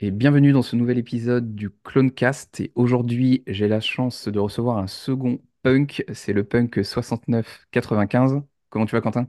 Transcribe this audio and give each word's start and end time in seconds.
Et 0.00 0.10
bienvenue 0.10 0.52
dans 0.52 0.62
ce 0.62 0.74
nouvel 0.76 0.98
épisode 0.98 1.54
du 1.54 1.70
Clonecast. 1.70 2.60
Et 2.60 2.72
aujourd'hui, 2.74 3.42
j'ai 3.46 3.68
la 3.68 3.80
chance 3.80 4.28
de 4.28 4.38
recevoir 4.38 4.78
un 4.78 4.86
second 4.86 5.40
punk. 5.62 6.04
C'est 6.12 6.32
le 6.32 6.44
punk 6.44 6.80
6995. 6.84 8.42
Comment 8.70 8.86
tu 8.86 8.92
vas, 8.94 9.00
Quentin? 9.00 9.28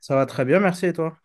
Ça 0.00 0.16
va 0.16 0.26
très 0.26 0.44
bien, 0.44 0.60
merci 0.60 0.84
et 0.86 0.92
toi? 0.92 1.18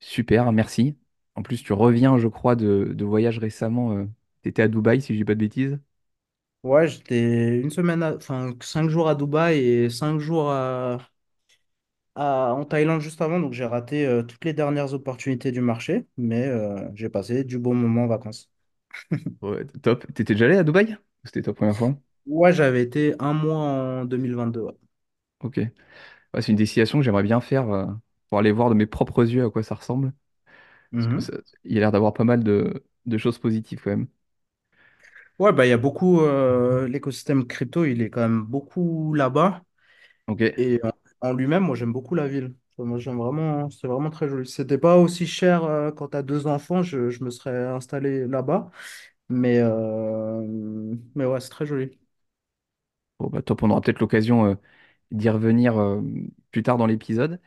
Super, 0.00 0.50
merci. 0.52 0.96
En 1.34 1.42
plus, 1.42 1.62
tu 1.62 1.72
reviens, 1.72 2.18
je 2.18 2.28
crois, 2.28 2.56
de, 2.56 2.92
de 2.94 3.04
voyage 3.04 3.38
récemment. 3.38 4.06
tu 4.42 4.48
étais 4.48 4.62
à 4.62 4.68
Dubaï, 4.68 5.00
si 5.00 5.12
je 5.14 5.18
dis 5.18 5.24
pas 5.24 5.34
de 5.34 5.40
bêtises. 5.40 5.78
Ouais, 6.64 6.88
j'étais 6.88 7.60
une 7.60 7.70
semaine, 7.70 8.02
à- 8.02 8.16
enfin 8.16 8.52
cinq 8.60 8.88
jours 8.88 9.08
à 9.08 9.14
Dubaï 9.14 9.58
et 9.60 9.90
cinq 9.90 10.18
jours 10.18 10.50
à, 10.50 10.98
à- 12.18 12.54
en 12.54 12.64
Thaïlande 12.64 13.00
juste 13.00 13.20
avant, 13.22 13.40
donc 13.40 13.52
j'ai 13.52 13.64
raté 13.66 14.06
euh, 14.06 14.22
toutes 14.22 14.44
les 14.44 14.52
dernières 14.54 14.94
opportunités 14.94 15.52
du 15.52 15.60
marché, 15.60 16.06
mais 16.16 16.46
euh, 16.48 16.88
j'ai 16.94 17.08
passé 17.08 17.44
du 17.44 17.58
bon 17.58 17.74
moment 17.74 18.04
en 18.04 18.06
vacances. 18.08 18.50
Ouais, 19.42 19.64
top. 19.82 20.06
T'étais 20.14 20.34
déjà 20.34 20.46
allé 20.46 20.56
à 20.56 20.64
Dubaï? 20.64 20.92
Ou 20.94 20.98
C'était 21.26 21.42
ta 21.42 21.52
première 21.54 21.76
fois? 21.76 21.98
Ouais, 22.26 22.52
j'avais 22.52 22.82
été 22.82 23.14
un 23.18 23.32
mois 23.32 23.56
en 23.56 24.04
2022. 24.04 24.60
ouais. 24.60 24.74
Ok. 25.40 25.56
Ouais, 25.58 26.42
c'est 26.42 26.52
une 26.52 26.56
destination 26.56 26.98
que 26.98 27.04
j'aimerais 27.04 27.24
bien 27.24 27.40
faire 27.40 27.70
euh, 27.70 27.86
pour 28.28 28.38
aller 28.38 28.52
voir 28.52 28.70
de 28.70 28.74
mes 28.74 28.86
propres 28.86 29.24
yeux 29.30 29.44
à 29.46 29.50
quoi 29.50 29.62
ça 29.62 29.74
ressemble. 29.76 30.12
Parce 30.96 31.08
que 31.08 31.20
Mhm. 31.20 31.28
ça- 31.38 31.38
il 31.64 31.74
y 31.74 31.78
a 31.78 31.80
l'air 31.80 31.92
d'avoir 31.92 32.14
pas 32.14 32.24
mal 32.24 32.44
de, 32.44 32.84
de 33.06 33.18
choses 33.18 33.38
positives 33.38 33.82
quand 33.82 33.90
même. 33.90 34.08
Ouais, 35.38 35.52
bah 35.52 35.66
il 35.66 35.68
y 35.70 35.72
a 35.72 35.76
beaucoup, 35.78 36.20
euh, 36.22 36.88
l'écosystème 36.88 37.46
crypto, 37.46 37.84
il 37.84 38.02
est 38.02 38.10
quand 38.10 38.20
même 38.22 38.42
beaucoup 38.42 39.14
là-bas 39.14 39.62
Ok. 40.26 40.42
et 40.56 40.80
en 41.20 41.32
lui-même, 41.32 41.64
moi 41.64 41.76
j'aime 41.76 41.92
beaucoup 41.92 42.14
la 42.14 42.28
ville. 42.28 42.54
Moi 42.78 42.98
j'aime 42.98 43.18
vraiment, 43.18 43.70
c'est 43.70 43.88
vraiment 43.88 44.10
très 44.10 44.28
joli. 44.28 44.48
C'était 44.48 44.78
pas 44.78 44.96
aussi 44.98 45.26
cher 45.26 45.64
euh, 45.64 45.90
quand 45.90 46.08
t'as 46.08 46.22
deux 46.22 46.46
enfants, 46.46 46.82
je, 46.82 47.10
je 47.10 47.24
me 47.24 47.30
serais 47.30 47.66
installé 47.66 48.26
là-bas. 48.26 48.70
Mais, 49.28 49.58
euh, 49.60 50.42
mais 51.14 51.24
ouais, 51.26 51.40
c'est 51.40 51.50
très 51.50 51.66
joli. 51.66 51.98
Bon, 53.18 53.28
bah, 53.28 53.42
top, 53.42 53.62
on 53.62 53.70
aura 53.70 53.80
peut-être 53.80 54.00
l'occasion 54.00 54.46
euh, 54.46 54.54
d'y 55.12 55.28
revenir 55.30 55.78
euh, 55.78 56.02
plus 56.52 56.62
tard 56.62 56.76
dans 56.78 56.86
l'épisode. 56.86 57.40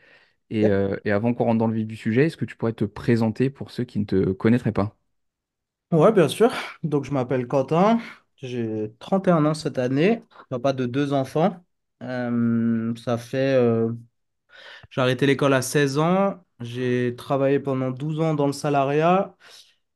Et, 0.50 0.66
Yep. 0.66 0.70
euh, 0.70 0.96
et 1.04 1.12
avant 1.12 1.34
qu'on 1.34 1.44
rentre 1.46 1.58
dans 1.58 1.68
le 1.68 1.74
vif 1.74 1.86
du 1.88 1.96
sujet, 1.96 2.26
est-ce 2.26 2.36
que 2.38 2.44
tu 2.46 2.56
pourrais 2.56 2.74
te 2.74 2.84
présenter 2.84 3.50
pour 3.50 3.70
ceux 3.72 3.84
qui 3.84 3.98
ne 4.00 4.04
te 4.06 4.32
connaîtraient 4.32 4.72
pas? 4.72 4.96
Ouais, 5.92 6.10
bien 6.12 6.28
sûr. 6.28 6.50
Donc, 6.82 7.04
je 7.04 7.10
m'appelle 7.12 7.46
Quentin. 7.46 8.00
J'ai 8.36 8.92
31 8.98 9.44
ans 9.44 9.54
cette 9.54 9.78
année, 9.78 10.22
papa 10.48 10.72
de 10.72 10.86
deux 10.86 11.12
enfants. 11.12 11.62
Euh, 12.02 12.94
ça 12.96 13.16
fait. 13.18 13.54
euh, 13.56 13.92
j'ai 14.90 15.00
arrêté 15.00 15.26
l'école 15.26 15.54
à 15.54 15.62
16 15.62 15.98
ans. 15.98 16.44
J'ai 16.60 17.14
travaillé 17.16 17.60
pendant 17.60 17.90
12 17.90 18.20
ans 18.20 18.34
dans 18.34 18.46
le 18.46 18.52
salariat. 18.52 19.36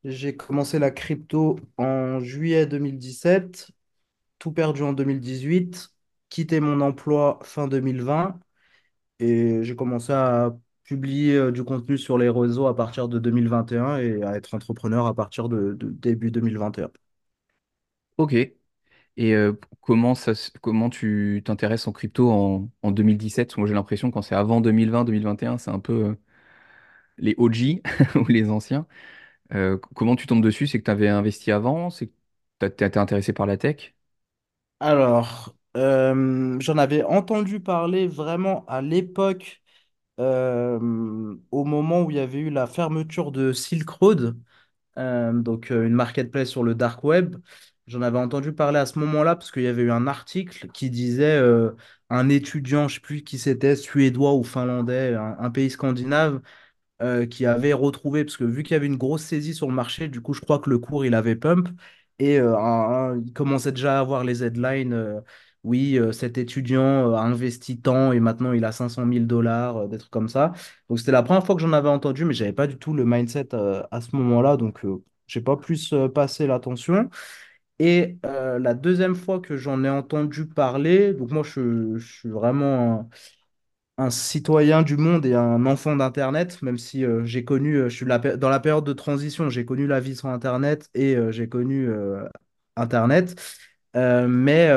J'ai 0.04 0.36
commencé 0.36 0.78
la 0.78 0.90
crypto 0.90 1.58
en 1.78 2.20
juillet 2.20 2.66
2017, 2.66 3.70
tout 4.38 4.52
perdu 4.52 4.82
en 4.82 4.92
2018, 4.92 5.90
quitté 6.30 6.60
mon 6.60 6.80
emploi 6.80 7.38
fin 7.44 7.68
2020 7.68 8.38
et 9.20 9.62
j'ai 9.64 9.76
commencé 9.76 10.12
à 10.12 10.56
publier 10.84 11.36
euh, 11.36 11.52
du 11.52 11.64
contenu 11.64 11.98
sur 11.98 12.18
les 12.18 12.28
réseaux 12.30 12.66
à 12.68 12.76
partir 12.76 13.08
de 13.08 13.18
2021 13.20 13.98
et 13.98 14.22
à 14.24 14.36
être 14.36 14.54
entrepreneur 14.54 15.06
à 15.06 15.14
partir 15.14 15.48
de, 15.50 15.74
de 15.74 15.90
début 15.90 16.30
2021. 16.32 16.90
Ok. 18.16 18.55
Et 19.16 19.34
euh, 19.34 19.54
comment 19.80 20.14
ça, 20.14 20.32
comment 20.62 20.90
tu 20.90 21.42
t'intéresses 21.44 21.86
en 21.88 21.92
crypto 21.92 22.30
en, 22.30 22.70
en 22.82 22.90
2017? 22.90 23.48
Parce 23.48 23.54
que 23.56 23.60
Moi, 23.60 23.68
j'ai 23.68 23.74
l'impression 23.74 24.10
quand 24.10 24.22
c'est 24.22 24.34
avant 24.34 24.60
2020, 24.60 25.04
2021, 25.04 25.58
c'est 25.58 25.70
un 25.70 25.80
peu 25.80 25.92
euh, 26.10 26.14
les 27.18 27.34
OG 27.38 27.82
ou 28.16 28.26
les 28.28 28.50
anciens. 28.50 28.86
Euh, 29.54 29.78
comment 29.96 30.16
tu 30.16 30.26
tombes 30.28 30.42
dessus? 30.44 30.66
C'est 30.68 30.78
que 30.80 30.84
tu 30.84 30.92
avais 30.92 31.08
investi 31.08 31.52
avant? 31.52 31.90
C'est 31.90 32.08
que 32.08 32.14
tu 32.68 32.84
été 32.84 32.98
intéressé 33.00 33.32
par 33.34 33.46
la 33.46 33.56
tech? 33.58 33.94
Alors, 34.80 35.54
j'en 35.74 36.78
avais 36.78 37.02
entendu 37.04 37.60
parler 37.60 38.06
vraiment 38.08 38.64
à 38.66 38.82
l'époque, 38.82 39.62
au 40.18 41.64
moment 41.64 42.02
où 42.04 42.10
il 42.10 42.16
y 42.16 42.20
avait 42.20 42.38
eu 42.40 42.50
la 42.50 42.66
fermeture 42.66 43.32
de 43.32 43.52
Silk 43.52 43.88
Road, 43.88 44.36
donc 44.96 45.70
une 45.70 45.90
marketplace 45.94 46.48
sur 46.50 46.62
le 46.64 46.74
dark 46.74 47.04
web. 47.04 47.36
J'en 47.86 48.02
avais 48.02 48.18
entendu 48.18 48.52
parler 48.52 48.78
à 48.80 48.86
ce 48.86 48.98
moment-là 48.98 49.36
parce 49.36 49.52
qu'il 49.52 49.62
y 49.62 49.68
avait 49.68 49.82
eu 49.82 49.92
un 49.92 50.08
article 50.08 50.68
qui 50.72 50.90
disait 50.90 51.36
euh, 51.36 51.70
un 52.10 52.28
étudiant, 52.28 52.88
je 52.88 52.94
ne 52.94 52.96
sais 52.96 53.00
plus 53.00 53.22
qui 53.22 53.38
c'était, 53.38 53.76
suédois 53.76 54.34
ou 54.34 54.42
finlandais, 54.42 55.14
un, 55.14 55.50
pays 55.52 55.70
scandinave, 55.70 56.40
euh, 57.02 57.26
qui 57.26 57.46
avait 57.46 57.72
retrouvé, 57.72 58.24
parce 58.24 58.36
que 58.36 58.44
vu 58.44 58.62
qu'il 58.64 58.74
y 58.74 58.76
avait 58.76 58.86
une 58.86 58.96
grosse 58.96 59.22
saisie 59.22 59.54
sur 59.54 59.68
le 59.68 59.74
marché, 59.74 60.08
du 60.08 60.20
coup, 60.20 60.34
je 60.34 60.40
crois 60.40 60.58
que 60.58 60.70
le 60.70 60.78
cours, 60.78 61.04
il 61.06 61.14
avait 61.14 61.36
pump. 61.36 61.68
Et 62.18 62.40
euh, 62.40 63.20
il 63.24 63.32
commençait 63.32 63.72
déjà 63.72 63.98
à 63.98 64.00
avoir 64.00 64.24
les 64.24 64.42
headlines. 64.44 65.22
oui, 65.64 65.98
cet 66.12 66.38
étudiant 66.38 67.14
a 67.14 67.20
investi 67.22 67.80
tant 67.80 68.12
et 68.12 68.20
maintenant 68.20 68.52
il 68.52 68.64
a 68.64 68.72
500 68.72 69.04
000 69.06 69.26
dollars, 69.26 69.88
des 69.88 69.98
trucs 69.98 70.10
comme 70.10 70.28
ça. 70.28 70.52
Donc, 70.88 70.98
c'était 70.98 71.12
la 71.12 71.22
première 71.22 71.44
fois 71.46 71.54
que 71.56 71.62
j'en 71.62 71.72
avais 71.72 71.88
entendu, 71.88 72.24
mais 72.24 72.34
j'avais 72.34 72.52
pas 72.52 72.66
du 72.66 72.78
tout 72.78 72.94
le 72.94 73.04
mindset 73.04 73.48
à 73.54 74.00
ce 74.00 74.16
moment-là. 74.16 74.56
Donc, 74.56 74.80
j'ai 75.28 75.40
pas 75.40 75.56
plus 75.56 75.94
passé 76.14 76.46
l'attention. 76.46 77.10
Et 77.78 78.18
euh, 78.24 78.58
la 78.58 78.74
deuxième 78.74 79.14
fois 79.14 79.40
que 79.40 79.56
j'en 79.56 79.84
ai 79.84 79.88
entendu 79.90 80.46
parler, 80.46 81.12
donc 81.12 81.30
moi, 81.30 81.42
je, 81.42 81.98
suis 81.98 82.28
vraiment 82.30 83.10
un 83.98 84.10
citoyen 84.10 84.82
du 84.82 84.96
monde 84.96 85.26
et 85.26 85.34
un 85.34 85.66
enfant 85.66 85.96
d'Internet, 85.96 86.62
même 86.62 86.78
si 86.78 87.04
euh, 87.04 87.24
j'ai 87.24 87.44
connu, 87.44 87.76
euh, 87.76 87.88
je 87.88 87.96
suis 87.96 88.06
dans 88.06 88.48
la 88.50 88.60
période 88.60 88.84
de 88.84 88.92
transition, 88.92 89.50
j'ai 89.50 89.64
connu 89.66 89.86
la 89.86 90.00
vie 90.00 90.16
sans 90.16 90.30
Internet 90.30 90.90
et 90.94 91.16
j'ai 91.30 91.48
connu 91.48 91.88
Internet. 92.76 93.36
Mais 93.94 94.70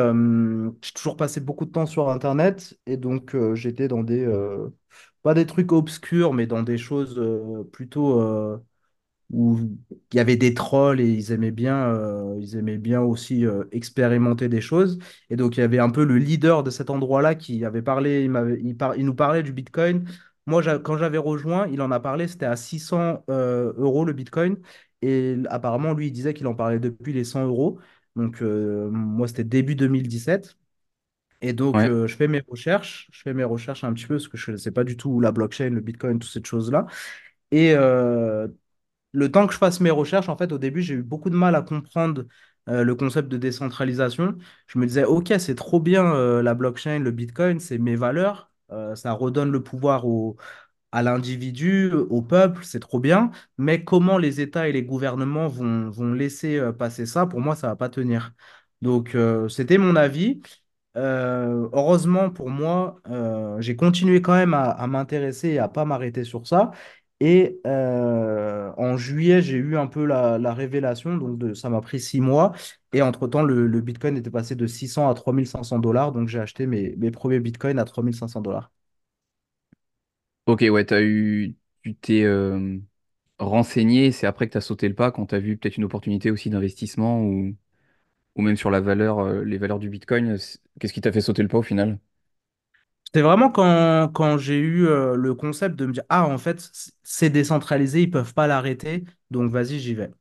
j'ai 0.81 0.91
toujours 0.93 1.17
passé 1.17 1.41
beaucoup 1.41 1.65
de 1.65 1.71
temps 1.71 1.85
sur 1.85 2.09
Internet 2.09 2.77
et 2.85 2.97
donc 2.97 3.35
j'étais 3.55 3.87
dans 3.87 4.03
des, 4.03 4.27
pas 5.23 5.33
des 5.33 5.45
trucs 5.45 5.71
obscurs, 5.71 6.33
mais 6.33 6.47
dans 6.47 6.63
des 6.63 6.77
choses 6.77 7.21
plutôt 7.73 8.61
où 9.31 9.59
il 10.11 10.17
y 10.17 10.19
avait 10.19 10.37
des 10.37 10.53
trolls 10.53 10.99
et 11.01 11.07
ils 11.11 11.31
aimaient 11.31 11.51
bien, 11.51 11.77
euh, 11.93 12.35
ils 12.39 12.55
aimaient 12.57 12.77
bien 12.77 13.01
aussi 13.01 13.45
euh, 13.45 13.63
expérimenter 13.71 14.49
des 14.49 14.61
choses. 14.61 14.97
Et 15.29 15.35
donc, 15.35 15.57
il 15.57 15.59
y 15.61 15.63
avait 15.63 15.79
un 15.79 15.89
peu 15.91 16.03
le 16.03 16.17
leader 16.17 16.63
de 16.63 16.71
cet 16.71 16.89
endroit-là 16.89 17.35
qui 17.35 17.63
avait 17.65 17.81
parlé, 17.83 18.23
il, 18.23 18.31
m'avait- 18.31 18.59
il, 18.63 18.75
par- 18.77 18.95
il 18.95 19.05
nous 19.05 19.13
parlait 19.15 19.43
du 19.43 19.53
Bitcoin. 19.53 20.05
Moi, 20.47 20.61
j'a- 20.63 20.79
quand 20.79 20.97
j'avais 20.97 21.17
rejoint, 21.19 21.67
il 21.67 21.81
en 21.81 21.91
a 21.91 21.99
parlé, 21.99 22.27
c'était 22.27 22.45
à 22.47 22.55
600 22.55 23.23
euh, 23.29 23.73
euros 23.77 24.03
le 24.05 24.13
Bitcoin. 24.13 24.57
Et 25.01 25.37
apparemment, 25.49 25.93
lui, 25.93 26.07
il 26.07 26.11
disait 26.11 26.33
qu'il 26.33 26.47
en 26.47 26.55
parlait 26.55 26.79
depuis 26.79 27.13
les 27.13 27.23
100 27.23 27.45
euros. 27.45 27.79
Donc, 28.15 28.41
moi, 28.41 29.27
c'était 29.27 29.43
début 29.43 29.75
2017. 29.75 30.55
Et 31.41 31.53
donc, 31.53 31.83
Ouais. 31.83 31.89
euh, 31.89 32.07
je 32.07 32.15
fais 32.15 32.27
mes 32.27 32.41
recherches. 32.47 33.09
Je 33.13 33.21
fais 33.21 33.33
mes 33.33 33.43
recherches 33.45 33.83
un 33.85 33.93
petit 33.93 34.05
peu 34.07 34.15
parce 34.15 34.27
que 34.27 34.37
je 34.37 34.51
ne 34.51 34.57
sais 34.57 34.71
pas 34.71 34.83
du 34.83 34.97
tout 34.97 35.19
la 35.21 35.31
blockchain, 35.31 35.69
le 35.69 35.81
Bitcoin, 35.81 36.19
toutes 36.19 36.31
ces 36.31 36.43
choses-là. 36.43 36.85
Et 37.51 37.73
euh, 37.75 38.47
le 39.11 39.31
temps 39.31 39.47
que 39.47 39.53
je 39.53 39.57
fasse 39.57 39.79
mes 39.79 39.89
recherches, 39.91 40.29
en 40.29 40.37
fait, 40.37 40.51
au 40.51 40.57
début, 40.57 40.81
j'ai 40.81 40.95
eu 40.95 41.03
beaucoup 41.03 41.29
de 41.29 41.35
mal 41.35 41.55
à 41.55 41.61
comprendre 41.61 42.25
euh, 42.69 42.83
le 42.83 42.95
concept 42.95 43.29
de 43.29 43.37
décentralisation. 43.37 44.37
Je 44.67 44.77
me 44.79 44.85
disais, 44.85 45.03
OK, 45.05 45.33
c'est 45.39 45.55
trop 45.55 45.79
bien 45.79 46.13
euh, 46.13 46.41
la 46.43 46.53
blockchain, 46.53 46.99
le 46.99 47.11
Bitcoin, 47.11 47.59
c'est 47.59 47.77
mes 47.77 47.95
valeurs. 47.95 48.51
Euh, 48.71 48.95
ça 48.95 49.11
redonne 49.13 49.51
le 49.51 49.63
pouvoir 49.63 50.05
au, 50.07 50.37
à 50.91 51.03
l'individu, 51.03 51.91
au 51.93 52.21
peuple, 52.21 52.63
c'est 52.65 52.79
trop 52.79 52.99
bien. 52.99 53.31
Mais 53.57 53.83
comment 53.83 54.17
les 54.17 54.41
États 54.41 54.67
et 54.69 54.71
les 54.73 54.83
gouvernements 54.83 55.47
vont, 55.47 55.89
vont 55.89 56.13
laisser 56.13 56.61
passer 56.77 57.05
ça, 57.05 57.25
pour 57.27 57.41
moi, 57.41 57.55
ça 57.55 57.67
va 57.67 57.75
pas 57.75 57.89
tenir. 57.89 58.33
Donc, 58.81 59.15
c'était 59.49 59.77
mon 59.77 59.95
avis. 59.95 60.41
Heureusement 60.95 62.29
pour 62.29 62.49
moi, 62.49 63.01
j'ai 63.59 63.75
continué 63.75 64.21
quand 64.21 64.33
même 64.35 64.53
à, 64.53 64.63
à 64.71 64.87
m'intéresser 64.87 65.49
et 65.49 65.59
à 65.59 65.67
pas 65.67 65.85
m'arrêter 65.85 66.23
sur 66.23 66.47
ça. 66.47 66.71
Et 67.21 67.59
euh, 67.67 68.71
en 68.77 68.95
juillet, 68.97 69.41
j'ai 69.41 69.57
eu 69.57 69.77
un 69.77 69.87
peu 69.87 70.05
la, 70.05 70.37
la 70.37 70.53
révélation, 70.53 71.17
donc 71.17 71.55
ça 71.55 71.69
m'a 71.69 71.81
pris 71.81 71.99
six 71.99 72.21
mois. 72.21 72.53
Et 72.93 73.01
entre-temps, 73.01 73.43
le, 73.43 73.67
Bitcoin 73.81 74.15
était 74.17 74.29
passé 74.31 74.55
de 74.55 74.65
600 74.67 75.09
à 75.09 75.13
3500 75.13 75.79
dollars, 75.79 76.11
donc 76.13 76.27
j'ai 76.29 76.39
acheté 76.39 76.65
mes, 76.65 76.95
premiers 77.11 77.39
Bitcoins 77.41 77.77
à 77.79 77.85
3500 77.85 78.41
dollars. 78.41 78.71
Ok, 80.45 80.61
ouais, 80.71 80.83
t'as 80.85 81.01
eu, 81.03 81.55
tu 81.83 81.95
t'es, 81.95 82.23
euh, 82.23 82.79
renseigné, 83.39 84.11
c'est 84.13 84.27
après 84.27 84.47
que 84.47 84.53
tu 84.53 84.57
as 84.59 84.61
sauté 84.61 84.87
le 84.89 84.95
pas 84.95 85.11
quand 85.11 85.27
tu 85.27 85.35
as 85.35 85.39
vu 85.39 85.57
peut-être 85.57 85.77
une 85.77 85.85
opportunité 85.85 86.31
aussi 86.31 86.49
d'investissement 86.49 87.21
ou, 87.23 87.55
ou 88.35 88.41
même 88.43 88.57
sur 88.57 88.71
la 88.71 88.81
valeur, 88.81 89.19
euh, 89.19 89.43
les 89.45 89.57
valeurs 89.59 89.79
du 89.79 89.89
Bitcoin. 89.89 90.37
Qu'est-ce 90.79 90.93
qui 90.93 91.01
t'a 91.01 91.11
fait 91.13 91.21
sauter 91.21 91.43
le 91.43 91.49
pas 91.49 91.59
au 91.59 91.63
final? 91.63 91.99
C'était 93.11 93.21
vraiment 93.23 93.49
quand, 93.51 94.37
j'ai 94.37 94.59
eu 94.59 94.85
euh, 94.87 95.15
le 95.15 95.33
concept 95.33 95.75
de 95.75 95.85
me 95.87 95.93
dire, 95.93 96.03
ah, 96.09 96.27
en 96.27 96.37
fait, 96.37 96.69
c'est 97.03 97.29
décentralisé, 97.31 98.03
ils 98.03 98.11
peuvent 98.11 98.33
pas 98.35 98.45
l'arrêter, 98.47 99.03
donc 99.31 99.51
vas-y, 99.51 99.79
j'y 99.79 99.95
vais. 99.95 100.11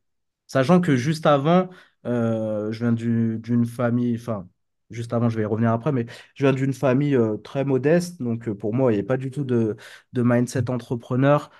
Sachant 0.47 0.81
que 0.81 0.95
juste 0.97 1.25
avant, 1.27 1.69
euh, 2.05 2.71
je 2.71 2.79
viens 2.85 2.93
du- 2.93 3.39
d'une 3.39 3.65
famille, 3.65 4.15
enfin, 4.15 4.47
juste 4.91 5.13
avant, 5.13 5.29
je 5.29 5.37
vais 5.37 5.43
y 5.43 5.45
revenir 5.45 5.71
après, 5.73 5.91
mais 5.91 6.05
je 6.35 6.45
viens 6.45 6.53
d'une 6.53 6.73
famille 6.73 7.15
euh, 7.15 7.37
très 7.37 7.65
modeste. 7.65 8.21
Donc, 8.21 8.49
pour 8.51 8.73
moi, 8.73 8.91
il 8.91 8.95
n'y 8.95 8.99
avait 8.99 9.07
pas 9.07 9.17
du 9.17 9.31
tout 9.31 9.43
de, 9.45 9.75
mindset 10.15 10.69
entrepreneur, 10.71 11.51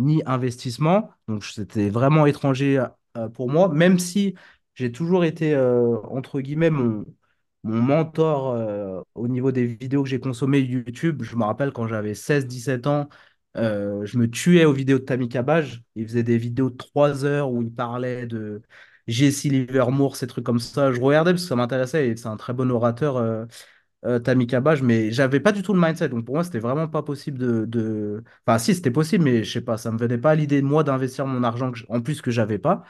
ni, 0.00 0.22
investissement. 0.26 1.10
Donc, 1.28 1.44
c'était 1.44 1.90
vraiment 1.90 2.26
étranger 2.26 2.84
pour 3.34 3.50
moi, 3.50 3.68
même 3.68 3.98
si 3.98 4.34
j'ai 4.74 4.92
toujours 4.92 5.24
été, 5.24 5.56
entre 5.56 6.40
guillemets, 6.40 6.70
mon, 6.70 7.04
mon 7.64 7.80
mentor 7.82 8.50
euh, 8.52 9.00
au 9.14 9.28
niveau 9.28 9.52
des 9.52 9.66
vidéos 9.66 10.02
que 10.02 10.08
j'ai 10.08 10.20
consommées 10.20 10.60
YouTube. 10.60 11.22
Je 11.22 11.36
me 11.36 11.44
rappelle 11.44 11.72
quand 11.72 11.86
j'avais 11.86 12.14
seize 12.14 12.46
dix-sept 12.46 12.86
ans. 12.86 13.08
Euh, 13.56 14.04
je 14.06 14.18
me 14.18 14.28
tuais 14.30 14.64
aux 14.64 14.72
vidéos 14.72 14.98
de 14.98 15.04
Tammy 15.04 15.28
Cabage. 15.28 15.82
Il 15.94 16.06
faisait 16.06 16.22
des 16.22 16.38
vidéos 16.38 16.70
de 16.70 16.76
3 16.76 17.24
heures 17.24 17.50
où 17.52 17.62
il 17.62 17.72
parlait 17.72 18.26
de 18.26 18.62
Jesse 19.06 19.44
Livermore, 19.44 20.16
ces 20.16 20.26
trucs 20.26 20.44
comme 20.44 20.58
ça. 20.58 20.92
Je 20.92 21.00
regardais 21.00 21.32
parce 21.32 21.42
que 21.42 21.48
ça 21.48 21.56
m'intéressait 21.56 22.08
et 22.08 22.16
c'est 22.16 22.28
un 22.28 22.36
très 22.36 22.52
bon 22.54 22.70
orateur, 22.70 23.16
euh, 23.16 23.44
euh, 24.04 24.18
Tammy 24.18 24.46
mais 24.82 25.12
j'avais 25.12 25.40
pas 25.40 25.52
du 25.52 25.62
tout 25.62 25.74
le 25.74 25.80
mindset. 25.80 26.08
Donc 26.08 26.24
pour 26.24 26.34
moi, 26.34 26.44
c'était 26.44 26.58
vraiment 26.58 26.88
pas 26.88 27.02
possible 27.02 27.38
de. 27.68 28.22
Enfin, 28.46 28.58
si, 28.58 28.74
c'était 28.74 28.90
possible, 28.90 29.24
mais 29.24 29.44
je 29.44 29.52
sais 29.52 29.60
pas, 29.60 29.76
ça 29.78 29.90
me 29.92 29.98
venait 29.98 30.18
pas 30.18 30.30
à 30.32 30.34
l'idée, 30.34 30.62
moi, 30.62 30.82
d'investir 30.84 31.26
mon 31.26 31.42
argent 31.44 31.72
en 31.88 32.00
plus 32.00 32.20
que 32.22 32.30
j'avais 32.30 32.58
pas. 32.58 32.84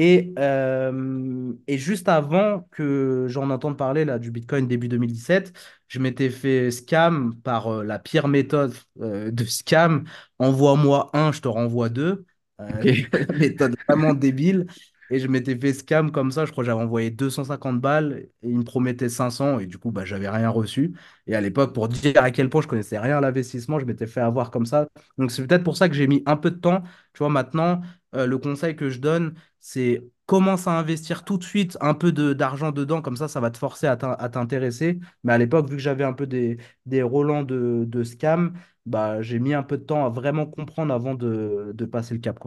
Et, 0.00 0.32
euh, 0.38 1.52
et 1.66 1.76
juste 1.76 2.08
avant 2.08 2.68
que 2.70 3.26
j'en 3.28 3.50
entende 3.50 3.76
parler 3.76 4.04
là, 4.04 4.18
du 4.20 4.30
Bitcoin 4.30 4.68
début 4.68 4.86
2017, 4.88 5.52
je 5.88 5.98
m'étais 5.98 6.30
fait 6.30 6.70
scam 6.70 7.34
par 7.42 7.66
euh, 7.68 7.82
la 7.84 7.98
pire 7.98 8.28
méthode 8.28 8.74
euh, 9.00 9.32
de 9.32 9.44
scam. 9.44 10.04
Envoie-moi 10.38 11.10
un, 11.14 11.32
je 11.32 11.40
te 11.40 11.48
renvoie 11.48 11.88
deux. 11.88 12.24
Méthode 13.38 13.76
vraiment 13.88 14.14
débile. 14.14 14.66
Et 15.10 15.18
je 15.18 15.26
m'étais 15.28 15.56
fait 15.58 15.72
scam 15.72 16.10
comme 16.12 16.30
ça. 16.30 16.44
Je 16.44 16.52
crois 16.52 16.62
que 16.64 16.66
j'avais 16.66 16.82
envoyé 16.82 17.10
250 17.10 17.80
balles 17.80 18.28
et 18.42 18.48
il 18.48 18.58
me 18.58 18.64
promettait 18.64 19.08
500. 19.08 19.58
Et 19.58 19.66
du 19.66 19.78
coup, 19.78 19.90
bah, 19.90 20.04
j'avais 20.04 20.28
rien 20.28 20.50
reçu. 20.50 20.94
Et 21.26 21.34
à 21.34 21.40
l'époque, 21.40 21.72
pour 21.74 21.88
dire 21.88 22.12
à 22.22 22.30
quel 22.30 22.50
point 22.50 22.60
je 22.62 22.68
connaissais 22.68 22.98
rien 22.98 23.18
à 23.18 23.20
l'investissement, 23.20 23.78
je 23.78 23.86
m'étais 23.86 24.06
fait 24.06 24.20
avoir 24.20 24.50
comme 24.50 24.66
ça. 24.66 24.86
Donc 25.16 25.30
c'est 25.30 25.46
peut-être 25.46 25.64
pour 25.64 25.76
ça 25.76 25.88
que 25.88 25.94
j'ai 25.94 26.06
mis 26.06 26.22
un 26.26 26.36
peu 26.36 26.50
de 26.50 26.56
temps. 26.58 26.82
Tu 27.14 27.18
vois, 27.18 27.30
maintenant, 27.30 27.80
euh, 28.14 28.26
le 28.26 28.38
conseil 28.38 28.76
que 28.76 28.90
je 28.90 28.98
donne, 29.00 29.34
c'est 29.60 30.02
commence 30.26 30.66
à 30.66 30.72
investir 30.78 31.24
tout 31.24 31.38
de 31.38 31.44
suite 31.44 31.78
un 31.80 31.94
peu 31.94 32.12
d'argent 32.12 32.70
dedans, 32.70 33.00
comme 33.00 33.16
ça, 33.16 33.28
ça 33.28 33.40
va 33.40 33.50
te 33.50 33.56
forcer 33.58 33.86
à 33.86 33.96
t'in- 33.96 34.12
à 34.18 34.28
t'intéresser. 34.28 34.98
Mais 35.24 35.32
à 35.32 35.38
l'époque, 35.38 35.68
vu 35.70 35.76
que 35.76 35.82
j'avais 35.82 36.04
un 36.04 36.12
peu 36.12 36.26
des, 36.26 36.58
des 36.86 37.02
de, 37.02 37.84
scam, 38.04 38.52
bah, 38.86 39.22
j'ai 39.22 39.38
mis 39.38 39.54
un 39.54 39.62
peu 39.62 39.78
de 39.78 39.84
temps 39.84 40.04
à 40.06 40.10
vraiment 40.10 40.46
comprendre 40.46 40.92
avant 40.94 41.14
de, 41.14 41.72
passer 41.86 42.14
le 42.14 42.20
cap. 42.20 42.38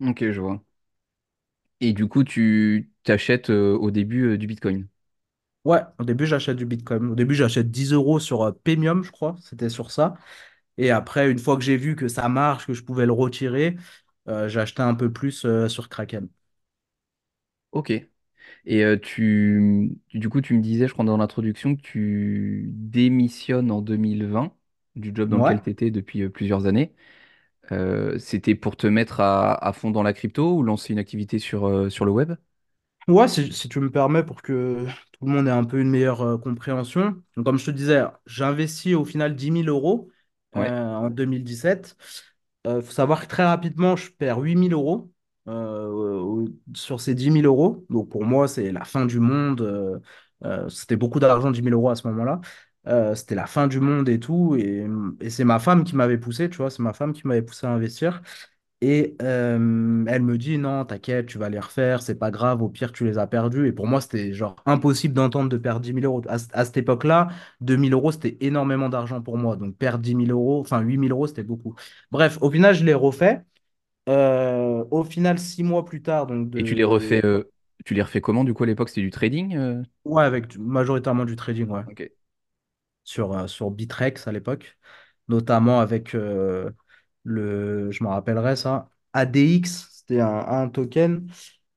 Ok, 0.00 0.30
je 0.32 0.40
vois. 0.40 0.62
Et 1.82 1.92
du 1.92 2.08
coup, 2.08 2.24
tu 2.24 2.90
t'achètes 3.04 3.50
euh, 3.50 3.76
au 3.76 3.90
début 3.90 4.24
euh, 4.24 4.38
du 4.38 4.46
Bitcoin. 4.46 4.88
Ouais, 5.64 5.80
au 6.00 6.04
début, 6.04 6.26
j'achète 6.26 6.56
du 6.56 6.66
Bitcoin. 6.66 7.10
Au 7.12 7.14
début, 7.14 7.34
j'achète 7.36 7.70
10 7.70 7.92
euros 7.92 8.18
sur 8.18 8.42
euh, 8.42 8.52
Premium, 8.64 9.04
je 9.04 9.12
crois. 9.12 9.36
C'était 9.42 9.68
sur 9.68 9.92
ça. 9.92 10.14
Et 10.78 10.90
après, 10.90 11.30
une 11.30 11.38
fois 11.38 11.56
que 11.56 11.62
j'ai 11.64 11.76
vu 11.76 11.96
que 11.96 12.08
ça 12.08 12.28
marche, 12.28 12.66
que 12.66 12.74
je 12.74 12.82
pouvais 12.84 13.06
le 13.06 13.12
retirer, 13.12 13.76
euh, 14.28 14.48
j'ai 14.48 14.60
acheté 14.60 14.82
un 14.82 14.94
peu 14.94 15.12
plus 15.12 15.44
euh, 15.46 15.68
sur 15.68 15.88
Kraken. 15.88 16.28
Ok. 17.72 17.90
Et 17.90 18.84
euh, 18.84 18.98
tu, 18.98 19.92
tu- 20.08 20.18
du 20.18 20.28
coup, 20.28 20.40
tu 20.42 20.54
me 20.54 20.62
disais, 20.62 20.88
je 20.88 20.94
crois, 20.94 21.04
dans 21.04 21.16
l'introduction, 21.18 21.76
que 21.76 21.82
tu 21.82 22.66
démissionnes 22.74 23.70
en 23.72 23.82
2020 23.82 24.54
du 24.96 25.12
job 25.14 25.28
dans 25.30 25.38
Ouais. 25.38 25.38
lequel 25.38 25.62
tu 25.62 25.70
étais 25.70 25.90
depuis 25.90 26.22
euh, 26.22 26.30
plusieurs 26.30 26.66
années. 26.66 26.94
Euh, 27.70 28.18
c'était 28.18 28.54
pour 28.54 28.76
te 28.76 28.86
mettre 28.86 29.20
à, 29.20 29.54
à 29.54 29.72
fond 29.72 29.90
dans 29.90 30.02
la 30.02 30.12
crypto 30.12 30.56
ou 30.56 30.62
lancer 30.62 30.92
une 30.92 30.98
activité 30.98 31.38
sur, 31.38 31.66
euh, 31.66 31.88
sur 31.90 32.04
le 32.04 32.10
web? 32.10 32.32
Ouais, 33.08 33.26
si, 33.26 33.52
si 33.52 33.68
tu 33.68 33.80
me 33.80 33.90
permets, 33.90 34.22
pour 34.22 34.42
que 34.42 34.86
tout 35.12 35.26
le 35.26 35.32
monde 35.32 35.48
ait 35.48 35.50
un 35.50 35.64
peu 35.64 35.80
une 35.80 35.90
meilleure 35.90 36.22
euh, 36.22 36.38
compréhension. 36.38 37.20
Donc, 37.36 37.44
comme 37.44 37.58
je 37.58 37.66
te 37.66 37.70
disais, 37.72 38.02
j'ai 38.26 38.44
investi 38.44 38.94
au 38.94 39.04
final 39.04 39.34
dix 39.34 39.50
mille 39.50 39.68
euros 39.68 40.08
Ouais. 40.54 40.72
en 41.00 41.10
2017. 41.10 41.96
Il 42.64 42.80
faut 42.82 42.92
savoir 42.92 43.22
que 43.22 43.26
très 43.26 43.44
rapidement, 43.44 43.96
je 43.96 44.10
perds 44.12 44.38
huit 44.40 44.54
mille 44.56 44.72
euros 44.72 45.10
euh, 45.48 45.88
au- 45.88 46.48
sur 46.74 47.00
ces 47.00 47.14
dix 47.16 47.30
mille 47.30 47.46
euros. 47.46 47.84
Donc, 47.90 48.08
pour 48.10 48.24
moi, 48.24 48.46
c'est 48.48 48.70
la 48.72 48.84
fin 48.84 49.04
du 49.06 49.18
monde. 49.20 49.60
euh, 49.62 49.98
euh, 50.44 50.68
c'était 50.68 50.96
beaucoup 50.96 51.18
d'argent, 51.20 51.50
dix 51.50 51.62
mille 51.62 51.72
euros 51.74 51.90
à 51.90 51.96
ce 51.96 52.06
moment-là. 52.08 52.40
Euh, 52.88 53.14
c'était 53.14 53.34
la 53.36 53.46
fin 53.46 53.68
du 53.68 53.80
monde 53.80 54.08
et 54.08 54.18
tout. 54.20 54.56
Et, 54.56 54.86
et 55.20 55.30
c'est 55.30 55.44
ma 55.44 55.58
femme 55.58 55.84
qui 55.84 55.94
m'avait 55.96 56.18
poussé, 56.18 56.50
tu 56.50 56.56
vois, 56.58 56.70
c'est 56.70 56.82
ma 56.82 56.92
femme 56.92 57.12
qui 57.12 57.26
m'avait 57.26 57.42
poussé 57.42 57.66
à 57.66 57.70
investir. 57.70 58.22
Et 58.80 59.16
euh, 59.22 60.04
elle 60.08 60.22
me 60.22 60.36
dit, 60.38 60.58
non, 60.58 60.84
t'inquiète, 60.84 61.26
tu 61.26 61.38
vas 61.38 61.48
les 61.48 61.60
refaire, 61.60 62.02
c'est 62.02 62.16
pas 62.16 62.32
grave, 62.32 62.62
au 62.62 62.68
pire, 62.68 62.92
tu 62.92 63.04
les 63.04 63.16
as 63.18 63.26
perdus. 63.28 63.68
Et 63.68 63.72
pour 63.72 63.86
moi, 63.86 64.00
c'était 64.00 64.32
genre 64.34 64.56
impossible 64.66 65.14
d'entendre 65.14 65.48
de 65.48 65.56
perdre 65.56 65.80
dix 65.82 65.92
mille 65.92 66.04
euros. 66.04 66.22
À, 66.28 66.38
cette 66.64 66.76
époque-là, 66.78 67.28
deux 67.60 67.76
mille 67.76 67.92
euros, 67.92 68.12
c'était 68.12 68.36
énormément 68.40 68.88
d'argent 68.88 69.22
pour 69.22 69.38
moi. 69.38 69.56
Donc, 69.56 69.76
perdre 69.76 70.02
dix 70.02 70.14
mille 70.16 70.32
euros, 70.32 70.60
enfin 70.60 70.80
huit 70.80 70.98
mille 70.98 71.12
euros, 71.12 71.28
c'était 71.28 71.44
beaucoup. 71.44 71.76
Bref, 72.10 72.38
au 72.40 72.50
final, 72.50 72.74
je 72.74 72.84
l'ai 72.84 72.94
refait. 72.94 73.42
Euh, 74.08 74.84
au 74.90 75.04
final, 75.04 75.38
six 75.38 75.62
mois 75.64 75.84
plus 75.84 76.02
tard, 76.02 76.26
donc 76.26 76.52
Et 76.56 76.62
tu 76.62 76.74
les 76.74 76.84
refais, 76.84 77.24
euh, 77.24 77.44
tu 77.84 77.94
les 77.94 78.02
refais 78.02 78.20
comment? 78.20 78.44
Du 78.44 78.54
coup, 78.54 78.64
à 78.64 78.66
l'époque, 78.66 78.88
c'était 78.88 79.00
du 79.02 79.10
trading? 79.10 79.84
Ouais, 80.04 80.22
avec 80.22 80.56
majoritairement 80.58 81.24
du 81.24 81.34
trading, 81.36 81.68
ouais. 81.68 81.82
Ok. 81.86 82.02
Sur, 83.04 83.32
euh, 83.36 83.46
sur 83.46 83.70
Bitrex 83.70 84.26
à 84.28 84.32
l'époque. 84.32 84.78
Notamment 85.28 85.80
avec 85.80 86.14
euh, 86.14 86.70
le... 87.24 87.90
Je 87.90 88.04
me 88.04 88.08
rappellerai 88.08 88.56
ça. 88.56 88.90
ADX, 89.12 89.88
c'était 89.92 90.20
un, 90.20 90.28
un 90.48 90.68
token. 90.68 91.26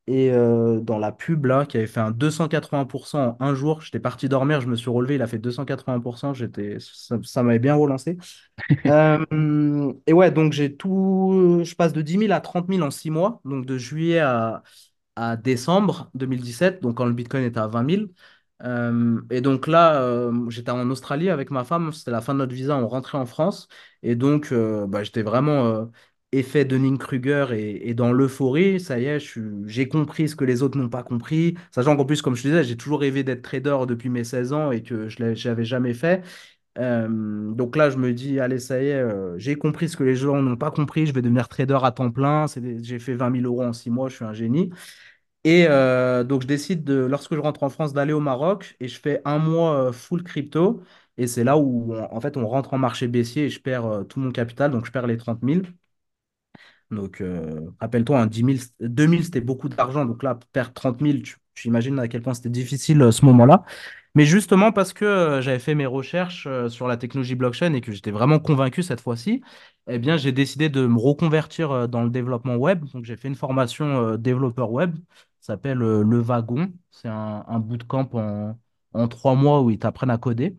Et 0.07 0.31
euh, 0.31 0.81
dans 0.81 0.99
la 0.99 1.11
pub, 1.11 1.45
là, 1.45 1.65
qui 1.65 1.77
avait 1.77 1.87
fait 1.87 1.99
un 1.99 2.11
280% 2.11 3.37
en 3.39 3.45
un 3.45 3.55
jour, 3.55 3.81
j'étais 3.81 3.99
parti 3.99 4.29
dormir, 4.29 4.61
je 4.61 4.67
me 4.67 4.75
suis 4.75 4.89
relevé, 4.91 5.15
il 5.15 5.21
a 5.23 5.27
fait 5.27 5.39
280%, 5.39 6.31
j'étais, 6.33 6.77
ça, 6.79 7.17
ça 7.23 7.41
m'avait 7.43 7.59
bien 7.59 7.75
relancé. 7.75 8.17
Euh, 8.87 9.93
et 10.07 10.13
ouais, 10.13 10.31
donc 10.31 10.53
j'ai 10.53 10.75
tout, 10.75 11.61
je 11.63 11.75
passe 11.75 11.93
de 11.93 12.01
10 12.01 12.17
000 12.17 12.31
à 12.33 12.41
30 12.41 12.67
000 12.69 12.83
en 12.83 12.91
6 12.91 13.09
mois, 13.09 13.41
donc 13.45 13.65
de 13.65 13.77
juillet 13.77 14.19
à, 14.19 14.63
à 15.15 15.37
décembre 15.37 16.09
2017, 16.15 16.81
donc 16.81 16.97
quand 16.97 17.05
le 17.05 17.13
Bitcoin 17.13 17.43
était 17.43 17.59
à 17.59 17.67
20 17.67 17.83
000. 17.83 18.13
Euh, 18.63 19.21
et 19.31 19.41
donc 19.41 19.67
là, 19.67 20.01
euh, 20.01 20.49
j'étais 20.49 20.71
en 20.71 20.89
Australie 20.89 21.29
avec 21.29 21.51
ma 21.51 21.63
femme, 21.65 21.91
c'était 21.91 22.11
la 22.11 22.21
fin 22.21 22.33
de 22.33 22.39
notre 22.39 22.53
visa, 22.53 22.77
on 22.77 22.87
rentrait 22.87 23.17
en 23.17 23.25
France. 23.25 23.67
Et 24.01 24.15
donc, 24.15 24.51
euh, 24.51 24.87
bah, 24.87 25.03
j'étais 25.03 25.23
vraiment 25.23 25.89
effet 26.31 26.65
Dunning-Kruger 26.65 27.47
et, 27.53 27.89
et 27.89 27.93
dans 27.93 28.11
l'euphorie. 28.11 28.79
Ça 28.79 28.99
y 28.99 29.05
est, 29.05 29.19
j'ai 29.65 29.87
compris 29.87 30.29
ce 30.29 30.35
que 30.35 30.45
les 30.45 30.63
autres 30.63 30.77
n'ont 30.77 30.89
pas 30.89 31.03
compris. 31.03 31.55
Sachant 31.71 31.95
qu'en 31.97 32.05
plus, 32.05 32.21
comme 32.21 32.35
je 32.35 32.43
te 32.43 32.47
disais, 32.47 32.63
j'ai 32.63 32.77
toujours 32.77 33.01
rêvé 33.01 33.23
d'être 33.23 33.41
trader 33.41 33.77
depuis 33.87 34.09
mes 34.09 34.23
16 34.23 34.53
ans 34.53 34.71
et 34.71 34.83
que 34.83 35.09
je 35.09 35.21
ne 35.23 35.33
l'avais 35.33 35.65
jamais 35.65 35.93
fait. 35.93 36.23
Donc 36.77 37.75
là, 37.75 37.89
je 37.89 37.97
me 37.97 38.13
dis, 38.13 38.39
allez, 38.39 38.59
ça 38.59 38.81
y 38.81 38.87
est, 38.87 39.03
j'ai 39.37 39.55
compris 39.55 39.89
ce 39.89 39.97
que 39.97 40.03
les 40.03 40.15
gens 40.15 40.41
n'ont 40.41 40.57
pas 40.57 40.71
compris, 40.71 41.05
je 41.07 41.13
vais 41.13 41.21
devenir 41.21 41.47
trader 41.47 41.77
à 41.83 41.91
temps 41.91 42.11
plein. 42.11 42.45
J'ai 42.81 42.99
fait 42.99 43.13
vingt 43.15 43.29
mille 43.29 43.45
euros 43.45 43.63
en 43.63 43.73
6 43.73 43.89
mois, 43.89 44.09
je 44.09 44.15
suis 44.15 44.25
un 44.25 44.33
génie. 44.33 44.69
Et 45.45 45.67
euh, 45.69 46.25
donc, 46.25 46.43
je 46.43 46.47
décide, 46.47 46.85
de, 46.85 46.95
lorsque 46.95 47.35
je 47.35 47.39
rentre 47.39 47.63
en 47.63 47.69
France, 47.69 47.93
d'aller 47.93 48.13
au 48.13 48.21
Maroc 48.21 48.75
et 48.81 48.89
je 48.89 48.99
fais 48.99 49.21
un 49.25 49.39
mois 49.39 49.75
euh, 49.89 49.93
full 49.93 50.23
crypto. 50.23 50.83
Et 51.17 51.27
c'est 51.27 51.45
là 51.45 51.57
où, 51.57 51.95
en 51.95 52.21
fait, 52.21 52.37
on 52.37 52.47
rentre 52.47 52.73
en 52.75 52.79
marché 52.79 53.07
baissier 53.07 53.45
et 53.45 53.49
je 53.49 53.61
perds 53.61 53.85
euh, 53.87 54.03
tout 54.05 54.19
mon 54.21 54.31
capital. 54.31 54.71
Donc, 54.71 54.85
je 54.87 54.91
perds 54.91 55.07
les 55.07 55.17
trente 55.17 55.43
mille 55.43 55.63
Donc, 56.91 57.21
rappelle-toi, 57.79 58.19
hein, 58.21 58.27
10 58.27 58.43
000, 58.43 58.73
2 58.79 59.07
000, 59.07 59.23
c'était 59.23 59.41
beaucoup 59.41 59.69
d'argent. 59.69 60.05
Donc 60.05 60.23
là, 60.23 60.37
perdre 60.53 60.73
trente 60.73 61.01
mille 61.01 61.23
tu, 61.23 61.35
tu 61.55 61.67
imagines 61.67 61.99
à 61.99 62.07
quel 62.07 62.21
point 62.21 62.33
c'était 62.33 62.49
difficile 62.49 63.11
ce 63.11 63.25
moment-là. 63.25 63.63
Mais 64.15 64.25
justement, 64.25 64.71
parce 64.71 64.93
que 64.93 65.39
j'avais 65.41 65.59
fait 65.59 65.75
mes 65.75 65.85
recherches 65.85 66.47
sur 66.69 66.87
la 66.87 66.95
technologie 66.97 67.35
blockchain 67.35 67.73
et 67.73 67.81
que 67.81 67.91
j'étais 67.91 68.11
vraiment 68.11 68.39
convaincu 68.39 68.81
cette 68.83 69.01
fois-ci, 69.01 69.41
eh 69.89 69.99
bien, 69.99 70.15
j'ai 70.17 70.31
décidé 70.31 70.69
de 70.69 70.85
me 70.87 70.97
reconvertir 70.99 71.89
dans 71.89 72.03
le 72.03 72.09
développement 72.09 72.55
web. 72.55 72.85
Donc, 72.93 73.03
j'ai 73.05 73.17
fait 73.17 73.27
une 73.27 73.35
formation 73.35 74.15
développeur 74.17 74.71
web. 74.71 74.95
S'appelle 75.45 75.81
euh, 75.81 76.03
Le 76.03 76.19
Wagon. 76.19 76.71
C'est 76.91 77.07
un, 77.09 77.45
un 77.47 77.59
bootcamp 77.59 78.09
en, 78.13 78.59
en 78.93 79.07
trois 79.07 79.35
mois 79.35 79.61
où 79.61 79.69
ils 79.69 79.79
t'apprennent 79.79 80.09
à 80.09 80.17
coder. 80.17 80.57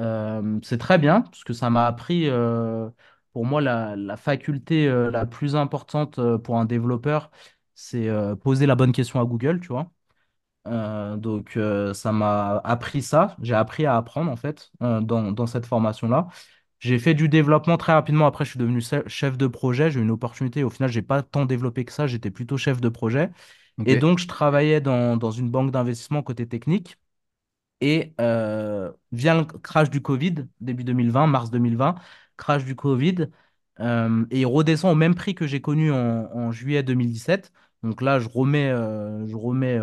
Euh, 0.00 0.58
c'est 0.62 0.78
très 0.78 0.98
bien 0.98 1.22
parce 1.22 1.44
que 1.44 1.52
ça 1.52 1.70
m'a 1.70 1.86
appris, 1.86 2.28
euh, 2.28 2.90
pour 3.32 3.44
moi, 3.46 3.60
la, 3.62 3.96
la 3.96 4.16
faculté 4.16 4.88
euh, 4.88 5.10
la 5.10 5.26
plus 5.26 5.56
importante 5.56 6.20
pour 6.38 6.58
un 6.58 6.64
développeur, 6.66 7.30
c'est 7.74 8.08
poser 8.42 8.66
la 8.66 8.74
bonne 8.76 8.92
question 8.92 9.20
à 9.20 9.24
Google, 9.24 9.60
tu 9.60 9.68
vois. 9.68 9.90
Donc, 11.16 11.58
ça 11.94 12.12
m'a 12.12 12.58
appris 12.64 13.02
ça. 13.02 13.36
J'ai 13.42 13.54
appris 13.54 13.86
à 13.86 13.96
apprendre, 13.96 14.30
en 14.30 14.36
fait, 14.36 14.70
dans, 14.80 15.32
dans 15.32 15.46
cette 15.46 15.66
formation-là. 15.66 16.28
J'ai 16.80 16.98
fait 16.98 17.14
du 17.14 17.28
développement 17.28 17.76
très 17.78 17.92
rapidement. 17.92 18.26
Après, 18.26 18.44
je 18.44 18.50
suis 18.50 18.58
devenu 18.58 18.82
chef 19.06 19.38
de 19.38 19.46
projet. 19.46 19.90
J'ai 19.90 20.00
eu 20.00 20.02
une 20.02 20.10
opportunité. 20.10 20.64
Au 20.64 20.70
final, 20.70 20.90
j'ai 20.90 21.02
pas 21.02 21.22
tant 21.22 21.46
développé 21.46 21.84
que 21.84 21.92
ça. 21.92 22.06
J'étais 22.06 22.30
plutôt 22.30 22.56
chef 22.58 22.80
de 22.80 22.88
projet. 22.88 23.30
Et 23.86 23.96
donc, 23.96 24.18
je 24.18 24.26
travaillais 24.28 24.80
dans, 24.80 25.16
dans 25.16 25.30
une 25.30 25.50
banque 25.50 25.70
d'investissement 25.72 26.22
côté 26.22 26.46
technique. 26.48 26.96
Et 27.80 28.14
euh, 28.20 28.92
vient 29.12 29.38
le 29.40 29.44
crash 29.44 29.90
du 29.90 30.00
Covid, 30.02 30.46
début 30.60 30.84
2020, 30.84 31.26
mars 31.26 31.50
2020, 31.50 31.96
crash 32.36 32.64
du 32.64 32.76
Covid, 32.76 33.28
euh, 33.80 34.24
et 34.30 34.40
il 34.40 34.46
redescend 34.46 34.92
au 34.92 34.94
même 34.94 35.14
prix 35.16 35.34
que 35.34 35.46
j'ai 35.48 35.60
connu 35.60 35.90
en, 35.92 35.96
en 36.32 36.52
juillet 36.52 36.82
2017. 36.84 37.52
Donc 37.82 38.00
là, 38.02 38.20
je 38.20 38.28
remets, 38.28 38.70
euh, 38.70 39.26
je 39.26 39.36
remets, 39.36 39.78
je 39.78 39.82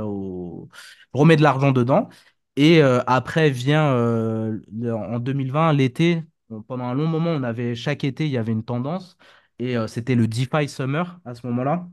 remets 1.14 1.36
de 1.36 1.42
l'argent 1.44 1.72
dedans. 1.72 2.10
Et 2.56 2.82
après 2.82 3.50
vient 3.50 3.94
en 3.94 5.20
2020, 5.20 5.74
l'été. 5.74 6.24
Pendant 6.68 6.86
un 6.86 6.94
long 6.96 7.08
moment, 7.08 7.30
on 7.32 7.44
avait 7.44 7.76
chaque 7.76 8.04
été, 8.04 8.26
il 8.26 8.32
y 8.32 8.38
avait 8.38 8.52
une 8.52 8.64
tendance. 8.66 9.18
Et 9.60 9.76
c'était 9.88 10.16
le 10.16 10.28
DeFi 10.28 10.68
Summer 10.68 11.20
à 11.26 11.36
ce 11.36 11.46
moment-là. 11.48 11.88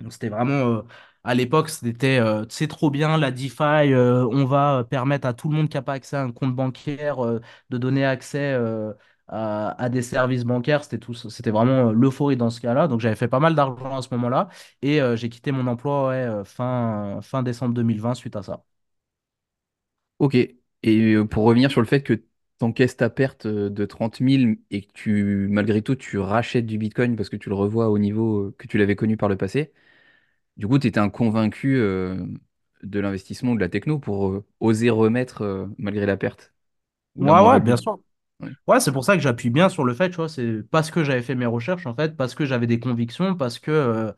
Donc, 0.00 0.12
C'était 0.12 0.28
vraiment, 0.30 0.84
à 1.24 1.34
l'époque, 1.34 1.68
c'était 1.70 2.18
euh, 2.20 2.44
c'est 2.48 2.66
trop 2.68 2.90
bien 2.90 3.16
la 3.18 3.30
DeFi, 3.30 3.92
euh, 3.92 4.26
on 4.30 4.44
va 4.44 4.84
permettre 4.90 5.26
à 5.26 5.34
tout 5.34 5.48
le 5.48 5.56
monde 5.56 5.68
qui 5.68 5.76
n'a 5.76 5.82
pas 5.82 5.92
accès 5.94 6.16
à 6.16 6.22
un 6.22 6.32
compte 6.32 6.54
bancaire 6.54 7.24
euh, 7.24 7.40
de 7.70 7.78
donner 7.78 8.04
accès 8.04 8.52
euh, 8.54 8.92
à, 9.28 9.88
des 9.88 10.02
services 10.02 10.44
bancaires. 10.44 10.82
C'était 10.84 10.98
tout, 10.98 11.14
c'était 11.14 11.50
vraiment 11.50 11.88
euh, 11.90 11.92
l'euphorie 11.92 12.36
dans 12.36 12.50
ce 12.50 12.60
cas-là. 12.60 12.88
Donc 12.88 13.00
j'avais 13.00 13.16
fait 13.16 13.28
pas 13.28 13.40
mal 13.40 13.54
d'argent 13.54 13.96
à 13.96 14.02
ce 14.02 14.08
moment-là 14.12 14.48
et 14.82 15.00
euh, 15.00 15.16
j'ai 15.16 15.28
quitté 15.28 15.52
mon 15.52 15.66
emploi 15.68 16.12
euh, 16.12 16.44
fin, 16.44 17.20
décembre 17.44 17.74
2020 17.74 18.14
suite 18.14 18.36
à 18.36 18.42
ça. 18.42 18.64
Ok. 20.18 20.34
Et 20.34 20.56
euh, 21.14 21.24
pour 21.26 21.44
revenir 21.44 21.70
sur 21.70 21.80
le 21.80 21.86
fait 21.86 22.02
que 22.02 22.14
tu 22.14 22.24
encaisses 22.60 22.96
ta 22.96 23.10
perte 23.10 23.46
euh, 23.46 23.70
de 23.70 23.84
trente 23.84 24.20
mille 24.20 24.58
et 24.70 24.82
que 24.82 24.92
tu, 24.92 25.48
malgré 25.50 25.82
tout, 25.82 25.96
tu 25.96 26.18
rachètes 26.18 26.66
du 26.66 26.78
Bitcoin 26.78 27.16
parce 27.16 27.28
que 27.28 27.36
tu 27.36 27.48
le 27.48 27.54
revois 27.54 27.88
au 27.90 27.98
niveau 27.98 28.40
euh, 28.48 28.54
que 28.58 28.66
tu 28.68 28.78
l'avais 28.78 28.96
connu 28.96 29.16
par 29.16 29.28
le 29.28 29.36
passé, 29.36 29.72
du 30.56 30.66
coup, 30.68 30.78
tu 30.78 30.86
étais 30.88 31.00
un 31.00 31.10
convaincu 31.10 31.76
euh, 31.78 32.24
de 32.82 33.00
l'investissement 33.00 33.52
ou 33.52 33.54
de 33.56 33.60
la 33.60 33.68
techno 33.68 33.98
pour 33.98 34.28
euh, 34.30 34.44
oser 34.60 34.90
remettre 34.90 35.42
euh, 35.42 35.66
malgré 35.78 36.06
la 36.06 36.16
perte 36.16 36.54
ou 37.16 37.24
la 37.24 37.34
Ouais, 37.34 37.40
ouais, 37.40 37.60
bien 37.60 37.76
sûr. 37.76 37.98
Ouais. 38.40 38.50
Ouais, 38.68 38.80
c'est 38.80 38.92
pour 38.92 39.04
ça 39.04 39.16
que 39.16 39.22
j'appuie 39.22 39.50
bien 39.50 39.68
sur 39.68 39.84
le 39.84 39.94
fait, 39.94 40.10
tu 40.10 40.16
vois, 40.16 40.28
c'est 40.28 40.62
parce 40.70 40.90
que 40.90 41.04
j'avais 41.04 41.22
fait 41.22 41.34
mes 41.34 41.46
recherches, 41.46 41.86
en 41.86 41.94
fait, 41.96 42.16
parce 42.16 42.34
que 42.34 42.44
j'avais 42.46 42.66
des 42.68 42.80
convictions, 42.80 43.36
parce 43.36 43.58
que 43.58 44.14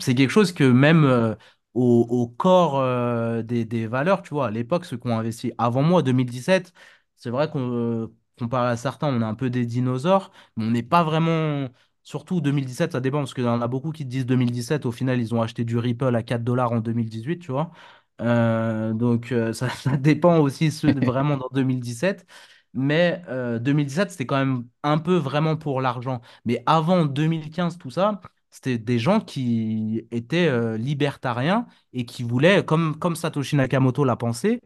c'est 0.00 0.14
quelque 0.14 0.30
chose 0.30 0.52
que 0.52 0.64
même 0.64 1.36
au, 1.74 2.06
au 2.08 2.28
corps 2.28 3.42
des, 3.44 3.64
des 3.64 3.86
valeurs, 3.86 4.22
tu 4.22 4.30
vois, 4.34 4.48
à 4.48 4.50
l'époque, 4.50 4.84
ceux 4.84 4.96
qui 4.96 5.08
ont 5.08 5.18
investi 5.18 5.52
avant 5.58 5.82
moi, 5.82 6.02
2017, 6.02 6.72
c'est 7.16 7.30
vrai 7.30 7.48
qu'on, 7.50 8.12
comparé 8.38 8.70
à 8.70 8.76
certains, 8.76 9.08
on 9.08 9.20
est 9.20 9.24
un 9.24 9.34
peu 9.34 9.50
des 9.50 9.66
dinosaures, 9.66 10.32
mais 10.56 10.64
on 10.64 10.70
n'est 10.70 10.82
pas 10.82 11.04
vraiment, 11.04 11.68
surtout 12.02 12.40
2017, 12.40 12.92
ça 12.92 13.00
dépend, 13.00 13.18
parce 13.18 13.34
qu'il 13.34 13.44
y 13.44 13.48
en 13.48 13.60
a 13.60 13.68
beaucoup 13.68 13.92
qui 13.92 14.04
disent 14.04 14.26
2017, 14.26 14.86
au 14.86 14.92
final, 14.92 15.20
ils 15.20 15.34
ont 15.34 15.42
acheté 15.42 15.64
du 15.64 15.78
Ripple 15.78 16.14
à 16.14 16.22
4 16.22 16.44
dollars 16.44 16.72
en 16.72 16.80
2018, 16.80 17.38
tu 17.40 17.52
vois. 17.52 17.70
Euh, 18.20 18.92
donc, 18.92 19.32
euh, 19.32 19.52
ça, 19.52 19.68
dépend 19.96 20.38
aussi 20.38 20.70
ceux 20.70 20.92
de- 20.92 21.00
vraiment 21.00 21.36
dans 21.36 21.48
2017. 21.52 22.26
Mais 22.72 23.22
euh, 23.28 23.58
2017, 23.58 24.10
c'était 24.12 24.26
quand 24.26 24.36
même 24.38 24.64
un 24.84 24.98
peu 24.98 25.16
vraiment 25.16 25.56
pour 25.56 25.80
l'argent. 25.80 26.20
Mais 26.44 26.62
avant 26.66 27.04
2015, 27.04 27.78
tout 27.78 27.90
ça, 27.90 28.20
c'était 28.50 28.78
des 28.78 28.98
gens 28.98 29.20
qui 29.20 30.06
étaient 30.12 30.46
euh, 30.48 30.76
libertariens 30.76 31.66
et 31.92 32.04
qui 32.06 32.22
voulaient, 32.22 32.64
comme, 32.64 32.96
Satoshi 33.16 33.56
Nakamoto 33.56 34.04
l'a 34.04 34.16
pensé, 34.16 34.60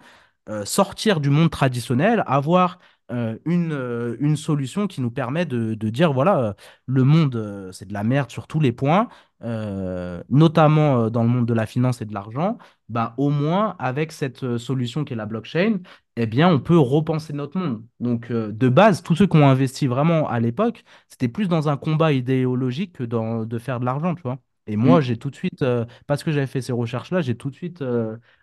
euh, 0.51 0.65
sortir 0.67 1.21
du 1.21 1.31
monde 1.31 1.51
traditionnel, 1.51 2.23
avoir 2.27 2.79
euh, 3.13 3.37
une, 3.45 3.73
euh, 3.73 4.17
une 4.21 4.37
solution 4.37 4.87
qui 4.87 5.01
nous 5.01 5.11
permet 5.11 5.45
de, 5.47 5.75
de 5.75 5.89
dire, 5.91 6.13
voilà, 6.13 6.39
euh, 6.41 6.53
le 6.87 7.05
monde, 7.05 7.69
c'est 7.73 7.87
de 7.89 7.93
la 7.93 8.03
merde 8.05 8.31
sur 8.31 8.47
tous 8.47 8.61
les 8.61 8.73
points, 8.73 9.09
euh, 9.43 10.23
notamment 10.31 11.11
dans 11.11 11.23
le 11.23 11.29
monde 11.29 11.47
de 11.47 11.55
la 11.55 11.67
finance 11.67 12.01
et 12.01 12.07
de 12.07 12.15
l'argent. 12.15 12.59
Bah, 12.89 13.15
au 13.19 13.31
moins, 13.31 13.77
avec 13.79 14.13
cette 14.13 14.57
solution 14.59 15.05
qui 15.05 15.13
est 15.13 15.17
la 15.17 15.27
blockchain, 15.27 15.81
eh 16.17 16.27
bien, 16.27 16.49
on 16.49 16.61
peut 16.61 16.79
repenser 16.79 17.33
notre 17.33 17.59
monde. 17.59 17.85
Donc, 18.01 18.31
euh, 18.31 18.53
de 18.53 18.69
base, 18.69 19.03
tous 19.03 19.15
ceux 19.17 19.27
qui 19.27 19.37
ont 19.37 19.49
investi 19.49 19.87
vraiment 19.87 20.29
à 20.29 20.41
l'époque, 20.41 20.85
c'était 21.09 21.29
plus 21.29 21.49
dans 21.49 21.69
un 21.69 21.77
combat 21.77 22.13
idéologique 22.13 22.93
que 22.95 23.05
dans 23.05 23.45
de 23.45 23.59
faire 23.59 23.81
de 23.81 23.85
l'argent, 23.85 24.15
tu 24.15 24.23
vois. 24.23 24.39
Et 24.67 24.77
moi, 24.77 25.01
Mm. 25.01 25.03
j'ai 25.03 25.17
tout 25.19 25.31
de 25.31 25.37
suite, 25.37 25.61
euh, 25.63 25.85
parce 26.07 26.23
que 26.25 26.33
j'avais 26.33 26.47
fait 26.47 26.63
ces 26.63 26.73
recherches-là, 26.73 27.21
j'ai 27.21 27.37
tout 27.37 27.51
de 27.51 27.55
suite 27.57 27.83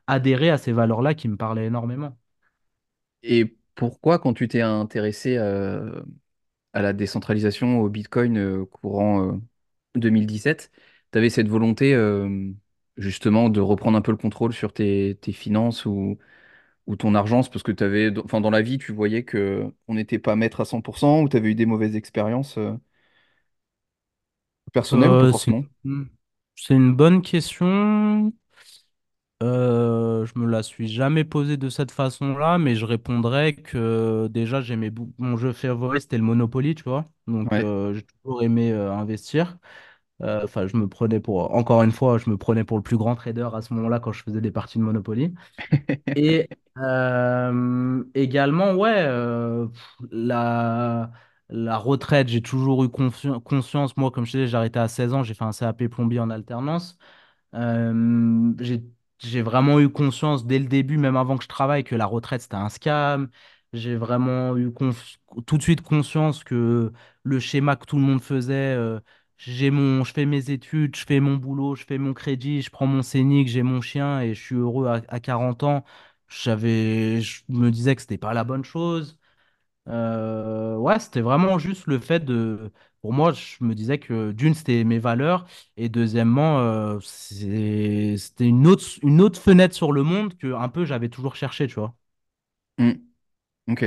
adhéré 0.07 0.49
à 0.49 0.57
ces 0.57 0.71
valeurs-là 0.71 1.13
qui 1.15 1.27
me 1.27 1.37
parlaient 1.37 1.65
énormément. 1.65 2.17
Et 3.23 3.55
pourquoi, 3.89 4.19
quand 4.19 4.33
tu 4.35 4.47
t'es 4.47 4.61
intéressé 4.61 5.37
euh, 5.37 6.03
à 6.73 6.81
la 6.83 6.93
décentralisation, 6.93 7.81
au 7.81 7.89
Bitcoin 7.89 8.37
euh, 8.37 8.65
courant 8.65 9.33
euh, 9.33 9.37
2017, 9.95 10.71
tu 11.11 11.17
avais 11.19 11.29
cette 11.31 11.49
volonté 11.49 11.93
euh, 11.95 12.51
justement 12.97 13.49
de 13.49 13.61
reprendre 13.61 13.97
un 13.97 14.01
peu 14.01 14.11
le 14.11 14.17
contrôle 14.17 14.53
sur 14.53 14.73
tes, 14.73 15.17
tes 15.21 15.33
finances 15.33 15.85
ou, 15.85 16.19
ou 16.87 16.95
ton 16.97 17.15
argent, 17.15 17.43
parce 17.43 17.63
que 17.63 17.71
tu 17.73 17.83
avais, 17.83 18.11
enfin, 18.19 18.41
dans 18.41 18.51
la 18.51 18.61
vie, 18.63 18.77
tu 18.79 18.93
voyais 18.93 19.25
que 19.25 19.73
on 19.89 19.95
n'était 19.95 20.19
pas 20.19 20.35
maître 20.37 20.61
à 20.61 20.65
100% 20.65 21.21
ou 21.23 21.29
tu 21.29 21.37
avais 21.37 21.51
eu 21.51 21.55
des 21.55 21.65
mauvaises 21.67 21.95
expériences 21.97 22.57
euh, 22.59 22.73
personnelles 24.73 25.11
ou 25.11 25.17
pas 25.17 25.27
Euh, 25.27 25.33
c'est 25.33 25.51
forcément? 25.51 25.65
une 25.85 26.09
c'est 26.55 26.73
une 26.75 26.95
bonne 26.95 27.21
question. 27.21 28.33
Euh, 29.41 30.25
je 30.27 30.37
me 30.39 30.45
la 30.45 30.61
suis 30.61 30.87
jamais 30.87 31.23
posée 31.23 31.57
de 31.57 31.67
cette 31.69 31.89
façon-là, 31.91 32.59
mais 32.59 32.75
je 32.75 32.85
répondrais 32.85 33.55
que 33.55 34.27
déjà, 34.27 34.61
j'aimais 34.61 34.91
bou- 34.91 35.13
mon 35.17 35.35
jeu 35.35 35.51
favori, 35.51 35.99
c'était 36.01 36.17
le 36.17 36.23
Monopoly, 36.23 36.75
tu 36.75 36.83
vois. 36.83 37.09
Donc, 37.27 37.49
Ouais. 37.51 37.63
euh, 37.63 37.93
j'ai 37.93 38.03
toujours 38.03 38.43
aimé 38.43 38.71
euh, 38.71 38.91
investir. 38.93 39.57
Euh, 40.23 40.41
Enfin, 40.45 40.67
je 40.67 40.77
me 40.77 40.87
prenais 40.87 41.19
pour, 41.19 41.53
encore 41.55 41.83
une 41.83 41.91
fois, 41.91 42.17
je 42.19 42.29
me 42.29 42.37
prenais 42.37 42.63
pour 42.65 42.77
le 42.77 42.83
plus 42.83 42.97
grand 42.97 43.15
trader 43.15 43.49
à 43.53 43.61
ce 43.61 43.73
moment-là 43.75 43.99
quand 43.99 44.11
je 44.13 44.23
faisais 44.23 44.41
des 44.41 44.51
parties 44.51 44.79
de 44.79 44.83
Monopoly. 44.83 45.33
Et 46.15 46.49
euh, 46.77 48.03
également, 48.13 48.73
ouais, 48.73 48.93
euh, 48.97 49.67
pff, 49.67 49.95
la, 50.11 51.11
la 51.49 51.77
retraite, 51.77 52.27
j'ai 52.27 52.41
toujours 52.41 52.83
eu 52.83 52.87
confi- 52.87 53.41
conscience. 53.43 53.95
Moi, 53.97 54.11
comme 54.11 54.25
je 54.25 54.33
te 54.33 54.37
disais, 54.37 54.47
j'ai 54.49 54.57
arrêté 54.57 54.79
à 54.79 54.87
16 54.87 55.13
ans, 55.13 55.23
j'ai 55.23 55.33
fait 55.33 55.43
un 55.45 55.51
CAP 55.51 55.87
plombier 55.87 56.19
en 56.19 56.29
alternance. 56.29 56.97
Euh, 57.55 58.53
j'ai, 58.59 58.83
j'ai 59.23 59.41
vraiment 59.41 59.79
eu 59.79 59.89
conscience 59.89 60.45
dès 60.45 60.59
le 60.59 60.65
début, 60.65 60.97
même 60.97 61.15
avant 61.17 61.37
que 61.37 61.43
je 61.43 61.47
travaille, 61.49 61.83
que 61.83 61.95
la 61.95 62.05
retraite, 62.05 62.41
c'était 62.41 62.55
un 62.55 62.69
scam. 62.69 63.29
J'ai 63.73 63.95
vraiment 63.95 64.57
eu 64.57 64.73
tout 65.47 65.57
de 65.57 65.63
suite 65.63 65.81
conscience 65.81 66.43
que 66.43 66.91
le 67.23 67.39
schéma 67.39 67.75
que 67.75 67.85
tout 67.85 67.95
le 67.97 68.01
monde 68.01 68.21
faisait, 68.21 68.53
euh, 68.75 68.99
j'ai 69.37 69.71
mon, 69.71 70.03
je 70.03 70.13
fais 70.13 70.25
mes 70.25 70.49
études, 70.51 70.95
je 70.95 71.05
fais 71.05 71.19
mon 71.19 71.35
boulot, 71.37 71.75
je 71.75 71.85
fais 71.85 71.97
mon 71.97 72.13
crédit, 72.13 72.61
je 72.61 72.69
prends 72.69 72.87
mon 72.87 73.01
scénic, 73.01 73.47
j'ai 73.47 73.63
mon 73.63 73.81
chien 73.81 74.21
et 74.21 74.33
je 74.33 74.41
suis 74.43 74.55
heureux 74.55 74.87
à, 74.87 75.01
à 75.07 75.19
40 75.19 75.63
ans. 75.63 75.83
J'avais, 76.29 77.21
je 77.21 77.43
me 77.49 77.71
disais 77.71 77.95
que 77.95 78.01
c'était 78.01 78.17
pas 78.17 78.33
la 78.33 78.43
bonne 78.43 78.63
chose. 78.65 79.17
Euh, 79.87 80.75
ouais, 80.77 80.99
c'était 80.99 81.21
vraiment 81.21 81.57
juste 81.59 81.87
le 81.87 81.99
fait 81.99 82.19
de. 82.23 82.71
Pour 83.01 83.13
moi, 83.13 83.31
je 83.33 83.63
me 83.63 83.73
disais 83.73 83.97
que 83.99 84.31
d'une, 84.31 84.53
c'était 84.53 84.83
mes 84.83 84.99
valeurs, 84.99 85.45
et 85.75 85.89
deuxièmement, 85.89 86.59
euh, 86.59 86.99
c'est- 87.01 88.15
c'était 88.17 88.45
une 88.47 88.67
autre, 88.67 89.39
fenêtre 89.41 89.73
sur 89.75 89.91
le 89.91 90.03
monde 90.03 90.37
que 90.37 90.53
un 90.53 90.69
peu 90.69 90.85
j'avais 90.85 91.09
toujours 91.09 91.35
cherché, 91.35 91.67
tu 91.67 91.75
vois. 91.75 91.95
Mm. 92.77 92.99
Ok. 93.67 93.83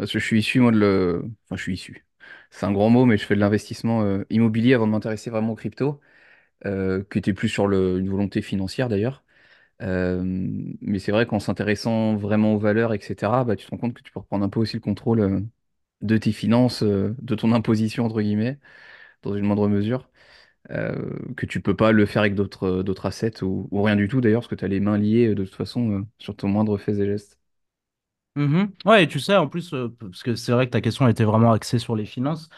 Je 0.00 0.18
suis 0.18 0.40
issu, 0.40 0.60
moi, 0.60 0.72
de 0.72 0.78
le... 0.78 1.22
Enfin, 1.44 1.56
je 1.56 1.62
suis 1.62 1.74
issu. 1.74 2.04
C'est 2.50 2.66
un 2.66 2.72
grand 2.72 2.90
mot, 2.90 3.04
mais 3.06 3.16
je 3.16 3.24
fais 3.26 3.34
de 3.36 3.40
l'investissement 3.40 4.02
euh, 4.02 4.24
immobilier 4.30 4.74
avant 4.74 4.86
de 4.86 4.92
m'intéresser 4.92 5.30
vraiment 5.30 5.52
aux 5.52 5.54
crypto, 5.56 6.00
qui 7.10 7.18
était 7.18 7.32
plus 7.34 7.48
sur 7.48 7.66
le- 7.66 7.98
une 7.98 8.08
volonté 8.10 8.42
financière 8.42 8.88
d'ailleurs. 8.88 9.23
Euh, 9.84 10.22
mais 10.80 10.98
c'est 10.98 11.12
vrai 11.12 11.26
qu'en 11.26 11.40
s'intéressant 11.40 12.16
vraiment 12.16 12.54
aux 12.54 12.58
valeurs, 12.58 12.94
etc., 12.94 13.44
bah, 13.44 13.56
tu 13.56 13.66
te 13.66 13.70
rends 13.70 13.78
compte 13.78 13.94
que 13.94 14.02
tu 14.02 14.12
peux 14.12 14.20
reprendre 14.20 14.44
un 14.44 14.48
peu 14.48 14.60
aussi 14.60 14.76
le 14.76 14.80
contrôle 14.80 15.20
euh, 15.20 15.40
de 16.02 16.18
tes 16.18 16.32
finances, 16.32 16.82
euh, 16.82 17.14
de 17.22 17.34
ton 17.34 17.52
imposition, 17.52 18.06
entre 18.06 18.22
guillemets, 18.22 18.58
dans 19.22 19.36
une 19.36 19.44
moindre 19.46 19.68
mesure, 19.68 20.10
que 21.36 21.46
tu 21.46 21.60
peux 21.60 21.76
pas 21.76 21.92
le 21.92 22.06
faire 22.06 22.22
avec 22.22 22.34
d'autres 22.34 22.82
d'autres 22.82 23.06
assets 23.06 23.42
ou, 23.42 23.68
rien 23.82 23.96
du 23.96 24.08
tout 24.08 24.20
d'ailleurs, 24.20 24.42
parce 24.42 24.48
que 24.48 24.54
tu 24.54 24.64
as 24.64 24.68
les 24.68 24.80
mains 24.80 24.98
liées 24.98 25.34
de 25.34 25.44
toute 25.44 25.54
façon 25.54 26.06
sur 26.18 26.36
ton 26.36 26.48
moindre 26.48 26.78
fait 26.78 26.92
et 26.92 27.06
geste. 27.06 27.38
Mhm. 28.36 28.72
Ouais, 28.84 29.04
et 29.04 29.08
tu 29.08 29.20
sais, 29.20 29.36
en 29.36 29.46
plus, 29.48 29.70
parce 30.00 30.22
que 30.24 30.34
c'est 30.34 30.50
vrai 30.52 30.66
que 30.66 30.72
ta 30.72 30.80
question 30.80 31.06
était 31.08 31.24
vraiment 31.24 31.52
axée 31.52 31.78
sur 31.78 31.94
les 31.94 32.04
finances. 32.06 32.48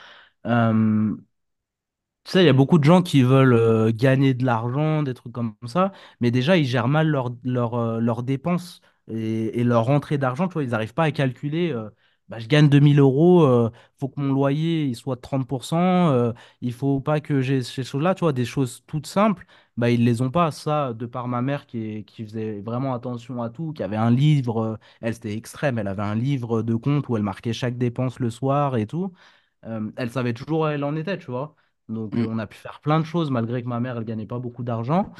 Tu 2.26 2.32
sais, 2.32 2.42
il 2.42 2.46
y 2.46 2.48
a 2.48 2.52
beaucoup 2.52 2.78
de 2.78 2.84
gens 2.84 3.02
qui 3.02 3.22
veulent 3.22 3.52
euh, 3.54 3.92
gagner 3.94 4.34
de 4.34 4.44
l'argent, 4.44 5.02
des 5.04 5.14
trucs 5.14 5.32
comme 5.32 5.54
ça, 5.66 5.92
mais 6.20 6.30
déjà, 6.32 6.56
ils 6.56 6.64
gèrent 6.66 6.88
mal 6.88 7.06
leurs 7.08 7.30
leurs, 7.44 7.74
euh, 7.74 8.00
leurs 8.00 8.22
dépenses 8.24 8.80
et, 9.08 9.62
leur 9.64 9.84
rentrée 9.84 10.18
d'argent, 10.18 10.48
tu 10.48 10.54
vois, 10.54 10.64
ils 10.64 10.70
n'arrivent 10.70 10.94
pas 10.94 11.04
à 11.04 11.12
calculer. 11.12 11.70
euh, 11.72 11.88
bah, 12.28 12.40
je 12.40 12.48
gagne 12.48 12.68
2000 12.68 12.98
euros, 12.98 13.44
euh, 13.44 13.70
faut 14.00 14.08
que 14.08 14.20
mon 14.20 14.32
loyer 14.32 14.84
il 14.86 14.96
soit 14.96 15.14
de 15.16 15.20
30%, 15.20 16.10
euh, 16.10 16.32
il 16.60 16.72
faut 16.72 17.00
pas 17.00 17.20
que 17.20 17.40
j'ai 17.40 17.62
ces 17.62 17.84
choses-là, 17.84 18.16
tu 18.16 18.20
vois, 18.20 18.32
des 18.32 18.44
choses 18.44 18.82
toutes 18.88 19.06
simples, 19.06 19.46
bah, 19.76 19.90
ils 19.90 20.04
les 20.04 20.22
ont 20.22 20.30
pas. 20.32 20.50
Ça, 20.50 20.92
de 20.92 21.06
par 21.06 21.28
ma 21.28 21.40
mère 21.42 21.66
qui, 21.66 22.04
qui 22.04 22.24
faisait 22.24 22.60
vraiment 22.62 22.94
attention 22.94 23.42
à 23.42 23.50
tout, 23.50 23.72
qui 23.72 23.82
avait 23.84 23.94
un 23.96 24.10
livre, 24.10 24.78
elle 25.00 25.14
c'était 25.14 25.36
extrême, 25.36 25.78
elle 25.78 25.86
avait 25.88 26.02
un 26.02 26.16
livre 26.16 26.62
de 26.62 26.74
compte 26.74 27.08
où 27.08 27.16
elle 27.16 27.22
marquait 27.22 27.52
chaque 27.52 27.78
dépense 27.78 28.18
le 28.18 28.30
soir 28.30 28.76
et 28.76 28.86
tout. 28.88 29.12
Elle 29.96 30.10
savait 30.10 30.32
toujours 30.34 30.60
où 30.60 30.66
elle 30.66 30.84
en 30.84 30.96
était, 30.96 31.18
tu 31.18 31.30
vois. 31.30 31.56
Donc, 31.88 32.14
Mm. 32.14 32.26
on 32.26 32.38
a 32.38 32.46
pu 32.46 32.56
faire 32.56 32.80
plein 32.80 33.00
de 33.00 33.04
choses 33.04 33.30
malgré 33.30 33.62
que 33.62 33.68
ma 33.68 33.80
mère, 33.80 33.96
elle 33.96 34.04
gagnait 34.04 34.26
pas 34.26 34.38
beaucoup 34.38 34.62
d'argent. 34.64 35.12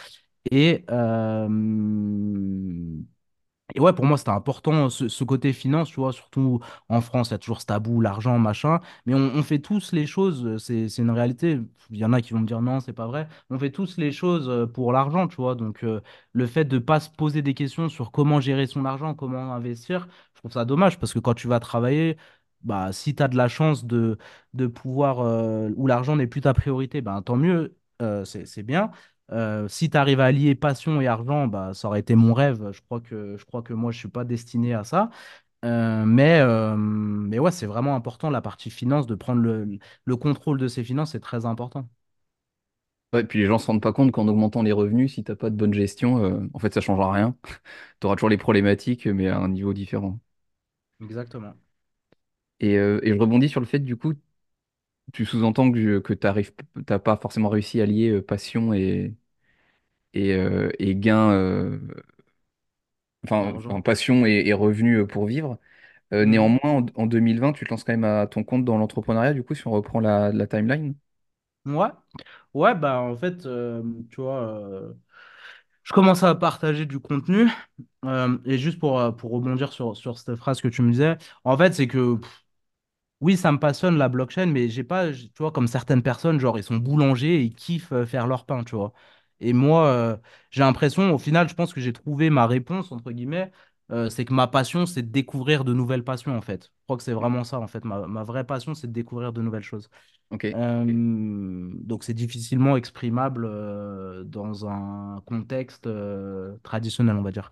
Et, 0.50 0.85
euh, 0.90 1.49
et 3.75 3.80
ouais, 3.80 3.92
pour 3.92 4.04
moi, 4.06 4.16
c'était 4.16 4.30
important 4.30 4.88
ce, 4.90 5.08
ce 5.08 5.25
côté 5.25 5.52
finance, 5.52 5.88
tu 5.88 5.96
vois, 6.00 6.12
surtout 6.12 6.61
en 6.88 7.00
France, 7.00 7.28
il 7.30 7.32
y 7.32 7.35
a 7.35 7.38
toujours 7.38 7.61
ce 7.61 7.66
tabou, 7.66 8.00
l'argent, 8.00 8.38
machin. 8.38 8.80
Mais 9.06 9.14
on, 9.14 9.18
on 9.35 9.42
fait 9.42 9.58
tous 9.58 9.92
les 9.92 10.06
choses, 10.06 10.56
c'est, 10.64 10.88
c'est 10.88 11.02
une 11.02 11.11
réalité. 11.11 11.58
Il 11.90 11.96
y 11.99 12.04
en 12.04 12.12
a 12.12 12.23
qui 12.23 12.32
vont 12.32 12.40
me 12.40 12.46
dire 12.46 12.62
non, 12.62 12.78
c'est 12.80 12.92
pas 12.92 13.06
vrai. 13.08 13.28
On 13.50 13.58
fait 13.58 13.70
tous 13.73 13.96
les 13.99 14.12
choses 14.12 14.49
euh, 14.49 14.66
pour 14.66 14.92
l'argent, 14.92 15.26
tu 15.28 15.37
vois. 15.37 15.56
Donc, 15.56 15.82
euh, 15.85 16.00
le 16.32 16.46
fait 16.46 16.64
de 16.64 16.78
pas 16.78 17.00
se 17.00 17.11
poser 17.11 17.42
des 17.42 17.54
questions 17.54 17.88
sur 17.88 18.12
comment 18.12 18.40
gérer 18.40 18.66
son 18.68 18.85
argent, 18.85 19.14
comment 19.14 19.52
investir, 19.52 20.06
je 20.35 20.40
trouve 20.40 20.52
ça 20.52 20.64
dommage 20.64 20.99
parce 21.00 21.12
que 21.12 21.18
quand 21.18 21.35
tu 21.35 21.49
vas 21.49 21.58
travailler, 21.61 22.16
bah, 22.66 22.92
si 22.92 23.14
tu 23.14 23.23
as 23.23 23.28
de 23.28 23.37
la 23.37 23.49
chance 23.49 23.87
de, 23.87 24.18
de 24.54 24.66
pouvoir, 24.68 25.20
euh, 25.20 25.70
où 25.76 25.87
l'argent 25.87 26.16
n'est 26.16 26.26
plus 26.26 26.42
ta 26.42 26.54
priorité, 26.54 27.00
ben, 27.02 27.23
tant 27.23 27.37
mieux, 27.37 27.76
euh, 28.02 28.25
c'est, 28.26 28.62
bien. 28.64 28.90
Euh, 29.32 29.68
si 29.68 29.90
tu 29.90 29.96
arrives 29.96 30.20
à 30.20 30.26
allier 30.26 30.54
passion 30.54 31.00
et 31.00 31.06
argent, 31.08 31.46
bah, 31.49 31.75
ça 31.75 31.88
aurait 31.88 32.00
été 32.00 32.14
mon 32.16 32.35
rêve. 32.35 32.70
Je 32.73 32.82
crois 32.82 33.00
que, 33.00 33.37
je 33.38 33.44
crois 33.46 33.62
que 33.62 33.73
moi, 33.75 33.92
je 33.92 33.99
suis 33.99 34.08
pas 34.08 34.25
destiné 34.25 34.75
à 34.75 34.85
ça. 34.85 35.11
Euh, 35.64 36.04
mais, 36.06 36.40
euh, 36.40 36.76
mais 36.76 37.38
ouais, 37.40 37.50
c'est 37.52 37.66
vraiment 37.66 37.96
important 37.96 38.30
la 38.30 38.42
partie 38.42 38.70
finance, 38.70 39.06
de 39.06 39.14
prendre 39.16 39.42
le, 39.42 39.78
le 40.04 40.16
contrôle 40.16 40.58
de 40.58 40.68
ses 40.68 40.85
finances, 40.85 41.12
c'est 41.12 41.20
très 41.20 41.46
important. 41.46 41.88
Ouais, 43.12 43.25
puis 43.25 43.38
les 43.38 43.46
gens 43.46 43.58
se 43.58 43.66
rendent 43.66 43.80
pas 43.82 43.92
compte 43.92 44.11
qu'en 44.12 44.26
augmentant 44.28 44.62
les 44.62 44.73
revenus, 44.73 45.14
si 45.14 45.25
t'as 45.25 45.37
pas 45.37 45.49
de 45.50 45.56
bonne 45.56 45.73
gestion, 45.73 46.23
euh, 46.25 46.49
en 46.54 46.58
fait, 46.58 46.75
ça 46.75 46.80
changera 46.80 47.12
rien. 47.12 47.37
Tu 48.00 48.06
auras 48.06 48.16
toujours 48.16 48.28
les 48.28 48.37
problématiques, 48.38 49.06
mais 49.06 49.28
à 49.28 49.38
un 49.38 49.49
niveau 49.49 49.73
différent. 49.73 50.20
Exactement. 51.00 51.56
Et, 52.61 52.77
euh, 52.79 53.01
et 53.03 53.11
je 53.11 53.19
rebondis 53.19 53.49
sur 53.49 53.61
le 53.61 53.67
fait, 53.67 53.79
du 53.81 53.97
coup, 53.97 54.15
tu 55.13 55.25
sous-entends 55.27 55.71
que, 55.73 55.99
que 56.01 56.13
t'arrives, 56.15 56.53
t'as 56.87 56.99
pas 56.99 57.17
forcément 57.17 57.49
réussi 57.49 57.81
à 57.81 57.87
lier 57.87 58.11
euh, 58.11 58.23
passion 58.23 58.73
et, 58.75 59.15
et, 60.15 60.35
euh, 60.35 60.71
et 60.79 60.97
gain, 60.97 61.31
euh, 61.33 61.79
enfin, 63.25 63.81
passion 63.83 64.27
et, 64.27 64.45
et 64.47 64.53
revenus 64.53 65.01
euh, 65.01 65.07
pour 65.07 65.27
vivre. 65.27 65.59
Euh, 66.15 66.25
Mhm. 66.25 66.27
néanmoins, 66.27 66.61
en, 66.65 66.87
en 66.97 67.07
2020, 67.07 67.53
tu 67.55 67.65
te 67.67 67.71
lances 67.71 67.85
quand 67.85 67.93
même 67.95 68.05
à 68.05 68.27
ton 68.29 68.45
compte 68.45 68.65
dans 68.67 68.79
l'entrepreneuriat, 68.79 69.35
du 69.35 69.45
coup, 69.45 69.55
si 69.55 69.67
on 69.69 69.73
reprend 69.73 70.01
la, 70.01 70.33
la 70.33 70.49
timeline? 70.49 70.95
Ouais, 71.65 71.89
ouais, 72.55 72.75
bah 72.77 73.01
en 73.01 73.17
fait, 73.17 73.47
euh, 73.47 73.83
tu 74.11 74.21
vois, 74.23 74.43
euh, 74.59 74.93
je 75.85 75.93
commence 75.95 76.23
à 76.25 76.35
partager 76.35 76.87
du 76.87 77.01
contenu. 77.01 77.49
euh, 78.07 78.39
et 78.47 78.59
juste 78.59 78.79
pour, 78.81 79.01
euh, 79.01 79.13
pour 79.13 79.33
rebondir 79.33 79.73
sur, 79.73 79.97
sur 79.97 80.19
cette 80.19 80.37
phrase 80.37 80.61
que 80.63 80.69
tu 80.69 80.83
me 80.83 80.91
disais, 80.93 81.19
en 81.45 81.57
fait, 81.59 81.75
c'est 81.75 81.89
que 81.89 82.19
Oui, 83.20 83.37
ça 83.38 83.50
me 83.50 83.58
passionne 83.58 83.96
la 83.96 84.08
blockchain, 84.11 84.46
mais 84.46 84.68
j'ai 84.68 84.85
pas, 84.85 85.11
j- 85.12 85.30
tu 85.35 85.42
vois, 85.42 85.50
comme 85.50 85.66
certaines 85.68 86.02
personnes, 86.02 86.38
genre, 86.38 86.58
ils 86.58 86.62
sont 86.64 86.76
boulangers 86.76 87.37
et 87.37 87.42
ils 87.44 87.54
kiffent 87.54 87.92
euh, 87.92 88.04
faire 88.04 88.26
leur 88.26 88.44
pain, 88.44 88.62
tu 88.62 88.76
vois. 88.76 88.92
Et 89.40 89.52
moi, 89.54 89.87
euh, 89.87 90.16
j'ai 90.50 90.61
l'impression, 90.62 91.12
au 91.14 91.18
final, 91.18 91.49
je 91.49 91.54
pense 91.54 91.73
que 91.73 91.80
j'ai 91.80 91.92
trouvé 91.94 92.28
ma 92.28 92.46
réponse, 92.46 92.92
entre 92.92 93.12
guillemets, 93.12 93.50
euh, 93.90 94.11
c'est 94.11 94.25
que 94.26 94.35
ma 94.35 94.46
passion, 94.49 94.85
c'est 94.85 95.02
de 95.02 95.08
découvrir 95.11 95.64
de 95.64 95.73
nouvelles 95.73 96.04
passions, 96.04 96.37
en 96.37 96.42
fait. 96.42 96.64
Je 96.64 96.70
crois 96.85 96.96
que 96.99 97.02
c'est 97.02 97.12
vraiment 97.14 97.42
ça, 97.44 97.58
en 97.58 97.66
fait. 97.66 97.85
Ma, 97.87 98.06
ma 98.06 98.23
vraie 98.23 98.44
passion, 98.44 98.75
c'est 98.75 98.87
de 98.88 98.92
découvrir 98.92 99.32
de 99.32 99.40
nouvelles 99.40 99.62
choses. 99.62 99.88
Ok. 100.30 100.44
Euh, 100.44 101.70
donc, 101.85 102.04
c'est 102.04 102.12
difficilement 102.14 102.76
exprimable 102.76 103.46
euh, 103.49 104.25
dans 104.25 104.66
un 104.68 105.23
contexte 105.25 105.87
euh, 105.87 106.56
traditionnel, 106.62 107.16
on 107.16 107.23
va 107.23 107.30
dire. 107.32 107.50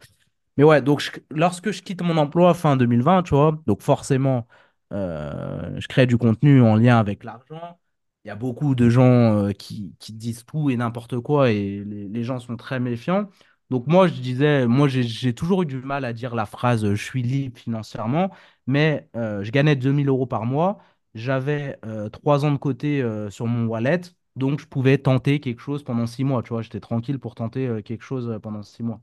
Mais 0.56 0.64
ouais, 0.64 0.83
donc 0.83 1.00
je- 1.00 1.11
lorsque 1.30 1.71
je 1.73 1.83
quitte 1.83 2.02
mon 2.02 2.16
emploi 2.16 2.54
fin 2.54 2.76
2020, 2.76 3.23
tu 3.23 3.35
vois, 3.35 3.59
donc 3.66 3.83
forcément, 3.83 4.47
je 4.95 5.87
crée 5.89 6.07
du 6.07 6.17
contenu 6.19 6.61
en 6.63 6.77
lien 6.77 6.99
avec 6.99 7.25
l'argent. 7.25 7.79
Il 8.25 8.29
y 8.29 8.31
a 8.31 8.37
beaucoup 8.37 8.75
de 8.75 8.89
gens 8.89 9.47
euh, 9.49 9.53
qui, 9.53 9.95
disent 10.11 10.45
tout 10.47 10.71
et 10.71 10.77
n'importe 10.77 11.19
quoi 11.21 11.51
et 11.51 11.85
les, 11.85 12.25
gens 12.25 12.39
sont 12.39 12.57
très 12.57 12.81
méfiants. 12.81 13.29
Donc 13.71 13.87
moi, 13.87 14.07
je 14.09 14.14
disais, 14.14 14.66
moi, 14.66 14.88
j'ai 14.88 15.35
toujours 15.35 15.62
eu 15.62 15.66
du 15.66 15.77
mal 15.81 16.05
à 16.05 16.12
dire 16.12 16.35
la 16.35 16.47
phrase 16.47 16.85
euh, 16.85 16.95
je 16.95 17.05
suis 17.05 17.23
libre 17.23 17.59
financièrement, 17.59 18.31
mais 18.66 19.09
euh, 19.16 19.42
je 19.45 19.51
gagnais 19.51 19.77
2000 19.77 20.09
euros 20.09 20.27
par 20.27 20.47
mois. 20.47 20.79
J'avais 21.14 21.79
euh, 21.85 22.09
trois 22.09 22.45
ans 22.45 22.51
de 22.53 22.57
côté 22.59 23.03
euh, 23.03 23.31
sur 23.31 23.47
mon 23.47 23.66
wallet, 23.66 24.01
donc 24.37 24.61
je 24.61 24.66
pouvais 24.66 24.99
tenter 24.99 25.38
quelque 25.40 25.61
chose 25.61 25.85
pendant 25.85 26.07
six 26.07 26.25
mois. 26.25 26.42
Tu 26.42 26.49
vois, 26.51 26.62
j'étais 26.62 26.81
tranquille 26.81 27.18
pour 27.21 27.35
tenter 27.35 27.66
euh, 27.68 27.83
quelque 27.83 28.03
chose 28.03 28.29
euh, 28.29 28.38
pendant 28.38 28.62
six 28.62 28.83
mois. 28.83 29.01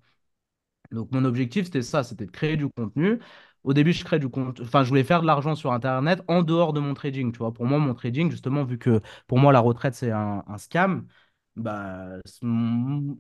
Donc, 0.92 1.12
mon 1.12 1.24
objectif, 1.26 1.66
c'était 1.66 1.82
ça, 1.82 2.04
c'était 2.04 2.26
de 2.26 2.32
créer 2.32 2.58
du 2.58 2.68
contenu. 2.70 3.20
Au 3.64 3.74
début, 3.74 3.94
je 3.94 4.04
crée 4.04 4.20
du 4.20 4.30
contenu, 4.30 4.66
enfin, 4.66 4.84
je 4.84 4.90
voulais 4.90 5.04
faire 5.04 5.22
de 5.22 5.28
l'argent 5.28 5.56
sur 5.56 5.72
Internet 5.74 6.22
en 6.28 6.42
dehors 6.44 6.74
de 6.74 6.80
mon 6.80 6.94
trading, 6.96 7.32
tu 7.32 7.38
vois. 7.40 7.54
Pour 7.54 7.66
moi, 7.66 7.78
mon 7.80 7.94
trading, 7.94 8.32
justement, 8.32 8.64
vu 8.64 8.78
que 8.80 9.02
pour 9.28 9.38
moi, 9.40 9.54
la 9.54 9.60
retraite, 9.60 9.94
c'est 9.96 10.12
un, 10.12 10.44
un 10.48 10.58
scam, 10.58 11.08
bah, 11.56 12.18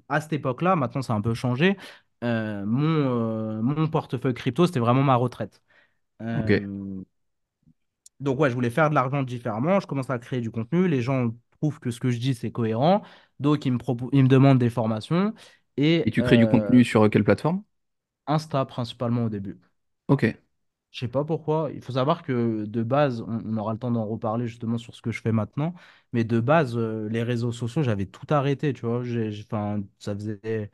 à 0.09 0.21
cette 0.21 0.33
époque-là, 0.33 0.75
maintenant, 0.75 1.01
ça 1.01 1.13
a 1.13 1.15
un 1.17 1.21
peu 1.21 1.33
changé. 1.33 1.77
euh, 2.23 2.65
mon, 2.65 2.85
euh, 2.87 3.61
mon 3.61 3.87
portefeuille 3.87 4.33
crypto, 4.33 4.65
c'était 4.67 4.79
vraiment 4.79 5.03
ma 5.03 5.15
retraite. 5.15 5.61
Ok. 6.33 6.51
Euh, 6.51 7.03
donc, 8.19 8.39
ouais, 8.39 8.49
je 8.49 8.55
voulais 8.55 8.69
faire 8.69 8.89
de 8.89 8.95
l'argent 8.95 9.23
différemment. 9.23 9.79
Je 9.79 9.87
commence 9.87 10.09
à 10.09 10.19
créer 10.19 10.41
du 10.41 10.51
contenu. 10.51 10.87
Les 10.87 11.01
gens 11.01 11.29
trouvent 11.59 11.79
que 11.79 11.89
ce 11.91 11.99
que 11.99 12.09
je 12.11 12.19
dis, 12.19 12.35
c'est 12.35 12.51
cohérent. 12.51 13.01
Donc, 13.39 13.65
ils 13.65 13.71
me 13.73 13.79
ils 14.13 14.23
me 14.23 14.27
demandent 14.29 14.59
des 14.59 14.69
formations. 14.69 15.33
Et 15.77 16.05
Et 16.05 16.11
tu 16.11 16.21
crées 16.21 16.37
du 16.37 16.45
contenu 16.47 16.83
sur 16.83 17.01
euh, 17.03 17.09
quelle 17.09 17.23
plateforme? 17.23 17.63
Insta, 18.25 18.65
principalement 18.65 19.25
au 19.25 19.29
début. 19.29 19.59
Ok. 20.11 20.25
Je 20.91 20.99
sais 20.99 21.07
pas 21.07 21.23
pourquoi. 21.25 21.71
Il 21.73 21.81
faut 21.81 21.93
savoir 21.93 22.21
que 22.23 22.65
de 22.65 22.83
base, 22.83 23.21
on, 23.21 23.57
aura 23.57 23.73
le 23.73 23.79
temps 23.79 23.91
d'en 23.91 24.05
reparler 24.05 24.47
justement 24.47 24.77
sur 24.77 24.93
ce 24.95 25.01
que 25.01 25.11
je 25.11 25.21
fais 25.21 25.31
maintenant. 25.31 25.73
Mais 26.13 26.23
de 26.25 26.39
base, 26.41 26.77
euh, 26.77 27.07
les 27.09 27.23
réseaux 27.23 27.51
sociaux, 27.53 27.81
j'avais 27.83 28.05
tout 28.07 28.27
arrêté, 28.29 28.73
tu 28.73 28.85
vois. 28.85 29.01
Enfin, 29.01 29.83
ça 29.99 30.13
faisait 30.15 30.71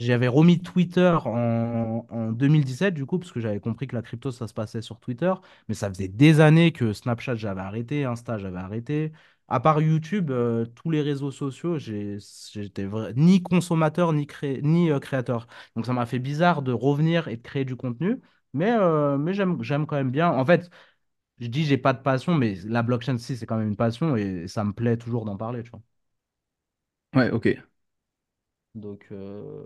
j'avais 0.00 0.28
remis 0.28 0.60
Twitter 0.62 1.16
en, 1.26 2.06
en 2.10 2.32
2017, 2.32 2.94
du 2.94 3.06
coup, 3.06 3.18
parce 3.18 3.32
que 3.32 3.40
j'avais 3.40 3.60
compris 3.60 3.86
que 3.88 3.96
la 3.96 4.02
crypto, 4.02 4.30
ça 4.32 4.48
se 4.48 4.54
passait 4.54 4.82
sur 4.82 5.00
Twitter. 5.00 5.32
Mais 5.68 5.74
ça 5.74 5.88
faisait 5.90 6.08
des 6.08 6.40
années 6.40 6.72
que 6.72 6.92
Snapchat, 6.94 7.36
j'avais 7.36 7.60
arrêté, 7.62 8.04
Insta, 8.06 8.38
j'avais 8.38 8.58
arrêté. 8.58 9.12
À 9.48 9.60
part 9.60 9.80
YouTube, 9.82 10.30
euh, 10.30 10.66
tous 10.66 10.90
les 10.90 11.02
réseaux 11.02 11.30
sociaux, 11.32 11.78
j'étais 11.78 12.88
ni 13.16 13.42
consommateur, 13.42 14.12
ni, 14.12 14.26
cré- 14.26 14.60
ni 14.62 14.90
euh, 14.90 14.98
créateur. 15.00 15.46
Donc 15.76 15.86
ça 15.86 15.92
m'a 15.92 16.06
fait 16.06 16.18
bizarre 16.20 16.62
de 16.62 16.72
revenir 16.72 17.28
et 17.28 17.36
de 17.36 17.42
créer 17.42 17.64
du 17.64 17.76
contenu. 17.76 18.20
Mais, 18.52 18.70
euh, 18.72 19.18
mais 19.18 19.34
j'aime, 19.34 19.62
j'aime 19.62 19.86
quand 19.86 19.96
même 19.96 20.10
bien. 20.10 20.30
En 20.30 20.44
fait, 20.44 20.70
je 21.40 21.48
dis 21.48 21.64
j'ai 21.64 21.78
pas 21.78 21.92
de 21.94 22.02
passion, 22.02 22.34
mais 22.36 22.56
la 22.66 22.82
blockchain, 22.82 23.18
si, 23.18 23.36
c'est 23.36 23.46
quand 23.46 23.58
même 23.58 23.68
une 23.70 23.76
passion 23.76 24.16
et 24.16 24.48
ça 24.48 24.64
me 24.64 24.72
plaît 24.72 24.96
toujours 24.98 25.24
d'en 25.26 25.36
parler, 25.38 25.62
tu 25.64 25.70
vois. 25.70 25.82
Ouais, 27.14 27.30
ok. 27.30 27.48
Donc, 28.74 29.06
euh, 29.12 29.64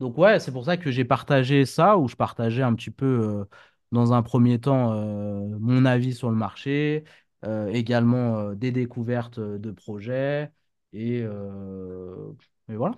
Donc 0.00 0.18
ouais, 0.18 0.40
c'est 0.40 0.52
pour 0.52 0.64
ça 0.66 0.76
que 0.76 0.90
j'ai 0.92 1.04
partagé 1.06 1.66
ça, 1.66 1.98
où 1.98 2.08
je 2.08 2.16
partageais 2.16 2.62
un 2.62 2.74
petit 2.74 2.90
peu 2.92 3.06
euh, 3.06 3.44
dans 3.92 4.12
un 4.14 4.22
premier 4.22 4.60
temps 4.60 4.92
euh, 4.94 5.58
mon 5.60 5.84
avis 5.86 6.14
sur 6.14 6.30
le 6.30 6.36
marché, 6.36 7.04
euh, 7.44 7.68
également 7.68 8.38
euh, 8.38 8.54
des 8.56 8.72
découvertes 8.72 9.40
de 9.40 9.72
projets, 9.72 10.52
et, 10.94 11.22
euh, 11.24 12.32
et 12.70 12.76
voilà. 12.76 12.96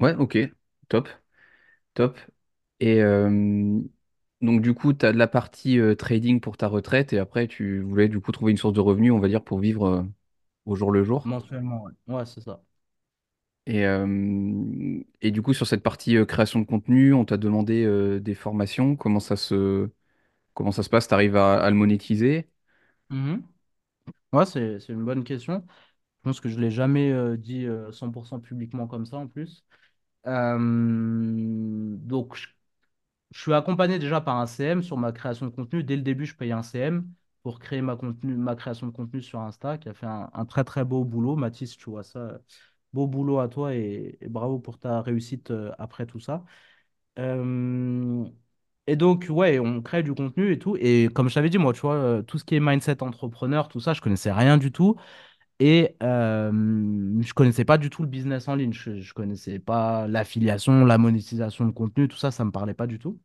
Ouais, 0.00 0.14
ok. 0.16 0.38
Top. 0.88 1.08
Top. 1.94 2.18
Et 2.80 3.00
donc, 4.40 4.62
du 4.62 4.74
coup, 4.74 4.92
tu 4.94 5.04
as 5.06 5.12
de 5.12 5.18
la 5.18 5.28
partie 5.28 5.78
trading 5.98 6.40
pour 6.40 6.56
ta 6.56 6.66
retraite 6.68 7.12
et 7.12 7.18
après, 7.18 7.46
tu 7.48 7.80
voulais 7.82 8.08
du 8.08 8.20
coup 8.20 8.32
trouver 8.32 8.52
une 8.52 8.58
source 8.58 8.72
de 8.74 8.80
revenus, 8.80 9.12
on 9.12 9.18
va 9.20 9.28
dire, 9.28 9.44
pour 9.44 9.58
vivre 9.58 10.06
au 10.66 10.74
jour 10.76 10.92
le 10.92 11.04
jour. 11.04 11.30
Mensuellement, 11.30 11.82
ouais. 11.84 11.92
Ouais, 12.08 12.26
c'est 12.26 12.42
ça. 12.42 12.62
Et, 13.66 13.84
euh, 13.86 15.02
et 15.20 15.30
du 15.30 15.42
coup, 15.42 15.52
sur 15.54 15.66
cette 15.66 15.82
partie 15.82 16.16
euh, 16.16 16.24
création 16.24 16.60
de 16.60 16.64
contenu, 16.66 17.12
on 17.14 17.24
t'a 17.24 17.36
demandé 17.36 17.84
euh, 17.84 18.18
des 18.20 18.34
formations. 18.34 18.96
Comment 18.96 19.20
ça 19.20 19.36
se, 19.36 19.88
comment 20.54 20.72
ça 20.72 20.82
se 20.82 20.90
passe? 20.90 21.08
Tu 21.08 21.14
arrives 21.14 21.36
à, 21.36 21.62
à 21.62 21.70
le 21.70 21.76
monétiser? 21.76 22.48
Mhm. 23.10 23.42
Ouais, 24.32 24.46
c'est, 24.46 24.80
c'est 24.80 24.92
une 24.94 25.04
bonne 25.04 25.24
question. 25.24 25.64
Je 25.68 26.30
pense 26.30 26.40
que 26.40 26.48
je 26.48 26.56
ne 26.56 26.62
l'ai 26.62 26.72
jamais 26.72 27.12
euh, 27.12 27.36
dit 27.36 27.66
euh, 27.66 27.92
100% 27.92 28.40
publiquement 28.40 28.86
comme 28.88 29.06
ça 29.06 29.18
en 29.18 29.28
plus. 29.28 29.64
Euh, 30.26 30.58
donc, 31.98 32.36
Je 32.36 32.48
suis 33.38 33.52
accompagné 33.54 33.98
déjà 33.98 34.20
par 34.20 34.36
un 34.38 34.46
CM 34.46 34.82
sur 34.82 34.96
ma 34.96 35.12
création 35.12 35.46
de 35.46 35.50
contenu. 35.50 35.84
Dès 35.84 35.96
le 35.96 36.02
début, 36.02 36.26
je 36.26 36.34
paye 36.36 36.52
un 36.52 36.62
CM 36.62 37.06
pour 37.42 37.58
créer 37.58 37.80
ma, 37.82 37.96
création 38.56 38.86
de 38.86 38.92
contenu 38.92 39.22
sur 39.22 39.40
Insta, 39.40 39.78
qui 39.78 39.88
a 39.88 39.94
fait 39.94 40.06
un, 40.06 40.44
très 40.46 40.64
très 40.64 40.84
beau 40.84 41.04
boulot. 41.04 41.36
Mathis, 41.36 41.76
tu 41.76 41.90
vois 41.90 42.02
ça. 42.02 42.40
Beau 42.92 43.06
boulot 43.06 43.38
à 43.38 43.48
toi 43.48 43.74
et, 43.74 44.18
et 44.20 44.28
bravo 44.28 44.58
pour 44.58 44.78
ta 44.78 45.00
réussite 45.02 45.50
euh, 45.52 45.70
après 45.78 46.06
tout 46.06 46.18
ça. 46.20 46.44
Euh, 47.18 48.24
Et 48.86 48.96
donc, 48.96 49.26
ouais, 49.30 49.58
on 49.60 49.82
crée 49.82 50.02
du 50.02 50.14
contenu 50.14 50.52
et 50.52 50.58
tout. 50.58 50.76
Et 50.80 51.08
comme 51.14 51.28
je 51.28 51.34
t'avais 51.34 51.50
dit, 51.50 51.58
moi, 51.58 51.72
tu 51.72 51.80
vois, 51.82 51.94
euh, 51.96 52.22
tout 52.22 52.38
ce 52.38 52.44
qui 52.44 52.56
est 52.56 52.60
mindset 52.60 53.02
entrepreneur, 53.02 53.68
tout 53.68 53.80
ça, 53.80 53.94
je 53.94 54.00
connaissais 54.00 54.32
rien 54.32 54.58
du 54.58 54.72
tout. 54.72 54.96
Et 55.60 55.96
euh, 56.02 56.50
je 57.22 57.34
connaissais 57.34 57.64
pas 57.66 57.78
du 57.78 57.90
tout 57.90 58.02
le 58.02 58.08
business 58.08 58.48
en 58.48 58.54
ligne. 58.56 58.72
Je, 58.72 59.00
je 59.00 59.12
connaissais 59.14 59.58
pas 59.58 60.08
l'affiliation, 60.08 60.84
la 60.86 60.98
monétisation 60.98 61.66
de 61.66 61.70
contenu, 61.72 62.08
tout 62.08 62.16
ça, 62.16 62.30
ça 62.30 62.44
me 62.44 62.50
parlait 62.50 62.74
pas 62.74 62.86
du 62.86 62.98
tout. 62.98 63.20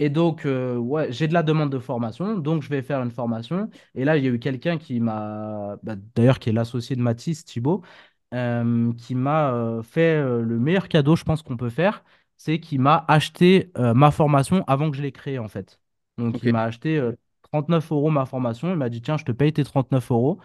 Et 0.00 0.10
donc, 0.10 0.44
euh, 0.44 0.76
ouais, 0.76 1.12
j'ai 1.12 1.28
de 1.28 1.34
la 1.34 1.42
demande 1.44 1.70
de 1.70 1.78
formation, 1.78 2.36
donc 2.38 2.62
je 2.62 2.68
vais 2.68 2.82
faire 2.82 3.00
une 3.02 3.10
formation. 3.12 3.70
Et 3.94 4.04
là, 4.04 4.16
il 4.16 4.24
y 4.24 4.26
a 4.28 4.30
eu 4.30 4.38
quelqu'un 4.40 4.76
qui 4.78 4.98
m'a, 5.00 5.76
bah, 5.84 5.94
d'ailleurs, 6.16 6.38
qui 6.40 6.50
est 6.50 6.52
l'associé 6.52 6.96
de 6.96 7.00
Mathis, 7.02 7.44
Thibaut, 7.44 7.82
euh, 8.34 8.92
qui 8.94 9.14
m'a 9.14 9.52
euh, 9.54 9.82
fait 9.82 10.20
le 10.22 10.58
meilleur 10.58 10.88
cadeau, 10.88 11.14
je 11.16 11.22
pense, 11.24 11.42
qu'on 11.42 11.56
peut 11.56 11.70
faire, 11.70 12.04
c'est 12.36 12.58
qu'il 12.60 12.80
m'a 12.80 13.04
acheté 13.08 13.70
ma 13.76 14.10
formation 14.10 14.64
avant 14.66 14.90
que 14.90 14.96
je 14.96 15.02
l'ai 15.02 15.12
créée, 15.12 15.38
en 15.38 15.48
fait. 15.48 15.80
Donc, 16.18 16.42
il 16.42 16.50
m'a 16.50 16.64
acheté 16.64 16.98
euh, 16.98 17.12
39 17.42 17.92
euros 17.92 18.10
ma 18.10 18.26
formation. 18.26 18.70
Il 18.70 18.76
m'a 18.76 18.88
dit, 18.88 19.00
tiens, 19.02 19.16
je 19.16 19.24
te 19.24 19.32
paye 19.32 19.52
tes 19.52 19.64
39 19.64 20.10
euros, 20.10 20.40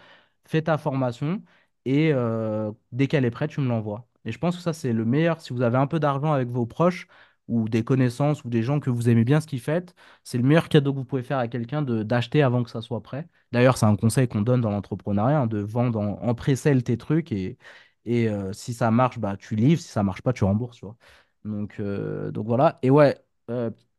fais 0.50 0.62
ta 0.62 0.78
formation, 0.78 1.42
et 1.84 2.12
euh, 2.12 2.70
dès 2.92 3.06
qu'elle 3.06 3.24
est 3.24 3.30
prête, 3.30 3.50
tu 3.50 3.60
me 3.60 3.68
l'envoies. 3.68 4.06
Et 4.24 4.32
je 4.32 4.38
pense 4.38 4.56
que 4.56 4.62
ça, 4.62 4.72
c'est 4.72 4.92
le 4.92 5.04
meilleur. 5.04 5.40
Si 5.40 5.52
vous 5.52 5.62
avez 5.62 5.78
un 5.78 5.86
peu 5.86 5.98
d'argent 6.00 6.32
avec 6.32 6.48
vos 6.48 6.66
proches, 6.66 7.06
ou 7.48 7.68
des 7.68 7.82
connaissances 7.84 8.44
ou 8.44 8.48
des 8.50 8.62
gens 8.62 8.78
que 8.80 8.90
vous 8.90 9.08
aimez 9.08 9.24
bien 9.24 9.40
ce 9.40 9.46
qu'ils 9.48 9.60
font, 9.60 9.84
c'est 10.22 10.38
le 10.38 10.44
meilleur 10.44 10.68
cadeau 10.68 10.92
que 10.92 10.98
vous 10.98 11.04
pouvez 11.04 11.22
faire 11.24 11.38
à 11.38 11.48
quelqu'un 11.48 11.82
d'acheter 11.82 12.42
avant 12.42 12.62
que 12.62 12.70
ça 12.70 12.80
soit 12.80 13.02
prêt. 13.02 13.26
D'ailleurs, 13.52 13.76
c'est 13.76 13.86
un 13.86 13.96
conseil 13.96 14.28
qu'on 14.28 14.42
donne 14.42 14.60
dans 14.60 14.70
l'entrepreneuriat, 14.70 15.40
hein, 15.40 15.46
de 15.48 15.58
vendre 15.58 15.98
en, 15.98 16.22
en 16.22 16.34
pré-sale 16.34 16.82
tes 16.84 16.96
trucs 16.96 17.32
et, 17.32 17.58
et 18.04 18.28
euh, 18.28 18.52
si 18.52 18.72
ça 18.74 18.90
marche, 18.92 19.18
bah, 19.18 19.36
tu 19.36 19.56
livres, 19.56 19.80
si 19.80 19.88
ça 19.88 20.02
marche 20.04 20.22
pas, 20.22 20.32
tu 20.32 20.44
rembourses. 20.44 20.80
Donc, 21.44 21.80
euh, 21.80 22.30
donc 22.30 22.46
voilà. 22.46 22.78
Et 22.82 22.90
ouais, 22.90 23.18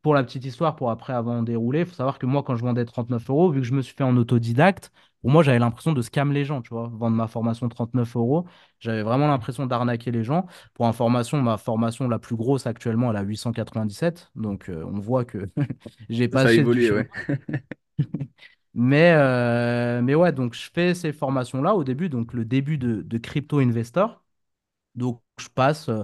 pour 0.01 0.13
la 0.15 0.23
petite 0.23 0.45
histoire, 0.45 0.75
pour 0.75 0.89
après 0.91 1.13
avant 1.13 1.43
dérouler, 1.43 1.81
il 1.81 1.85
faut 1.85 1.93
savoir 1.95 2.19
que 2.19 2.25
moi, 2.25 2.43
quand 2.43 2.55
je 2.55 2.61
vendais 2.63 2.85
39 2.85 3.29
euros, 3.29 3.51
vu 3.51 3.61
que 3.61 3.67
je 3.67 3.73
me 3.73 3.81
suis 3.81 3.93
fait 3.95 4.03
en 4.03 4.17
autodidacte, 4.17 4.91
pour 5.21 5.29
moi, 5.31 5.43
j'avais 5.43 5.59
l'impression 5.59 5.93
de 5.93 6.01
scam 6.01 6.31
les 6.31 6.45
gens, 6.45 6.61
tu 6.63 6.69
vois. 6.73 6.89
Vendre 6.93 7.15
ma 7.15 7.27
formation 7.27 7.69
39 7.69 8.15
euros, 8.15 8.45
j'avais 8.79 9.03
vraiment 9.03 9.27
l'impression 9.27 9.67
d'arnaquer 9.67 10.09
les 10.11 10.23
gens. 10.23 10.47
Pour 10.73 10.87
information, 10.87 11.41
ma 11.41 11.57
formation 11.57 12.07
la 12.09 12.17
plus 12.19 12.35
grosse 12.35 12.65
actuellement, 12.67 13.11
elle 13.11 13.17
a 13.17 13.21
897. 13.21 14.31
Donc, 14.35 14.69
euh, 14.69 14.83
on 14.85 14.99
voit 14.99 15.25
que 15.25 15.49
j'ai 16.09 16.27
Ça 16.31 16.49
a 16.49 16.51
passé 16.51 16.65
du 16.65 16.79
évolué, 16.79 16.81
chemin. 16.81 17.05
ouais. 17.05 17.09
Mais, 18.73 19.11
euh, 19.15 20.01
mais 20.01 20.15
ouais, 20.15 20.31
donc 20.31 20.53
je 20.53 20.69
fais 20.73 20.93
ces 20.95 21.11
formations-là 21.11 21.75
au 21.75 21.83
début, 21.83 22.07
donc 22.09 22.33
le 22.33 22.45
début 22.45 22.77
de, 22.77 23.01
de 23.01 23.17
Crypto 23.17 23.59
Investor. 23.59 24.23
Donc, 24.95 25.21
je 25.39 25.49
passe 25.49 25.89
euh, 25.89 26.03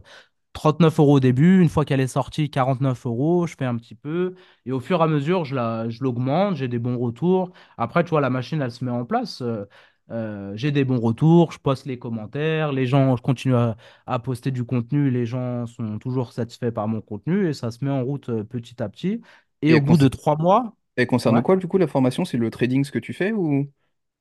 39 0.58 1.00
euros 1.00 1.16
au 1.18 1.20
début. 1.20 1.62
Une 1.62 1.70
fois 1.70 1.86
qu'elle 1.86 2.00
est 2.00 2.08
sortie, 2.08 2.50
49 2.50 3.06
euros. 3.06 3.46
Je 3.48 3.56
fais 3.58 3.66
un 3.66 3.76
petit 3.78 3.96
peu. 3.96 4.36
Et 4.66 4.72
au 4.72 4.80
fur 4.80 5.00
et 5.02 5.04
à 5.04 5.08
mesure, 5.08 5.46
je 5.46 5.56
la, 5.56 5.88
je 5.90 6.04
l'augmente. 6.04 6.56
J'ai 6.56 6.68
des 6.68 6.80
bons 6.80 6.98
retours. 6.98 7.52
Après, 7.78 8.04
tu 8.04 8.10
vois, 8.10 8.22
la 8.22 8.30
machine, 8.32 8.62
elle 8.62 8.72
se 8.72 8.84
met 8.84 8.92
en 8.92 9.06
place. 9.06 9.42
Euh, 9.42 9.66
euh, 10.10 10.54
j'ai 10.56 10.72
des 10.72 10.84
bons 10.86 11.00
retours. 11.00 11.52
Je 11.52 11.60
poste 11.60 11.86
les 11.86 12.00
commentaires. 12.00 12.72
Les 12.72 12.88
gens, 12.88 13.16
je 13.16 13.22
continue 13.22 13.56
à, 13.56 13.78
à 14.08 14.20
poster 14.20 14.52
du 14.52 14.64
contenu. 14.66 15.12
Les 15.12 15.26
gens 15.28 15.68
sont 15.68 16.00
toujours 16.00 16.34
satisfaits 16.34 16.72
par 16.72 16.88
mon 16.88 17.02
contenu. 17.02 17.48
Et 17.50 17.54
ça 17.54 17.70
se 17.72 17.86
met 17.86 17.92
en 17.92 18.04
route 18.04 18.30
euh, 18.30 18.44
petit 18.44 18.82
à 18.82 18.90
petit. 18.90 19.22
Et 19.62 19.74
Et 19.74 19.76
au 19.76 19.82
bout 19.82 19.98
de 19.98 20.08
trois 20.08 20.36
mois, 20.38 20.76
elle 20.96 21.08
concerne 21.08 21.40
ouais. 21.40 21.44
quoi, 21.44 21.56
du 21.58 21.68
coup, 21.68 21.78
la 21.78 21.88
formation? 21.88 22.26
C'est 22.26 22.38
le 22.38 22.50
trading, 22.50 22.84
ce 22.84 22.92
que 22.92 23.00
tu 23.00 23.14
fais 23.14 23.32
ou... 23.34 23.72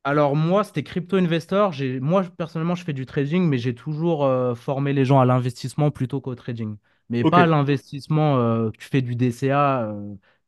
Alors 0.06 0.36
moi, 0.36 0.62
c'était 0.64 0.84
Crypto 0.84 1.16
Investor. 1.16 1.72
J'ai, 1.72 1.98
moi, 2.00 2.22
personnellement, 2.38 2.74
je 2.76 2.84
fais 2.84 2.92
du 2.92 3.06
trading, 3.06 3.42
mais 3.48 3.58
j'ai 3.58 3.74
toujours 3.74 4.24
euh, 4.24 4.54
formé 4.54 4.92
les 4.92 5.04
gens 5.04 5.18
à 5.20 5.24
l'investissement 5.26 5.90
plutôt 5.90 6.20
qu'au 6.20 6.34
trading. 6.36 6.76
Mais 7.08 7.24
Ok. 7.24 7.38
pas 7.38 7.42
à 7.42 7.46
l'investissement, 7.46 8.38
euh, 8.38 8.70
tu 8.78 8.86
fais 8.88 9.02
du 9.02 9.16
DCA, 9.16 9.92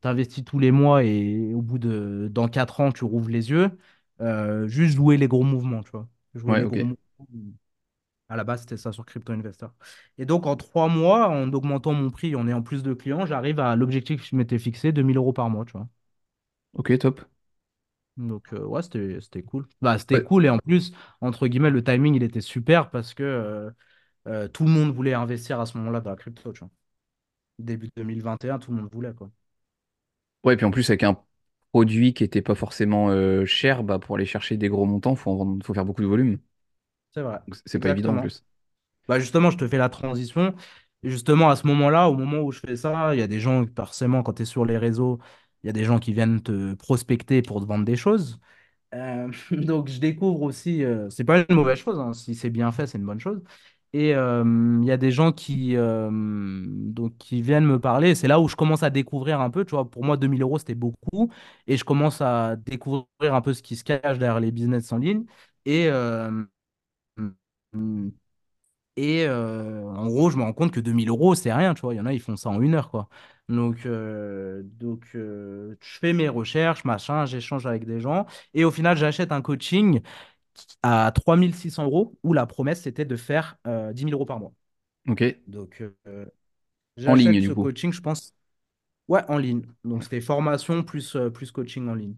tu 0.01 0.07
investis 0.07 0.45
tous 0.45 0.59
les 0.59 0.71
mois 0.71 1.03
et 1.03 1.53
au 1.53 1.61
bout 1.61 1.77
de, 1.77 2.29
dans 2.31 2.47
4 2.47 2.79
ans, 2.79 2.91
tu 2.93 3.03
rouvres 3.03 3.29
les 3.29 3.49
yeux. 3.51 3.69
Euh, 4.21 4.67
juste 4.67 4.95
jouer 4.95 5.17
les 5.17 5.27
gros 5.27 5.43
mouvements, 5.43 5.83
tu 5.83 5.91
vois. 5.91 6.07
Jouer 6.35 6.55
Ouais, 6.55 6.61
les 6.61 6.65
ok. 6.65 6.77
gros 6.77 6.85
mouvements. 6.85 6.95
À 8.29 8.35
la 8.37 8.43
base, 8.43 8.61
c'était 8.61 8.77
ça 8.77 8.91
sur 8.91 9.05
Crypto 9.05 9.33
Investor. 9.33 9.71
Et 10.17 10.25
donc, 10.25 10.45
en 10.47 10.55
3 10.55 10.87
mois, 10.87 11.27
en 11.29 11.51
augmentant 11.53 11.93
mon 11.93 12.09
prix, 12.11 12.35
en 12.35 12.47
ayant 12.47 12.61
plus 12.61 12.83
de 12.83 12.93
clients, 12.93 13.25
j'arrive 13.25 13.59
à 13.59 13.75
l'objectif 13.75 14.21
que 14.21 14.27
je 14.27 14.35
m'étais 14.35 14.59
fixé, 14.59 14.91
2000 14.91 15.17
euros 15.17 15.33
par 15.33 15.49
mois, 15.49 15.65
tu 15.65 15.73
vois. 15.73 15.87
Ok, 16.73 16.97
top. 16.99 17.21
Donc, 18.19 18.53
euh, 18.53 18.65
ouais, 18.65 18.81
c'était, 18.83 19.19
c'était 19.21 19.43
cool. 19.43 19.67
Bah, 19.81 19.97
c'était 19.97 20.21
Ouais, 20.21 20.23
cool. 20.23 20.45
Et 20.45 20.49
en 20.49 20.59
plus, 20.59 20.93
entre 21.21 21.47
guillemets, 21.47 21.69
le 21.71 21.83
timing, 21.83 22.15
il 22.15 22.23
était 22.23 22.41
super 22.41 22.89
parce 22.91 23.13
que 23.13 23.23
euh, 23.23 23.71
euh, 24.27 24.47
tout 24.49 24.65
le 24.65 24.71
monde 24.71 24.93
voulait 24.93 25.13
investir 25.15 25.59
à 25.61 25.65
ce 25.67 25.77
moment-là 25.79 26.01
dans 26.01 26.11
la 26.11 26.17
crypto, 26.17 26.53
tu 26.53 26.59
vois. 26.61 26.71
Début 27.59 27.89
2021, 27.97 28.59
tout 28.59 28.71
le 28.71 28.77
monde 28.81 28.91
voulait, 28.93 29.13
quoi. 29.13 29.31
ouais, 30.43 30.55
puis 30.57 30.65
en 30.65 30.71
plus, 30.71 30.89
avec 30.89 31.03
un 31.03 31.21
produit 31.71 32.13
qui 32.13 32.23
était 32.23 32.41
pas 32.41 32.55
forcément 32.55 33.09
euh, 33.09 33.45
cher, 33.45 33.83
bah, 33.83 33.99
pour 33.99 34.15
aller 34.15 34.25
chercher 34.25 34.57
des 34.57 34.69
gros 34.69 34.85
montants, 34.85 35.15
faut 35.15 35.31
en 35.31 35.35
vendre- 35.35 35.65
faut 35.65 35.73
faire 35.73 35.85
beaucoup 35.85 36.01
de 36.01 36.07
volume. 36.07 36.39
C'est 37.11 37.21
vrai. 37.21 37.39
C'est 37.65 37.79
pas 37.79 37.89
évident 37.89 38.13
en 38.13 38.17
plus. 38.19 38.43
Bah, 39.07 39.19
justement, 39.19 39.49
je 39.51 39.57
te 39.57 39.67
fais 39.67 39.77
la 39.77 39.89
transition. 39.89 40.55
Et 41.03 41.09
justement, 41.09 41.49
à 41.49 41.55
ce 41.55 41.65
moment-là, 41.67 42.09
au 42.09 42.15
moment 42.17 42.39
où 42.41 42.51
je 42.51 42.59
fais 42.59 42.75
ça, 42.75 43.15
il 43.15 43.19
y 43.19 43.21
a 43.23 43.27
des 43.27 43.39
gens, 43.39 43.65
forcément, 43.75 44.23
quand 44.23 44.33
tu 44.33 44.43
es 44.43 44.45
sur 44.45 44.65
les 44.65 44.77
réseaux, 44.77 45.19
il 45.63 45.67
y 45.67 45.69
a 45.69 45.73
des 45.73 45.83
gens 45.83 45.99
qui 45.99 46.13
viennent 46.13 46.41
te 46.41 46.73
prospecter 46.75 47.41
pour 47.41 47.61
te 47.61 47.65
vendre 47.65 47.85
des 47.85 47.95
choses. 47.95 48.39
Euh, 48.95 49.31
donc, 49.51 49.89
je 49.89 49.99
découvre 49.99 50.41
aussi, 50.43 50.83
euh, 50.83 51.09
c'est 51.09 51.23
pas 51.25 51.39
une 51.49 51.55
mauvaise 51.55 51.79
chose, 51.79 51.99
hein, 51.99 52.13
si 52.13 52.35
c'est 52.35 52.49
bien 52.49 52.71
fait, 52.71 52.87
c'est 52.87 52.97
une 52.97 53.05
bonne 53.05 53.19
chose. 53.19 53.41
Et 53.93 54.15
euh, 54.15 54.43
il 54.81 54.87
y 54.87 54.91
a 54.91 54.97
des 54.97 55.11
gens 55.11 55.31
qui, 55.31 55.75
euh, 55.75 56.09
donc, 56.11 57.17
qui 57.17 57.41
viennent 57.41 57.65
me 57.65 57.79
parler. 57.79 58.15
C'est 58.15 58.27
là 58.27 58.39
où 58.39 58.47
je 58.47 58.55
commence 58.55 58.83
à 58.83 58.89
découvrir 58.91 59.41
un 59.41 59.49
peu. 59.49 59.65
Tu 59.65 59.71
vois, 59.71 59.89
pour 59.89 60.03
moi, 60.05 60.17
2000 60.17 60.41
euros, 60.43 60.59
c'était 60.59 60.75
beaucoup. 60.75 61.31
Et 61.67 61.75
je 61.77 61.83
commence 61.85 62.21
à 62.21 62.55
découvrir 62.55 63.07
un 63.33 63.41
peu 63.41 63.53
ce 63.53 63.63
qui 63.63 63.75
se 63.75 63.83
cache 63.83 64.19
derrière 64.19 64.39
les 64.39 64.51
business 64.51 64.91
en 64.93 64.97
ligne. 64.99 65.25
Et, 65.65 65.89
et 68.95 69.27
en 69.29 70.07
gros, 70.07 70.29
je 70.29 70.37
me 70.37 70.43
rends 70.43 70.53
compte 70.53 70.71
que 70.71 70.79
2000 70.79 71.09
euros, 71.09 71.35
c'est 71.35 71.53
rien. 71.53 71.73
Il 71.91 71.95
y 71.95 71.99
en 71.99 72.05
a, 72.05 72.13
ils 72.13 72.19
font 72.21 72.35
ça 72.35 72.49
en 72.49 72.61
une 72.61 72.75
heure, 72.75 72.89
quoi. 72.91 73.09
Donc, 73.49 73.85
euh, 73.87 74.61
donc 74.63 75.07
euh, 75.15 75.75
je 75.81 75.97
fais 75.99 76.13
mes 76.13 76.29
recherches, 76.29 76.83
machin, 76.85 77.25
j'échange 77.25 77.65
avec 77.65 77.85
des 77.85 77.99
gens. 77.99 78.27
Et 78.53 78.63
au 78.63 78.71
final, 78.71 78.95
j'achète 78.97 79.31
un 79.31 79.41
coaching 79.41 80.01
à 80.83 81.11
3600 81.13 81.61
euros 81.85 82.17
où 82.23 82.33
la 82.33 82.45
promesse 82.47 82.81
c'était 82.83 83.05
de 83.05 83.15
faire 83.17 83.57
euh, 83.67 83.93
10 83.93 84.05
000 84.05 84.13
euros 84.13 84.25
par 84.25 84.39
mois. 84.39 84.53
Ok. 85.07 85.21
Donc 85.47 85.81
euh, 86.07 86.25
En 87.05 87.15
ligne, 87.15 87.33
j'achète 87.33 87.41
du 87.41 87.49
ce 87.49 87.53
coup. 87.53 87.69
coaching, 87.71 87.93
je 87.93 88.01
pense, 88.01 88.33
ouais, 89.07 89.23
en 89.29 89.37
ligne. 89.37 89.63
Donc 89.83 90.03
c'était 90.03 90.21
formation 90.21 90.83
plus, 90.83 91.15
euh, 91.15 91.29
plus 91.29 91.51
coaching 91.51 91.87
en 91.87 91.95
ligne 91.95 92.15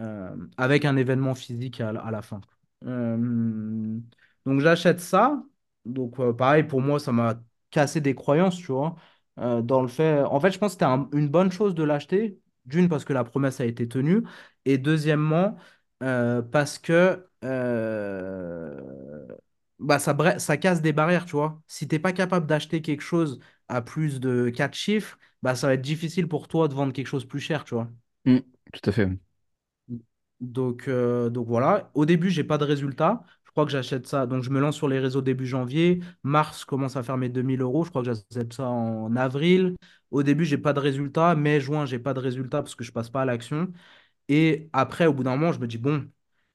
euh, 0.00 0.36
avec 0.58 0.84
un 0.84 0.96
événement 0.96 1.34
physique 1.34 1.80
à, 1.80 1.92
la 1.92 2.00
à 2.02 2.10
la 2.10 2.22
fin. 2.22 2.40
Euh, 2.86 3.98
donc 4.46 4.60
j'achète 4.60 5.00
ça. 5.00 5.42
Donc 5.84 6.18
euh, 6.20 6.32
pareil, 6.32 6.64
pour 6.64 6.80
moi, 6.80 7.00
ça 7.00 7.12
m'a 7.12 7.40
cassé 7.70 8.00
des 8.00 8.14
croyances, 8.14 8.56
tu 8.58 8.72
vois, 8.72 8.96
euh, 9.38 9.62
dans 9.62 9.82
le 9.82 9.88
fait... 9.88 10.20
En 10.22 10.40
fait, 10.40 10.50
je 10.50 10.58
pense 10.58 10.70
que 10.70 10.72
c'était 10.74 10.84
un- 10.84 11.08
une 11.12 11.28
bonne 11.28 11.50
chose 11.52 11.74
de 11.74 11.82
l'acheter. 11.84 12.40
D'une, 12.66 12.88
parce 12.88 13.04
que 13.04 13.12
la 13.12 13.24
promesse 13.24 13.60
a 13.60 13.64
été 13.66 13.88
tenue. 13.88 14.22
Et 14.64 14.78
deuxièmement, 14.78 15.56
euh, 16.02 16.42
parce 16.42 16.78
que 16.78 17.28
euh, 17.44 18.80
bah, 19.78 19.98
ça, 19.98 20.16
ça 20.38 20.56
casse 20.56 20.82
des 20.82 20.92
barrières, 20.92 21.24
tu 21.26 21.32
vois. 21.32 21.62
Si 21.68 21.86
t'es 21.88 21.98
pas 21.98 22.12
capable 22.12 22.46
d'acheter 22.46 22.82
quelque 22.82 23.02
chose 23.02 23.40
à 23.68 23.82
plus 23.82 24.20
de 24.20 24.50
4 24.50 24.74
chiffres, 24.74 25.18
bah, 25.42 25.54
ça 25.54 25.66
va 25.68 25.74
être 25.74 25.82
difficile 25.82 26.28
pour 26.28 26.48
toi 26.48 26.68
de 26.68 26.74
vendre 26.74 26.92
quelque 26.92 27.06
chose 27.06 27.24
plus 27.26 27.40
cher, 27.40 27.64
tu 27.64 27.74
vois. 27.74 27.88
Hmm, 28.24 28.40
tout 28.72 28.90
à 28.90 28.92
fait. 28.92 29.08
Donc, 30.40 30.88
euh, 30.88 31.30
donc 31.30 31.46
voilà. 31.48 31.90
Au 31.94 32.04
début, 32.06 32.30
j'ai 32.30 32.44
pas 32.44 32.58
de 32.58 32.64
résultat. 32.64 33.24
Crois 33.56 33.64
que 33.64 33.72
j'achète 33.72 34.06
ça. 34.06 34.26
Donc, 34.26 34.42
je 34.42 34.50
me 34.50 34.60
lance 34.60 34.76
sur 34.76 34.86
les 34.88 34.98
réseaux 34.98 35.22
début 35.22 35.46
janvier. 35.46 36.00
Mars, 36.22 36.64
commence 36.66 36.96
à 36.96 37.02
faire 37.02 37.16
mes 37.16 37.30
2000 37.30 37.62
euros. 37.62 37.84
Je 37.84 37.90
crois 37.90 38.02
que 38.02 38.08
j'achète 38.12 38.52
ça 38.52 38.68
en 38.68 39.16
avril. 39.16 39.76
Au 40.10 40.22
début, 40.22 40.44
j'ai 40.44 40.58
pas 40.58 40.74
de 40.74 40.80
résultat. 40.80 41.34
Mai, 41.34 41.60
juin, 41.60 41.86
j'ai 41.86 41.98
pas 41.98 42.12
de 42.14 42.20
résultat 42.20 42.62
parce 42.62 42.74
que 42.74 42.84
je 42.84 42.92
passe 42.92 43.08
pas 43.10 43.22
à 43.22 43.24
l'action. 43.24 43.72
Et 44.28 44.68
après, 44.72 45.06
au 45.06 45.14
bout 45.14 45.24
d'un 45.24 45.36
moment, 45.36 45.52
je 45.52 45.60
me 45.60 45.66
dis, 45.68 45.78
bon, 45.78 46.00
tu 46.02 46.08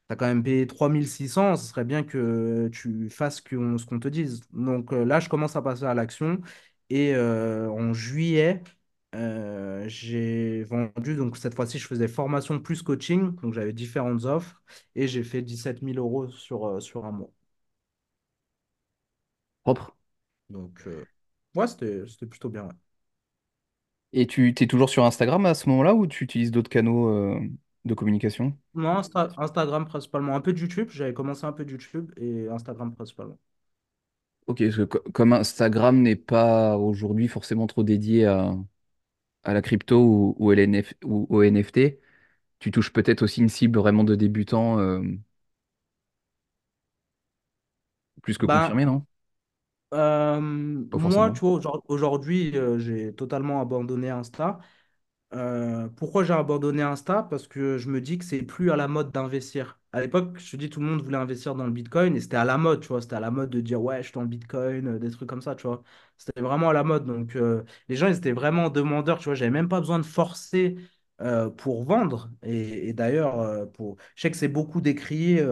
as 0.10 0.16
quand 0.16 0.26
même 0.28 0.44
payé 0.44 0.68
3600, 0.68 1.56
ce 1.56 1.68
serait 1.68 1.86
bien 1.86 2.04
que 2.04 2.70
tu 2.74 3.10
fasses 3.10 3.38
ce 3.44 3.86
qu'on 3.86 4.00
te 4.00 4.08
dise. 4.10 4.42
Donc 4.54 4.94
euh, 4.94 5.06
là, 5.06 5.20
je 5.20 5.30
commence 5.30 5.56
à 5.56 5.62
passer 5.62 5.86
à 5.86 5.94
l'action. 5.94 6.42
Et 6.90 7.16
euh, 7.16 7.70
en 7.72 7.94
juillet, 7.94 8.64
euh, 9.16 9.84
j'ai 9.88 10.64
vendu, 10.64 11.16
donc 11.16 11.38
cette 11.38 11.56
fois-ci, 11.56 11.80
je 11.80 11.88
faisais 11.88 12.08
formation 12.08 12.60
plus 12.60 12.82
coaching. 12.82 13.36
Donc 13.42 13.54
j'avais 13.54 13.74
différentes 13.74 14.26
offres. 14.26 14.62
Et 14.96 15.08
j'ai 15.08 15.24
fait 15.24 15.42
17 15.42 15.82
000 15.82 15.98
euros 16.00 16.30
sur, 16.30 16.66
euh, 16.68 16.80
sur 16.80 17.06
un 17.06 17.12
mois. 17.12 17.32
Propre. 19.64 19.96
Donc 20.50 20.82
euh, 20.88 21.06
ouais, 21.56 21.68
c'était, 21.68 22.04
c'était 22.08 22.26
plutôt 22.28 22.50
bien. 22.50 22.66
ouais. 22.68 22.74
Et 24.14 24.28
tu 24.28 24.54
t'es 24.54 24.68
toujours 24.68 24.90
sur 24.90 25.06
Instagram 25.06 25.46
à 25.46 25.54
ce 25.54 25.70
moment-là 25.70 25.94
ou 25.96 26.08
tu 26.08 26.24
utilises 26.24 26.52
d'autres 26.52 26.70
canaux 26.70 27.10
euh, 27.10 27.40
de 27.86 27.94
communication? 27.94 28.58
Non, 28.74 28.98
Insta- 29.00 29.32
Instagram 29.38 29.86
principalement. 29.86 30.36
Un 30.36 30.42
peu 30.42 30.52
de 30.54 30.60
YouTube. 30.60 30.90
J'avais 30.92 31.14
commencé 31.14 31.46
un 31.46 31.54
peu 31.54 31.64
de 31.66 31.72
YouTube 31.72 32.12
et 32.18 32.48
Instagram 32.50 32.94
principalement. 32.94 33.40
Ok, 34.48 34.60
parce 34.64 34.76
que 34.78 34.84
co- 34.84 35.00
comme 35.14 35.34
Instagram 35.34 36.02
n'est 36.02 36.16
pas 36.16 36.78
aujourd'hui 36.78 37.28
forcément 37.28 37.68
trop 37.68 37.84
dédié 37.84 38.26
à, 38.26 38.54
à 39.44 39.54
la 39.54 39.62
crypto 39.62 39.98
ou, 40.04 40.36
ou, 40.40 40.52
LNF, 40.54 40.94
ou 41.06 41.28
au 41.30 41.44
NFT, 41.44 42.00
tu 42.60 42.72
touches 42.72 42.94
peut-être 42.94 43.24
aussi 43.24 43.42
une 43.42 43.50
cible 43.50 43.80
vraiment 43.80 44.04
de 44.04 44.16
débutants 44.16 44.80
euh, 44.80 45.02
plus 48.24 48.38
que 48.38 48.46
Ben, 48.46 48.46
confirmée, 48.46 48.86
non? 48.86 49.06
euh, 49.94 50.40
Pas 50.90 51.00
moi, 51.00 51.00
forcément. 51.00 51.32
tu 51.32 51.42
vois, 51.42 51.52
aujourd- 51.52 51.84
aujourd'hui, 51.88 52.56
euh, 52.58 52.80
j'ai 52.80 53.14
totalement 53.14 53.62
abandonné 53.62 54.10
Insta. 54.10 54.60
Euh, 55.36 55.90
pourquoi 55.90 56.26
j'ai 56.26 56.34
abandonné 56.36 56.84
Insta? 56.84 57.24
Parce 57.24 57.48
que 57.50 57.80
je 57.80 57.90
me 57.90 58.02
dis 58.02 58.20
que 58.20 58.26
c'est 58.26 58.44
plus 58.44 58.72
à 58.72 58.78
la 58.78 58.90
mode 58.90 59.12
d'investir. 59.14 59.81
À 59.94 60.00
l'époque, 60.02 60.38
je 60.40 60.52
te 60.52 60.56
dis, 60.58 60.70
tout 60.70 60.80
le 60.80 60.86
monde 60.86 61.02
voulait 61.02 61.18
investir 61.18 61.54
dans 61.56 61.66
le 61.66 61.72
Bitcoin 61.72 62.16
et 62.16 62.22
c'était 62.22 62.38
à 62.38 62.46
la 62.46 62.58
mode, 62.58 62.82
tu 62.82 62.88
vois. 62.88 63.02
C'était 63.02 63.16
à 63.16 63.20
la 63.20 63.32
mode 63.32 63.50
de 63.50 63.60
dire, 63.62 63.82
ouais, 63.82 64.02
je 64.04 64.14
dans 64.14 64.22
le 64.22 64.28
Bitcoin, 64.28 64.88
euh, 64.88 65.00
des 65.00 65.12
trucs 65.12 65.28
comme 65.30 65.42
ça, 65.42 65.56
tu 65.56 65.68
vois. 65.68 65.84
C'était 66.18 66.42
vraiment 66.42 66.70
à 66.70 66.74
la 66.74 66.84
mode. 66.84 67.06
Donc, 67.06 67.36
euh, 67.36 67.64
les 67.90 67.96
gens, 67.98 68.08
ils 68.08 68.16
étaient 68.18 68.32
vraiment 68.32 68.70
demandeurs, 68.70 69.18
tu 69.20 69.26
vois. 69.26 69.36
J'avais 69.36 69.52
même 69.52 69.68
pas 69.70 69.80
besoin 69.82 70.00
de 70.00 70.06
forcer 70.06 70.78
euh, 71.22 71.50
pour 71.50 71.84
vendre. 71.84 72.32
Et, 72.44 72.94
d'ailleurs, 72.94 73.68
je 74.16 74.22
sais 74.22 74.32
que 74.32 74.38
c'est 74.38 74.48
beaucoup 74.48 74.80
décrié 74.82 75.46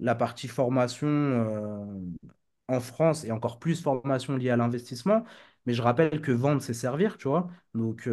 la 0.00 0.14
partie 0.14 0.48
formation 0.48 2.16
en 2.68 2.80
France 2.80 3.24
et 3.24 3.32
encore 3.32 3.58
plus 3.58 3.82
formation 3.82 4.36
liée 4.36 4.50
à 4.50 4.56
l'investissement. 4.56 5.24
Mais 5.66 5.74
je 5.74 5.82
rappelle 5.82 6.20
que 6.22 6.32
vendre, 6.32 6.62
c'est 6.62 6.74
servir, 6.74 7.18
tu 7.18 7.28
vois. 7.28 7.50
Donc, 7.74 8.06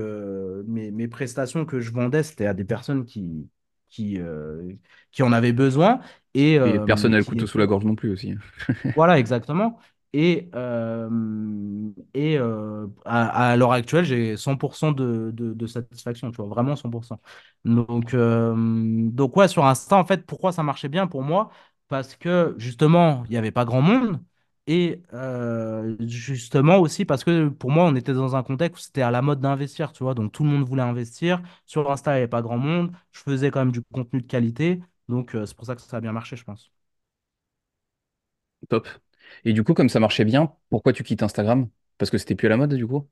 mes 0.67 1.07
prestations 1.07 1.65
que 1.65 1.79
je 1.79 1.91
vendais, 1.91 2.23
c'était 2.23 2.47
à 2.47 2.53
des 2.53 2.65
personnes 2.65 3.05
qui, 3.05 3.49
qui, 3.89 4.19
euh, 4.19 4.73
qui 5.12 5.23
en 5.23 5.32
avaient 5.34 5.54
besoin 5.54 6.00
et 6.34 6.58
Et 6.63 6.80
personne 6.80 7.12
euh, 7.12 7.13
n'a 7.13 7.17
le 7.17 7.23
couteau 7.26 7.47
sous 7.47 7.58
la 7.58 7.65
gorge 7.65 7.86
non 7.86 7.95
plus 7.95 8.12
aussi. 8.12 8.34
voilà, 8.95 9.19
exactement. 9.19 9.80
Et, 10.13 10.50
euh, 10.56 11.10
et 12.13 12.38
à, 13.06 13.52
à 13.52 13.56
l'heure 13.58 13.71
actuelle, 13.73 14.06
j'ai 14.06 14.38
100% 14.38 14.91
de, 14.91 15.32
de, 15.34 15.54
de 15.54 15.67
satisfaction, 15.67 16.32
tu 16.32 16.38
vois, 16.38 16.47
vraiment 16.47 16.76
100%. 16.76 17.19
Donc, 17.65 18.15
donc 18.15 19.36
ouais, 19.38 19.47
sur 19.47 19.65
Insta, 19.65 19.97
en 19.97 20.06
fait, 20.06 20.26
pourquoi 20.26 20.52
ça 20.52 20.63
marchait 20.63 20.89
bien 20.89 21.08
pour 21.08 21.23
moi? 21.23 21.50
Parce 21.88 22.15
que 22.15 22.56
justement, 22.58 23.23
il 23.26 23.32
n'y 23.32 23.38
avait 23.38 23.52
pas 23.52 23.65
grand 23.65 23.82
monde. 23.82 24.19
Et 24.67 25.01
euh, 25.13 25.95
justement 26.01 26.77
aussi 26.80 27.06
parce 27.06 27.23
que 27.23 27.47
pour 27.49 27.71
moi, 27.71 27.86
on 27.86 27.95
était 27.95 28.13
dans 28.13 28.36
un 28.36 28.43
contexte 28.43 28.80
où 28.84 28.86
c'était 28.86 29.01
à 29.01 29.12
la 29.12 29.21
mode 29.21 29.39
d'investir, 29.39 29.93
tu 29.93 30.03
vois. 30.03 30.13
Donc, 30.13 30.32
tout 30.34 30.43
le 30.43 30.49
monde 30.49 30.67
voulait 30.67 30.82
investir. 30.84 31.41
Sur 31.65 31.89
Insta, 31.89 32.12
il 32.12 32.15
n'y 32.15 32.17
avait 32.19 32.27
pas 32.27 32.41
grand 32.41 32.58
monde. 32.58 32.91
Je 33.12 33.21
faisais 33.21 33.49
quand 33.51 33.60
même 33.60 33.71
du 33.71 33.82
contenu 33.93 34.21
de 34.21 34.27
qualité. 34.27 34.82
Donc, 35.08 35.36
euh, 35.36 35.45
c'est 35.45 35.56
pour 35.56 35.65
ça 35.65 35.75
que 35.75 35.82
ça 35.82 35.97
a 35.97 36.01
bien 36.01 36.12
marché, 36.12 36.36
je 36.36 36.43
pense. 36.43 36.71
Top. 38.69 38.88
Et 39.45 39.53
du 39.53 39.63
coup, 39.63 39.73
comme 39.73 39.89
ça 39.89 39.99
marchait 39.99 40.25
bien, 40.25 40.53
pourquoi 40.69 40.93
tu 40.93 41.03
quittes 41.03 41.23
Instagram? 41.23 41.69
Parce 41.97 42.12
que 42.12 42.17
c'était 42.17 42.36
plus 42.36 42.47
à 42.47 42.49
la 42.49 42.58
mode, 42.58 42.73
du 42.73 42.88
coup? 42.88 43.08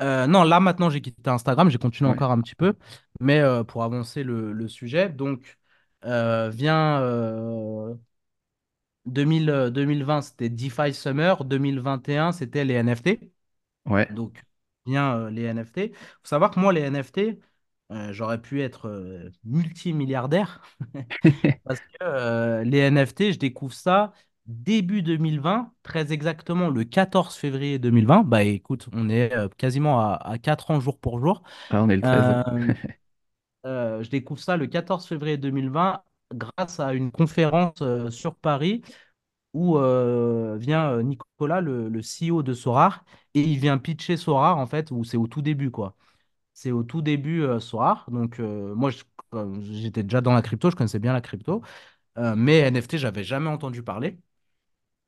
Euh, 0.00 0.26
non, 0.26 0.42
là 0.42 0.58
maintenant 0.58 0.90
j'ai 0.90 1.00
quitté 1.00 1.30
Instagram, 1.30 1.70
j'ai 1.70 1.78
continué 1.78 2.10
Ouais. 2.10 2.10
encore 2.10 2.32
un 2.32 2.40
petit 2.40 2.56
peu, 2.56 2.74
mais 3.20 3.38
euh, 3.40 3.62
pour 3.62 3.84
avancer 3.84 4.24
le, 4.24 4.52
le 4.52 4.66
sujet, 4.68 5.08
donc 5.10 5.58
euh, 6.04 6.48
vient 6.50 7.00
2000, 9.06 9.50
euh, 9.50 9.70
2020 9.70 10.22
c'était 10.22 10.48
DeFi 10.50 10.94
Summer, 10.94 11.44
2021 11.44 12.32
c'était 12.32 12.64
les 12.64 12.74
NFT, 12.74 13.32
Ouais. 13.86 14.08
donc 14.10 14.42
vient 14.86 15.16
euh, 15.18 15.30
les 15.30 15.42
NFT. 15.44 15.92
faut 15.94 16.28
savoir 16.28 16.50
que 16.52 16.60
moi 16.60 16.72
les 16.72 16.82
NFT, 16.82 17.38
euh, 17.92 18.12
j'aurais 18.12 18.40
pu 18.42 18.62
être 18.62 18.88
euh, 18.88 19.30
multimilliardaire 19.44 20.62
parce 21.64 21.80
que 21.80 22.62
les 22.64 22.78
NFT, 22.78 23.32
je 23.32 23.38
découvre 23.38 23.74
ça 23.74 24.12
début 24.46 25.02
2020, 25.02 25.72
très 25.82 26.12
exactement 26.12 26.68
le 26.70 26.84
14 26.84 27.36
février 27.36 27.78
2020. 27.78 28.24
Bah 28.24 28.42
écoute, 28.44 28.88
on 28.92 29.08
est 29.08 29.32
quasiment 29.56 30.00
à, 30.00 30.14
à 30.14 30.38
4 30.38 30.70
ans 30.70 30.80
jour 30.80 30.98
pour 30.98 31.20
jour. 31.20 31.42
Ah, 31.70 31.82
on 31.82 31.88
est 31.90 31.96
le 31.96 32.02
13. 32.02 32.26
Euh, 32.26 32.44
euh, 33.66 34.02
je 34.02 34.10
découvre 34.10 34.40
ça 34.40 34.56
le 34.56 34.66
14 34.66 35.06
février 35.06 35.36
2020 35.36 36.02
grâce 36.34 36.80
à 36.80 36.94
une 36.94 37.10
conférence 37.12 37.82
euh, 37.82 38.10
sur 38.10 38.34
Paris 38.36 38.82
où 39.52 39.76
euh, 39.78 40.56
vient 40.58 40.92
euh, 40.92 41.02
Nicolas, 41.02 41.60
le, 41.60 42.00
CEO 42.02 42.42
de 42.42 42.54
Sorar, 42.54 43.04
et 43.34 43.40
il 43.42 43.58
vient 43.58 43.78
pitcher 43.78 44.16
Sorar, 44.16 44.58
en 44.58 44.66
fait, 44.66 44.90
où 44.90 45.04
c'est 45.04 45.16
au 45.16 45.26
tout 45.26 45.42
début, 45.42 45.70
quoi. 45.70 45.96
C'est 46.54 46.72
au 46.72 46.84
tout 46.84 47.02
début 47.02 47.42
euh, 47.42 47.60
Sorar. 47.60 48.10
Donc, 48.10 48.38
moi, 48.40 48.90
j'étais 49.62 50.02
déjà 50.02 50.20
dans 50.20 50.32
la 50.34 50.42
crypto, 50.42 50.70
je 50.70 50.76
connaissais 50.76 50.98
bien 50.98 51.12
la 51.12 51.20
crypto, 51.20 51.62
mais 52.16 52.58
NFT, 52.60 52.98
j'avais 52.98 53.24
jamais 53.24 53.50
entendu 53.50 53.82
parler. 53.82 54.18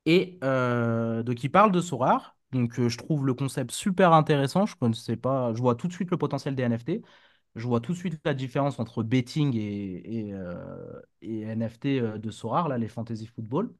Et 0.07 0.39
donc, 0.43 1.43
il 1.45 1.51
parle 1.51 1.73
de 1.73 1.81
Sorar. 1.81 2.37
Donc, 2.53 2.81
je 2.89 2.99
trouve 2.99 3.27
le 3.27 3.35
concept 3.35 3.71
super 3.73 4.13
intéressant. 4.13 4.67
Je 4.67 4.77
connaissais 4.77 5.17
pas, 5.17 5.53
je 5.55 5.61
vois 5.61 5.75
tout 5.75 5.89
de 5.89 5.93
suite 5.93 6.11
le 6.11 6.17
potentiel 6.19 6.55
des 6.55 6.63
NFT. 6.63 7.03
Je 7.57 7.67
vois 7.67 7.81
tout 7.81 7.93
de 7.93 7.99
suite 7.99 8.21
la 8.25 8.35
différence 8.35 8.79
entre 8.81 9.03
betting 9.03 9.55
et, 9.57 10.29
et, 10.29 10.35
euh, 10.35 11.01
NFT 11.23 12.01
euh, 12.01 12.19
de 12.19 12.31
Sorare, 12.31 12.69
là, 12.69 12.79
les 12.79 12.89
fantasy 12.89 13.27
football. 13.27 13.73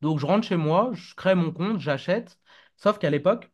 Donc, 0.00 0.18
je 0.18 0.26
rentre 0.26 0.46
chez 0.46 0.56
moi, 0.56 0.90
je 0.94 1.14
crée 1.14 1.34
mon 1.34 1.52
compte, 1.52 1.80
j'achète. 1.80 2.38
Sauf 2.76 2.98
qu'à 2.98 3.10
l'époque, 3.10 3.50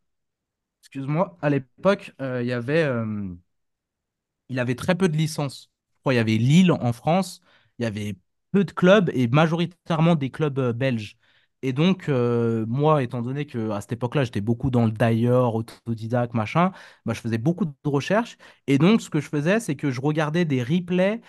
excuse-moi, 0.82 1.38
à 1.42 1.50
l'époque, 1.50 2.14
euh, 2.22 2.42
il 2.42 2.48
y 2.48 2.52
avait, 2.52 2.84
il 4.48 4.58
avait 4.58 4.74
très 4.74 4.94
peu 4.96 5.08
de 5.08 5.16
licences. 5.16 5.70
Qu'il 6.04 6.14
y 6.14 6.18
avait 6.18 6.36
Lille 6.38 6.72
en 6.72 6.92
France, 6.92 7.40
il 7.78 7.82
y 7.84 7.86
avait 7.86 8.16
peu 8.52 8.64
de 8.64 8.72
clubs 8.72 9.10
et 9.14 9.28
majoritairement 9.28 10.14
des 10.14 10.30
clubs 10.30 10.72
belges. 10.72 11.16
Et 11.62 11.72
donc, 11.72 12.08
euh, 12.08 12.64
moi, 12.68 13.02
étant 13.02 13.20
donné 13.22 13.46
que 13.46 13.70
à 13.70 13.80
cette 13.80 13.92
époque-là, 13.92 14.24
j'étais 14.24 14.40
beaucoup 14.40 14.70
dans 14.70 14.86
le 14.86 14.92
d'ailleurs, 14.92 15.54
autodidacte, 15.56 16.34
machin, 16.34 16.72
bah, 17.04 17.14
je 17.14 17.20
faisais 17.20 17.38
beaucoup 17.38 17.64
de 17.64 17.72
recherches. 17.84 18.36
Et 18.68 18.78
donc, 18.78 19.00
ce 19.02 19.10
que 19.10 19.20
je 19.20 19.28
faisais, 19.28 19.58
c'est 19.60 19.74
que 19.76 19.90
je 19.90 20.00
regardais 20.00 20.44
des 20.44 20.62
replays 20.62 21.20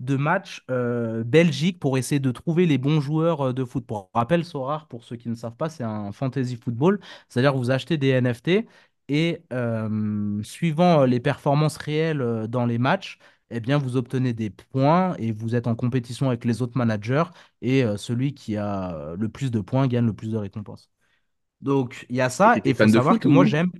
de 0.00 0.16
matchs 0.16 0.64
euh, 0.70 1.24
Belgique 1.24 1.78
pour 1.80 1.96
essayer 1.98 2.20
de 2.20 2.30
trouver 2.32 2.66
les 2.66 2.78
bons 2.78 3.00
joueurs 3.00 3.48
euh, 3.48 3.52
de 3.52 3.64
foot. 3.64 3.86
Pour 3.86 4.10
rappel, 4.14 4.44
Sorare, 4.44 4.88
pour 4.88 5.04
ceux 5.04 5.16
qui 5.16 5.28
ne 5.28 5.34
savent 5.34 5.56
pas, 5.56 5.68
c'est 5.68 5.84
un 5.84 6.12
fantasy 6.12 6.56
football, 6.56 7.00
c'est-à-dire 7.28 7.56
vous 7.56 7.70
achetez 7.70 7.96
des 7.98 8.08
NFT 8.08 8.66
et 9.08 9.42
euh, 9.52 10.42
suivant 10.42 11.04
les 11.04 11.20
performances 11.20 11.76
réelles 11.76 12.46
dans 12.48 12.66
les 12.66 12.78
matchs, 12.78 13.18
eh 13.52 13.60
bien, 13.60 13.78
vous 13.78 13.96
obtenez 13.96 14.32
des 14.32 14.50
points 14.50 15.14
et 15.18 15.32
vous 15.32 15.54
êtes 15.54 15.66
en 15.66 15.74
compétition 15.76 16.28
avec 16.28 16.44
les 16.44 16.62
autres 16.62 16.76
managers 16.78 17.24
et 17.62 17.84
euh, 17.84 17.96
celui 17.96 18.34
qui 18.34 18.56
a 18.56 18.94
euh, 18.94 19.16
le 19.16 19.28
plus 19.28 19.50
de 19.50 19.60
points 19.60 19.86
gagne 19.88 20.06
le 20.06 20.14
plus 20.14 20.30
de 20.30 20.36
récompenses. 20.38 20.90
Donc, 21.60 22.06
il 22.10 22.16
y 22.16 22.20
a 22.20 22.30
Et 22.54 22.60
ça 22.60 22.60
et 22.64 22.74
il 22.74 22.74
faut 22.74 22.88
savoir 22.88 23.18
foot 23.18 23.20
que 23.20 23.28
moi, 23.28 23.44
j'aime 23.44 23.70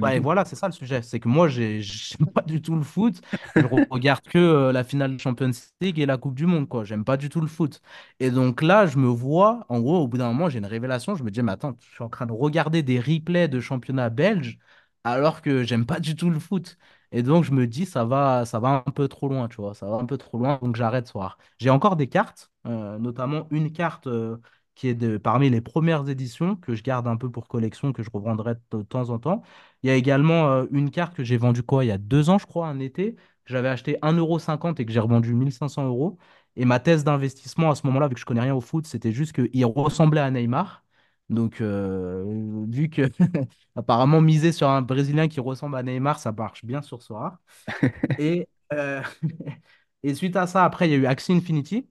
Ouais, 0.00 0.18
tout? 0.18 0.20
voilà, 0.20 0.44
c'est 0.44 0.56
ça 0.56 0.66
le 0.68 0.72
sujet. 0.72 1.02
C'est 1.02 1.20
que 1.20 1.28
moi, 1.28 1.48
j'ai, 1.48 1.80
j'aime 1.82 2.26
pas 2.32 2.42
du 2.42 2.62
tout 2.62 2.76
le 2.76 2.82
foot. 2.82 3.20
Je 3.56 3.66
regarde 3.90 4.22
que 4.28 4.38
euh, 4.38 4.72
la 4.72 4.84
finale 4.84 5.14
de 5.16 5.20
Champions 5.20 5.50
League 5.80 5.98
et 6.00 6.06
la 6.06 6.18
Coupe 6.18 6.34
du 6.34 6.46
Monde, 6.46 6.68
quoi. 6.68 6.84
J'aime 6.84 7.04
pas 7.04 7.16
du 7.16 7.28
tout 7.28 7.40
le 7.40 7.46
foot. 7.48 7.80
Et 8.20 8.30
donc 8.30 8.62
là, 8.62 8.86
je 8.86 8.98
me 8.98 9.08
vois, 9.08 9.66
en 9.68 9.80
gros, 9.80 10.00
au 10.02 10.08
bout 10.08 10.18
d'un 10.18 10.28
moment, 10.28 10.48
j'ai 10.50 10.58
une 10.58 10.66
révélation. 10.66 11.14
Je 11.16 11.24
me 11.24 11.30
dis, 11.30 11.42
mais 11.42 11.52
attends, 11.52 11.76
je 11.80 11.86
suis 11.94 12.04
en 12.04 12.08
train 12.10 12.26
de 12.26 12.32
regarder 12.32 12.82
des 12.82 13.00
replays 13.00 13.48
de 13.48 13.60
championnat 13.60 14.10
belge 14.10 14.58
alors 15.04 15.42
que 15.42 15.62
j'aime 15.64 15.86
pas 15.86 16.00
du 16.00 16.16
tout 16.16 16.30
le 16.30 16.38
foot. 16.40 16.78
Et 17.12 17.22
donc, 17.22 17.44
je 17.44 17.52
me 17.52 17.66
dis, 17.66 17.86
ça 17.86 18.04
va, 18.04 18.44
ça 18.46 18.58
va 18.58 18.82
un 18.86 18.90
peu 18.90 19.06
trop 19.08 19.28
loin, 19.28 19.48
tu 19.48 19.56
vois. 19.56 19.74
Ça 19.74 19.86
va 19.88 19.96
un 19.96 20.06
peu 20.06 20.16
trop 20.18 20.38
loin, 20.38 20.58
donc 20.62 20.76
j'arrête 20.76 21.06
ce 21.06 21.12
soir. 21.12 21.38
J'ai 21.58 21.70
encore 21.70 21.96
des 21.96 22.08
cartes, 22.08 22.50
euh, 22.66 22.98
notamment 22.98 23.46
une 23.50 23.70
carte 23.72 24.06
euh, 24.06 24.38
qui 24.74 24.88
est 24.88 24.94
de, 24.94 25.18
parmi 25.18 25.50
les 25.50 25.60
premières 25.60 26.08
éditions 26.08 26.56
que 26.56 26.74
je 26.74 26.82
garde 26.82 27.06
un 27.06 27.16
peu 27.16 27.30
pour 27.30 27.48
collection, 27.48 27.92
que 27.92 28.02
je 28.02 28.10
revendrai 28.10 28.54
de 28.70 28.82
temps 28.82 29.10
en 29.10 29.18
temps. 29.18 29.42
Il 29.82 29.88
y 29.88 29.90
a 29.90 29.94
également 29.96 30.48
euh, 30.48 30.66
une 30.70 30.90
carte 30.90 31.14
que 31.14 31.22
j'ai 31.24 31.36
vendue 31.36 31.62
quoi, 31.62 31.84
il 31.84 31.88
y 31.88 31.90
a 31.90 31.98
deux 31.98 32.30
ans, 32.30 32.38
je 32.38 32.46
crois, 32.46 32.68
un 32.68 32.78
été, 32.80 33.14
que 33.14 33.20
j'avais 33.52 33.68
acheté 33.68 33.98
un 34.02 34.14
euro 34.14 34.38
cinquante 34.38 34.80
et 34.80 34.86
que 34.86 34.92
j'ai 34.92 35.00
revendu 35.00 35.34
1500 35.34 35.68
euros. 35.68 36.18
Et 36.56 36.64
ma 36.64 36.80
thèse 36.80 37.04
d'investissement 37.04 37.70
à 37.70 37.74
ce 37.74 37.86
moment-là, 37.86 38.08
vu 38.08 38.14
que 38.14 38.20
je 38.20 38.24
connais 38.26 38.40
rien 38.42 38.54
au 38.54 38.60
foot, 38.60 38.86
c'était 38.86 39.12
juste 39.12 39.32
qu'il 39.32 39.64
ressemblait 39.66 40.20
à 40.20 40.30
Neymar. 40.30 40.84
Donc, 41.32 41.60
euh, 41.60 42.24
vu 42.68 42.90
que 42.90 43.02
apparemment 43.76 44.20
miser 44.20 44.52
sur 44.52 44.68
un 44.68 44.82
Brésilien 44.82 45.28
qui 45.28 45.40
ressemble 45.40 45.76
à 45.76 45.82
Neymar, 45.82 46.18
ça 46.18 46.32
marche 46.32 46.64
bien 46.64 46.82
sur 46.82 47.02
Sora. 47.02 47.40
Et, 48.18 48.48
euh, 48.72 49.02
et 50.02 50.14
suite 50.14 50.36
à 50.36 50.46
ça, 50.46 50.64
après, 50.64 50.88
il 50.88 50.92
y 50.92 50.94
a 50.94 50.98
eu 50.98 51.06
Axie 51.06 51.32
Infinity. 51.32 51.88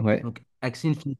Ouais. 0.00 0.20
Donc, 0.22 0.44
Axie 0.62 0.88
Infinity 0.88 1.18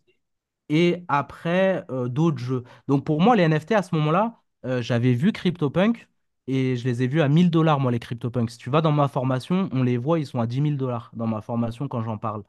et 0.70 1.04
après 1.08 1.84
euh, 1.90 2.08
d'autres 2.08 2.38
jeux. 2.38 2.64
Donc 2.88 3.04
pour 3.04 3.20
moi, 3.20 3.36
les 3.36 3.44
NFT 3.44 3.74
à 3.74 3.82
ce 3.82 3.94
moment-là, 3.96 4.42
j'avais 4.80 5.14
vu 5.14 5.32
CryptoPunk 5.32 6.08
et 6.48 6.76
je 6.76 6.84
les 6.84 7.02
ai 7.02 7.06
vus 7.08 7.22
à 7.22 7.28
1000 7.28 7.50
dollars, 7.50 7.80
moi, 7.80 7.92
les 7.92 7.98
CryptoPunks. 8.00 8.50
Si 8.52 8.58
tu 8.58 8.70
vas 8.70 8.80
dans 8.82 8.92
ma 8.92 9.08
formation, 9.08 9.68
on 9.72 9.82
les 9.84 9.96
voit, 9.98 10.18
ils 10.20 10.26
sont 10.26 10.40
à 10.40 10.46
dix 10.46 10.60
mille 10.60 10.76
dollars 10.76 11.10
dans 11.14 11.26
ma 11.26 11.40
formation 11.42 11.88
quand 11.88 12.02
j'en 12.02 12.18
parle. 12.18 12.42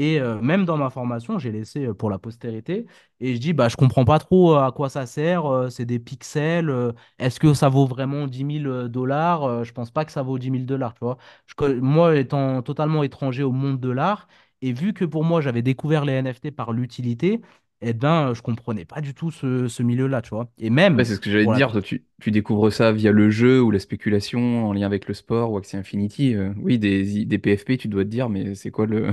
Et 0.00 0.20
euh, 0.20 0.40
même 0.40 0.64
dans 0.64 0.76
ma 0.76 0.90
formation, 0.90 1.38
j'ai 1.38 1.50
laissé 1.50 1.86
euh, 1.86 1.94
pour 1.94 2.10
la 2.10 2.18
postérité. 2.18 2.86
Et 3.20 3.34
je 3.34 3.40
dis, 3.40 3.52
bah, 3.52 3.68
je 3.68 3.76
comprends 3.76 4.04
pas 4.04 4.18
trop 4.20 4.54
euh, 4.54 4.64
à 4.66 4.70
quoi 4.72 4.88
ça 4.88 5.06
sert. 5.06 5.46
euh, 5.46 5.70
c'est 5.70 5.86
des 5.86 5.98
pixels. 5.98 6.70
euh, 6.70 6.92
est-ce 7.18 7.40
que 7.40 7.52
ça 7.54 7.68
vaut 7.68 7.86
vraiment 7.86 8.26
dix 8.28 8.44
mille 8.44 8.66
euh, 8.68 8.88
dollars? 8.88 9.64
Je 9.64 9.72
pense 9.72 9.90
pas 9.90 10.04
que 10.04 10.12
ça 10.12 10.22
vaut 10.22 10.38
dix 10.38 10.50
mille 10.50 10.66
dollars, 10.66 10.94
tu 10.94 11.00
vois. 11.04 11.18
Je 11.46 11.54
co- 11.54 11.74
moi, 11.80 12.16
étant 12.16 12.62
totalement 12.62 13.02
étranger 13.02 13.42
au 13.42 13.52
monde 13.52 13.80
de 13.80 13.90
l'art, 13.90 14.28
et 14.62 14.72
vu 14.72 14.92
que 14.92 15.04
pour 15.04 15.24
moi, 15.24 15.40
j'avais 15.40 15.62
découvert 15.62 16.04
les 16.04 16.12
NFT 16.14 16.50
par 16.50 16.72
l'utilité, 16.72 17.40
eh 17.80 17.92
ben, 17.92 18.34
je 18.34 18.42
comprenais 18.42 18.84
pas 18.84 19.00
du 19.00 19.14
tout 19.14 19.30
ce, 19.30 19.68
ce 19.68 19.82
milieu-là, 19.82 20.22
tu 20.22 20.30
vois. 20.30 20.50
Et 20.58 20.70
Ouais, 20.96 21.04
même, 21.04 21.04
c'est 21.04 21.14
ce 21.14 21.20
que 21.20 21.30
j'allais 21.30 21.46
te 21.46 21.52
la 21.52 21.52
dire. 21.52 21.70
Toi, 21.70 21.82
tu, 21.82 22.04
tu 22.20 22.30
découvres 22.30 22.72
ça 22.72 22.92
via 22.92 23.12
le 23.12 23.30
jeu 23.30 23.60
ou 23.62 23.70
la 23.70 23.78
spéculation 23.78 24.66
en 24.68 24.72
lien 24.72 24.86
avec 24.86 25.06
le 25.06 25.14
sport 25.14 25.52
ou 25.52 25.58
Axie 25.58 25.76
Infinity. 25.76 26.34
oui, 26.56 26.78
des, 26.78 27.24
des 27.24 27.38
PFP, 27.38 27.76
tu 27.76 27.88
dois 27.88 28.04
te 28.04 28.08
dire, 28.08 28.28
mais 28.28 28.54
c'est 28.54 28.70
quoi 28.70 28.86
le, 28.86 29.10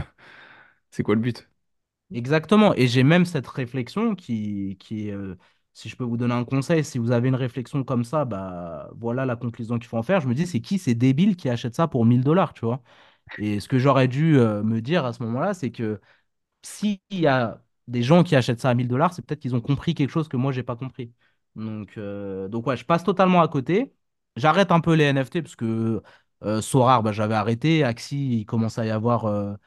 c'est 0.95 1.03
quoi 1.03 1.15
le 1.15 1.21
but? 1.21 1.49
Exactement. 2.13 2.73
Et 2.75 2.87
j'ai 2.87 3.03
même 3.03 3.25
cette 3.25 3.47
réflexion 3.47 4.15
qui, 4.15 4.77
qui 4.79 5.11
euh, 5.11 5.35
si 5.73 5.89
je 5.89 5.95
peux 5.95 6.03
vous 6.03 6.17
donner 6.17 6.33
un 6.35 6.45
conseil, 6.45 6.83
si 6.83 6.99
vous 6.99 7.11
avez 7.11 7.29
une 7.29 7.35
réflexion 7.35 7.83
comme 7.83 8.03
ça, 8.03 8.25
bah 8.25 8.89
voilà 8.95 9.25
la 9.25 9.35
conclusion 9.35 9.79
qu'il 9.79 9.87
faut 9.87 9.97
en 9.97 10.03
faire. 10.03 10.21
Je 10.21 10.27
me 10.27 10.35
dis, 10.35 10.45
c'est 10.47 10.61
qui 10.61 10.77
ces 10.79 10.93
débiles 10.95 11.35
qui 11.35 11.49
achètent 11.49 11.75
ça 11.75 11.87
pour 11.87 12.05
1000 12.05 12.23
dollars, 12.23 12.53
tu 12.53 12.65
vois? 12.65 12.81
Et 13.39 13.59
ce 13.59 13.67
que 13.67 13.79
j'aurais 13.79 14.07
dû 14.07 14.37
euh, 14.39 14.63
me 14.63 14.81
dire 14.81 15.05
à 15.05 15.13
ce 15.13 15.23
moment-là, 15.23 15.53
c'est 15.55 15.71
que 15.71 15.99
s'il 16.63 16.99
y 17.11 17.27
a 17.27 17.63
des 17.87 18.03
gens 18.03 18.23
qui 18.23 18.35
achètent 18.35 18.61
ça 18.61 18.69
à 18.71 18.75
1000 18.75 18.87
dollars, 18.87 19.13
c'est 19.13 19.23
peut-être 19.25 19.41
qu'ils 19.41 19.55
ont 19.55 19.61
compris 19.61 19.95
quelque 19.95 20.11
chose 20.11 20.27
que 20.29 20.37
moi, 20.37 20.51
j'ai 20.51 20.63
pas 20.63 20.75
compris. 20.75 21.13
Donc, 21.55 21.97
euh, 21.97 22.47
donc 22.49 22.67
ouais, 22.67 22.77
je 22.77 22.85
passe 22.85 23.03
totalement 23.03 23.41
à 23.41 23.47
côté. 23.47 23.93
J'arrête 24.37 24.71
un 24.71 24.81
peu 24.81 24.93
les 24.95 25.05
NFT 25.05 25.41
parce 25.41 25.55
que 25.55 26.01
Sorare, 26.61 27.03
bah, 27.03 27.11
j'avais 27.13 27.35
arrêté. 27.35 27.83
Axie, 27.83 28.39
il 28.41 28.45
commence 28.45 28.77
à 28.79 28.85
y 28.85 28.91
avoir. 28.91 29.57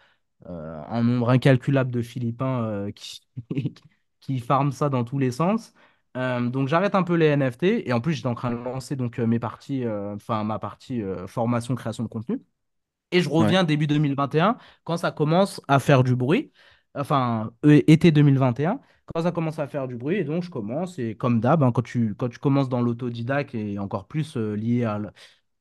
Euh, 0.46 0.82
un 0.88 1.02
nombre 1.02 1.30
incalculable 1.30 1.90
de 1.90 2.02
Philippins 2.02 2.62
euh, 2.64 2.90
qui, 2.92 3.20
qui 4.20 4.38
farment 4.40 4.72
ça 4.72 4.88
dans 4.88 5.04
tous 5.04 5.18
les 5.18 5.30
sens. 5.30 5.72
Euh, 6.16 6.40
donc 6.48 6.68
j'arrête 6.68 6.94
un 6.94 7.02
peu 7.02 7.14
les 7.14 7.26
NFT 7.26 7.88
et 7.88 7.92
en 7.92 8.00
plus 8.00 8.14
j'étais 8.14 8.28
en 8.28 8.34
train 8.34 8.50
de 8.50 8.56
lancer 8.56 8.96
donc 8.96 9.18
mes 9.18 9.38
parties, 9.38 9.84
euh, 9.84 10.14
enfin 10.14 10.42
ma 10.44 10.58
partie 10.58 11.02
euh, 11.02 11.26
formation 11.26 11.74
création 11.74 12.02
de 12.04 12.08
contenu. 12.08 12.40
Et 13.10 13.22
je 13.22 13.28
Ouais. 13.36 13.52
reviens 13.52 13.64
début 13.64 13.86
2021 13.86 14.58
quand 14.84 14.96
ça 14.98 15.10
commence 15.12 15.60
à 15.68 15.78
faire 15.80 16.04
du 16.04 16.14
bruit. 16.16 16.52
Enfin, 16.94 17.52
été 17.64 18.10
2021, 18.10 18.80
quand 19.14 19.22
ça 19.22 19.32
commence 19.32 19.58
à 19.58 19.66
faire 19.68 19.88
du 19.88 19.96
bruit. 19.96 20.16
Et 20.18 20.24
donc, 20.24 20.42
je 20.42 20.50
commence. 20.50 20.98
Et 20.98 21.14
comme 21.16 21.40
d'hab, 21.40 21.62
hein, 21.62 21.72
quand 21.72 21.82
tu, 21.82 22.14
quand 22.16 22.28
tu 22.28 22.38
commences 22.38 22.68
dans 22.68 22.80
l'autodidacte 22.82 23.54
et 23.54 23.78
encore 23.78 24.06
plus 24.08 24.36
lié 24.36 24.84
à. 24.84 25.00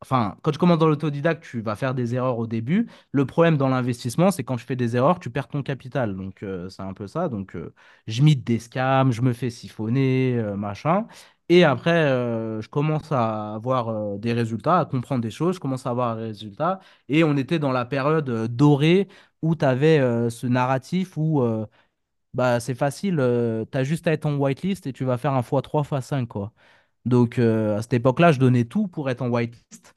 Enfin, 0.02 0.38
quand 0.44 0.52
tu 0.52 0.60
commences 0.60 0.78
dans 0.78 0.88
l'autodidacte, 0.88 1.44
tu 1.44 1.60
vas 1.62 1.76
faire 1.76 1.96
des 1.96 2.14
erreurs 2.14 2.38
au 2.38 2.46
début. 2.46 2.88
Le 3.12 3.26
problème 3.26 3.58
dans 3.58 3.68
l'investissement, 3.68 4.30
c'est 4.30 4.44
quand 4.44 4.56
tu 4.56 4.64
fais 4.66 4.76
des 4.76 4.96
erreurs, 4.96 5.20
tu 5.20 5.32
perds 5.32 5.48
ton 5.48 5.64
capital. 5.64 6.16
Donc, 6.16 6.44
euh, 6.44 6.70
c'est 6.70 6.84
un 6.84 6.94
peu 6.94 7.08
ça. 7.08 7.30
Donc, 7.30 7.56
euh, 7.56 7.74
je 8.06 8.22
mite 8.22 8.44
des 8.44 8.60
scams, 8.60 9.12
je 9.12 9.24
me 9.24 9.34
fais 9.34 9.50
siphonner, 9.50 10.36
euh, 10.38 10.56
machin. 10.56 11.08
Et 11.50 11.64
après, 11.64 12.08
je 12.62 12.68
commence 12.68 13.10
à 13.14 13.54
avoir 13.56 14.18
des 14.20 14.34
résultats, 14.34 14.80
à 14.80 14.86
comprendre 14.86 15.22
des 15.22 15.30
choses. 15.32 15.56
Je 15.56 15.60
commence 15.62 15.86
à 15.88 15.92
avoir 15.92 16.18
des 16.18 16.24
résultats. 16.24 16.80
Et 17.08 17.24
on 17.24 17.38
était 17.38 17.58
dans 17.58 17.72
la 17.72 17.86
période 17.86 18.30
dorée 18.54 19.08
où 19.42 19.56
tu 19.56 19.64
avais 19.64 19.98
ce 20.30 20.46
narratif 20.46 21.16
où 21.16 21.42
bah, 22.34 22.60
c'est 22.60 22.76
facile, 22.76 23.16
tu 23.72 23.78
as 23.78 23.84
juste 23.84 24.08
à 24.08 24.12
être 24.14 24.26
en 24.26 24.36
whitelist 24.38 24.88
et 24.88 24.94
tu 24.94 25.06
vas 25.06 25.18
faire 25.18 25.34
un 25.34 25.42
x3, 25.42 25.84
x5, 25.84 26.28
quoi. 26.28 26.54
Donc 27.08 27.39
euh, 27.39 27.78
à 27.78 27.82
cette 27.82 27.93
époque-là, 27.93 28.32
je 28.32 28.39
donnais 28.39 28.65
tout 28.65 28.88
pour 28.88 29.10
être 29.10 29.22
en 29.22 29.30
whitelist. 29.30 29.93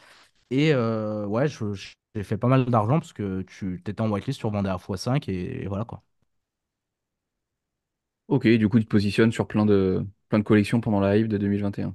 Et 0.51 0.73
euh, 0.75 1.27
ouais, 1.27 1.49
j'ai 1.49 2.25
fait 2.25 2.39
pas 2.39 2.49
mal 2.49 2.67
d'argent 2.67 3.01
parce 3.01 3.13
que 3.15 3.43
tu 3.43 3.77
étais 3.87 4.01
en 4.03 4.11
whitelist, 4.11 4.41
tu 4.41 4.47
revendais 4.47 4.71
à 4.71 4.77
x5 4.79 5.29
et, 5.29 5.65
et 5.65 5.69
voilà 5.69 5.85
quoi. 5.87 6.03
Ok, 8.29 8.47
du 8.49 8.69
coup, 8.69 8.79
tu 8.79 8.85
te 8.87 8.91
positionnes 8.91 9.33
sur 9.33 9.47
plein 9.49 9.67
de, 9.67 10.07
plein 10.29 10.39
de 10.39 10.45
collections 10.45 10.81
pendant 10.81 11.01
la 11.01 11.17
hype 11.19 11.29
de 11.29 11.37
2021. 11.39 11.95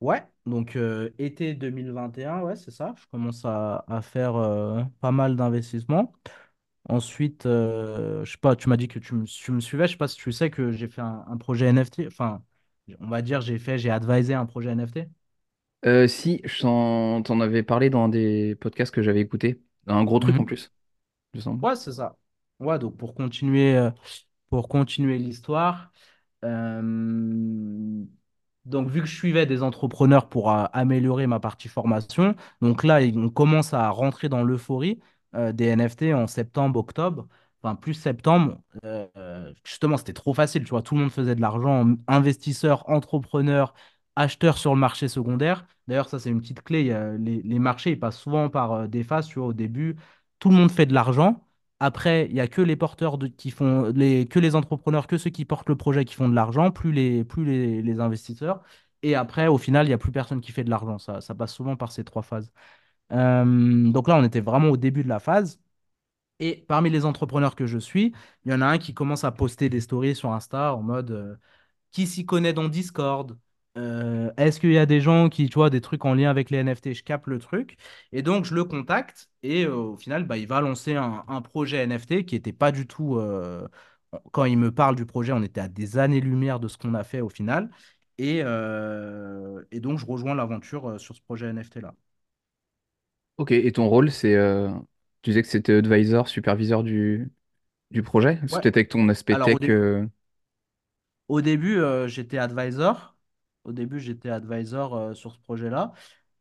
Ouais, 0.00 0.22
donc 0.46 0.76
euh, 0.76 1.10
été 1.18 1.54
2021, 1.54 2.40
ouais, 2.42 2.54
c'est 2.56 2.70
ça. 2.70 2.94
Je 3.00 3.06
commence 3.10 3.44
à, 3.44 3.84
à 3.88 4.00
faire 4.00 4.36
euh, 4.36 4.84
pas 5.00 5.10
mal 5.10 5.34
d'investissements. 5.34 6.12
Ensuite, 6.88 7.46
euh, 7.46 8.24
je 8.24 8.32
sais 8.32 8.38
pas, 8.38 8.56
tu 8.56 8.68
m'as 8.68 8.76
dit 8.78 8.88
que 8.88 8.98
tu 9.00 9.14
me, 9.14 9.24
tu 9.26 9.52
me 9.52 9.60
suivais. 9.60 9.86
Je 9.88 9.92
sais 9.92 9.98
pas 9.98 10.08
si 10.08 10.16
tu 10.18 10.32
sais 10.32 10.50
que 10.50 10.72
j'ai 10.72 10.88
fait 10.88 11.02
un, 11.02 11.24
un 11.28 11.36
projet 11.38 11.66
NFT. 11.66 12.06
Enfin, 12.08 12.42
on 13.00 13.08
va 13.08 13.22
dire, 13.22 13.40
j'ai 13.40 13.58
fait, 13.58 13.78
j'ai 13.78 13.90
advisé 13.90 14.34
un 14.34 14.46
projet 14.46 14.70
NFT. 14.70 15.08
Euh, 15.86 16.08
si, 16.08 16.40
je 16.44 16.60
t'en 16.62 17.40
avais 17.40 17.62
parlé 17.62 17.88
dans 17.90 18.04
un 18.04 18.08
des 18.08 18.56
podcasts 18.56 18.92
que 18.94 19.02
j'avais 19.02 19.20
écouté. 19.20 19.62
Un 19.86 20.04
gros 20.04 20.18
truc 20.18 20.38
en 20.40 20.44
Mhm. 20.44 20.44
plus. 20.44 20.72
Ouais, 21.62 21.76
c'est 21.76 21.92
ça. 21.92 22.16
Ouais, 22.60 22.78
donc 22.78 22.96
pour 22.96 23.14
continuer, 23.14 23.76
euh, 23.76 23.90
pour 24.50 24.68
continuer 24.68 25.18
l'histoire, 25.18 25.92
euh, 26.44 28.04
donc 28.64 28.88
vu 28.90 29.00
que 29.00 29.06
je 29.06 29.16
suivais 29.16 29.46
des 29.46 29.62
entrepreneurs 29.62 30.28
pour 30.28 30.50
euh, 30.52 30.64
améliorer 30.72 31.26
ma 31.26 31.40
partie 31.40 31.68
formation, 31.68 32.34
donc 32.60 32.84
là, 32.84 33.00
on 33.16 33.30
commence 33.30 33.74
à 33.74 33.88
rentrer 33.90 34.28
dans 34.28 34.42
l'euphorie 34.44 35.00
des 35.52 35.66
NFT 35.66 36.14
en 36.14 36.26
septembre, 36.26 36.80
octobre, 36.80 37.28
enfin 37.62 37.74
plus 37.74 37.94
septembre. 37.94 38.60
euh, 38.84 39.52
justement, 39.64 39.96
c'était 39.96 40.12
trop 40.12 40.34
facile, 40.34 40.64
tu 40.64 40.70
vois, 40.70 40.82
tout 40.82 40.94
le 40.94 41.02
monde 41.02 41.10
faisait 41.10 41.34
de 41.34 41.40
l'argent, 41.40 41.86
investisseurs, 42.06 42.88
entrepreneurs, 42.88 43.74
acheteurs 44.16 44.58
sur 44.58 44.74
le 44.74 44.80
marché 44.80 45.08
secondaire. 45.08 45.66
D'ailleurs, 45.86 46.08
ça, 46.08 46.18
c'est 46.18 46.30
une 46.30 46.40
petite 46.40 46.62
clé. 46.62 46.84
les, 47.18 47.42
les 47.42 47.58
marchés, 47.58 47.90
ils 47.92 47.98
passent 48.00 48.18
souvent 48.18 48.48
par 48.50 48.72
euh, 48.72 48.86
des 48.86 49.02
phases, 49.04 49.26
tu 49.28 49.38
vois, 49.38 49.48
au 49.48 49.52
début, 49.52 49.96
tout 50.38 50.50
le 50.50 50.56
monde 50.56 50.70
fait 50.70 50.86
de 50.86 50.94
l'argent. 50.94 51.44
Après, 51.80 52.26
il 52.28 52.34
n'y 52.34 52.40
a 52.40 52.48
que 52.48 52.60
les 52.60 52.74
porteurs 52.76 53.18
qui 53.36 53.50
font 53.50 53.92
les, 53.94 54.26
que 54.26 54.38
les 54.40 54.56
entrepreneurs, 54.56 55.06
que 55.06 55.16
ceux 55.16 55.30
qui 55.30 55.44
portent 55.44 55.68
le 55.68 55.76
projet 55.76 56.04
qui 56.04 56.14
font 56.14 56.28
de 56.28 56.34
l'argent, 56.34 56.70
plus 56.72 56.90
les, 56.92 57.24
plus 57.24 57.44
les, 57.44 57.82
les 57.82 58.00
investisseurs. 58.00 58.62
Et 59.02 59.14
après, 59.14 59.46
au 59.46 59.58
final, 59.58 59.86
il 59.86 59.90
n'y 59.90 59.94
a 59.94 59.98
plus 59.98 60.10
personne 60.10 60.40
qui 60.40 60.50
fait 60.52 60.64
de 60.64 60.70
l'argent. 60.70 60.98
Ça, 60.98 61.20
ça 61.20 61.34
passe 61.36 61.54
souvent 61.54 61.76
par 61.76 61.92
ces 61.92 62.02
trois 62.04 62.22
phases. 62.22 62.50
Euh, 63.12 63.90
donc 63.92 64.08
là, 64.08 64.16
on 64.16 64.24
était 64.24 64.40
vraiment 64.40 64.68
au 64.70 64.76
début 64.76 65.02
de 65.04 65.08
la 65.08 65.20
phase. 65.20 65.60
Et 66.40 66.64
parmi 66.68 66.90
les 66.90 67.04
entrepreneurs 67.04 67.56
que 67.56 67.66
je 67.66 67.78
suis, 67.78 68.12
il 68.44 68.52
y 68.52 68.54
en 68.54 68.60
a 68.60 68.66
un 68.66 68.78
qui 68.78 68.94
commence 68.94 69.24
à 69.24 69.32
poster 69.32 69.68
des 69.68 69.80
stories 69.80 70.14
sur 70.14 70.32
Insta 70.32 70.74
en 70.74 70.82
mode 70.82 71.10
euh, 71.10 71.36
qui 71.92 72.06
s'y 72.06 72.26
connaît 72.26 72.52
dans 72.52 72.68
Discord? 72.68 73.38
Euh, 73.76 74.32
est-ce 74.36 74.60
qu'il 74.60 74.72
y 74.72 74.78
a 74.78 74.86
des 74.86 75.00
gens 75.00 75.28
qui, 75.28 75.48
tu 75.48 75.54
vois, 75.54 75.70
des 75.70 75.80
trucs 75.80 76.04
en 76.04 76.14
lien 76.14 76.30
avec 76.30 76.50
les 76.50 76.58
NFT? 76.58 76.94
Je 76.94 77.04
capte 77.04 77.26
le 77.28 77.38
truc. 77.38 77.76
Et 78.12 78.22
donc, 78.22 78.44
je 78.44 78.54
le 78.54 78.64
contacte. 78.64 79.30
Et 79.42 79.64
euh, 79.64 79.74
au 79.76 79.96
final, 79.96 80.24
bah, 80.24 80.36
il 80.38 80.46
va 80.48 80.60
lancer 80.60 80.94
un, 80.96 81.42
projet 81.42 81.78
NFT 81.78 82.24
qui 82.24 82.34
n'était 82.36 82.52
pas 82.52 82.72
du 82.72 82.86
tout. 82.86 83.20
quand 84.32 84.44
il 84.44 84.58
me 84.58 84.72
parle 84.72 84.96
du 84.96 85.06
projet, 85.06 85.32
on 85.32 85.42
était 85.42 85.60
à 85.60 85.68
des 85.68 85.98
années-lumière 85.98 86.60
de 86.60 86.68
ce 86.68 86.78
qu'on 86.78 86.94
a 86.94 87.04
fait 87.04 87.20
au 87.20 87.28
final. 87.28 87.70
Et, 88.18 88.38
et 88.38 89.80
donc, 89.80 89.98
je 89.98 90.06
rejoins 90.06 90.34
l'aventure 90.34 91.00
sur 91.00 91.14
ce 91.14 91.20
projet 91.22 91.46
NFT-là. 91.46 91.94
Ok, 93.36 93.52
et 93.52 93.70
ton 93.72 93.88
rôle, 93.88 94.10
c'est... 94.10 94.34
tu 95.28 95.32
disais 95.32 95.42
que 95.42 95.48
c'était 95.48 95.74
advisor, 95.74 96.28
superviseur 96.28 96.82
du, 96.82 97.30
du 97.92 98.02
projet? 98.04 98.36
Ouais. 98.50 98.62
peut-être 98.62 98.78
avec 98.78 98.90
ton 98.90 99.08
aspect 99.10 99.36
Alors, 99.36 99.52
au 99.54 99.58
tech... 99.58 99.70
euh, 99.70 100.06
Au 101.28 101.40
début, 101.40 101.78
euh, 101.80 102.08
j'étais 102.08 102.38
advisor. 102.38 103.16
Au 103.64 103.72
début, 103.72 104.00
j'étais 104.00 104.30
advisor 104.30 104.94
euh, 104.96 105.14
sur 105.14 105.32
ce 105.32 105.38
projet-là. 105.40 105.92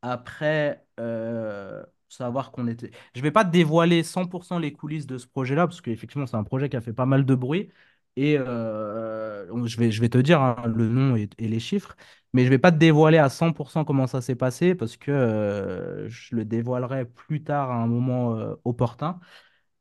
Après, 0.02 0.86
euh, 1.00 1.84
savoir 2.10 2.52
qu'on 2.52 2.68
était. 2.68 2.92
Je 3.16 3.22
vais 3.22 3.32
pas 3.32 3.44
dévoiler 3.44 4.04
100% 4.04 4.60
les 4.60 4.72
coulisses 4.74 5.08
de 5.08 5.18
ce 5.18 5.28
projet-là, 5.28 5.68
parce 5.68 5.82
qu'effectivement, 5.82 6.26
c'est 6.28 6.38
un 6.38 6.44
projet 6.44 6.70
qui 6.70 6.78
a 6.78 6.82
fait 6.82 6.94
pas 6.94 7.06
mal 7.06 7.26
de 7.26 7.36
bruit. 7.36 7.70
Et 8.16 8.38
euh, 8.40 9.46
je 9.68 9.78
vais, 9.78 9.92
je 9.92 10.02
vais 10.02 10.10
te 10.10 10.18
dire 10.18 10.42
hein, 10.42 10.56
le 10.74 10.88
nom 10.88 11.16
et, 11.16 11.30
et 11.38 11.48
les 11.48 11.60
chiffres, 11.60 11.96
mais 12.34 12.46
je 12.46 12.50
vais 12.50 12.58
pas 12.60 12.72
te 12.72 12.78
dévoiler 12.78 13.18
à 13.18 13.30
100% 13.30 13.86
comment 13.86 14.08
ça 14.08 14.22
s'est 14.22 14.36
passé, 14.36 14.76
parce 14.76 14.98
que 14.98 15.12
euh, 15.12 16.10
je 16.10 16.36
le 16.36 16.46
dévoilerai 16.46 17.06
plus 17.06 17.44
tard 17.44 17.72
à 17.72 17.76
un 17.76 17.88
moment 17.88 18.36
euh, 18.38 18.56
opportun. 18.66 19.20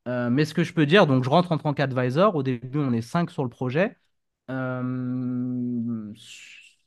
Euh, 0.08 0.30
mais 0.30 0.44
ce 0.44 0.54
que 0.54 0.64
je 0.64 0.72
peux 0.74 0.86
dire, 0.86 1.06
donc 1.06 1.24
je 1.24 1.30
rentre 1.30 1.52
en 1.52 1.58
tant 1.58 1.74
qu'advisor. 1.74 2.36
Au 2.36 2.42
début, 2.42 2.78
on 2.78 2.92
est 2.92 3.02
cinq 3.02 3.30
sur 3.30 3.44
le 3.44 3.50
projet. 3.50 3.98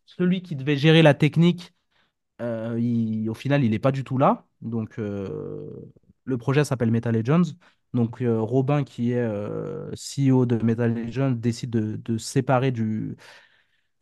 Celui 0.06 0.42
qui 0.42 0.56
devait 0.56 0.78
gérer 0.78 1.02
la 1.02 1.14
technique, 1.14 1.74
au 2.42 3.34
final, 3.34 3.64
il 3.64 3.72
n'est 3.72 3.80
pas 3.80 3.92
du 3.92 4.04
tout 4.04 4.18
là. 4.18 4.46
Donc, 4.62 4.98
le 4.98 6.38
projet 6.38 6.64
s'appelle 6.64 6.92
Meta 6.92 7.12
Legends. 7.12 7.44
Donc, 7.94 8.20
Robin, 8.22 8.84
qui 8.84 9.12
est 9.12 9.28
CEO 9.96 10.46
de 10.46 10.58
Meta 10.64 10.88
Legends, 10.88 11.32
décide 11.32 11.70
de, 11.72 11.96
de 11.98 12.18
séparer 12.18 12.72
du, 12.72 13.16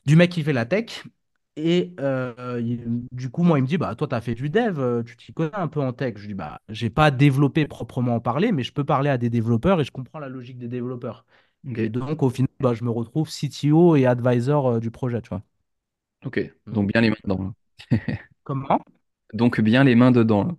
du 0.05 0.15
mec 0.15 0.31
qui 0.31 0.43
fait 0.43 0.53
la 0.53 0.65
tech. 0.65 1.03
Et 1.59 1.95
euh, 1.99 2.61
il- 2.63 3.07
du 3.11 3.29
coup, 3.31 3.41
moi, 3.43 3.57
il 3.59 3.63
me 3.63 3.67
dit, 3.67 3.77
bah, 3.79 3.95
toi, 3.95 4.07
tu 4.07 4.13
as 4.15 4.21
fait 4.21 4.35
du 4.35 4.49
dev, 4.49 4.79
euh, 4.79 5.03
tu 5.03 5.17
t'y 5.17 5.33
connais 5.33 5.55
un 5.55 5.67
peu 5.67 5.81
en 5.81 5.91
tech. 5.93 6.15
Je 6.17 6.27
dis, 6.27 6.33
bah, 6.35 6.61
j'ai 6.69 6.89
pas 6.91 7.09
développé 7.11 7.65
proprement 7.67 8.19
parlé, 8.19 8.51
mais 8.51 8.63
je 8.63 8.71
peux 8.73 8.83
parler 8.85 9.09
à 9.09 9.17
des 9.17 9.29
développeurs 9.31 9.81
et 9.81 9.83
je 9.85 9.91
comprends 9.91 10.19
la 10.19 10.29
logique 10.29 10.59
des 10.59 10.67
développeurs. 10.67 11.25
Et 11.75 11.89
donc, 11.89 12.21
au 12.23 12.29
final, 12.29 12.49
bah, 12.59 12.73
je 12.75 12.83
me 12.83 12.91
retrouve 12.91 13.29
CTO 13.29 13.95
et 13.95 14.05
advisor 14.05 14.67
euh, 14.75 14.79
du 14.79 14.91
projet, 14.91 15.21
tu 15.21 15.29
vois. 15.29 15.41
ok. 16.25 16.39
Donc 16.71 16.87
Donc, 16.91 16.91
bien 16.91 17.01
les 17.01 17.09
mains 17.09 17.15
dedans. 17.25 17.53
là. 17.91 17.97
comment? 18.43 18.81
Donc 19.33 19.62
bien 19.62 19.83
les 19.85 19.95
mains 19.95 20.12
dedans, 20.12 20.43
là. 20.43 20.55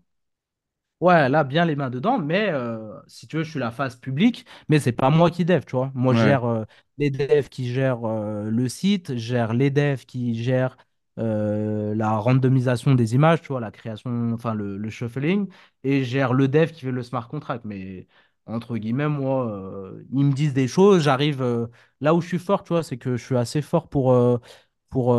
Ouais, 1.01 1.29
là, 1.29 1.45
bien 1.45 1.65
les 1.65 1.77
mains 1.77 1.91
dedans, 1.91 2.19
mais 2.19 2.49
euh, 2.51 2.93
si 3.07 3.29
tu 3.29 3.37
veux, 3.37 3.45
je 3.45 3.51
suis 3.51 3.61
la 3.61 3.71
face 3.71 3.95
publique, 3.95 4.45
mais 4.69 4.81
c'est 4.81 4.91
pas 4.91 5.11
moi 5.11 5.31
qui 5.31 5.45
dev, 5.45 5.63
tu 5.65 5.77
vois. 5.77 5.93
Moi, 5.95 6.13
je 6.13 6.19
Ouais, 6.19 6.25
gère 6.25 6.45
euh, 6.45 6.65
les 6.97 7.11
devs 7.11 7.49
qui 7.49 7.73
gèrent 7.73 8.05
euh, 8.05 8.51
le 8.51 8.69
site, 8.69 9.13
je 9.13 9.19
gère 9.19 9.53
les 9.55 9.71
devs 9.71 10.05
qui 10.07 10.35
gèrent 10.43 10.77
euh, 11.19 11.95
la 11.95 12.17
randomisation 12.19 12.95
des 12.95 13.15
images, 13.15 13.43
tu 13.43 13.49
vois, 13.49 13.61
la 13.61 13.71
création, 13.71 14.33
enfin 14.33 14.55
le, 14.55 14.89
shuffling, 14.91 15.49
et 15.85 16.05
gère 16.05 16.33
le 16.35 16.49
dev 16.49 16.71
qui 16.73 16.83
fait 16.83 16.91
le 16.93 17.03
smart 17.03 17.29
contract. 17.29 17.65
Mais 17.65 18.07
entre 18.47 18.77
guillemets, 18.79 19.09
moi, 19.09 19.51
euh, 19.51 20.05
ils 20.13 20.25
me 20.25 20.33
disent 20.33 20.55
des 20.55 20.69
choses, 20.69 21.03
j'arrive. 21.03 21.43
euh, 21.43 21.67
là 22.01 22.15
où 22.15 22.21
je 22.21 22.29
suis 22.29 22.39
fort, 22.39 22.63
tu 22.65 22.73
vois, 22.73 22.83
c'est 22.83 22.97
que 22.99 23.17
je 23.17 23.25
suis 23.25 23.37
assez 23.37 23.63
fort 23.63 23.89
pour, 23.89 24.15
pour 24.91 25.15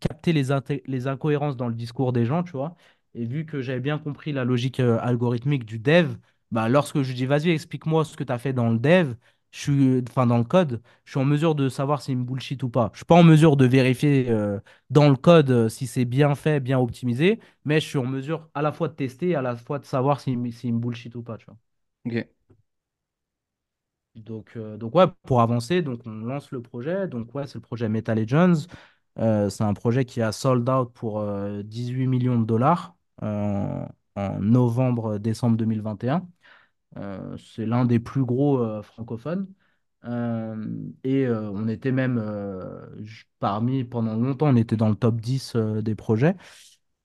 capter 0.00 0.32
les, 0.32 0.44
les 0.86 1.06
incohérences 1.06 1.56
dans 1.56 1.68
le 1.68 1.74
discours 1.74 2.12
des 2.12 2.24
gens, 2.26 2.42
tu 2.42 2.52
vois. 2.52 2.76
Et 3.14 3.24
vu 3.26 3.44
que 3.46 3.60
j'avais 3.60 3.80
bien 3.80 3.98
compris 3.98 4.32
la 4.32 4.44
logique 4.44 4.80
algorithmique 4.80 5.64
du 5.64 5.78
dev, 5.78 6.14
bah, 6.50 6.68
lorsque 6.68 7.02
je 7.02 7.12
dis, 7.12 7.26
vas-y, 7.26 7.50
explique-moi 7.50 8.04
ce 8.04 8.16
que 8.16 8.24
tu 8.24 8.32
as 8.32 8.38
fait 8.38 8.52
dans 8.52 8.70
le 8.70 8.78
dev, 8.78 9.14
je 9.52 9.58
suis, 9.60 10.04
enfin, 10.08 10.26
dans 10.26 10.38
le 10.38 10.44
code, 10.44 10.80
je 11.04 11.10
suis 11.12 11.20
en 11.20 11.24
mesure 11.24 11.54
de 11.54 11.68
savoir 11.68 12.00
si 12.00 12.06
c'est 12.06 12.12
une 12.12 12.24
bullshit 12.24 12.62
ou 12.62 12.68
pas. 12.70 12.90
Je 12.92 12.98
suis 12.98 13.04
pas 13.06 13.16
en 13.16 13.22
mesure 13.24 13.56
de 13.56 13.66
vérifier 13.66 14.30
euh, 14.30 14.60
dans 14.90 15.08
le 15.08 15.16
code 15.16 15.50
euh, 15.50 15.68
si 15.68 15.86
c'est 15.86 16.04
bien 16.04 16.34
fait, 16.34 16.60
bien 16.60 16.78
optimisé, 16.78 17.40
mais 17.64 17.80
je 17.80 17.86
suis 17.86 17.98
en 17.98 18.06
mesure 18.06 18.48
à 18.54 18.62
la 18.62 18.72
fois 18.72 18.88
de 18.88 18.94
tester 18.94 19.30
et 19.30 19.34
à 19.34 19.42
la 19.42 19.56
fois 19.56 19.78
de 19.78 19.84
savoir 19.86 20.20
si 20.20 20.36
c'est 20.52 20.68
une 20.68 20.78
bullshit 20.80 21.14
ou 21.16 21.22
pas, 21.22 21.36
tu 21.38 21.46
vois. 21.46 21.56
Ok. 22.06 22.28
Donc, 24.16 24.56
euh, 24.56 24.76
donc 24.76 24.94
ouais, 24.96 25.06
pour 25.26 25.40
avancer, 25.40 25.82
donc 25.82 26.00
on 26.06 26.10
lance 26.10 26.50
le 26.50 26.60
projet. 26.62 27.06
Donc 27.08 27.34
ouais, 27.34 27.46
c'est 27.46 27.54
le 27.56 27.60
projet 27.60 27.88
Meta 27.88 28.14
Legends. 28.14 28.54
C'est 29.16 29.62
un 29.64 29.74
projet 29.74 30.04
qui 30.04 30.22
a 30.22 30.32
sold 30.32 30.68
out 30.68 30.92
pour 30.94 31.20
euh, 31.20 31.62
18 31.62 32.06
millions 32.06 32.38
de 32.40 32.44
dollars 32.46 32.96
en 33.22 33.86
novembre-décembre 34.40 35.56
2021. 35.56 36.26
Euh, 36.96 37.36
c'est 37.38 37.66
l'un 37.66 37.84
des 37.84 37.98
plus 38.00 38.24
gros 38.24 38.58
euh, 38.60 38.82
francophones. 38.82 39.46
Euh, 40.04 40.56
et 41.04 41.26
euh, 41.26 41.50
on 41.52 41.68
était 41.68 41.92
même 41.92 42.18
euh, 42.18 42.86
parmi, 43.38 43.84
pendant 43.84 44.16
longtemps, 44.16 44.48
on 44.48 44.56
était 44.56 44.76
dans 44.76 44.88
le 44.88 44.96
top 44.96 45.20
10 45.20 45.54
euh, 45.56 45.82
des 45.82 45.94
projets. 45.94 46.36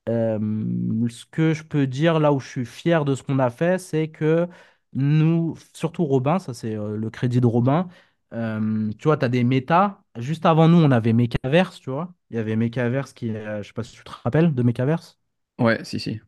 Euh, 0.08 1.08
ce 1.08 1.24
que 1.26 1.52
je 1.54 1.64
peux 1.64 1.86
dire 1.86 2.20
là 2.20 2.32
où 2.32 2.38
je 2.40 2.48
suis 2.48 2.66
fier 2.66 3.04
de 3.04 3.14
ce 3.14 3.22
qu'on 3.24 3.38
a 3.40 3.50
fait, 3.50 3.78
c'est 3.78 4.08
que 4.08 4.46
nous, 4.92 5.56
surtout 5.74 6.04
Robin, 6.04 6.38
ça 6.38 6.54
c'est 6.54 6.76
euh, 6.76 6.96
le 6.96 7.10
crédit 7.10 7.40
de 7.40 7.46
Robin, 7.46 7.88
euh, 8.32 8.90
tu 8.98 9.04
vois, 9.08 9.16
tu 9.16 9.24
as 9.24 9.28
des 9.28 9.42
méta. 9.44 10.02
Juste 10.16 10.46
avant 10.46 10.68
nous, 10.68 10.78
on 10.78 10.90
avait 10.92 11.12
Mechaverse, 11.12 11.80
tu 11.80 11.90
vois. 11.90 12.14
Il 12.30 12.36
y 12.36 12.38
avait 12.38 12.56
Mechaverse 12.56 13.12
qui, 13.12 13.28
est- 13.30 13.62
je 13.62 13.68
sais 13.68 13.72
pas 13.72 13.82
si 13.84 13.94
tu 13.96 14.04
te 14.04 14.10
rappelles 14.24 14.54
de 14.54 14.62
Mechaverse. 14.62 15.18
Ouais, 15.58 15.84
si, 15.84 15.98
si. 16.00 16.20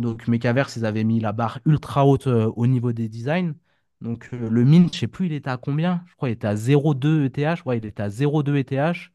Donc 0.00 0.28
Mechaverse, 0.28 0.76
ils 0.76 0.86
avaient 0.86 1.04
mis 1.04 1.20
la 1.20 1.32
barre 1.32 1.60
ultra 1.66 2.06
haute 2.06 2.26
euh, 2.26 2.50
au 2.56 2.66
niveau 2.66 2.92
des 2.92 3.08
designs. 3.08 3.54
Donc 4.00 4.30
euh, 4.32 4.48
le 4.50 4.64
mint, 4.64 4.92
je 4.94 5.00
sais 5.00 5.08
plus, 5.08 5.26
il 5.26 5.32
était 5.32 5.50
à 5.50 5.58
combien? 5.58 6.02
Je 6.08 6.14
crois 6.16 6.28
qu'il 6.30 6.36
était 6.36 6.46
à 6.46 6.54
0,2 6.54 7.26
ETH. 7.26 7.64
Ouais, 7.66 7.78
il 7.78 7.86
était 7.86 8.02
à 8.02 8.08
0,2 8.08 8.56
ETH. 8.56 9.12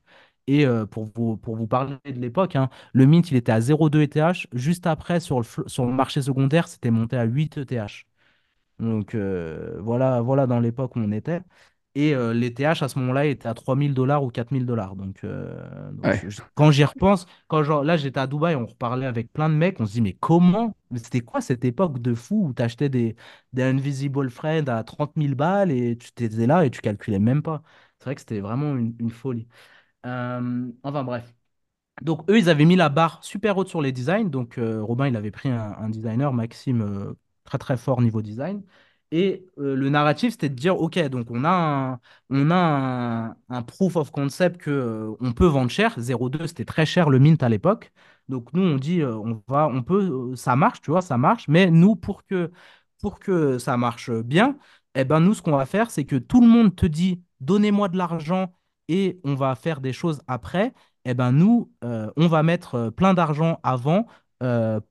Et 0.47 0.65
euh, 0.67 0.85
pour 0.85 1.05
vous, 1.05 1.37
parler 1.67 1.97
de 2.05 2.19
l'époque, 2.19 2.55
hein, 2.55 2.69
le 2.93 3.07
mint, 3.07 3.31
il 3.31 3.37
était 3.37 3.51
à 3.51 3.59
0,2 3.59 4.01
ETH. 4.03 4.47
Juste 4.53 4.85
après, 4.85 5.19
sur 5.19 5.39
le, 5.41 5.91
marché 5.91 6.21
secondaire, 6.21 6.67
c'était 6.67 6.91
monté 6.91 7.17
à 7.17 7.23
8 7.23 7.57
ETH. 7.57 8.05
Donc 8.79 9.15
voilà, 9.15 10.21
voilà 10.21 10.47
dans 10.47 10.59
l'époque 10.59 10.95
où 10.95 10.99
on 10.99 11.11
était. 11.11 11.41
Et 11.95 12.13
euh, 12.13 12.33
les 12.33 12.53
TH 12.53 12.83
à 12.83 12.89
ce 12.89 12.99
moment-là 12.99 13.25
étaient 13.25 13.47
à 13.47 13.53
3000 13.53 13.93
dollars 13.93 14.23
ou 14.23 14.29
4000 14.29 14.65
dollars. 14.65 14.95
Donc, 14.97 15.23
euh, 15.23 15.91
donc 15.93 16.11
Ouais. 16.11 16.15
je- 16.15 16.29
je- 16.29 16.41
quand 16.53 16.69
j'y 16.71 16.83
repense, 16.83 17.25
quand 17.47 17.63
genre, 17.63 17.83
là 17.85 17.95
j'étais 17.97 18.19
à 18.19 18.27
Dubaï, 18.27 18.55
on 18.55 18.65
reparlait 18.65 19.05
avec 19.05 19.31
plein 19.31 19.49
de 19.49 19.55
mecs, 19.55 19.79
on 19.79 19.85
se 19.85 19.93
dit 19.93 20.01
mais 20.01 20.13
comment? 20.13 20.75
C'était 20.95 21.21
quoi 21.21 21.39
cette 21.41 21.63
époque 21.65 21.99
de 21.99 22.13
fou 22.13 22.47
où 22.49 22.53
tu 22.53 22.61
achetais 22.61 22.89
des, 22.89 23.15
des 23.53 23.63
Invisible 23.63 24.29
Friends 24.29 24.67
à 24.67 24.83
30 24.83 25.15
000 25.17 25.35
balles 25.35 25.71
et 25.71 25.97
tu 25.97 26.09
étais 26.23 26.47
là 26.47 26.65
et 26.65 26.71
tu 26.71 26.81
calculais 26.81 27.19
même 27.19 27.41
pas? 27.41 27.63
C'est 27.99 28.05
vrai 28.05 28.15
que 28.15 28.21
c'était 28.21 28.41
vraiment 28.41 28.75
une, 28.75 28.95
une 28.99 29.09
folie. 29.09 29.47
Euh, 30.05 30.71
enfin 30.83 31.03
bref. 31.03 31.33
Donc, 32.01 32.29
eux, 32.29 32.37
ils 32.37 32.49
avaient 32.49 32.65
mis 32.65 32.75
la 32.75 32.89
barre 32.89 33.23
super 33.23 33.57
haute 33.57 33.69
sur 33.69 33.81
les 33.81 33.91
designs. 33.91 34.25
Donc, 34.29 34.57
euh, 34.57 34.81
Robin, 34.83 35.07
il 35.07 35.15
avait 35.15 35.31
pris 35.31 35.49
un, 35.49 35.73
un 35.77 35.89
designer, 35.89 36.33
Maxime, 36.33 36.81
euh, 36.81 37.13
très 37.45 37.57
très 37.57 37.77
fort 37.77 38.01
niveau 38.01 38.21
design. 38.21 38.63
Et 39.17 39.47
euh, 39.59 39.75
le 39.77 39.89
narratif, 39.89 40.31
c'était 40.33 40.49
de 40.49 40.55
dire, 40.55 40.77
OK, 40.77 40.99
donc 41.07 41.27
on 41.31 41.45
a 41.45 41.49
un, 41.49 41.99
on 42.29 42.51
a 42.51 43.33
un, 43.47 43.61
proof 43.61 43.95
of 43.95 44.11
concept 44.11 44.57
que, 44.57 44.69
euh, 44.69 45.15
on 45.21 45.31
peut 45.31 45.45
vendre 45.45 45.71
cher. 45.71 45.97
0,2, 45.97 46.47
c'était 46.47 46.65
très 46.65 46.85
cher 46.85 47.09
le 47.09 47.17
mint 47.19 47.41
à 47.41 47.47
l'époque. 47.47 47.93
Donc, 48.27 48.51
nous, 48.51 48.63
on 48.63 48.75
dit, 48.75 48.99
euh, 49.01 49.15
on 49.15 49.41
va, 49.47 49.67
on 49.69 49.83
peut, 49.83 50.31
euh, 50.33 50.35
ça 50.35 50.57
marche, 50.57 50.81
tu 50.81 50.91
vois, 50.91 51.01
ça 51.01 51.17
marche. 51.17 51.47
Mais 51.47 51.71
nous, 51.71 51.95
pour 51.95 52.25
que, 52.25 52.51
pour 53.01 53.19
que 53.19 53.57
ça 53.57 53.77
marche 53.77 54.11
bien, 54.11 54.57
eh 54.95 55.05
ben, 55.05 55.21
nous, 55.21 55.33
ce 55.33 55.41
qu'on 55.41 55.55
va 55.55 55.65
faire, 55.65 55.91
c'est 55.91 56.05
que 56.05 56.17
tout 56.17 56.41
le 56.41 56.47
monde 56.47 56.75
te 56.75 56.85
dit, 56.85 57.23
donnez-moi 57.39 57.87
de 57.87 57.97
l'argent 57.97 58.53
et 58.89 59.21
on 59.23 59.35
va 59.35 59.55
faire 59.55 59.79
des 59.79 59.93
choses 59.93 60.21
après 60.27 60.73
eh 61.07 61.13
ben 61.13 61.31
nous, 61.31 61.71
on 61.83 62.27
va 62.27 62.41
mettre 62.41 62.89
plein 62.89 63.13
d'argent 63.13 63.59
avant 63.61 64.07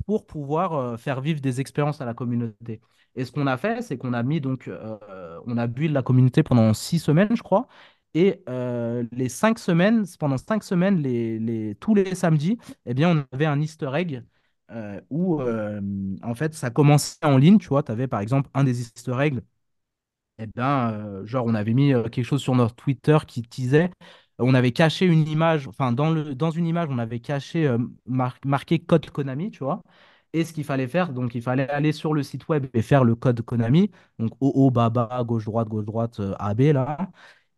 pour 0.06 0.26
pouvoir 0.26 0.98
faire 1.00 1.20
vivre 1.20 1.40
des 1.40 1.60
expériences 1.60 2.00
à 2.00 2.04
la 2.04 2.14
communauté. 2.14 2.80
Et 3.16 3.24
ce 3.24 3.32
qu'on 3.32 3.46
a 3.46 3.56
fait, 3.56 3.82
c'est 3.82 3.96
qu'on 3.98 4.12
a 4.12 4.22
mis 4.22 4.40
donc, 4.40 4.68
euh, 4.68 4.98
on 5.46 5.56
a 5.56 5.66
build 5.66 5.92
la 5.92 6.02
communauté 6.02 6.42
pendant 6.42 6.74
six 6.74 6.98
semaines, 6.98 7.36
je 7.36 7.42
crois. 7.42 7.68
Et 8.14 8.42
euh, 8.48 9.04
les 9.12 9.28
cinq 9.28 9.58
semaines, 9.58 10.04
pendant 10.18 10.36
cinq 10.38 10.62
semaines, 10.64 11.00
les, 11.02 11.38
les- 11.38 11.74
tous 11.76 11.94
les 11.94 12.14
samedis, 12.14 12.58
eh 12.86 12.94
bien, 12.94 13.10
on 13.16 13.34
avait 13.34 13.46
un 13.46 13.60
Easter 13.60 13.90
egg 13.94 14.24
euh, 14.70 15.00
où, 15.10 15.40
euh, 15.40 15.80
en 16.22 16.34
fait, 16.34 16.54
ça 16.54 16.70
commençait 16.70 17.24
en 17.24 17.36
ligne. 17.38 17.58
Tu 17.58 17.68
vois, 17.68 17.82
tu 17.82 17.92
avais 17.92 18.08
par 18.08 18.20
exemple 18.20 18.50
un 18.54 18.64
des 18.64 18.80
Easter 18.82 19.14
eggs 19.20 19.40
eh 20.38 20.46
euh, 20.58 21.24
genre, 21.26 21.46
on 21.46 21.54
avait 21.54 21.74
mis 21.74 21.92
quelque 22.10 22.24
chose 22.24 22.42
sur 22.42 22.54
notre 22.54 22.74
Twitter 22.74 23.18
qui 23.26 23.42
teasait. 23.42 23.90
On 24.38 24.54
avait 24.54 24.72
caché 24.72 25.06
une 25.06 25.28
image, 25.28 25.68
enfin, 25.68 25.92
dans 25.92 26.10
le, 26.10 26.34
dans 26.34 26.50
une 26.50 26.66
image, 26.66 26.88
on 26.90 26.98
avait 26.98 27.20
caché, 27.20 27.66
mar- 28.06 28.38
marqué 28.44 28.80
code 28.80 29.08
Konami, 29.10 29.50
tu 29.52 29.62
vois. 29.62 29.82
Et 30.34 30.44
ce 30.44 30.52
qu'il 30.52 30.64
fallait 30.64 30.88
faire, 30.88 31.12
donc, 31.14 31.34
il 31.36 31.42
fallait 31.42 31.68
aller 31.70 31.92
sur 31.92 32.14
le 32.14 32.22
site 32.24 32.48
web 32.48 32.66
et 32.74 32.82
faire 32.82 33.04
le 33.04 33.16
code 33.16 33.40
Konami. 33.42 33.90
Donc, 34.18 34.32
bas, 34.72 35.24
gauche, 35.24 35.44
droite, 35.46 35.68
gauche, 35.68 35.86
droite, 35.86 36.20
euh, 36.20 36.34
A, 36.40 36.54
B, 36.54 36.62
là. 36.74 36.98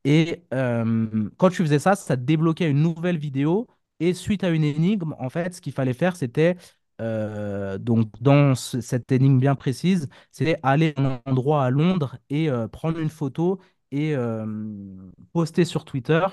Et 0.05 0.45
euh, 0.55 1.31
quand 1.39 1.51
tu 1.51 1.63
faisais 1.63 1.79
ça, 1.81 1.97
ça 1.97 2.17
te 2.17 2.23
débloquait 2.23 2.71
une 2.71 2.83
nouvelle 2.83 3.19
vidéo. 3.19 3.67
Et 4.01 4.15
suite 4.15 4.45
à 4.45 4.51
une 4.51 4.65
énigme, 4.65 5.15
en 5.19 5.31
fait, 5.31 5.55
ce 5.55 5.61
qu'il 5.63 5.73
fallait 5.73 5.95
faire, 5.95 6.17
c'était, 6.17 6.57
euh, 7.01 7.79
donc, 7.79 8.11
dans 8.21 8.55
ce- 8.55 8.81
cette 8.83 9.11
énigme 9.13 9.39
bien 9.41 9.55
précise, 9.57 10.09
c'était 10.31 10.59
aller 10.63 10.95
à 10.97 11.03
un 11.03 11.21
endroit 11.27 11.65
à 11.65 11.71
Londres 11.71 12.19
et 12.31 12.49
prendre 12.73 12.99
une 12.99 13.11
photo 13.11 13.61
et 13.91 14.15
poster 15.33 15.65
sur 15.65 15.85
Twitter. 15.85 16.25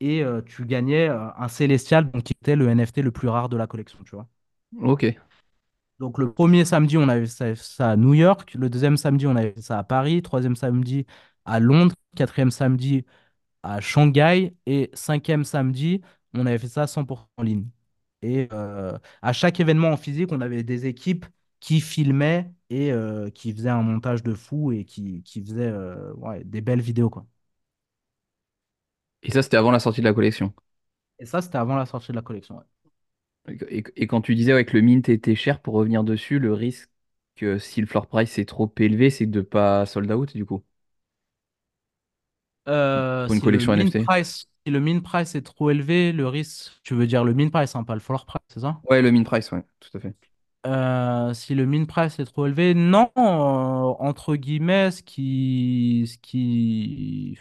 Et 0.00 0.22
tu 0.46 0.64
gagnais 0.66 1.08
un 1.08 1.48
Célestial, 1.48 2.10
donc, 2.10 2.24
qui 2.24 2.32
était 2.34 2.56
le 2.56 2.68
NFT 2.68 3.02
le 3.02 3.12
plus 3.12 3.28
rare 3.28 3.48
de 3.48 3.56
la 3.56 3.66
collection, 3.66 3.98
tu 4.04 4.14
vois. 4.16 4.26
Ok. 4.82 5.04
Donc, 5.98 6.18
le 6.18 6.32
premier 6.32 6.64
samedi, 6.66 6.98
on 6.98 7.08
avait 7.08 7.26
fait 7.26 7.54
ça 7.56 7.92
à 7.92 7.96
New 7.96 8.12
York. 8.14 8.54
Le 8.54 8.68
deuxième 8.68 8.96
samedi, 8.98 9.26
on 9.26 9.34
avait 9.36 9.52
fait 9.52 9.62
ça 9.62 9.78
à 9.78 9.84
Paris. 9.84 10.20
Troisième 10.22 10.54
samedi, 10.56 11.06
à 11.46 11.58
Londres. 11.58 11.94
Quatrième 12.16 12.50
samedi, 12.50 13.04
à 13.62 13.80
Shanghai. 13.80 14.56
Et 14.66 14.90
cinquième 14.94 15.44
samedi, 15.44 16.02
on 16.34 16.46
avait 16.46 16.58
fait 16.58 16.68
ça 16.68 16.86
100% 16.86 17.28
en 17.38 17.42
ligne. 17.44 17.66
Et 18.22 18.48
euh, 18.52 18.98
à 19.22 19.32
chaque 19.34 19.60
événement 19.60 19.90
en 19.90 19.96
physique, 19.98 20.32
on 20.32 20.40
avait 20.42 20.62
des 20.64 20.86
équipes 20.86 21.26
qui 21.60 21.80
filmaient 21.80 22.52
et 22.70 22.92
euh, 22.92 23.30
qui 23.30 23.52
faisaient 23.52 23.70
un 23.70 23.82
montage 23.82 24.22
de 24.24 24.34
fou 24.34 24.72
et 24.72 24.84
qui, 24.86 25.22
qui 25.24 25.42
faisaient 25.44 25.62
euh, 25.70 26.12
ouais, 26.14 26.44
des 26.44 26.60
belles 26.62 26.80
vidéos, 26.82 27.10
quoi. 27.10 27.26
Et 29.22 29.30
ça, 29.30 29.42
c'était 29.42 29.56
avant 29.58 29.70
la 29.72 29.78
sortie 29.80 30.00
de 30.00 30.06
la 30.06 30.14
collection. 30.14 30.54
Et 31.18 31.26
ça, 31.26 31.42
c'était 31.42 31.58
avant 31.58 31.76
la 31.76 31.84
sortie 31.86 32.12
de 32.12 32.16
la 32.16 32.22
collection. 32.22 32.56
ouais. 32.58 32.64
Et, 33.68 33.84
et 33.96 34.06
quand 34.06 34.20
tu 34.22 34.34
disais 34.34 34.54
ouais, 34.54 34.64
que 34.64 34.76
le 34.76 34.82
mint 34.82 35.08
était 35.08 35.34
cher, 35.34 35.60
pour 35.60 35.74
revenir 35.74 36.04
dessus, 36.04 36.38
le 36.38 36.52
risque, 36.52 36.90
que 37.36 37.58
si 37.58 37.80
le 37.80 37.86
floor 37.86 38.06
price 38.08 38.38
est 38.38 38.44
trop 38.46 38.72
élevé, 38.78 39.10
c'est 39.10 39.26
de 39.26 39.40
pas 39.40 39.86
sold 39.86 40.10
out, 40.12 40.34
du 40.36 40.44
coup, 40.44 40.64
Euh, 42.68 43.26
pour 43.26 43.34
une 43.34 43.40
si 43.40 43.46
le 43.46 43.62
collection 43.62 43.72
min 43.72 43.74
NFT. 43.74 44.08
price, 44.08 44.48
si 44.66 44.72
le 44.72 44.80
min 44.80 44.98
price 45.00 45.34
est 45.36 45.42
trop 45.42 45.70
élevé, 45.70 46.10
le 46.12 46.26
risque, 46.26 46.72
tu 46.82 46.94
veux 46.94 47.06
dire 47.06 47.22
le 47.24 47.32
min 47.34 47.48
price, 47.48 47.76
hein, 47.76 47.84
pas 47.84 47.94
le 47.94 48.00
floor 48.00 48.26
price, 48.26 48.42
c'est 48.48 48.60
ça? 48.60 48.82
Ouais, 48.84 49.02
le 49.02 49.10
mint 49.12 49.24
price, 49.26 49.50
ouais, 49.52 49.62
tout 49.80 49.90
à 49.96 50.00
fait. 50.00 50.14
Euh, 50.66 51.32
si 51.32 51.54
le 51.54 51.64
min 51.66 51.84
price 51.84 52.18
est 52.18 52.24
trop 52.24 52.46
élevé, 52.46 52.74
non, 52.74 53.10
euh, 53.16 53.20
entre 53.20 54.34
guillemets, 54.34 54.90
ce 54.90 55.02
qui, 55.02 56.04
ce 56.12 56.18
qui, 56.18 57.38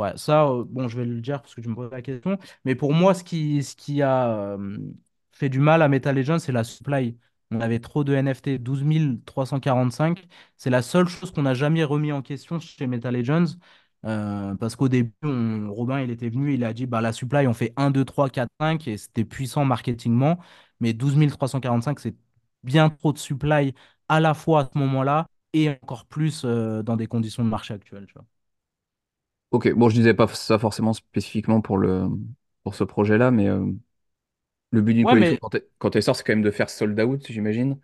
Ouais, 0.00 0.16
ça, 0.16 0.48
bon, 0.68 0.88
je 0.88 0.96
vais 0.96 1.04
le 1.04 1.20
dire 1.20 1.42
parce 1.42 1.54
que 1.54 1.60
tu 1.60 1.68
me 1.68 1.74
poses 1.74 1.90
la 1.90 2.00
question. 2.00 2.38
Mais 2.64 2.74
pour 2.74 2.92
moi, 2.94 3.12
ce 3.12 3.22
qui, 3.22 3.62
ce 3.62 3.76
qui 3.76 4.00
a 4.02 4.56
fait 5.32 5.48
du 5.50 5.60
mal 5.60 5.82
à 5.82 5.88
Meta 5.88 6.12
Legends, 6.12 6.38
c'est 6.38 6.52
la 6.52 6.64
supply. 6.64 7.18
On 7.50 7.60
avait 7.60 7.80
trop 7.80 8.04
de 8.04 8.14
NFT, 8.14 8.58
12 8.58 9.20
345. 9.26 10.26
C'est 10.56 10.70
la 10.70 10.80
seule 10.82 11.08
chose 11.08 11.32
qu'on 11.32 11.42
n'a 11.42 11.52
jamais 11.54 11.84
remis 11.84 12.12
en 12.12 12.22
question 12.22 12.58
chez 12.60 12.86
Meta 12.86 13.10
Legends. 13.10 13.44
Euh, 14.06 14.54
parce 14.54 14.76
qu'au 14.76 14.88
début, 14.88 15.12
Robin, 15.68 16.00
il 16.00 16.10
était 16.10 16.30
venu, 16.30 16.54
il 16.54 16.64
a 16.64 16.72
dit, 16.72 16.86
bah, 16.86 17.00
la 17.02 17.12
supply, 17.12 17.46
on 17.46 17.52
fait 17.54 17.72
un 17.76 17.90
2 17.90 18.04
3 18.06 18.30
4 18.30 18.50
5 18.60 18.88
et 18.88 18.96
c'était 18.96 19.24
puissant 19.24 19.64
marketingment. 19.66 20.38
Mais 20.80 20.94
12 20.94 21.30
345, 21.30 22.00
c'est 22.00 22.14
bien 22.62 22.88
trop 22.90 23.12
de 23.12 23.18
supply 23.18 23.74
à 24.08 24.20
la 24.20 24.32
fois 24.34 24.62
à 24.62 24.70
ce 24.72 24.78
moment-là 24.78 25.26
et 25.52 25.68
encore 25.82 26.06
plus 26.06 26.42
euh, 26.44 26.82
dans 26.82 26.96
des 26.96 27.06
conditions 27.06 27.44
de 27.44 27.48
marché 27.50 27.74
actuelles. 27.74 28.06
Ok, 29.50 29.68
bon, 29.72 29.88
je 29.88 29.94
disais 29.96 30.14
pas 30.14 30.28
ça 30.28 30.58
forcément 30.58 30.92
spécifiquement 30.92 31.60
pour 31.60 31.76
le, 31.78 32.06
pour 32.62 32.74
ce 32.76 32.84
projet-là, 32.84 33.30
mais 33.32 33.48
euh, 33.48 33.66
le 34.72 34.82
but 34.82 34.94
d'une 34.94 35.06
Ouais, 35.06 35.14
collection, 35.14 35.36
mais 35.36 35.40
quand 35.40 35.54
elle, 35.54 35.66
quand 35.78 36.00
sort, 36.00 36.16
c'est 36.16 36.24
quand 36.24 36.32
même 36.32 36.42
de 36.42 36.50
faire 36.50 36.70
sold 36.70 36.98
out, 37.00 37.24
j'imagine. 37.30 37.78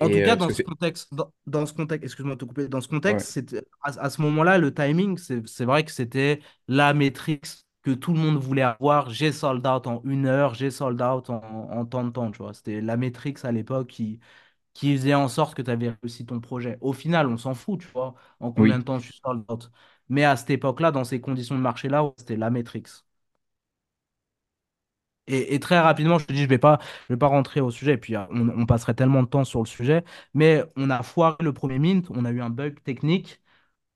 En 0.00 0.10
Et 0.10 0.10
tout 0.10 0.20
euh, 0.22 0.22
cas, 0.22 0.36
parce 0.36 0.46
dans 0.46 0.48
que 0.48 0.52
ce 0.52 0.60
c'est. 0.62 0.66
contexte, 0.66 1.14
dans, 1.14 1.32
dans 1.46 1.64
ce 1.64 1.72
contexte, 1.74 2.04
excuse-moi 2.04 2.34
de 2.34 2.40
te 2.40 2.44
couper, 2.44 2.68
dans 2.68 2.80
ce 2.80 2.88
Ouais. 3.06 3.26
contexte, 3.28 3.30
c'était, 3.30 3.62
à, 3.82 3.90
à 4.00 4.10
ce 4.10 4.20
moment-là, 4.22 4.58
le 4.58 4.74
timing, 4.74 5.16
c'est 5.16 5.46
c'est 5.46 5.64
vrai 5.64 5.84
que 5.84 5.92
c'était 5.92 6.40
la 6.66 6.92
métrique 6.92 7.46
que 7.82 7.92
tout 7.92 8.12
le 8.12 8.18
monde 8.18 8.36
voulait 8.38 8.62
avoir. 8.62 9.10
J'ai 9.10 9.30
sold 9.32 9.64
out 9.66 9.86
en 9.86 10.02
une 10.04 10.26
heure, 10.26 10.54
j'ai 10.54 10.70
sold 10.72 11.00
out 11.00 11.30
en, 11.30 11.40
en 11.70 11.86
tant 11.86 12.04
de 12.04 12.10
temps, 12.10 12.30
tu 12.32 12.38
vois. 12.38 12.52
C'était 12.54 12.80
la 12.80 12.96
métrique 12.96 13.44
à 13.44 13.52
l'époque 13.52 13.88
qui, 13.88 14.18
qui 14.74 14.96
faisait 14.96 15.14
en 15.14 15.28
sorte 15.28 15.54
que 15.56 15.62
tu 15.62 15.70
avais 15.70 15.90
réussi 16.02 16.26
ton 16.26 16.40
projet. 16.40 16.78
Au 16.80 16.92
final, 16.94 17.28
on 17.28 17.36
s'en 17.38 17.54
fout, 17.54 17.80
tu 17.80 17.88
vois, 17.88 18.14
en 18.40 18.52
combien 18.52 18.78
Oui, 18.78 18.80
de 18.80 18.84
temps 18.84 19.00
tu 19.00 19.12
sold 19.12 19.44
out. 19.50 19.70
Mais 20.08 20.24
à 20.24 20.36
cette 20.36 20.50
époque-là, 20.50 20.90
dans 20.92 21.04
ces 21.04 21.20
conditions 21.20 21.56
de 21.56 21.60
marché-là, 21.62 22.12
c'était 22.18 22.36
la 22.36 22.50
métrique. 22.50 22.88
Et, 25.28 25.54
et 25.54 25.60
très 25.60 25.78
rapidement, 25.80 26.18
je 26.18 26.26
te 26.26 26.32
dis, 26.32 26.42
je 26.42 26.48
vais 26.48 26.58
pas, 26.58 26.78
je 27.08 27.14
vais 27.14 27.18
pas 27.18 27.28
rentrer 27.28 27.60
au 27.60 27.70
sujet, 27.70 27.92
et 27.94 27.96
puis 27.98 28.16
euh, 28.16 28.24
on, 28.30 28.48
on 28.48 28.66
passerait 28.66 28.94
tellement 28.94 29.22
de 29.22 29.28
temps 29.28 29.44
sur 29.44 29.60
le 29.62 29.66
sujet, 29.68 30.04
mais 30.34 30.64
on 30.76 30.90
a 30.90 31.02
foiré 31.04 31.36
le 31.44 31.52
premier 31.52 31.78
mint, 31.78 32.10
on 32.10 32.24
a 32.24 32.30
eu 32.32 32.40
un 32.42 32.50
bug 32.50 32.82
technique. 32.82 33.40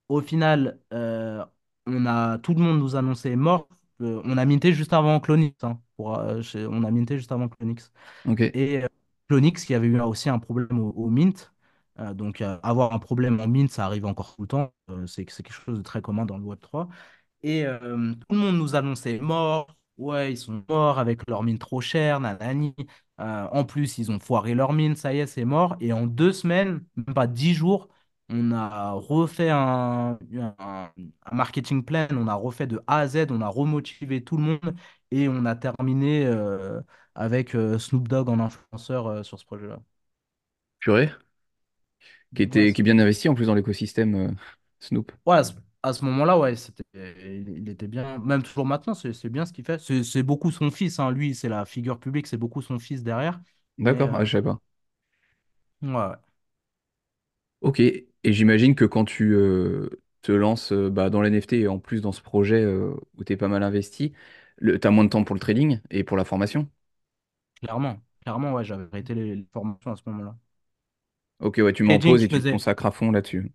Au 0.09 0.21
final, 0.23 0.81
euh, 0.93 1.45
on 1.87 2.07
a, 2.07 2.39
tout 2.39 2.55
le 2.55 2.61
monde 2.63 2.79
nous 2.81 2.97
annonçait 2.97 3.37
mort. 3.37 3.69
Euh, 4.03 4.23
on 4.25 4.39
a 4.39 4.45
minté 4.47 4.73
juste 4.75 4.93
avant 4.95 5.21
Clonix. 5.21 5.57
hein, 5.65 5.81
pour, 5.97 6.19
euh, 6.19 6.43
on 6.71 6.85
a 6.85 6.91
minté 6.93 7.19
juste 7.19 7.33
avant 7.33 7.49
Clonix. 7.49 7.93
ok. 8.25 8.55
Et 8.55 8.83
Clonix 9.29 9.65
qui 9.65 9.75
avait 9.75 9.89
eu 9.89 10.01
aussi 10.01 10.31
un 10.31 10.39
problème 10.41 10.79
au, 10.81 10.91
au 10.93 11.11
mint. 11.11 11.53
Euh, 11.99 12.15
donc 12.15 12.41
euh, 12.41 12.59
avoir 12.63 12.93
un 12.93 12.99
problème 12.99 13.41
en 13.41 13.49
mint, 13.49 13.71
ça 13.71 13.87
arrive 13.87 14.07
encore 14.07 14.35
tout 14.37 14.43
le 14.43 14.49
temps. 14.49 14.73
Euh, 14.91 15.07
c'est 15.07 15.25
quelque 15.25 15.53
chose 15.53 15.79
de 15.79 15.83
très 15.83 16.03
commun 16.03 16.27
dans 16.27 16.39
le 16.39 16.45
Web3. 16.45 16.89
Et 17.43 17.67
euh, 17.67 18.13
tout 18.15 18.35
le 18.35 18.39
monde 18.39 18.57
nous 18.57 18.75
annonçait 18.77 19.19
mort. 19.21 19.77
Ouais, 19.99 20.33
ils 20.33 20.37
sont 20.37 20.63
morts 20.69 20.99
avec 20.99 21.27
leur 21.29 21.43
mine 21.43 21.59
trop 21.59 21.81
chère, 21.81 22.21
nanani. 22.21 22.75
En 23.19 23.65
plus, 23.65 23.97
ils 23.99 24.11
ont 24.13 24.19
foiré 24.19 24.55
leur 24.55 24.73
mine, 24.75 24.95
ça 24.95 25.15
y 25.15 25.21
est, 25.21 25.27
c'est 25.27 25.47
mort. 25.47 25.77
Et 25.81 25.93
en 25.93 26.07
deux 26.07 26.33
semaines, 26.33 26.85
même 26.97 27.15
pas 27.15 27.27
dix 27.27 27.55
jours, 27.55 27.89
on 28.29 28.53
a 28.53 28.93
refait 28.93 29.49
un, 29.51 30.19
marketing 31.33 31.83
plan, 31.83 32.09
on 32.11 32.29
a 32.29 32.35
refait 32.35 32.67
de 32.67 32.83
A 32.87 32.99
à 32.99 33.09
Z, 33.09 33.29
on 33.31 33.41
a 33.41 33.49
remotivé 33.49 34.23
tout 34.23 34.37
le 34.37 34.43
monde 34.43 34.77
et 35.11 35.29
on 35.29 35.47
a 35.47 35.57
terminé 35.57 36.27
avec 37.15 37.57
Snoop 37.79 38.07
Dogg 38.09 38.29
en 38.29 38.39
influenceur 38.41 39.25
sur 39.25 39.39
ce 39.39 39.47
projet-là. 39.47 39.79
Purée. 40.81 41.11
Qui 42.37 42.45
Ouais, 42.45 42.45
était, 42.45 42.73
qui 42.75 42.83
est 42.83 42.85
bien 42.85 42.99
investi 43.01 43.29
en 43.29 43.35
plus 43.35 43.47
dans 43.47 43.57
l'écosystème 43.57 44.17
euh, 44.17 44.31
Snoop. 44.81 45.13
ouais, 45.27 45.41
à 45.83 45.93
ce, 45.93 46.05
moment-là, 46.05 46.39
ouais, 46.39 46.57
c'était, 46.57 46.83
il, 46.95 47.69
était 47.69 47.87
bien. 47.89 48.19
Même 48.19 48.43
toujours 48.43 48.67
maintenant, 48.67 48.95
c'est 48.95 49.29
bien 49.29 49.47
ce 49.47 49.53
qu'il 49.53 49.65
fait. 49.65 49.79
C'est 50.05 50.23
beaucoup 50.23 50.51
son 50.51 50.71
fils, 50.71 50.99
hein. 50.99 51.11
Lui, 51.11 51.35
c'est 51.35 51.49
la 51.49 51.65
figure 51.65 51.99
publique, 51.99 52.27
c'est 52.27 52.37
beaucoup 52.37 52.63
son 52.63 52.79
fils 52.79 53.03
derrière. 53.03 53.41
D'accord, 53.79 54.11
ah, 54.15 54.23
euh, 54.23 54.27
je 54.27 54.33
savais 54.33 54.43
pas. 54.45 54.61
ouais, 55.83 56.17
Ok, 57.63 57.81
et 57.81 58.07
j'imagine 58.25 58.75
que 58.75 58.85
quand 58.85 59.05
tu 59.05 59.35
euh, 59.35 59.89
te 60.23 60.31
lances 60.33 60.73
euh, 60.73 60.91
bah, 60.91 61.11
dans 61.11 61.23
l'NFT 61.23 61.61
et 61.61 61.69
en 61.69 61.79
plus 61.79 62.01
dans 62.01 62.13
ce 62.13 62.21
projet 62.23 62.63
euh, 62.63 62.95
où 63.17 63.25
tu 63.25 63.33
es 63.33 63.37
pas 63.37 63.49
mal 63.49 63.63
investi, 63.63 64.13
tu 64.61 64.79
as 64.87 64.91
moins 64.91 65.05
de 65.05 65.09
temps 65.11 65.25
pour 65.25 65.35
le 65.35 65.41
trading 65.41 65.81
et 65.91 66.05
pour 66.05 66.17
la 66.17 66.25
formation? 66.25 66.69
clairement. 67.61 68.01
Clairement, 68.23 68.53
ouais, 68.55 68.65
j'avais 68.65 68.85
arrêté 68.93 69.15
les, 69.15 69.37
les 69.37 69.45
formations 69.53 69.93
à 69.93 69.97
ce 69.97 70.03
moment-là. 70.07 70.37
Ok, 71.41 71.57
ouais, 71.59 71.73
tu 71.73 71.83
mets 71.85 71.93
en 71.95 71.99
Trading, 71.99 72.01
pause 72.01 72.23
je 72.23 72.25
et 72.25 72.29
tu 72.29 72.41
te 72.43 72.47
faisais. 72.47 72.51
consacres 72.51 72.85
à 72.87 72.91
fond 72.91 73.11
là-dessus. 73.11 73.51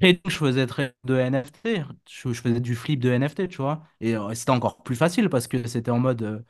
trading, 0.00 0.20
je 0.28 0.36
faisais 0.36 0.66
de 1.04 1.16
NFT. 1.16 1.82
Je, 2.08 2.32
je 2.32 2.40
faisais 2.40 2.60
du 2.60 2.74
flip 2.76 3.00
de 3.00 3.10
NFT, 3.10 3.48
tu 3.48 3.56
vois. 3.58 3.82
Et 4.00 4.16
euh, 4.16 4.34
c'était 4.34 4.50
encore 4.50 4.82
plus 4.82 4.96
facile 4.96 5.28
parce 5.28 5.46
que 5.48 5.66
c'était 5.68 5.90
en 5.90 5.98
mode. 6.00 6.22
euh, 6.22 6.40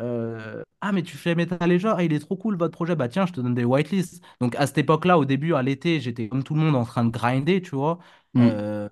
Euh, 0.00 0.62
ah, 0.80 0.92
mais 0.92 1.02
tu 1.02 1.16
fais 1.18 1.34
Metal 1.36 1.68
Ledger, 1.70 1.92
ah, 1.96 2.04
il 2.04 2.12
est 2.14 2.20
trop 2.20 2.36
cool 2.36 2.56
votre 2.58 2.72
projet. 2.72 2.96
Bah 2.96 3.08
tiens, 3.08 3.26
je 3.26 3.32
te 3.34 3.40
donne 3.42 3.54
des 3.54 3.64
whitelists. 3.64 4.24
Donc 4.40 4.56
à 4.56 4.66
cette 4.66 4.78
époque-là, 4.78 5.18
au 5.18 5.24
début, 5.26 5.54
à 5.54 5.62
l'été, 5.62 6.00
j'étais 6.00 6.28
comme 6.28 6.44
tout 6.44 6.54
le 6.54 6.60
monde 6.62 6.76
en 6.76 6.84
train 6.84 7.04
de 7.04 7.10
grinder, 7.10 7.62
tu 7.62 7.76
vois, 7.76 7.98
euh, 8.38 8.88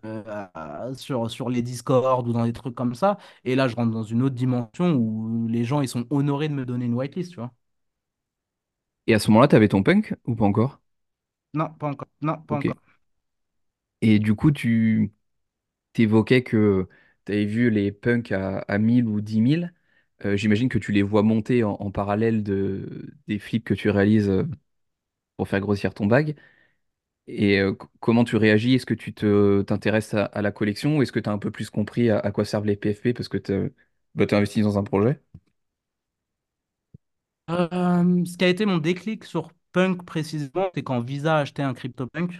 sur, 0.95 1.31
sur 1.31 1.51
les 1.51 1.63
Discord 1.63 2.29
ou 2.29 2.33
dans 2.35 2.45
des 2.47 2.53
trucs 2.55 2.75
comme 2.77 2.95
ça. 2.97 3.19
Et 3.45 3.57
là, 3.57 3.69
je 3.69 3.77
rentre 3.77 3.93
dans 3.93 4.05
une 4.05 4.23
autre 4.23 4.37
dimension 4.37 4.95
où 4.95 5.49
les 5.49 5.65
gens, 5.65 5.81
ils 5.83 5.89
sont 5.89 6.07
honorés 6.11 6.49
de 6.51 6.55
me 6.55 6.67
donner 6.67 6.87
une 6.87 6.95
whitelist, 6.95 7.33
tu 7.33 7.37
vois. 7.41 7.53
Et 9.07 9.15
à 9.15 9.21
ce 9.21 9.31
moment-là, 9.31 9.47
tu 9.49 9.55
avais 9.55 9.69
ton 9.69 9.85
punk 9.85 10.15
ou 10.27 10.35
pas 10.35 10.45
encore? 10.45 10.82
Non, 11.55 11.73
pas 11.75 11.89
encore. 11.89 12.09
Non, 12.21 12.43
pas 12.43 12.55
Ok. 12.55 12.67
encore. 12.67 12.83
Et 14.01 14.19
du 14.19 14.35
coup, 14.35 14.51
tu 14.53 15.13
t'évoquais 15.95 16.43
que 16.45 16.89
tu 17.27 17.33
avais 17.33 17.47
vu 17.47 17.71
les 17.71 17.93
punks 17.93 18.33
à, 18.33 18.61
à 18.61 18.79
1000 18.79 19.07
ou 19.07 19.21
10 19.23 19.41
000. 19.41 19.71
Euh, 20.27 20.37
j'imagine 20.37 20.69
que 20.69 20.79
tu 20.79 20.93
les 20.93 21.03
vois 21.03 21.23
monter 21.23 21.65
en, 21.65 21.73
en 21.75 21.91
parallèle 21.93 22.43
de, 22.45 23.15
des 23.29 23.39
flips 23.39 23.65
que 23.65 23.75
tu 23.75 23.91
réalises 23.91 24.31
euh, 24.31 24.45
pour 25.37 25.49
faire 25.49 25.61
grossir 25.61 25.95
ton 25.95 26.07
bag. 26.07 26.37
Et 27.29 27.61
euh, 27.61 27.73
c- 27.81 27.89
comment 28.01 28.25
tu 28.25 28.37
réagis? 28.37 28.75
Est-ce 28.75 28.87
que 28.87 28.95
tu 28.95 29.15
te 29.15 29.63
t'intéresses 29.63 30.15
à, 30.15 30.27
à 30.27 30.43
la 30.43 30.53
collection? 30.53 30.99
Ou 30.99 31.03
est-ce 31.03 31.13
que 31.13 31.21
tu 31.21 31.29
as 31.31 31.33
un 31.33 31.39
peu 31.39 31.51
plus 31.51 31.71
compris 31.71 32.11
à, 32.11 32.19
à 32.21 32.33
quoi 32.33 32.45
servent 32.47 32.67
les 32.67 32.77
PFP 32.77 33.15
parce 33.15 33.29
que 33.29 33.39
tu 33.39 33.53
as 33.55 34.37
investi 34.37 34.63
dans 34.63 34.79
un 34.79 34.85
projet? 34.85 35.21
Euh, 37.51 38.25
ce 38.25 38.37
qui 38.37 38.45
a 38.45 38.49
été 38.49 38.67
mon 38.67 38.79
déclic 38.79 39.25
sur 39.25 39.51
Punk 39.73 40.05
précisément, 40.05 40.71
c'est 40.75 40.83
quand 40.83 41.01
Visa 41.01 41.37
a 41.39 41.41
acheté 41.41 41.63
un 41.63 41.75
CryptoPunk, 41.75 42.33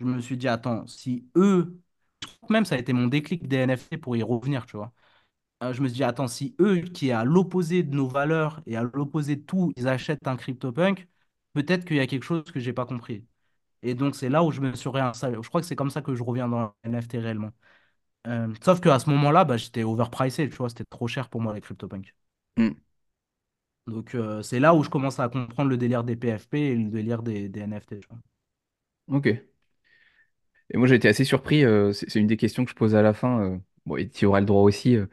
je 0.00 0.04
me 0.06 0.20
suis 0.20 0.36
dit, 0.38 0.48
attends, 0.48 0.86
si 0.86 1.28
eux, 1.36 1.80
même 2.50 2.64
ça 2.64 2.76
a 2.76 2.78
été 2.78 2.92
mon 2.92 3.08
déclic 3.08 3.48
des 3.48 3.58
NFT 3.58 3.96
pour 3.98 4.16
y 4.16 4.22
revenir, 4.22 4.66
tu 4.66 4.76
vois. 4.76 4.92
Euh, 5.62 5.72
je 5.72 5.82
me 5.82 5.88
suis 5.88 5.96
dit, 5.96 6.04
attends, 6.04 6.28
si 6.28 6.56
eux, 6.60 6.80
qui 6.82 7.08
est 7.10 7.12
à 7.12 7.24
l'opposé 7.24 7.82
de 7.82 7.94
nos 7.94 8.08
valeurs 8.08 8.62
et 8.66 8.76
à 8.76 8.82
l'opposé 8.84 9.36
de 9.36 9.42
tout, 9.42 9.72
ils 9.76 9.88
achètent 9.88 10.26
un 10.28 10.36
CryptoPunk, 10.36 11.08
peut-être 11.54 11.84
qu'il 11.86 11.96
y 11.96 12.00
a 12.00 12.06
quelque 12.06 12.24
chose 12.24 12.44
que 12.44 12.60
j'ai 12.60 12.72
pas 12.72 12.86
compris. 12.86 13.26
Et 13.82 13.94
donc, 13.94 14.16
c'est 14.16 14.28
là 14.30 14.44
où 14.44 14.52
je 14.52 14.60
me 14.62 14.74
suis 14.74 14.90
réinstallé. 14.90 15.36
Je 15.42 15.48
crois 15.48 15.60
que 15.62 15.66
c'est 15.68 15.76
comme 15.76 15.90
ça 15.90 16.02
que 16.02 16.14
je 16.14 16.22
reviens 16.24 16.48
dans 16.48 16.74
les 16.84 16.90
NFT 16.90 17.18
réellement. 17.18 17.52
Euh, 18.26 18.52
sauf 18.62 18.80
qu'à 18.80 18.98
ce 18.98 19.10
moment-là, 19.10 19.44
bah, 19.44 19.56
j'étais 19.56 19.84
overpricé, 19.84 20.48
tu 20.48 20.56
vois, 20.56 20.68
c'était 20.68 20.84
trop 20.84 21.08
cher 21.08 21.28
pour 21.30 21.40
moi 21.40 21.54
les 21.54 21.60
CryptoPunks. 21.60 22.14
Hmm, 22.56 22.70
Donc, 23.86 24.14
euh, 24.14 24.40
c'est 24.42 24.58
là 24.60 24.74
où 24.74 24.82
je 24.82 24.88
commence 24.88 25.20
à 25.20 25.28
comprendre 25.28 25.68
le 25.70 25.76
délire 25.76 26.02
des 26.04 26.16
PFP 26.16 26.54
et 26.58 26.74
le 26.76 26.90
délire 26.90 27.22
des, 27.22 27.48
des 27.50 27.60
NFT, 27.60 28.00
tu 28.00 28.08
vois. 28.08 28.18
Ok. 29.06 29.26
Et 30.70 30.76
moi 30.78 30.86
j'ai 30.86 30.94
été 30.96 31.08
assez 31.08 31.24
surpris, 31.24 31.64
euh, 31.64 31.92
c'est 31.92 32.08
c'est 32.10 32.20
une 32.20 32.26
des 32.26 32.36
questions 32.36 32.64
que 32.64 32.70
je 32.70 32.76
pose 32.76 32.94
à 32.94 33.02
la 33.02 33.12
fin, 33.12 33.40
euh, 33.54 33.58
bon, 33.86 33.96
et 33.96 34.08
tu 34.08 34.24
auras 34.26 34.40
le 34.40 34.46
droit 34.46 34.62
aussi 34.62 34.96
euh, 34.96 35.06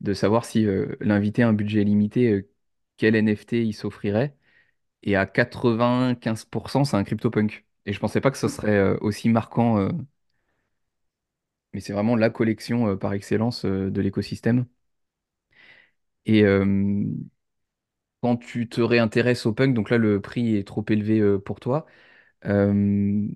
de 0.00 0.14
savoir 0.14 0.44
si 0.44 0.66
euh, 0.66 0.96
l'invité 1.00 1.42
a 1.44 1.48
un 1.48 1.52
budget 1.52 1.84
limité, 1.84 2.32
euh, 2.32 2.50
quel 2.96 3.14
NFT 3.16 3.64
il 3.64 3.74
s'offrirait. 3.74 4.36
Et 5.04 5.16
à 5.16 5.26
95%, 5.26 6.84
c'est 6.84 6.96
un 6.98 7.04
CryptoPunk. 7.04 7.66
Et 7.86 7.92
je 7.94 8.00
pensais 8.00 8.20
pas 8.22 8.30
que 8.32 8.38
ce 8.38 8.48
serait 8.48 8.76
euh, 8.78 8.98
aussi 9.02 9.28
marquant, 9.30 9.78
euh, 9.78 9.90
mais 11.72 11.80
c'est 11.80 11.92
vraiment 11.92 12.16
la 12.16 12.30
collection 12.30 12.88
euh, 12.88 12.96
par 12.96 13.12
excellence 13.12 13.64
euh, 13.64 13.90
de 13.90 14.00
l'écosystème. 14.00 14.66
Et 16.26 16.44
euh, 16.44 17.04
quand 18.22 18.36
tu 18.36 18.68
te 18.68 18.80
réintéresses 18.80 19.46
au 19.46 19.52
punk, 19.54 19.74
donc 19.74 19.90
là 19.90 19.98
le 19.98 20.20
prix 20.20 20.56
est 20.56 20.66
trop 20.66 20.84
élevé 20.88 21.20
euh, 21.20 21.38
pour 21.38 21.60
toi, 21.60 21.86
euh, 22.46 23.28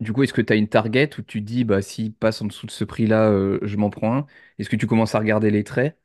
du 0.00 0.12
coup 0.12 0.22
est-ce 0.22 0.32
que 0.32 0.40
tu 0.42 0.52
as 0.52 0.56
une 0.56 0.68
target 0.68 1.10
où 1.18 1.22
tu 1.22 1.40
dis 1.40 1.64
bah 1.64 1.82
s'il 1.82 2.14
passe 2.14 2.42
en 2.42 2.46
dessous 2.46 2.66
de 2.66 2.70
ce 2.72 2.84
prix-là, 2.84 3.30
euh, 3.30 3.58
je 3.62 3.76
m'en 3.76 3.90
prends 3.90 4.16
un? 4.18 4.26
Est-ce 4.58 4.68
que 4.70 4.76
tu 4.76 4.86
commences 4.86 5.14
à 5.14 5.18
regarder 5.20 5.50
les 5.50 5.64
traits 5.64 5.98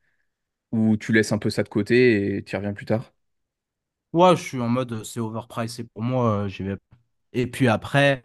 ou 0.71 0.97
tu 0.97 1.13
laisses 1.13 1.31
un 1.33 1.39
peu 1.39 1.49
ça 1.51 1.63
de 1.63 1.69
côté 1.69 2.37
et 2.37 2.43
tu 2.43 2.55
reviens 2.57 2.73
plus 2.73 2.85
tard? 2.87 3.13
Ouais, 4.11 4.35
je 4.35 4.41
suis 4.41 4.59
en 4.59 4.69
mode, 4.69 4.91
euh, 4.93 5.03
c'est 5.03 5.19
overpricé 5.19 5.83
pour 5.83 6.01
moi, 6.01 6.45
euh, 6.45 6.47
j'y 6.47 6.63
vais. 6.63 6.77
Et 7.33 7.47
puis 7.47 7.67
après, 7.67 8.23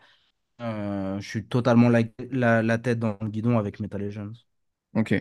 euh, 0.61 1.21
je 1.21 1.29
suis 1.29 1.47
totalement 1.47 1.89
la, 1.91 2.03
la, 2.31 2.63
la 2.63 2.79
tête 2.79 2.99
dans 3.01 3.19
le 3.23 3.29
guidon 3.31 3.59
avec 3.59 3.81
Metal 3.81 4.01
Legends. 4.03 4.33
Ok. 4.95 5.13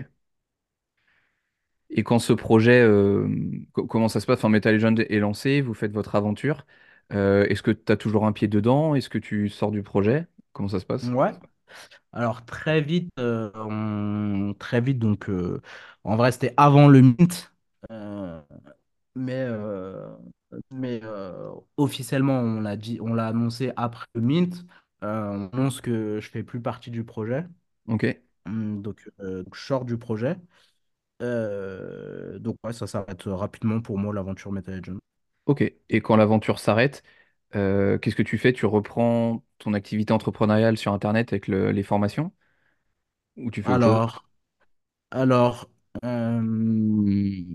Et 1.96 2.04
quand 2.04 2.20
ce 2.20 2.34
projet, 2.34 2.82
euh, 2.82 3.28
co- 3.74 3.86
comment 3.88 4.10
ça 4.10 4.20
se 4.20 4.26
passe? 4.26 4.40
Enfin, 4.40 4.50
Metal 4.50 4.74
Legend 4.76 5.00
est 5.00 5.20
lancé, 5.20 5.62
vous 5.62 5.74
faites 5.74 5.92
votre 5.94 6.16
aventure. 6.16 6.66
Euh, 7.14 7.46
est-ce 7.50 7.62
que 7.64 7.72
tu 7.72 7.92
as 7.92 7.98
toujours 7.98 8.26
un 8.26 8.32
pied 8.34 8.48
dedans? 8.48 8.96
Est-ce 8.96 9.10
que 9.10 9.18
tu 9.20 9.50
sors 9.50 9.72
du 9.72 9.84
projet? 9.84 10.28
Comment 10.54 10.70
ça 10.70 10.80
se 10.80 10.86
passe? 10.86 11.16
Ouais. 11.16 11.34
Alors 12.14 12.46
très 12.46 12.82
vite, 12.82 13.10
euh, 13.20 13.52
on- 13.56 14.56
très 14.60 14.82
vite, 14.82 15.00
donc 15.00 15.30
euh, 15.30 15.62
en 16.04 16.16
vrai 16.18 16.32
c'était 16.34 16.54
avant 16.58 16.88
le 16.90 17.02
mint, 17.02 17.54
euh, 17.92 18.42
mais, 19.16 19.34
euh, 19.48 20.08
mais 20.72 21.02
euh, 21.04 21.52
officiellement 21.78 22.40
on 22.40 22.62
l'a 22.62 22.78
dit, 22.78 23.00
on 23.02 23.14
l'a 23.16 23.28
annoncé 23.30 23.74
après 23.78 24.08
le 24.16 24.22
mint. 24.22 24.66
Euh, 25.04 25.50
on 25.54 25.58
annonce 25.58 25.82
que 25.82 26.20
je 26.22 26.30
fais 26.32 26.44
plus 26.44 26.62
partie 26.62 26.92
du 26.92 27.04
projet, 27.06 27.46
Ok, 27.88 28.04
Hum, 28.46 28.82
donc 28.82 29.10
euh, 29.22 29.44
je 29.54 29.60
sors 29.62 29.86
du 29.86 29.98
projet. 29.98 30.38
Euh, 31.24 32.40
donc 32.40 32.58
ouais, 32.66 32.74
ça 32.74 32.88
s'arrête 32.88 33.24
rapidement 33.26 33.82
pour 33.82 33.98
moi 33.98 34.14
l'aventure 34.14 34.52
Meta 34.52 34.72
Legends. 34.74 35.00
ok. 35.46 35.62
Et 35.90 36.02
quand 36.02 36.16
l'aventure 36.16 36.60
s'arrête, 36.60 37.04
euh, 37.56 37.98
qu'est-ce 37.98 38.16
que 38.16 38.24
tu 38.24 38.38
fais? 38.38 38.54
Tu 38.54 38.66
reprends 38.66 39.44
ton 39.60 39.74
activité 39.74 40.14
entrepreneuriale 40.14 40.78
sur 40.78 40.94
Internet 40.94 41.34
avec 41.34 41.48
le- 41.48 41.72
les 41.72 41.84
formations? 41.84 42.34
Ou 43.38 43.52
tu 43.52 43.62
fais 43.64 43.72
autre 43.74 43.84
chose? 43.84 44.02
Alors, 44.02 44.30
alors. 45.12 45.70
Euh, 46.06 46.42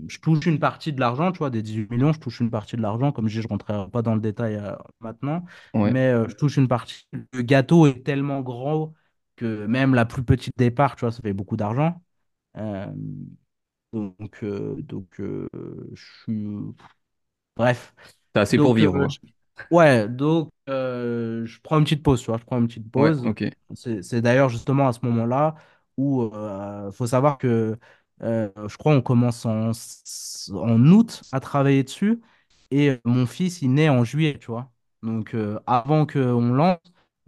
je 0.09 0.19
touche 0.19 0.45
une 0.47 0.59
partie 0.59 0.93
de 0.93 0.99
l'argent, 0.99 1.31
tu 1.31 1.39
vois, 1.39 1.49
des 1.49 1.61
18 1.63 1.89
millions, 1.91 2.13
je 2.13 2.19
touche 2.19 2.39
une 2.41 2.51
partie 2.51 2.75
de 2.77 2.81
l'argent. 2.81 3.11
Comme 3.11 3.27
je 3.29 3.35
dis, 3.35 3.41
je 3.41 3.47
ne 3.47 3.49
rentrerai 3.53 3.89
pas 3.91 4.01
dans 4.01 4.15
le 4.15 4.21
détail 4.21 4.55
euh, 4.55 4.75
maintenant, 5.01 5.45
Ouais. 5.73 5.95
mais 5.95 6.09
euh, 6.09 6.27
je 6.29 6.35
touche 6.35 6.57
une 6.57 6.67
partie. 6.67 7.05
Le 7.33 7.41
gâteau 7.43 7.87
est 7.87 8.03
tellement 8.05 8.41
gros 8.41 8.93
que 9.37 9.65
même 9.67 9.95
la 9.95 10.05
plus 10.05 10.23
petite 10.23 10.53
départ, 10.57 10.95
tu 10.95 11.01
vois, 11.01 11.11
ça 11.11 11.21
fait 11.21 11.33
beaucoup 11.33 11.57
d'argent. 11.57 12.01
Euh, 12.57 12.87
donc, 13.93 14.43
euh, 14.43 14.75
donc 14.81 15.19
euh, 15.19 15.47
je 15.93 16.03
suis. 16.23 16.47
Bref. 17.55 17.93
T'as 18.33 18.41
assez 18.41 18.59
pour 18.59 18.73
Donc, 18.73 18.75
vivre, 18.75 18.95
euh, 18.95 19.07
quoi. 19.07 19.15
Ouais, 19.71 20.07
donc 20.09 20.51
euh, 20.69 21.45
je 21.45 21.59
prends 21.61 21.79
une 21.79 21.85
petite 21.85 22.03
pause, 22.03 22.21
tu 22.21 22.27
vois, 22.27 22.37
je 22.39 22.45
prends 22.45 22.59
une 22.59 22.67
petite 22.67 22.91
Ouais, 22.95 23.13
pause. 23.13 23.25
ok. 23.25 23.43
C'est 23.75 24.03
c'est 24.03 24.21
d'ailleurs 24.21 24.49
justement 24.49 24.87
à 24.89 24.93
ce 24.93 24.99
moment-là 25.05 25.55
où 25.97 26.25
il 26.33 26.91
faut 26.93 27.07
savoir 27.07 27.37
que 27.39 27.77
euh, 28.23 28.49
je 28.67 28.77
crois 28.77 28.93
on 28.95 29.01
commence 29.01 29.45
en, 29.45 29.71
en 30.53 30.85
août 30.91 31.23
à 31.31 31.39
travailler 31.39 31.83
dessus 31.83 32.21
et 32.71 32.99
mon 33.05 33.25
fils 33.27 33.61
il 33.61 33.73
naît 33.73 33.89
en 33.89 34.03
juillet, 34.05 34.37
tu 34.39 34.47
vois. 34.51 34.71
Donc 35.03 35.35
euh, 35.35 35.59
avant 35.67 36.05
qu'on 36.07 36.53
lance, 36.53 36.79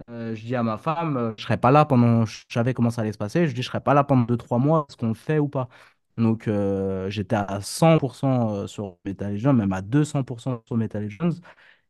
euh, 0.10 0.36
je 0.36 0.46
dis 0.46 0.56
à 0.56 0.64
ma 0.64 0.78
femme, 0.78 1.18
euh, 1.18 1.34
je 1.38 1.44
serai 1.44 1.58
pas 1.58 1.72
là 1.72 1.86
pendant, 1.86 2.26
je 2.26 2.44
savais 2.50 2.74
comment 2.74 2.90
ça 2.90 3.02
allait 3.02 3.12
se 3.14 3.18
passer, 3.18 3.48
je 3.48 3.54
dis 3.54 3.62
je 3.62 3.68
serai 3.68 3.82
pas 3.82 3.94
là 3.94 4.04
pendant 4.04 4.24
deux 4.24 4.38
trois 4.38 4.60
mois, 4.60 4.86
est-ce 4.90 4.98
qu'on 4.98 5.10
le 5.10 5.14
fait 5.14 5.40
ou 5.40 5.48
pas? 5.50 5.70
Donc 6.18 6.48
euh, 6.48 7.10
j'étais 7.10 7.36
à 7.36 7.62
100% 7.62 8.68
sur 8.68 8.98
Metal 9.06 9.34
Legends, 9.34 9.54
même 9.54 9.74
à 9.74 9.82
200% 9.82 10.62
sur 10.68 10.78
Metal 10.78 11.04
Legends. 11.04 11.30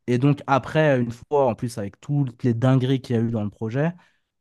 Et 0.08 0.18
donc, 0.18 0.42
après, 0.46 1.00
une 1.00 1.10
fois, 1.12 1.46
en 1.48 1.54
plus, 1.54 1.78
avec 1.78 2.00
toutes 2.00 2.42
les 2.44 2.54
dingueries 2.54 3.00
qu'il 3.00 3.16
y 3.16 3.18
a 3.18 3.22
eu 3.22 3.30
dans 3.30 3.44
le 3.44 3.50
projet, 3.50 3.92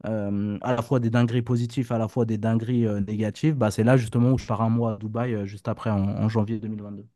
euh, 0.05 0.57
à 0.61 0.75
la 0.75 0.81
fois 0.81 0.99
des 0.99 1.09
dingueries 1.11 1.41
positives, 1.43 1.91
à 1.91 1.97
la 1.99 2.07
fois 2.07 2.25
des 2.25 2.37
dingueries 2.37 2.87
euh, 2.87 2.99
négatives, 3.01 3.55
bah, 3.55 3.71
c'est 3.71 3.83
là 3.83 3.97
justement 3.97 4.31
où 4.33 4.37
je 4.37 4.45
pars 4.47 4.61
un 4.61 4.69
mois 4.69 4.93
à 4.93 4.97
Dubaï, 4.97 5.33
euh, 5.35 5.45
juste 5.45 5.67
après, 5.67 5.89
en, 5.91 5.99
en 6.03 6.29
janvier 6.29 6.59
2022. 6.59 7.07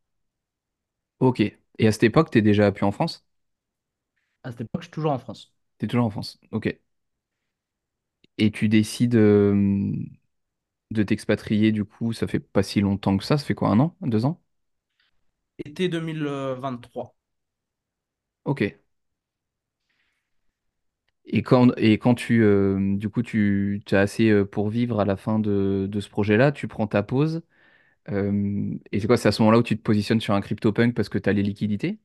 Ok. 1.20 1.42
Et 1.42 1.88
à 1.88 1.92
cette 1.92 2.04
époque, 2.04 2.32
t'es 2.32 2.42
déjà 2.42 2.68
appuyé 2.68 2.88
en 2.88 2.92
France? 2.94 3.26
À 4.44 4.52
cette 4.52 4.62
époque, 4.62 4.82
je 4.82 4.86
suis 4.86 4.92
toujours 4.94 5.12
en 5.12 5.20
France. 5.20 5.54
T'es 5.78 5.88
toujours 5.88 6.06
en 6.06 6.10
France. 6.10 6.38
Ok. 6.52 6.78
Et 8.38 8.52
tu 8.52 8.68
décides 8.70 9.16
euh, 9.16 9.92
de 10.92 11.04
t'expatrier, 11.04 11.72
du 11.72 11.86
coup, 11.86 12.14
ça 12.14 12.28
fait 12.28 12.40
pas 12.40 12.64
si 12.64 12.82
longtemps 12.82 13.18
que 13.18 13.24
ça, 13.24 13.38
ça 13.38 13.46
fait 13.46 13.56
quoi, 13.56 13.70
un 13.70 13.80
an? 13.80 13.96
Deux 14.02 14.26
ans? 14.26 14.42
Été 15.66 15.90
2023. 15.90 17.14
Ok. 18.44 18.62
Et 21.28 21.42
quand, 21.44 21.72
et 21.78 21.98
quand 21.98 22.14
tu, 22.16 22.44
euh, 22.44 22.96
du 22.98 23.10
coup, 23.10 23.24
tu, 23.24 23.82
as 23.92 24.00
assez 24.02 24.30
euh, 24.30 24.46
pour 24.46 24.70
vivre 24.70 25.00
à 25.00 25.06
la 25.06 25.16
fin 25.18 25.40
de, 25.40 25.88
de 25.90 26.00
ce 26.00 26.10
projet-là, 26.10 26.52
tu 26.52 26.68
prends 26.68 26.86
ta 26.88 27.02
pause. 27.04 27.42
euh, 28.10 28.76
et 28.92 29.00
c'est 29.02 29.08
quoi, 29.08 29.18
c'est 29.18 29.30
à 29.30 29.34
ce 29.34 29.42
moment-là 29.44 29.60
où 29.60 29.64
tu 29.64 29.78
te 29.78 29.84
positionnes 29.84 30.22
sur 30.22 30.34
un 30.36 30.42
CryptoPunk 30.42 30.96
parce 30.96 31.10
que 31.10 31.20
tu 31.20 31.30
as 31.30 31.34
les 31.34 31.44
liquidités? 31.44 32.00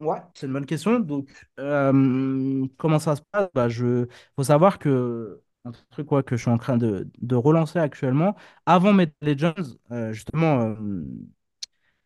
Ouais, 0.00 0.18
c'est 0.34 0.46
une 0.46 0.52
bonne 0.52 0.66
question. 0.66 1.00
Donc, 1.00 1.30
euh, 1.58 2.66
comment 2.76 2.98
ça 2.98 3.16
se 3.16 3.22
passe? 3.32 3.48
Bah, 3.54 3.68
je... 3.70 4.06
faut 4.36 4.44
savoir 4.44 4.78
que 4.78 5.42
un 5.66 5.72
truc 5.90 6.06
quoi, 6.06 6.22
que 6.22 6.36
je 6.36 6.42
suis 6.42 6.50
en 6.50 6.58
train 6.58 6.76
de, 6.76 7.08
de 7.20 7.34
relancer 7.36 7.78
actuellement, 7.78 8.36
avant 8.66 8.92
Metal 8.92 9.14
Legends, 9.22 9.54
euh, 9.92 10.12
justement, 10.12 10.60
euh, 10.62 11.02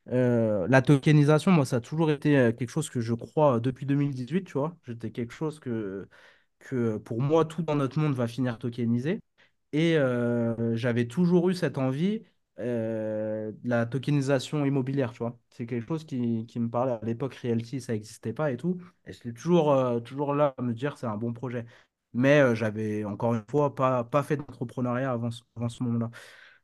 Euh, 0.08 0.66
la 0.68 0.82
tokenisation, 0.82 1.50
moi, 1.52 1.64
ça 1.66 1.76
a 1.76 1.80
toujours 1.80 2.10
été 2.10 2.30
quelque 2.58 2.68
chose 2.70 2.90
que 2.90 3.00
je 3.00 3.14
crois 3.14 3.60
depuis 3.60 3.86
2018, 3.86 4.44
tu 4.44 4.54
vois. 4.54 4.76
C'était 4.86 5.10
quelque 5.10 5.32
chose 5.32 5.60
que, 5.60 6.08
que 6.58 6.96
pour 6.98 7.20
moi, 7.22 7.44
tout 7.44 7.62
dans 7.62 7.76
notre 7.76 7.98
monde 7.98 8.14
va 8.14 8.26
finir 8.26 8.58
tokenisé. 8.58 9.20
Et 9.72 9.96
j'avais 10.74 11.06
toujours 11.06 11.50
eu 11.50 11.54
cette 11.54 11.78
envie 11.78 12.22
euh, 12.58 13.52
la 13.64 13.86
tokenisation 13.86 14.64
immobilière, 14.66 15.12
tu 15.12 15.18
vois. 15.18 15.38
C'est 15.50 15.66
quelque 15.66 15.86
chose 15.86 16.04
qui, 16.04 16.46
qui 16.46 16.60
me 16.60 16.68
parlait. 16.68 16.92
À 16.92 17.00
l'époque, 17.04 17.34
Realty, 17.36 17.80
ça 17.80 17.92
n'existait 17.94 18.32
pas 18.32 18.50
et 18.52 18.56
tout. 18.56 18.80
Et 19.06 19.12
j'étais 19.12 19.32
toujours, 19.32 20.02
toujours 20.04 20.34
là 20.34 20.54
à 20.58 20.62
me 20.62 20.74
dire 20.74 20.98
c'est 20.98 21.06
un 21.06 21.16
bon 21.16 21.32
projet. 21.32 21.64
Mais 22.12 22.40
euh, 22.40 22.54
j'avais, 22.54 23.04
encore 23.04 23.34
une 23.34 23.44
fois, 23.48 23.74
pas, 23.74 24.04
pas 24.04 24.22
fait 24.22 24.36
d'entrepreneuriat 24.36 25.12
avant, 25.12 25.30
avant 25.56 25.68
ce 25.68 25.82
moment-là. 25.84 26.10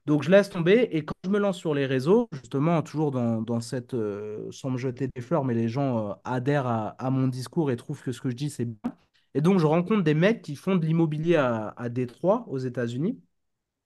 Donc 0.07 0.23
je 0.23 0.31
laisse 0.31 0.51
tomber 0.51 0.89
et 0.93 1.05
quand 1.05 1.15
je 1.25 1.31
me 1.31 1.39
lance 1.39 1.59
sur 1.59 1.75
les 1.75 1.87
réseaux, 1.87 2.29
justement, 2.33 2.83
toujours 2.83 3.11
dans, 3.11 3.43
dans 3.43 3.61
cette, 3.61 3.95
euh, 3.95 4.51
sans 4.53 4.71
me 4.71 4.79
jeter 4.79 5.09
des 5.15 5.21
fleurs, 5.23 5.45
mais 5.45 5.55
les 5.55 5.69
gens 5.69 6.11
euh, 6.11 6.15
adhèrent 6.25 6.67
à, 6.67 6.89
à 7.05 7.11
mon 7.11 7.29
discours 7.29 7.71
et 7.73 7.77
trouvent 7.77 8.03
que 8.03 8.13
ce 8.13 8.21
que 8.21 8.31
je 8.31 8.37
dis, 8.37 8.51
c'est 8.51 8.67
bien. 8.67 8.93
Et 9.35 9.41
donc 9.41 9.59
je 9.59 9.67
rencontre 9.67 10.03
des 10.03 10.15
mecs 10.15 10.43
qui 10.43 10.57
font 10.57 10.77
de 10.77 10.87
l'immobilier 10.87 11.37
à, 11.37 11.75
à 11.77 11.89
Détroit, 11.89 12.45
aux 12.49 12.59
États-Unis, 12.59 13.21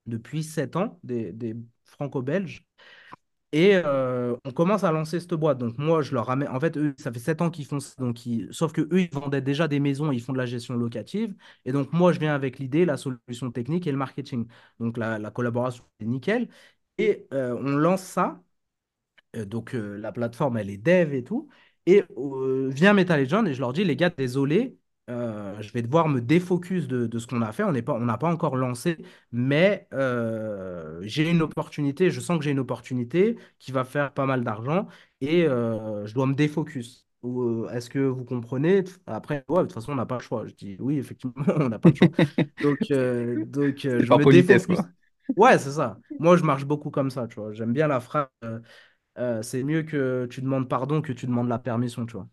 depuis 0.07 0.45
7 0.45 0.77
ans, 0.77 0.99
des, 1.05 1.33
des 1.33 1.57
franco-belges. 1.85 2.65
Et 3.53 3.73
euh, 3.75 4.37
on 4.45 4.53
commence 4.53 4.85
à 4.85 4.93
lancer 4.93 5.19
cette 5.19 5.35
boîte. 5.35 5.59
Donc 5.59 5.77
moi, 5.79 6.03
je 6.03 6.15
leur 6.15 6.27
ramène. 6.27 6.49
En 6.51 6.61
fait, 6.61 6.77
eux, 6.77 6.95
ça 6.99 7.13
fait 7.13 7.19
7 7.19 7.43
ans 7.43 7.51
qu'ils 7.51 7.67
font 7.67 7.81
ça. 7.81 7.95
Donc 7.99 8.25
ils- 8.27 8.49
Sauf 8.53 8.73
que 8.73 8.83
eux, 8.83 9.01
ils 9.03 9.11
vendaient 9.13 9.41
déjà 9.43 9.67
des 9.67 9.81
maisons, 9.81 10.13
ils 10.13 10.21
font 10.23 10.33
de 10.33 10.39
la 10.39 10.47
gestion 10.47 10.75
locative. 10.75 11.35
Et 11.65 11.73
donc 11.73 11.93
moi, 11.93 12.13
je 12.13 12.21
viens 12.21 12.35
avec 12.35 12.59
l'idée, 12.61 12.85
la 12.85 12.97
solution 12.97 13.51
technique 13.51 13.87
et 13.89 13.93
le 13.93 13.99
marketing. 13.99 14.47
Donc 14.79 14.97
la, 14.97 15.19
la 15.19 15.31
collaboration 15.33 15.85
est 16.01 16.05
nickel. 16.05 16.49
Et 16.99 17.27
euh, 17.33 17.57
on 17.59 17.77
lance 17.77 18.03
ça. 18.03 18.41
Euh, 19.37 19.45
donc 19.45 19.73
la 19.75 20.13
plateforme, 20.13 20.57
elle 20.59 20.71
est 20.71 20.77
dev 20.79 21.15
et 21.15 21.25
tout. 21.25 21.49
Et 21.87 22.05
vient 22.71 22.93
Metal 22.93 23.21
Legend 23.21 23.47
et 23.49 23.55
je 23.55 23.61
leur 23.61 23.73
dis, 23.73 23.85
les 23.85 23.97
gars, 23.97 24.11
désolé, 24.11 24.79
euh, 25.11 25.61
je 25.63 25.73
vais 25.73 25.83
devoir 25.83 26.09
me 26.09 26.21
défocus 26.21 26.89
de, 26.89 27.07
de 27.09 27.19
ce 27.19 27.27
qu'on 27.27 27.43
a 27.43 27.53
fait. 27.53 27.65
On 27.65 27.73
n'est 27.73 27.83
pas, 27.83 27.95
on 27.95 28.01
n'a 28.07 28.19
pas 28.19 28.31
encore 28.33 28.57
lancé, 28.57 28.99
mais 29.33 29.89
euh, 29.93 30.99
j'ai 31.03 31.29
une 31.31 31.43
opportunité, 31.43 32.11
je 32.11 32.21
sens 32.21 32.39
que 32.39 32.45
j'ai 32.45 32.53
une 32.53 32.61
opportunité 32.61 33.37
qui 33.59 33.73
va 33.73 33.85
faire 33.85 34.13
pas 34.15 34.27
mal 34.27 34.45
d'argent 34.45 34.89
et 35.21 35.45
euh, 35.47 36.07
je 36.07 36.15
dois 36.15 36.27
me 36.27 36.35
défocus. 36.35 37.07
Est-ce 37.73 37.91
que 37.91 37.99
vous 37.99 38.25
comprenez? 38.25 38.85
Après, 39.07 39.45
ouais, 39.49 39.59
de 39.59 39.63
toute 39.65 39.75
façon, 39.75 39.93
on 39.93 39.97
n'a 39.97 40.07
pas 40.07 40.17
le 40.17 40.23
choix. 40.23 40.47
Je 40.47 40.55
dis 40.55 40.77
oui, 40.81 40.99
effectivement, 40.99 41.35
on 41.57 41.69
n'a 41.69 41.79
pas 41.79 41.91
le 41.91 41.97
choix. 41.97 42.11
Donc, 42.61 42.79
donc 43.53 43.81
je 43.83 44.09
par 44.09 44.21
me 44.21 44.25
politesse, 44.25 44.67
défocus. 44.67 44.67
quoi. 44.67 44.89
Ouais, 45.37 45.59
c'est 45.59 45.73
ça. 45.73 46.01
Moi, 46.19 46.37
je 46.37 46.45
marche 46.45 46.65
beaucoup 46.65 46.91
comme 46.91 47.11
ça, 47.11 47.27
tu 47.29 47.37
vois. 47.37 47.53
J'aime 47.53 47.73
bien 47.73 47.89
la 47.89 48.01
phrase. 48.01 48.29
c'est 49.43 49.63
mieux 49.65 49.83
que 49.83 50.27
tu 50.31 50.41
demandes 50.43 50.69
pardon 50.69 51.03
que 51.03 51.13
tu 51.13 51.27
demandes 51.27 51.49
la 51.49 51.59
permission, 51.59 52.07
tu 52.07 52.15
vois. 52.15 52.29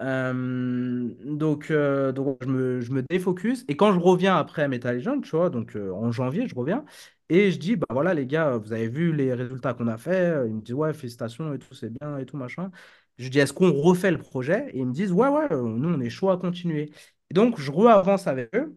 Euh, 0.00 1.14
donc, 1.24 1.70
euh, 1.70 2.10
donc 2.12 2.38
je 2.42 2.48
me, 2.48 2.80
je 2.80 2.90
me 2.92 3.02
défocus. 3.02 3.64
Et 3.68 3.76
quand 3.76 3.92
je 3.92 3.98
reviens 3.98 4.36
après 4.36 4.66
Metal 4.68 4.96
Legends, 4.96 5.20
tu 5.20 5.30
vois, 5.36 5.50
donc 5.50 5.76
euh, 5.76 5.90
en 5.92 6.10
janvier, 6.10 6.46
je 6.48 6.54
reviens. 6.54 6.84
Et 7.28 7.50
je 7.52 7.58
dis, 7.58 7.76
bah 7.76 7.86
voilà, 7.90 8.14
les 8.14 8.26
gars, 8.26 8.56
vous 8.56 8.72
avez 8.72 8.88
vu 8.88 9.12
les 9.14 9.34
résultats 9.34 9.74
qu'on 9.74 9.86
a 9.88 9.98
fait. 9.98 10.34
Ils 10.46 10.54
me 10.54 10.60
disent, 10.62 10.74
ouais, 10.74 10.94
félicitations 10.94 11.52
et 11.54 11.58
tout, 11.58 11.74
c'est 11.74 11.90
bien 11.90 12.18
et 12.18 12.24
tout, 12.26 12.36
machin. 12.36 12.70
Je 13.18 13.28
dis, 13.28 13.38
est-ce 13.38 13.52
qu'on 13.52 13.72
refait 13.72 14.10
le 14.10 14.18
projet? 14.18 14.70
Et 14.72 14.78
ils 14.78 14.86
me 14.86 14.92
disent, 14.92 15.12
ouais, 15.12 15.28
ouais, 15.28 15.48
nous, 15.50 15.88
on 15.94 16.00
est 16.00 16.10
chaud 16.10 16.30
à 16.30 16.38
continuer. 16.38 16.90
Donc, 17.32 17.60
je 17.60 17.70
re-avance 17.70 18.26
avec 18.26 18.54
eux. 18.56 18.76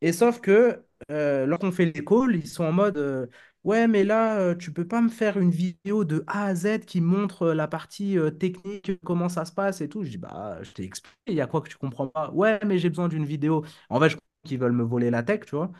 Et 0.00 0.12
sauf 0.12 0.40
que 0.40 0.82
lorsqu'on 1.08 1.72
fait 1.72 1.86
les 1.86 2.04
calls, 2.04 2.34
ils 2.36 2.48
sont 2.48 2.64
en 2.64 2.72
mode 2.72 3.30
Ouais, 3.64 3.88
mais 3.88 4.04
là, 4.04 4.38
euh, 4.40 4.54
tu 4.54 4.72
peux 4.74 4.86
pas 4.86 5.00
me 5.00 5.08
faire 5.08 5.38
une 5.38 5.50
vidéo 5.50 6.04
de 6.04 6.22
A 6.26 6.44
à 6.46 6.54
Z 6.54 6.80
qui 6.86 7.00
montre 7.00 7.42
euh, 7.44 7.54
la 7.54 7.66
partie 7.66 8.18
euh, 8.18 8.30
technique, 8.30 8.92
comment 9.04 9.30
ça 9.30 9.46
se 9.46 9.52
passe 9.52 9.80
et 9.80 9.88
tout. 9.88 10.04
Je 10.04 10.10
dis 10.10 10.18
Bah, 10.18 10.58
je 10.62 10.70
t'ai 10.72 10.84
expliqué, 10.84 11.16
il 11.28 11.34
y 11.34 11.40
a 11.40 11.46
quoi 11.46 11.62
que 11.62 11.70
tu 11.70 11.76
comprends 11.78 12.08
pas? 12.08 12.30
Ouais, 12.32 12.60
mais 12.66 12.78
j'ai 12.78 12.90
besoin 12.90 13.08
d'une 13.08 13.24
vidéo. 13.24 13.64
En 13.88 13.98
fait, 14.00 14.10
je 14.10 14.16
crois 14.16 14.22
qu'ils 14.44 14.58
veulent 14.58 14.72
me 14.72 14.82
voler 14.82 15.08
la 15.10 15.22
tech, 15.22 15.40
tu 15.46 15.56
vois. 15.56 15.72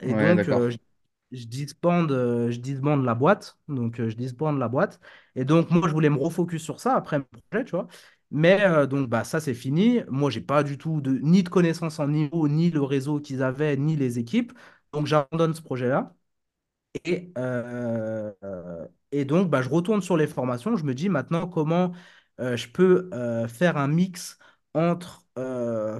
Et 0.00 0.14
Ouais, 0.14 0.34
donc, 0.34 0.48
euh, 0.48 0.70
je, 0.70 0.78
je 1.32 1.46
disbande, 1.46 2.12
euh, 2.12 2.50
je 2.50 2.58
disbande 2.60 3.04
la 3.04 3.14
boîte. 3.14 3.58
Donc, 3.68 4.00
euh, 4.00 4.08
je 4.10 4.16
disbande 4.16 4.58
la 4.58 4.68
boîte. 4.68 5.00
Et 5.34 5.44
donc, 5.46 5.70
moi, 5.70 5.88
je 5.88 5.92
voulais 5.94 6.10
me 6.10 6.18
refocus 6.18 6.62
sur 6.62 6.80
ça 6.80 6.94
après 6.96 7.18
mon 7.20 7.24
projet, 7.50 7.64
tu 7.64 7.72
vois. 7.72 7.88
Mais 8.30 8.62
euh, 8.64 8.86
donc, 8.86 9.08
bah, 9.08 9.24
ça, 9.24 9.40
c'est 9.40 9.54
fini. 9.54 10.00
Moi, 10.10 10.30
j'ai 10.30 10.40
pas 10.42 10.62
du 10.62 10.78
tout 10.78 11.00
de, 11.00 11.12
ni 11.22 11.42
de 11.42 11.48
connaissances 11.48 11.98
en 12.00 12.08
niveau, 12.08 12.48
ni 12.48 12.70
le 12.70 12.82
réseau 12.82 13.20
qu'ils 13.20 13.42
avaient, 13.42 13.76
ni 13.78 13.96
les 13.96 14.18
équipes. 14.18 14.52
Donc, 14.92 15.06
j'abandonne 15.06 15.54
ce 15.54 15.62
projet-là. 15.62 16.14
Et, 17.04 17.32
euh, 17.38 18.32
et 19.12 19.24
donc, 19.24 19.48
bah, 19.50 19.62
je 19.62 19.68
retourne 19.68 20.02
sur 20.02 20.16
les 20.16 20.26
formations. 20.26 20.76
Je 20.76 20.84
me 20.84 20.94
dis 20.94 21.08
maintenant 21.08 21.46
comment 21.48 21.92
euh, 22.40 22.56
je 22.56 22.68
peux 22.68 23.08
euh, 23.14 23.46
faire 23.48 23.76
un 23.76 23.88
mix 23.88 24.38
entre, 24.74 25.24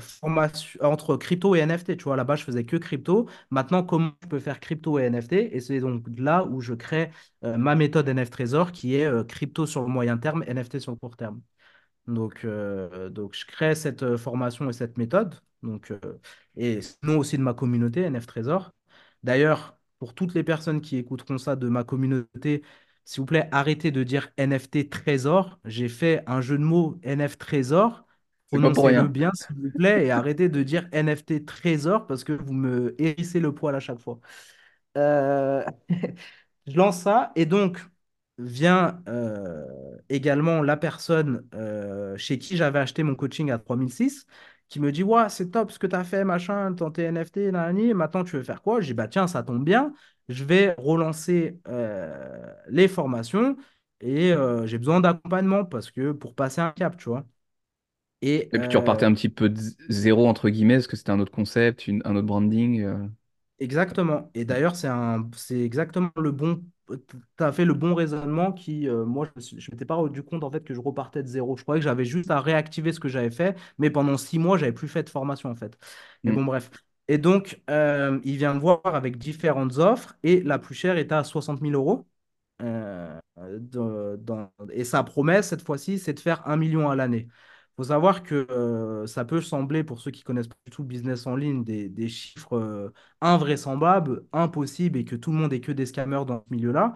formation, 0.01 0.81
entre 0.85 1.17
crypto 1.17 1.55
et 1.55 1.61
NFT. 1.61 1.97
Tu 1.97 2.05
vois, 2.05 2.17
là-bas, 2.17 2.37
je 2.37 2.45
faisais 2.45 2.65
que 2.65 2.77
crypto. 2.77 3.29
Maintenant, 3.51 3.83
comment 3.83 4.13
je 4.23 4.29
peux 4.29 4.39
faire 4.41 4.61
crypto 4.61 4.99
et 4.99 5.05
NFT? 5.05 5.33
Et 5.53 5.61
c'est 5.61 5.81
donc 5.81 6.05
là 6.19 6.45
où 6.45 6.61
je 6.61 6.75
crée 6.75 7.11
ma 7.43 7.75
méthode 7.75 8.09
NFT 8.09 8.33
Trésor 8.33 8.73
qui 8.73 8.95
est 8.97 9.27
crypto 9.29 9.67
sur 9.67 9.83
le 9.83 9.89
moyen 9.89 10.19
terme, 10.19 10.45
NFT 10.47 10.79
sur 10.79 10.93
le 10.93 10.99
court 10.99 11.17
terme. 11.17 11.41
Donc, 12.07 12.47
donc, 13.11 13.35
je 13.35 13.47
crée 13.47 13.75
cette 13.75 14.17
formation 14.17 14.69
et 14.69 14.73
cette 14.73 14.99
méthode. 14.99 15.35
Donc, 15.63 15.93
et 16.57 16.81
sinon 16.83 17.19
aussi 17.19 17.39
de 17.39 17.43
ma 17.43 17.55
communauté, 17.55 18.03
NF 18.03 18.27
Trésor. 18.27 18.73
D'ailleurs, 19.23 19.80
pour 20.01 20.15
toutes 20.15 20.35
les 20.35 20.43
personnes 20.43 20.81
qui 20.81 20.97
écouteront 20.97 21.39
ça 21.39 21.55
de 21.55 21.69
ma 21.69 21.85
communauté, 21.85 22.63
s'il 23.05 23.21
vous 23.21 23.27
plaît, 23.27 23.49
arrêtez 23.53 23.91
de 23.91 24.03
dire 24.03 24.33
NFT 24.37 24.91
Trésor. 24.91 25.61
J'ai 25.65 25.89
fait 25.89 26.23
un 26.27 26.41
jeu 26.41 26.59
de 26.59 26.65
mots 26.65 26.99
NF 27.03 27.39
Trésor. 27.39 28.05
Prononcez-le 28.49 29.07
bien, 29.07 29.31
s'il 29.35 29.57
vous 29.57 29.71
plaît, 29.71 30.07
et 30.07 30.11
arrêtez 30.11 30.49
de 30.49 30.63
dire 30.63 30.89
NFT 30.91 31.45
Trésor 31.45 32.07
parce 32.07 32.25
que 32.25 32.33
vous 32.33 32.53
me 32.53 32.97
hérissez 33.01 33.39
le 33.39 33.55
poil 33.55 33.77
à 33.77 33.81
chaque 33.81 34.01
fois. 34.01 34.19
Euh, 34.97 35.65
Je 36.67 36.77
lance 36.77 37.01
ça 37.03 37.33
et 37.37 37.47
donc 37.47 37.79
vient 38.39 39.03
euh, 39.09 39.65
également 40.09 40.63
la 40.63 40.77
personne 40.77 41.47
euh, 41.55 42.17
chez 42.17 42.39
qui 42.39 42.57
j'avais 42.57 42.79
acheté 42.79 43.03
mon 43.03 43.15
coaching 43.15 43.51
à 43.51 43.59
3006 43.59 44.27
qui 44.71 44.81
me 44.81 44.93
dit, 44.93 45.05
ouais, 45.05 45.29
c'est 45.31 45.51
top 45.53 45.73
ce 45.73 45.81
que 45.81 45.89
tu 45.89 45.97
as 45.97 46.05
fait, 46.05 46.25
machin, 46.25 46.75
ton 46.75 46.93
NFT, 46.95 47.53
nanani, 47.53 47.95
maintenant 47.95 48.25
tu 48.25 48.37
veux 48.39 48.45
faire 48.45 48.63
quoi? 48.63 48.81
Je 48.83 48.89
dis, 48.89 48.95
bah 48.95 49.09
tiens, 49.09 49.29
ça 49.29 49.45
tombe 49.45 49.65
bien, 49.65 49.95
je 50.31 50.45
vais 50.45 50.75
relancer 50.79 51.61
euh, 51.69 52.55
les 52.71 52.89
formations 52.89 53.57
et 54.03 54.33
euh, 54.33 54.67
j'ai 54.67 54.79
besoin 54.79 55.01
d'accompagnement 55.03 55.65
parce 55.67 55.93
que 55.93 56.13
pour 56.13 56.35
passer 56.37 56.63
un 56.63 56.73
cap, 56.73 56.97
tu 56.99 57.11
vois. 57.11 57.27
Et 58.23 58.51
Et 58.53 58.59
puis 58.59 58.69
tu 58.69 58.77
repartais 58.77 59.05
euh, 59.05 59.07
un 59.07 59.15
petit 59.15 59.29
peu 59.29 59.49
de 59.49 59.61
zéro, 59.89 60.27
entre 60.29 60.49
guillemets, 60.51 60.75
parce 60.77 60.87
que 60.89 60.97
c'était 60.97 61.11
un 61.11 61.21
autre 61.21 61.33
concept, 61.33 61.87
une- 61.87 62.03
un 62.05 62.17
autre 62.17 62.27
branding. 62.27 63.11
Exactement. 63.61 64.31
Et 64.35 64.45
d'ailleurs, 64.47 64.75
c'est 64.75 64.89
un, 64.89 65.29
c'est 65.37 65.61
exactement 65.61 66.11
le 66.17 66.31
bon. 66.33 66.63
Tu 66.89 67.45
as 67.45 67.53
fait 67.53 67.65
le 67.67 67.75
bon 67.75 67.95
raisonnement 67.95 68.53
qui, 68.53 68.89
euh, 68.89 69.05
moi, 69.05 69.29
je 69.37 69.59
je 69.59 69.71
m'étais 69.71 69.85
pas 69.85 69.95
rendu 69.97 70.23
compte 70.23 70.43
en 70.45 70.51
fait 70.51 70.65
que 70.65 70.73
je 70.75 70.81
repartais 70.81 71.23
de 71.23 71.29
zéro. 71.29 71.57
Je 71.59 71.63
croyais 71.63 71.81
que 71.81 71.85
j'avais 71.85 72.07
juste 72.07 72.31
à 72.31 72.41
réactiver 72.41 72.93
ce 72.93 73.01
que 73.01 73.09
j'avais 73.09 73.31
fait, 73.31 73.57
mais 73.79 73.91
pendant 73.91 74.17
six 74.17 74.39
mois, 74.39 74.57
j'avais 74.57 74.73
plus 74.73 74.89
fait 74.89 75.03
de 75.03 75.11
formation 75.11 75.51
en 75.51 75.55
fait. 75.57 75.79
Mais 76.25 76.33
Mm. 76.33 76.37
bon, 76.37 76.45
bref. 76.45 76.71
Et 77.09 77.19
donc, 77.19 77.61
euh, 77.71 78.19
il 78.25 78.37
vient 78.39 78.55
me 78.55 78.61
voir 78.61 78.81
avec 78.85 79.19
différentes 79.19 79.77
offres 79.79 80.17
et 80.23 80.41
la 80.43 80.59
plus 80.59 80.75
chère 80.75 80.97
était 80.97 81.15
à 81.15 81.25
soixante 81.25 81.61
mille 81.61 81.75
euros. 81.75 82.07
Euh, 82.63 83.21
de- 83.59 84.17
dans- 84.21 84.53
et 84.73 84.85
sa 84.85 85.03
promesse, 85.05 85.49
cette 85.49 85.63
fois-ci, 85.63 85.99
c'est 85.99 86.13
de 86.15 86.21
faire 86.21 86.47
un 86.47 86.57
million 86.57 86.91
à 86.91 86.97
l'année. 86.97 87.27
Il 87.29 87.75
faut 87.77 87.85
savoir 87.85 88.23
que 88.23 88.47
euh, 88.51 88.90
ça 89.07 89.25
peut 89.25 89.41
sembler, 89.41 89.85
pour 89.85 90.01
ceux 90.01 90.11
qui 90.11 90.23
connaissent 90.23 90.49
pas 90.49 90.57
du 90.67 90.71
tout 90.73 90.83
le 90.83 90.89
business 90.89 91.27
en 91.27 91.37
ligne, 91.37 91.65
des, 91.65 92.09
chiffres 92.09 92.57
euh, 92.57 92.93
invraisemblables, 93.21 94.25
impossibles, 94.33 94.99
et 94.99 95.05
que 95.05 95.17
tout 95.17 95.33
le 95.33 95.39
monde 95.39 95.53
est 95.53 95.61
que 95.61 95.73
des 95.73 95.87
scammers 95.87 96.25
dans 96.27 96.41
ce 96.49 96.55
milieu-là. 96.55 96.95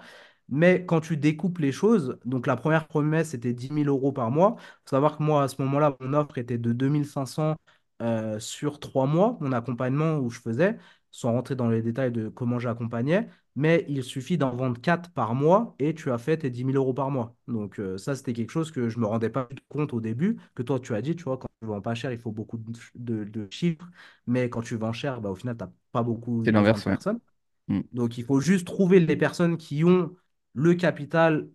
Mais 0.49 0.85
quand 0.87 1.01
tu 1.01 1.17
découpes 1.17 1.59
les 1.59 1.73
choses, 1.73 2.19
donc 2.25 2.47
la 2.47 2.57
première 2.57 2.87
promesse, 2.87 3.31
c'était 3.31 3.53
dix 3.55 3.71
mille 3.71 3.89
euros 3.89 4.13
par 4.13 4.31
mois. 4.31 4.57
Il 4.59 4.63
faut 4.85 4.91
savoir 4.97 5.17
que 5.19 5.23
moi, 5.23 5.43
à 5.45 5.49
ce 5.49 5.61
moment-là, 5.63 5.97
mon 6.01 6.13
offre 6.15 6.39
était 6.39 6.59
de 6.59 6.73
2500 6.73 7.57
euh, 8.03 8.39
sur 8.39 8.81
trois 8.81 9.07
mois, 9.07 9.39
mon 9.41 9.53
accompagnement 9.53 10.19
où 10.19 10.31
je 10.31 10.41
faisais, 10.41 10.79
sans 11.11 11.33
rentrer 11.33 11.57
dans 11.57 11.69
les 11.69 11.83
détails 11.83 12.13
de 12.13 12.29
comment 12.29 12.59
j'accompagnais 12.59 13.29
mais 13.57 13.85
il 13.89 14.03
suffit 14.03 14.39
d'en 14.39 14.55
vendre 14.57 14.81
4 14.81 15.11
par 15.13 15.35
mois 15.35 15.75
et 15.79 15.95
tu 15.95 16.11
as 16.11 16.19
fait 16.19 16.39
tes 16.39 16.51
dix 16.51 16.65
mille 16.65 16.77
euros 16.77 16.95
par 16.95 17.11
mois. 17.11 17.37
Donc 17.49 17.79
euh, 17.79 17.99
ça, 17.99 18.15
c'était 18.17 18.33
quelque 18.33 18.51
chose 18.51 18.71
que 18.73 18.89
je 18.89 18.99
me 18.99 19.07
rendais 19.07 19.31
pas 19.31 19.49
compte 19.69 19.93
au 19.93 20.01
début, 20.01 20.39
que 20.55 20.63
toi, 20.63 20.81
tu 20.81 20.95
as 20.95 21.03
dit, 21.03 21.15
tu 21.17 21.25
vois, 21.25 21.39
quand 21.39 21.49
tu 21.61 21.67
vends 21.69 21.81
pas 21.81 21.95
cher, 21.95 22.13
il 22.13 22.19
faut 22.19 22.33
beaucoup 22.33 22.59
de, 22.59 22.73
de- 22.95 23.25
de 23.25 23.49
chiffres, 23.51 23.89
mais 24.27 24.49
quand 24.51 24.63
tu 24.63 24.77
vends 24.77 24.93
cher, 24.93 25.21
bah, 25.21 25.31
au 25.31 25.35
final, 25.37 25.57
tu 25.57 25.65
n'as 25.65 25.71
pas 25.93 26.03
beaucoup 26.03 26.47
de 26.49 26.53
l'inverse, 26.53 26.87
ouais. 26.87 26.97
personnes. 26.97 27.21
Mm. 27.69 27.81
Donc 27.93 28.19
il 28.19 28.25
faut 28.25 28.41
juste 28.41 28.67
trouver 28.67 29.01
les 29.01 29.17
personnes 29.17 29.57
qui 29.57 29.85
ont 29.85 30.15
le 30.55 30.75
capital 30.75 31.49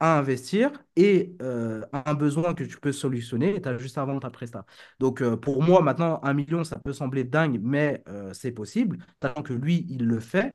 à 0.00 0.18
investir 0.18 0.72
et 0.96 1.36
euh, 1.42 1.84
un 1.92 2.14
besoin 2.14 2.54
que 2.54 2.64
tu 2.64 2.78
peux 2.80 2.92
solutionner 2.92 3.56
et 3.56 3.62
tu 3.62 3.68
as 3.68 3.78
juste 3.78 3.98
à 3.98 4.04
vendre 4.04 4.20
ta 4.20 4.30
presta. 4.30 4.66
Donc 5.00 5.22
euh, 5.22 5.36
pour 5.36 5.62
moi, 5.62 5.82
maintenant, 5.82 6.20
un 6.24 6.34
million, 6.34 6.64
ça 6.64 6.78
peut 6.80 6.92
sembler 6.92 7.24
dingue, 7.24 7.60
mais 7.62 8.04
c'est 8.32 8.52
possible, 8.52 8.98
tant 9.20 9.34
que 9.42 9.52
lui, 9.54 9.86
il 9.90 10.06
le 10.06 10.20
fait. 10.20 10.52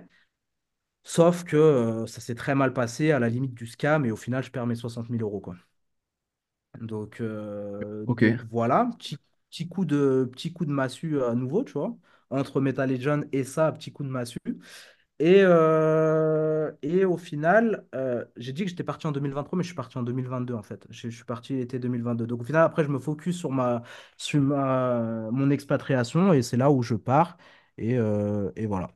Sauf 1.03 1.43
que 1.43 1.55
euh, 1.57 2.07
ça 2.07 2.21
s'est 2.21 2.35
très 2.35 2.55
mal 2.55 2.73
passé 2.73 3.11
à 3.11 3.19
la 3.19 3.29
limite 3.29 3.53
du 3.53 3.67
scam 3.67 4.05
et 4.05 4.11
au 4.11 4.15
final, 4.15 4.43
je 4.43 4.51
perds 4.51 4.67
mes 4.67 4.75
soixante 4.75 5.09
mille 5.09 5.21
euros, 5.23 5.39
quoi. 5.41 5.55
Donc, 6.79 7.21
euh, 7.21 8.05
Ok. 8.05 8.23
donc 8.23 8.41
voilà, 8.49 8.89
petit, 8.97 9.17
petit 9.49 9.67
coup 9.67 9.85
de, 9.85 10.29
petit 10.31 10.53
coup 10.53 10.65
de 10.65 10.71
massue 10.71 11.21
à 11.21 11.35
nouveau, 11.35 11.63
tu 11.63 11.73
vois, 11.73 11.95
entre 12.29 12.61
Metal 12.61 12.89
Legend 12.89 13.27
et 13.33 13.43
ça, 13.43 13.71
petit 13.71 13.91
coup 13.91 14.03
de 14.03 14.09
massue. 14.09 14.39
Et, 15.19 15.37
euh, 15.43 16.71
et 16.83 17.05
au 17.05 17.17
final, 17.17 17.87
euh, 17.95 18.25
j'ai 18.37 18.53
dit 18.53 18.63
que 18.65 18.69
j'étais 18.69 18.83
parti 18.83 19.07
en 19.07 19.11
2023, 19.13 19.57
mais 19.57 19.63
je 19.63 19.69
suis 19.69 19.75
parti 19.75 19.97
en 19.97 20.03
2022 20.03 20.55
en 20.55 20.63
fait. 20.63 20.87
Je, 20.91 21.09
je 21.09 21.15
suis 21.15 21.25
parti 21.25 21.55
l'été 21.55 21.79
2022. 21.79 22.27
Donc 22.27 22.41
au 22.41 22.43
final, 22.45 22.63
après, 22.63 22.83
je 22.85 22.89
me 22.89 22.99
focus 22.99 23.37
sur 23.37 23.51
ma, 23.51 23.83
sur 24.17 24.41
ma, 24.41 25.29
mon 25.31 25.49
expatriation 25.51 26.33
et 26.33 26.41
c'est 26.43 26.57
là 26.57 26.71
où 26.71 26.83
je 26.83 26.95
pars. 26.95 27.37
Et, 27.77 27.97
euh, 27.97 28.51
et 28.57 28.67
voilà. 28.67 28.91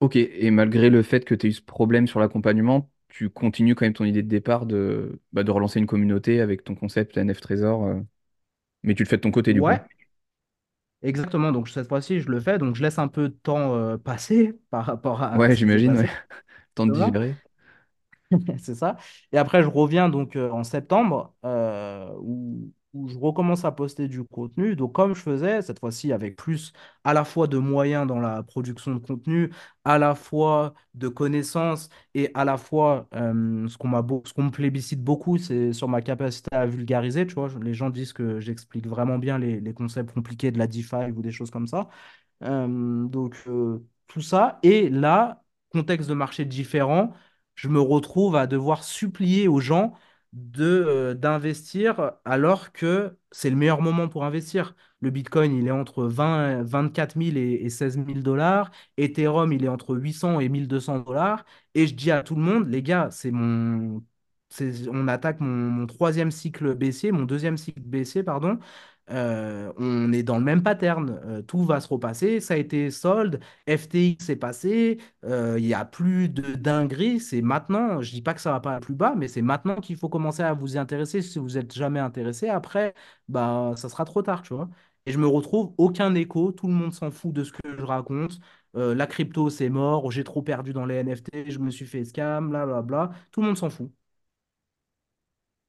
Ok. 0.00 0.16
Et 0.16 0.50
malgré 0.50 0.90
le 0.90 1.02
fait 1.02 1.24
que 1.24 1.34
tu 1.34 1.46
aies 1.46 1.50
eu 1.50 1.52
ce 1.52 1.62
problème 1.62 2.06
sur 2.06 2.20
l'accompagnement, 2.20 2.90
tu 3.08 3.30
continues 3.30 3.74
quand 3.74 3.84
même 3.86 3.94
ton 3.94 4.04
idée 4.04 4.22
de 4.22 4.28
départ 4.28 4.64
de, 4.66 5.20
bah, 5.32 5.42
de 5.42 5.50
relancer 5.50 5.80
une 5.80 5.86
communauté 5.86 6.40
avec 6.40 6.62
ton 6.64 6.74
concept 6.76 7.16
NF 7.16 7.40
Trésor, 7.40 7.84
euh, 7.84 8.00
mais 8.84 8.94
tu 8.94 9.04
le 9.04 9.08
fais 9.10 9.16
de 9.16 9.22
ton 9.22 9.32
côté 9.32 9.54
du 9.54 9.62
coup. 9.62 9.70
Ouais, 9.70 9.84
Exactement, 11.02 11.52
donc 11.52 11.68
cette 11.68 11.86
fois-ci, 11.88 12.20
je 12.20 12.28
le 12.28 12.40
fais, 12.40 12.58
donc 12.58 12.74
je 12.74 12.82
laisse 12.82 12.98
un 12.98 13.06
peu 13.08 13.28
de 13.28 13.34
temps 13.34 13.74
euh, 13.76 13.96
passer 13.98 14.52
par 14.70 14.84
rapport 14.86 15.22
à 15.22 15.38
Ouais, 15.38 15.54
ce 15.54 15.56
qui 15.60 15.68
s'est 15.68 15.78
j'imagine, 15.78 15.96
ouais. 15.96 16.08
passé. 16.08 16.12
Temps 16.74 16.86
de 16.86 16.92
digérer. 16.92 17.38
C'est 18.58 18.74
ça. 18.74 18.96
Et 19.32 19.38
après, 19.38 19.62
je 19.62 19.68
reviens 19.68 20.08
donc 20.08 20.36
euh, 20.36 20.50
en 20.50 20.64
septembre 20.64 21.34
euh, 21.44 22.10
où, 22.20 22.72
où 22.94 23.08
je 23.08 23.18
recommence 23.18 23.64
à 23.64 23.72
poster 23.72 24.08
du 24.08 24.24
contenu. 24.24 24.74
Donc, 24.76 24.94
comme 24.94 25.14
je 25.14 25.20
faisais, 25.20 25.62
cette 25.62 25.78
fois-ci 25.80 26.12
avec 26.12 26.36
plus 26.36 26.72
à 27.04 27.12
la 27.14 27.24
fois 27.24 27.46
de 27.46 27.58
moyens 27.58 28.06
dans 28.06 28.18
la 28.20 28.42
production 28.42 28.94
de 28.94 28.98
contenu, 28.98 29.50
à 29.84 29.98
la 29.98 30.14
fois 30.14 30.74
de 30.94 31.08
connaissances 31.08 31.88
et 32.14 32.30
à 32.34 32.44
la 32.44 32.56
fois 32.56 33.08
euh, 33.14 33.68
ce 33.68 33.76
qu'on 33.78 33.88
m'a 33.88 34.04
ce 34.24 34.32
qu'on 34.32 34.44
me 34.44 34.50
plébiscite 34.50 35.02
beaucoup, 35.02 35.38
c'est 35.38 35.72
sur 35.72 35.88
ma 35.88 36.00
capacité 36.02 36.48
à 36.54 36.66
vulgariser. 36.66 37.26
Tu 37.26 37.34
vois, 37.34 37.48
les 37.62 37.74
gens 37.74 37.90
disent 37.90 38.12
que 38.12 38.40
j'explique 38.40 38.86
vraiment 38.86 39.18
bien 39.18 39.38
les, 39.38 39.60
les 39.60 39.74
concepts 39.74 40.12
compliqués 40.14 40.50
de 40.50 40.58
la 40.58 40.66
DeFi 40.66 41.10
ou 41.16 41.22
des 41.22 41.32
choses 41.32 41.50
comme 41.50 41.66
ça. 41.66 41.88
Euh, 42.44 43.04
donc, 43.08 43.36
euh, 43.48 43.84
tout 44.06 44.20
ça. 44.20 44.58
Et 44.62 44.88
là, 44.90 45.42
contexte 45.70 46.08
de 46.08 46.14
marché 46.14 46.44
différent, 46.44 47.12
je 47.54 47.68
me 47.68 47.80
retrouve 47.80 48.36
à 48.36 48.46
devoir 48.46 48.84
supplier 48.84 49.48
aux 49.48 49.60
gens 49.60 49.94
euh, 50.60 51.14
d'investir 51.14 52.12
alors 52.24 52.72
que 52.72 53.16
c'est 53.32 53.50
le 53.50 53.56
meilleur 53.56 53.80
moment 53.80 54.08
pour 54.08 54.24
investir. 54.24 54.74
Le 55.00 55.10
Bitcoin, 55.10 55.54
il 55.54 55.66
est 55.68 55.70
entre 55.70 56.04
20, 56.04 56.62
24 56.64 57.16
000 57.16 57.36
et, 57.38 57.64
et 57.64 57.70
16 57.70 57.96
000 57.98 58.22
dollars. 58.22 58.70
Ethereum, 58.96 59.52
il 59.52 59.64
est 59.64 59.68
entre 59.68 59.96
800 59.96 60.40
et 60.40 60.48
1200 60.48 61.00
dollars. 61.00 61.44
Et 61.74 61.86
je 61.86 61.94
dis 61.94 62.10
à 62.10 62.22
tout 62.22 62.34
le 62.34 62.42
monde, 62.42 62.68
les 62.68 62.82
gars, 62.82 63.08
c'est 63.10 63.30
mon... 63.30 64.02
on 64.92 65.08
attaque 65.08 65.40
mon, 65.40 65.48
mon 65.48 65.86
troisième 65.86 66.30
cycle 66.30 66.74
baissier, 66.74 67.12
mon 67.12 67.24
deuxième 67.24 67.56
cycle 67.56 67.80
baissier, 67.80 68.22
pardon. 68.22 68.58
Euh, 69.10 69.72
on 69.78 70.12
est 70.12 70.22
dans 70.22 70.38
le 70.38 70.44
même 70.44 70.62
pattern. 70.62 71.18
Euh, 71.24 71.42
tout 71.42 71.64
va 71.64 71.80
se 71.80 71.88
repasser. 71.88 72.40
Ça 72.40 72.54
a 72.54 72.56
été 72.58 72.90
solde. 72.90 73.40
FTX 73.66 74.28
est 74.30 74.36
passé. 74.36 74.98
Euh, 75.24 75.56
Il 75.58 75.64
n'y 75.66 75.74
a 75.74 75.84
plus 75.84 76.28
de 76.28 76.54
dinguerie. 76.54 77.20
C'est 77.20 77.40
maintenant. 77.42 78.02
Je 78.02 78.10
dis 78.12 78.22
pas 78.22 78.34
que 78.34 78.40
ça 78.40 78.52
va 78.52 78.60
pas 78.60 78.80
plus 78.80 78.94
bas, 78.94 79.14
mais 79.16 79.28
c'est 79.28 79.42
maintenant 79.42 79.76
qu'il 79.80 79.96
faut 79.96 80.08
commencer 80.08 80.42
à 80.42 80.52
vous 80.54 80.74
y 80.76 80.78
intéresser. 80.78 81.22
Si 81.22 81.38
vous 81.38 81.56
êtes 81.58 81.72
jamais 81.74 82.00
intéressé, 82.00 82.48
après, 82.48 82.94
bah, 83.28 83.72
ça 83.76 83.88
sera 83.88 84.04
trop 84.04 84.22
tard, 84.22 84.42
tu 84.42 84.54
vois. 84.54 84.68
Et 85.06 85.12
je 85.12 85.18
me 85.18 85.26
retrouve 85.26 85.72
aucun 85.78 86.14
écho. 86.14 86.52
Tout 86.52 86.66
le 86.66 86.74
monde 86.74 86.92
s'en 86.92 87.10
fout 87.10 87.32
de 87.32 87.44
ce 87.44 87.52
que 87.52 87.76
je 87.78 87.82
raconte. 87.84 88.38
Euh, 88.76 88.94
la 88.94 89.06
crypto, 89.06 89.48
c'est 89.50 89.70
mort. 89.70 90.10
J'ai 90.10 90.24
trop 90.24 90.42
perdu 90.42 90.72
dans 90.72 90.84
les 90.86 90.96
NFT. 90.96 91.50
Je 91.50 91.58
me 91.58 91.70
suis 91.70 91.86
fait 91.86 92.04
scam. 92.04 92.50
Bla, 92.50 92.66
bla, 92.66 92.82
bla. 92.82 93.10
Tout 93.30 93.40
le 93.40 93.46
monde 93.48 93.56
s'en 93.58 93.70
fout. 93.70 93.90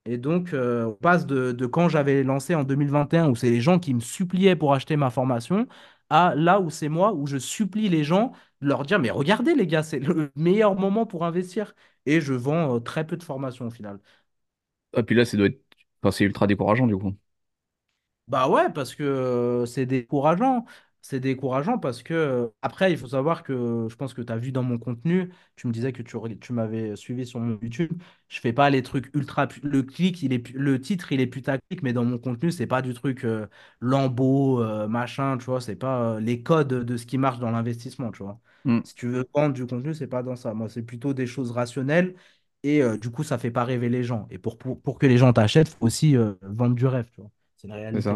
Et 0.06 0.18
donc, 0.18 0.54
euh, 0.54 0.86
on 0.86 0.93
passe 0.95 1.26
de, 1.28 1.52
de 1.52 1.66
quand 1.68 1.89
j'avais 1.89 2.24
lancé 2.24 2.56
en 2.56 2.64
2021, 2.64 3.30
où 3.30 3.36
c'est 3.36 3.50
les 3.50 3.62
gens 3.62 3.80
qui 3.80 3.93
me 3.93 4.00
suppliaient 4.00 4.56
pour 4.56 4.74
acheter 4.74 4.95
ma 4.97 5.10
formation, 5.12 5.68
à 6.10 6.34
là 6.36 6.60
où 6.60 6.70
c'est 6.70 6.89
moi, 6.89 7.14
où 7.14 7.28
je 7.28 7.38
supplie 7.38 7.89
les 7.89 8.04
gens 8.04 8.32
de 8.62 8.68
leur 8.68 8.84
dire, 8.86 9.00
mais 9.00 9.12
regardez 9.12 9.54
les 9.56 9.68
gars, 9.68 9.84
c'est 9.84 10.00
le 10.00 10.32
meilleur 10.36 10.76
moment 10.76 11.06
pour 11.06 11.26
investir. 11.26 11.76
Et 12.06 12.22
je 12.22 12.34
vends 12.34 12.76
euh, 12.78 12.80
très 12.80 13.06
peu 13.06 13.18
de 13.18 13.24
formations 13.24 13.68
au 13.68 13.70
final. 13.72 14.00
Ah, 14.93 15.04
puis 15.04 15.16
là, 15.16 15.26
ça 15.26 15.38
doit 15.38 15.47
être... 15.47 15.62
Enfin, 16.02 16.12
c'est 16.12 16.24
ultra 16.26 16.47
décourageant 16.47 16.88
du 16.88 16.97
coup. 16.97 17.16
Bah 18.28 18.47
ouais, 18.47 18.72
parce 18.72 18.93
que 18.93 19.04
euh, 19.04 19.66
c'est 19.66 19.86
décourageant. 19.88 20.66
C'est 21.02 21.20
décourageant 21.22 21.78
parce 21.80 22.04
que, 22.04 22.14
euh, 22.14 22.47
après, 22.62 22.91
il 22.91 22.97
faut 22.97 23.08
savoir 23.08 23.43
que 23.43 23.88
je 23.89 23.95
pense 23.95 24.14
que 24.14 24.22
tu 24.22 24.32
as 24.34 24.38
vu 24.38 24.52
dans 24.52 24.64
mon 24.64 24.78
contenu, 24.78 25.32
tu 25.56 25.68
me 25.68 25.72
disais 25.72 25.93
que 25.93 26.02
tu, 26.04 26.54
m'avais 26.54 26.95
suivi 26.97 27.26
sur 27.26 27.39
mon 27.39 27.58
YouTube. 27.62 27.91
Je 28.28 28.39
fais 28.39 28.52
pas 28.54 28.70
les 28.70 28.82
trucs 28.84 29.14
ultra. 29.16 29.47
Le 29.64 29.82
clic, 29.84 30.22
il 30.22 30.34
est, 30.34 30.50
le 30.52 30.80
titre, 30.82 31.12
il 31.12 31.22
est 31.22 31.28
putaclic, 31.28 31.82
mais 31.84 31.93
dans 31.93 32.04
mon 32.04 32.18
contenu, 32.18 32.52
c'est 32.52 32.68
pas 32.68 32.82
du 32.82 32.93
truc 32.93 33.24
euh, 33.24 33.47
lambeau, 33.80 34.62
euh, 34.62 34.88
machin, 34.88 35.38
tu 35.38 35.45
vois. 35.45 35.62
C'est 35.62 35.76
pas 35.78 36.16
euh, 36.16 36.20
les 36.20 36.43
codes 36.43 36.68
de 36.68 36.97
ce 36.97 37.06
qui 37.06 37.18
marche 37.18 37.39
dans 37.39 37.52
l'investissement, 37.52 38.12
tu 38.12 38.24
vois. 38.24 38.39
Mm, 38.66 38.84
Si 38.84 38.93
tu 38.95 39.08
veux 39.08 39.26
vendre 39.34 39.54
du 39.54 39.66
contenu, 39.66 39.93
c'est 39.93 40.08
pas 40.08 40.22
dans 40.24 40.36
ça. 40.36 40.54
Moi, 40.54 40.70
c'est 40.70 40.84
plutôt 40.84 41.14
des 41.14 41.28
choses 41.28 41.52
rationnelles 41.52 42.16
et 42.64 42.82
du 42.97 43.10
coup, 43.10 43.24
ça 43.24 43.38
fait 43.38 43.52
pas 43.52 43.64
rêver 43.64 43.88
les 43.89 44.04
gens. 44.04 44.28
Et 44.32 44.38
pour, 44.38 44.58
pour, 44.58 44.82
pour 44.82 45.00
que 45.00 45.06
les 45.06 45.18
gens 45.18 45.32
t'achètent, 45.32 45.70
faut 45.70 45.86
aussi 45.86 46.16
vendre 46.41 46.76
du 46.76 46.86
rêve, 46.86 47.10
tu 47.12 47.22
vois. 47.22 47.30
C'est 47.56 47.68
une 47.68 47.74
réalité. 47.74 48.10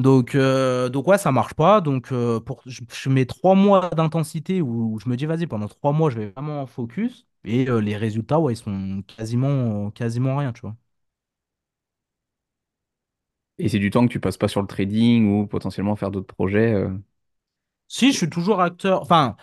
Donc, 0.00 0.34
euh, 0.34 0.88
donc 0.88 1.06
ouais, 1.08 1.18
ça 1.18 1.32
marche 1.32 1.54
pas. 1.54 1.80
Donc, 1.80 2.12
euh, 2.12 2.40
pour, 2.40 2.62
je, 2.66 2.80
je 2.92 3.08
mets 3.10 3.26
trois 3.26 3.54
mois 3.54 3.90
d'intensité 3.90 4.62
où, 4.62 4.98
je 5.02 5.08
me 5.08 5.16
dis, 5.16 5.26
vas-y, 5.26 5.46
pendant 5.46 5.68
trois 5.68 5.92
mois, 5.92 6.10
je 6.10 6.18
vais 6.18 6.30
vraiment 6.30 6.62
en 6.62 6.66
focus. 6.66 7.26
Et 7.44 7.68
euh, 7.68 7.80
les 7.80 7.96
résultats, 7.96 8.40
ouais, 8.40 8.54
ils 8.54 8.56
sont 8.56 9.02
quasiment, 9.06 9.90
quasiment 9.90 10.36
rien, 10.36 10.52
tu 10.52 10.62
vois. 10.62 10.76
Et 13.58 13.68
c'est 13.68 13.78
du 13.78 13.90
temps 13.90 14.06
que 14.06 14.12
tu 14.12 14.18
passes 14.20 14.36
pas 14.38 14.48
sur 14.48 14.60
le 14.62 14.66
trading 14.66 15.28
ou 15.28 15.46
potentiellement 15.46 15.94
faire 15.96 16.10
d'autres 16.10 16.34
projets. 16.34 16.74
Si, 17.88 18.12
je 18.12 18.16
suis 18.18 18.30
toujours 18.30 18.60
acteur. 18.60 19.02
Enfin, 19.02 19.36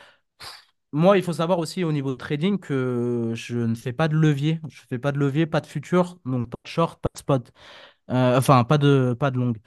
moi, 0.92 1.18
il 1.18 1.24
faut 1.24 1.34
savoir 1.34 1.60
aussi 1.60 1.84
au 1.84 1.92
niveau 1.92 2.16
trading 2.16 2.60
que 2.60 3.32
je 3.36 3.58
ne 3.60 3.76
fais 3.76 3.94
pas 3.94 4.08
de 4.08 4.16
levier. 4.16 4.60
Je 4.70 4.82
fais 4.90 5.00
pas 5.00 5.12
de 5.12 5.20
levier, 5.20 5.46
pas 5.46 5.62
de 5.62 5.68
futur, 5.68 6.18
donc 6.26 6.50
pas 6.50 6.58
de 6.64 6.70
short, 6.70 7.02
pas 7.02 7.10
de 7.14 7.18
spot. 7.20 7.52
Euh, 8.12 8.38
enfin, 8.38 8.64
pas 8.66 8.78
de, 8.78 9.16
pas 9.20 9.32
de 9.32 9.38
longue. 9.40 9.58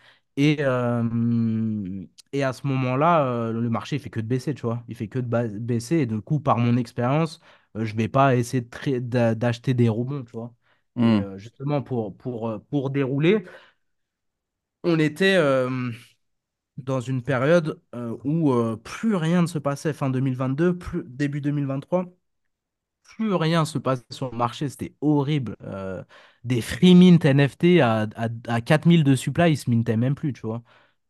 Et, 0.43 0.57
euh, 0.61 2.07
et 2.33 2.43
à 2.45 2.53
ce 2.53 2.67
moment-là, 2.67 3.27
euh, 3.27 3.53
le 3.53 3.69
marché, 3.71 3.97
il 3.97 3.99
fait 4.03 4.11
que 4.11 4.21
de 4.21 4.27
baisser, 4.27 4.55
tu 4.55 4.63
vois. 4.63 4.83
Il 4.89 4.95
fait 4.97 5.09
que 5.09 5.19
de 5.19 5.27
ba- 5.27 5.49
baisser. 5.49 5.97
Et 5.99 6.07
du 6.07 6.21
coup, 6.23 6.41
par 6.41 6.57
mon 6.59 6.77
expérience, 6.77 7.41
euh, 7.77 7.85
je 7.85 7.95
vais 7.97 8.09
pas 8.09 8.37
essayer 8.37 8.63
de 8.63 9.35
d'acheter 9.35 9.75
des 9.75 9.89
rebonds, 9.89 10.25
tu 10.25 10.33
vois. 10.33 10.55
Et 11.03 11.21
euh, 11.21 11.37
justement, 11.39 11.83
pour, 11.83 12.17
pour, 12.17 12.61
pour 12.71 12.91
dérouler, 12.91 13.45
on 14.85 14.99
était 14.99 15.37
dans 16.79 17.01
une 17.01 17.23
période 17.23 17.81
où 18.25 18.53
plus 18.85 19.15
rien 19.17 19.43
ne 19.43 19.47
se 19.47 19.59
passait 19.59 19.93
fin 19.93 20.11
2022, 20.11 20.77
plus, 20.79 21.03
début 21.07 21.41
2023 21.41 22.07
plus 23.17 23.35
rien 23.35 23.65
se 23.65 23.79
passait 23.79 24.05
sur 24.11 24.31
le 24.31 24.37
marché, 24.39 24.69
c'était 24.69 24.95
horrible. 25.01 25.57
Euh, 25.63 26.03
des 26.45 26.61
free 26.63 26.95
mint 26.95 27.25
NFT 27.25 27.81
à, 27.81 28.07
à, 28.17 28.29
à 28.49 28.61
4000 28.61 29.05
de 29.05 29.15
supply, 29.17 29.53
ils 29.53 29.57
se 29.57 29.71
mintaient 29.71 29.97
même 29.97 30.15
plus, 30.15 30.33
tu 30.33 30.43
vois. 30.47 30.63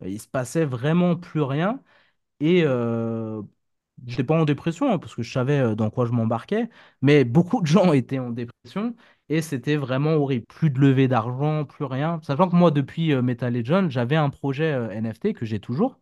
Il 0.05 0.21
se 0.21 0.29
passait 0.29 0.65
vraiment 0.65 1.17
plus 1.17 1.43
rien. 1.43 1.83
Et 2.41 2.63
euh, 2.65 3.43
j'étais 4.07 4.25
pas 4.25 4.35
en 4.41 4.45
dépression, 4.45 4.91
hein, 4.93 4.99
parce 4.99 5.15
que 5.15 5.23
je 5.23 5.33
savais 5.33 5.59
euh, 5.61 5.75
dans 5.75 5.91
quoi 5.91 6.07
je 6.07 6.13
m'embarquais, 6.13 6.69
mais 7.03 7.25
beaucoup 7.25 7.61
de 7.63 7.67
gens 7.67 7.93
étaient 7.95 8.19
en 8.19 8.31
dépression 8.31 8.95
et 9.29 9.43
c'était 9.43 9.77
vraiment 9.77 10.13
horrible. 10.15 10.47
Plus 10.49 10.71
de 10.71 10.81
levée 10.81 11.09
d'argent, 11.09 11.65
plus 11.65 11.85
rien. 11.85 12.21
Sachant 12.23 12.49
que 12.51 12.57
moi, 12.57 12.71
depuis 12.71 13.13
euh, 13.13 13.23
Meta 13.23 13.51
Legend, 13.51 13.91
j'avais 13.91 14.17
un 14.17 14.31
projet 14.31 14.73
euh, 14.73 14.91
NFT 14.91 15.35
que 15.35 15.47
j'ai 15.47 15.61
toujours. 15.61 15.99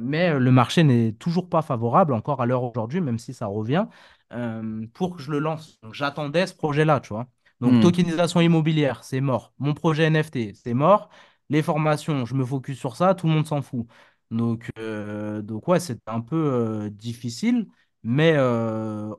Mais 0.00 0.38
le 0.38 0.50
marché 0.50 0.82
n'est 0.84 1.12
toujours 1.12 1.48
pas 1.48 1.62
favorable 1.62 2.12
encore 2.14 2.40
à 2.42 2.46
l'heure 2.46 2.62
aujourd'hui, 2.64 3.00
même 3.00 3.18
si 3.18 3.34
ça 3.34 3.46
revient, 3.46 3.86
euh, 4.32 4.86
pour 4.94 5.16
que 5.16 5.22
je 5.22 5.30
le 5.30 5.38
lance. 5.38 5.78
Donc 5.82 5.94
j'attendais 5.94 6.46
ce 6.46 6.54
projet-là, 6.54 7.00
tu 7.00 7.10
vois. 7.10 7.26
Donc 7.60 7.78
Hmm. 7.78 7.80
tokenisation 7.80 8.40
immobilière, 8.40 9.04
c'est 9.04 9.20
mort. 9.20 9.52
Mon 9.58 9.74
projet 9.74 10.04
NFT, 10.04 10.54
c'est 10.54 10.74
mort. 10.74 11.08
Les 11.50 11.62
formations, 11.62 12.24
je 12.26 12.34
me 12.34 12.44
focus 12.44 12.78
sur 12.78 12.96
ça, 12.96 13.14
tout 13.14 13.26
le 13.26 13.32
monde 13.34 13.46
s'en 13.46 13.62
fout. 13.62 13.86
Donc, 14.30 14.70
euh, 14.78 15.42
donc 15.42 15.68
ouais, 15.68 15.78
c'était 15.80 16.00
un 16.06 16.20
peu 16.20 16.36
euh, 16.36 16.90
difficile, 16.90 17.66
mais 18.02 18.36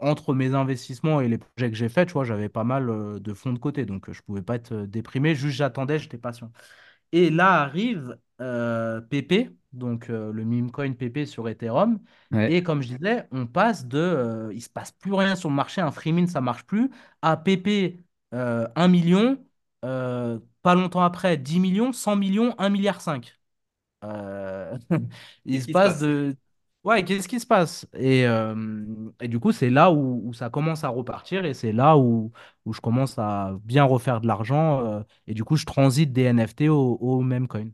entre 0.01 0.33
mes 0.33 0.53
investissements 0.53 1.21
et 1.21 1.27
les 1.27 1.37
projets 1.37 1.69
que 1.71 1.75
j'ai 1.77 1.89
faits, 1.89 2.07
tu 2.07 2.13
vois, 2.13 2.23
j'avais 2.23 2.49
pas 2.49 2.63
mal 2.63 3.19
de 3.19 3.33
fonds 3.33 3.53
de 3.53 3.59
côté, 3.59 3.85
donc 3.85 4.11
je 4.11 4.21
pouvais 4.21 4.41
pas 4.41 4.55
être 4.55 4.75
déprimé, 4.85 5.35
juste 5.35 5.57
j'attendais, 5.57 5.99
j'étais 5.99 6.17
patient. 6.17 6.51
Et 7.15 7.29
là 7.29 7.61
arrive 7.63 8.17
euh, 8.41 9.01
PP, 9.01 9.51
donc 9.73 10.09
euh, 10.09 10.31
le 10.33 10.45
meme 10.45 10.71
coin 10.71 10.93
PP 10.93 11.25
sur 11.25 11.47
Ethereum. 11.49 11.99
Ouais. 12.31 12.55
Et 12.55 12.63
comme 12.63 12.81
je 12.81 12.89
disais, 12.95 13.27
on 13.31 13.47
passe 13.47 13.87
de, 13.87 13.97
euh, 13.99 14.53
il 14.53 14.61
se 14.61 14.69
passe 14.69 14.91
plus 14.91 15.13
rien 15.13 15.35
sur 15.35 15.49
le 15.49 15.55
marché, 15.55 15.81
un 15.81 15.91
free 15.91 16.13
mint, 16.13 16.29
ça 16.29 16.41
marche 16.41 16.65
plus, 16.65 16.91
à 17.21 17.37
PP 17.37 18.03
euh, 18.33 18.67
1 18.75 18.87
million, 18.89 19.43
euh, 19.85 20.39
pas 20.61 20.75
longtemps 20.75 21.01
après 21.03 21.37
10 21.37 21.59
millions, 21.59 21.93
100 21.93 22.15
millions, 22.17 22.55
1 22.59 22.69
milliard 22.69 23.01
5. 23.01 23.39
Euh, 24.03 24.77
il 25.45 25.61
se 25.63 25.67
qui 25.67 25.75
se 25.75 25.81
passe 25.81 25.97
passe? 25.97 25.99
de... 25.99 26.35
Ouais, 26.85 27.03
qu'est-ce 27.03 27.27
qui 27.27 27.39
se 27.39 27.47
passe? 27.47 27.87
Et, 27.95 28.27
euh, 28.27 28.53
et 29.19 29.27
du 29.27 29.39
coup, 29.39 29.51
c'est 29.51 29.71
là 29.71 29.91
où, 29.91 30.21
où 30.23 30.33
ça 30.33 30.51
commence 30.51 30.83
à 30.83 30.89
repartir 30.89 31.43
et 31.43 31.55
c'est 31.55 31.71
là 31.71 31.97
où, 31.97 32.31
où 32.65 32.73
je 32.73 32.79
commence 32.81 33.17
à 33.17 33.57
bien 33.63 33.83
refaire 33.85 34.21
de 34.21 34.27
l'argent. 34.27 34.85
euh, 34.85 35.01
et 35.25 35.33
du 35.33 35.43
coup, 35.43 35.55
je 35.55 35.65
transite 35.65 36.13
des 36.13 36.23
NFT 36.23 36.69
au, 36.69 36.93
au 37.01 37.21
même 37.21 37.47
coin. 37.47 37.65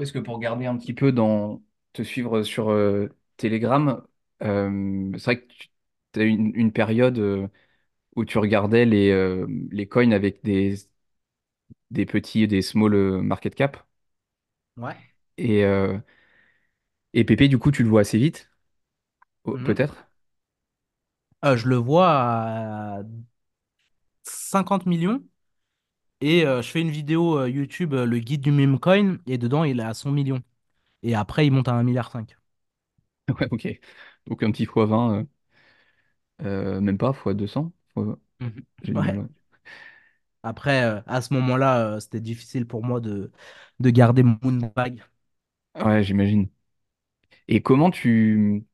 Est-ce 0.00 0.12
que 0.12 0.18
pour 0.18 0.38
garder 0.40 0.66
un 0.66 0.76
petit 0.76 0.92
peu 0.94 1.12
dans 1.12 1.62
te 1.92 2.02
suivre 2.02 2.42
sur 2.42 2.70
euh, 2.70 3.08
Telegram, 3.36 4.04
euh, 4.42 5.12
c'est 5.18 5.24
vrai 5.24 5.40
que 5.46 5.52
tu 6.12 6.20
as 6.20 6.24
une, 6.24 6.52
une 6.56 6.72
période 6.72 7.18
euh, 7.18 7.46
où 8.16 8.24
tu 8.24 8.38
regardais 8.38 8.86
les, 8.86 9.10
euh, 9.10 9.46
les 9.72 9.88
coins 9.88 10.12
avec 10.12 10.44
des, 10.44 10.76
des 11.90 12.04
petits, 12.04 12.46
des 12.46 12.60
small 12.62 12.92
euh, 12.94 13.22
market 13.22 13.54
cap. 13.54 13.86
Ouais. 14.76 14.96
Et, 15.38 15.64
euh, 15.64 15.98
et 17.14 17.24
Pépé, 17.24 17.48
du 17.48 17.56
coup, 17.58 17.70
tu 17.70 17.82
le 17.82 17.88
vois 17.88 18.02
assez 18.02 18.18
vite, 18.18 18.50
oh, 19.44 19.58
Mhm. 19.58 19.64
peut-être? 19.64 20.08
Euh, 21.44 21.56
je 21.56 21.68
le 21.68 21.76
vois 21.76 22.08
à 22.10 23.02
50 24.24 24.86
millions 24.86 25.22
et 26.22 26.46
euh, 26.46 26.62
je 26.62 26.70
fais 26.70 26.80
une 26.82 26.90
vidéo 26.90 27.38
euh, 27.38 27.50
YouTube, 27.50 27.94
euh, 27.94 28.06
le 28.06 28.18
guide 28.20 28.40
du 28.42 28.52
meme 28.52 28.78
coin, 28.80 29.18
et 29.26 29.38
dedans, 29.38 29.64
il 29.64 29.80
est 29.80 29.84
à 29.84 29.94
100 29.94 30.12
millions. 30.12 30.42
Et 31.02 31.14
après, 31.16 31.46
il 31.46 31.52
monte 31.52 31.68
à 31.68 31.74
1,5 31.74 32.10
milliard. 32.10 32.12
cinq. 32.12 32.36
Ouais, 33.40 33.48
ok. 33.50 33.68
Donc 34.26 34.42
un 34.42 34.50
petit 34.52 34.66
fois 34.66 34.86
20, 34.86 35.20
euh, 35.20 35.24
euh, 36.42 36.80
même 36.80 36.98
pas, 36.98 37.12
fois 37.12 37.34
200. 37.34 37.72
fois- 37.94 38.18
Mhm. 38.40 38.64
J'ai 38.82 38.94
du 38.94 39.02
mal. 39.02 39.16
Ouais. 39.16 39.20
ouais. 39.20 39.28
Après, 40.42 40.82
euh, 40.84 41.00
à 41.06 41.20
ce 41.22 41.32
moment-là, 41.34 41.94
euh, 41.96 42.00
c'était 42.00 42.20
difficile 42.20 42.66
pour 42.66 42.84
moi 42.84 43.00
de, 43.00 43.32
de 43.80 43.90
garder 43.90 44.22
mon 44.22 44.36
bag. 44.76 45.02
Ouais, 45.76 46.02
j'imagine. 46.02 46.48
Et 47.48 47.62
comment 47.62 47.90
tu... 47.90 48.64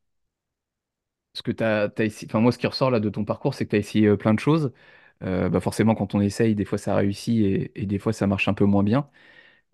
Parce 1.32 1.42
que 1.42 1.52
t'as, 1.52 1.88
essayé... 2.04 2.26
Enfin, 2.30 2.40
moi, 2.40 2.52
ce 2.52 2.58
qui 2.58 2.66
ressort 2.66 2.90
là 2.90 3.00
de 3.00 3.08
ton 3.08 3.24
parcours, 3.24 3.54
c'est 3.54 3.64
que 3.64 3.70
tu 3.70 3.76
as 3.76 3.78
essayé 3.78 4.06
euh, 4.08 4.16
plein 4.16 4.34
de 4.34 4.40
choses. 4.40 4.72
Euh, 5.22 5.48
bah 5.50 5.60
forcément, 5.60 5.94
quand 5.94 6.14
on 6.14 6.20
essaye, 6.20 6.54
des 6.54 6.64
fois 6.64 6.78
ça 6.78 6.94
réussit 6.96 7.70
et, 7.76 7.86
des 7.86 7.98
fois 7.98 8.12
ça 8.12 8.26
marche 8.26 8.48
un 8.48 8.54
peu 8.54 8.64
moins 8.64 8.82
bien. 8.82 9.08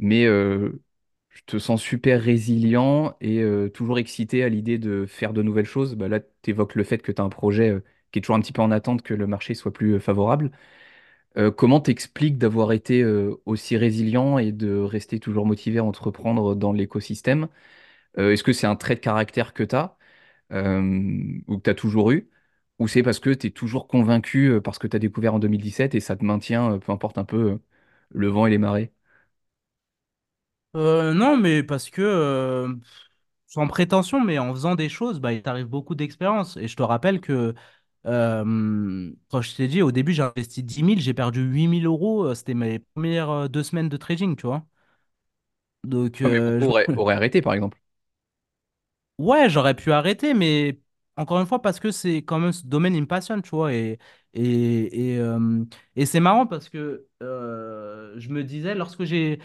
Mais 0.00 0.26
euh, 0.26 0.82
je 1.30 1.42
te 1.46 1.58
sens 1.58 1.82
super 1.82 2.22
résilient 2.22 3.16
et 3.20 3.42
toujours 3.74 3.98
excité 3.98 4.44
à 4.44 4.48
l'idée 4.50 4.78
de 4.78 5.06
faire 5.06 5.32
de 5.34 5.42
nouvelles 5.42 5.66
choses. 5.66 5.96
Bah, 5.96 6.08
là, 6.08 6.20
tu 6.42 6.50
évoques 6.50 6.74
le 6.76 6.84
fait 6.84 6.98
que 7.00 7.12
tu 7.12 7.22
as 7.22 7.24
un 7.24 7.30
projet 7.30 7.76
qui 8.12 8.20
est 8.20 8.22
toujours 8.22 8.36
un 8.36 8.40
petit 8.40 8.52
peu 8.54 8.62
en 8.62 8.70
attente 8.72 9.02
que 9.02 9.14
le 9.14 9.26
marché 9.28 9.54
soit 9.54 9.72
plus 9.72 10.00
favorable. 10.00 10.52
Euh, 11.38 11.50
comment 11.52 11.80
t'expliques 11.80 12.38
d'avoir 12.38 12.72
été 12.72 13.04
aussi 13.46 13.76
résilient 13.78 14.38
et 14.38 14.52
de 14.52 14.78
rester 14.78 15.20
toujours 15.20 15.46
motivé 15.46 15.78
à 15.80 15.84
entreprendre 15.84 16.54
dans 16.56 16.72
l'écosystème? 16.72 17.48
Euh, 18.18 18.32
est-ce 18.32 18.42
que 18.44 18.52
c'est 18.52 18.66
un 18.66 18.76
trait 18.76 18.94
de 18.96 19.00
caractère 19.00 19.52
que 19.54 19.62
tu 19.62 19.74
as? 19.76 19.96
euh, 20.52 20.80
ou 21.48 21.58
que 21.58 21.62
tu 21.64 21.70
as 21.70 21.74
toujours 21.74 22.10
eu, 22.12 22.30
ou 22.80 22.88
c'est 22.88 23.02
parce 23.04 23.20
que 23.20 23.30
tu 23.30 23.48
es 23.48 23.50
toujours 23.52 23.88
convaincu 23.88 24.48
euh, 24.50 24.60
parce 24.62 24.78
que 24.80 24.88
tu 24.88 24.96
as 24.96 25.00
découvert 25.00 25.34
en 25.34 25.38
2017 25.40 25.94
et 25.94 26.00
ça 26.00 26.16
te 26.16 26.24
maintient, 26.24 26.74
euh, 26.74 26.78
peu 26.80 26.92
importe 26.92 27.18
un 27.18 27.24
peu 27.26 27.36
euh, 27.52 27.58
le 28.10 28.28
vent 28.28 28.46
et 28.46 28.50
les 28.50 28.58
marées? 28.58 28.92
Euh, 30.76 31.14
non, 31.14 31.36
mais 31.38 31.62
parce 31.62 31.88
que, 31.90 32.02
euh, 32.02 32.74
sans 33.46 33.66
prétention, 33.68 34.20
mais 34.24 34.38
en 34.38 34.52
faisant 34.54 34.74
des 34.74 34.88
choses, 34.90 35.20
bah, 35.20 35.32
il 35.32 35.42
t'arrive 35.42 35.66
beaucoup 35.66 35.94
d'expérience. 35.94 36.56
Et 36.58 36.68
je 36.68 36.76
te 36.76 36.82
rappelle 36.82 37.20
que, 37.20 37.54
euh, 38.06 39.12
quand 39.30 39.42
je 39.42 39.54
t'ai 39.56 39.68
dit, 39.68 39.82
au 39.82 39.92
début, 39.92 40.12
j'ai 40.14 40.22
investi 40.22 40.62
10 40.62 40.82
000, 40.82 41.00
j'ai 41.00 41.14
perdu 41.14 41.42
8 41.42 41.68
000 41.68 41.86
euros. 41.86 42.24
euh, 42.26 42.34
C'était 42.34 42.54
mes 42.54 42.80
premières 42.80 43.30
euh, 43.30 43.48
deux 43.48 43.62
semaines 43.62 43.88
de 43.88 43.96
trading, 43.96 44.36
tu 44.36 44.46
vois. 44.46 44.66
Donc, 45.84 46.20
Ouais, 46.24 46.30
mais 46.30 46.40
euh, 46.40 46.60
beaucoup 46.60 46.66
auraient, 46.66 46.90
auraient 46.96 47.14
arrêté, 47.14 47.40
par 47.42 47.54
exemple. 47.54 47.78
Ouais, 49.18 49.48
j'aurais 49.48 49.74
pu 49.74 49.92
arrêter, 49.92 50.34
mais 50.34 50.78
encore 51.16 51.40
une 51.40 51.46
fois, 51.46 51.62
parce 51.62 51.80
que 51.80 51.90
c'est 51.90 52.18
quand 52.18 52.38
même 52.38 52.52
ce 52.52 52.66
domaine, 52.66 52.94
il 52.94 53.00
me 53.02 53.06
passionne, 53.06 53.40
tu 53.40 53.48
vois. 53.50 53.72
Et, 53.72 53.98
et, 54.34 55.12
et, 55.14 55.18
euh, 55.18 55.64
et 55.94 56.04
c'est 56.04 56.20
marrant 56.20 56.46
parce 56.46 56.68
que 56.68 57.06
euh, 57.22 58.12
je 58.18 58.28
me 58.28 58.44
disais, 58.44 58.74
lorsque 58.74 59.04
j'ai 59.04 59.38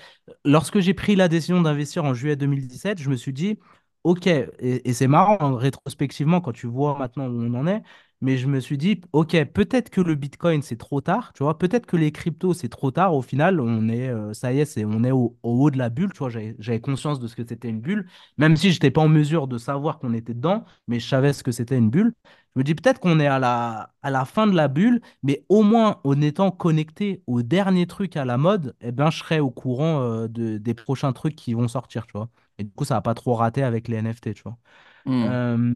lorsque 0.44 0.80
j'ai 0.80 0.94
pris 0.94 1.16
la 1.16 1.30
décision 1.30 1.62
d'investir 1.62 2.04
en 2.04 2.14
juillet 2.14 2.36
2017, 2.36 3.00
je 3.02 3.10
me 3.10 3.16
suis 3.16 3.32
dit, 3.32 3.60
OK, 4.04 4.28
et, 4.28 4.50
et 4.60 4.94
c'est 4.94 5.08
marrant 5.08 5.38
hein, 5.40 5.56
rétrospectivement 5.58 6.42
quand 6.42 6.52
tu 6.52 6.68
vois 6.68 6.98
maintenant 6.98 7.28
où 7.30 7.42
on 7.42 7.54
en 7.54 7.66
est, 7.68 7.82
mais 8.22 8.38
je 8.38 8.48
me 8.48 8.60
suis 8.60 8.78
dit, 8.78 9.02
OK, 9.14 9.36
peut-être 9.54 9.90
que 9.90 10.00
le 10.02 10.16
Bitcoin, 10.16 10.62
c'est 10.62 10.78
trop 10.78 11.02
tard, 11.02 11.34
tu 11.34 11.44
vois. 11.44 11.58
Peut-être 11.58 11.86
que 11.88 11.98
les 11.98 12.12
cryptos, 12.12 12.54
c'est 12.54 12.70
trop 12.70 12.92
tard. 12.92 13.16
Au 13.16 13.22
final, 13.22 13.60
on 13.60 13.90
est, 13.90 14.10
euh, 14.10 14.34
ça 14.34 14.54
y 14.54 14.60
est, 14.60 14.86
on 14.86 15.04
est 15.04 15.12
au, 15.12 15.38
au 15.44 15.64
haut 15.64 15.72
de 15.72 15.78
la 15.78 15.90
bulle, 15.90 16.12
tu 16.14 16.20
vois. 16.20 16.30
J'avais 16.30 16.80
conscience 16.82 17.20
de 17.20 17.28
ce 17.28 17.36
que 17.36 17.44
c'était 17.48 17.70
une 17.70 17.82
bulle. 17.82 18.08
Même 18.38 18.56
si 18.58 18.70
je 18.70 18.76
n'étais 18.76 18.92
pas 18.92 19.02
en 19.02 19.08
mesure 19.10 19.48
de 19.48 19.58
savoir 19.58 19.98
qu'on 20.00 20.14
était 20.14 20.34
dedans, 20.36 20.66
mais 20.88 21.00
je 21.00 21.08
savais 21.08 21.34
ce 21.34 21.44
que 21.44 21.52
c'était 21.52 21.78
une 21.78 21.90
bulle. 21.90 22.14
Je 22.56 22.60
me 22.60 22.64
dis 22.64 22.76
peut-être 22.76 23.00
qu'on 23.00 23.20
est 23.20 23.28
à 23.28 23.40
la, 23.40 23.94
à 24.02 24.10
la 24.12 24.26
fin 24.26 24.46
de 24.48 24.56
la 24.56 24.68
bulle, 24.68 25.02
mais 25.24 25.46
au 25.50 25.64
moins 25.64 26.00
en 26.04 26.22
étant 26.22 26.52
connecté 26.52 27.24
au 27.28 27.42
dernier 27.44 27.88
truc 27.88 28.18
à 28.18 28.26
la 28.26 28.38
mode, 28.38 28.76
eh 28.82 28.92
ben, 28.92 29.10
je 29.10 29.20
serai 29.20 29.40
au 29.40 29.50
courant 29.52 30.02
euh, 30.02 30.28
de, 30.28 30.58
des 30.58 30.74
prochains 30.74 31.14
trucs 31.14 31.36
qui 31.36 31.54
vont 31.54 31.68
sortir, 31.68 32.06
tu 32.08 32.14
vois. 32.14 32.30
Et 32.58 32.64
du 32.66 32.72
coup, 32.72 32.84
ça 32.86 32.96
va 32.96 33.02
pas 33.02 33.14
trop 33.14 33.36
rater 33.36 33.64
avec 33.64 33.88
les 33.88 33.98
NFT, 33.98 34.34
tu 34.34 34.44
vois. 34.44 34.58
Hmm. 35.06 35.28
Euh, 35.28 35.74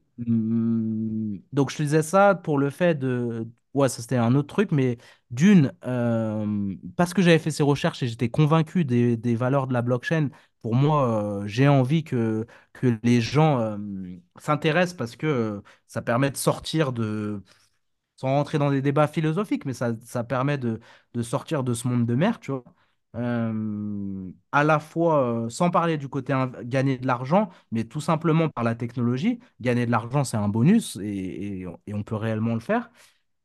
donc, 1.53 1.71
je 1.71 1.77
te 1.77 1.83
disais 1.83 2.01
ça 2.03 2.35
pour 2.35 2.57
le 2.57 2.69
fait 2.69 2.95
de... 2.95 3.47
Ouais, 3.73 3.89
ça 3.89 4.01
c'était 4.01 4.15
un 4.15 4.35
autre 4.35 4.47
truc, 4.47 4.71
mais 4.71 4.97
d'une, 5.31 5.73
euh, 5.85 6.75
parce 6.95 7.13
que 7.13 7.21
j'avais 7.21 7.39
fait 7.39 7.51
ces 7.51 7.63
recherches 7.63 8.01
et 8.03 8.07
j'étais 8.07 8.29
convaincu 8.29 8.85
des, 8.85 9.17
des 9.17 9.35
valeurs 9.35 9.67
de 9.67 9.73
la 9.73 9.81
blockchain, 9.81 10.29
pour 10.61 10.75
moi, 10.75 11.41
euh, 11.43 11.47
j'ai 11.47 11.67
envie 11.67 12.03
que, 12.05 12.47
que 12.73 12.97
les 13.03 13.19
gens 13.21 13.77
s'intéressent 14.39 14.95
parce 14.97 15.15
que 15.17 15.61
ça 15.87 16.01
permet 16.01 16.31
de 16.31 16.37
sortir 16.37 16.93
de... 16.93 17.41
Sans 18.17 18.29
rentrer 18.29 18.57
dans 18.59 18.71
des 18.71 18.81
débats 18.81 19.07
philosophiques, 19.07 19.65
mais 19.65 19.73
ça, 19.73 19.93
ça 20.05 20.23
permet 20.23 20.57
de, 20.57 20.79
de 21.13 21.21
sortir 21.23 21.63
de 21.63 21.73
ce 21.73 21.87
monde 21.87 22.05
de 22.05 22.15
merde, 22.15 22.39
tu 22.41 22.51
vois. 22.51 22.63
Euh, 23.15 24.31
à 24.51 24.63
la 24.63 24.79
fois, 24.79 25.45
euh, 25.45 25.49
sans 25.49 25.69
parler 25.71 25.97
du 25.97 26.09
côté 26.09 26.33
gagner 26.63 26.97
de 26.97 27.07
l'argent, 27.07 27.49
mais 27.71 27.83
tout 27.85 28.01
simplement 28.01 28.49
par 28.49 28.63
la 28.63 28.75
technologie. 28.75 29.39
Gagner 29.61 29.85
de 29.85 29.91
l'argent, 29.91 30.23
c'est 30.23 30.37
un 30.37 30.49
bonus 30.49 30.97
et, 31.01 31.65
et- 31.87 31.93
on 31.93 32.03
peut 32.03 32.15
réellement 32.15 32.53
le 32.53 32.59
faire. 32.59 32.89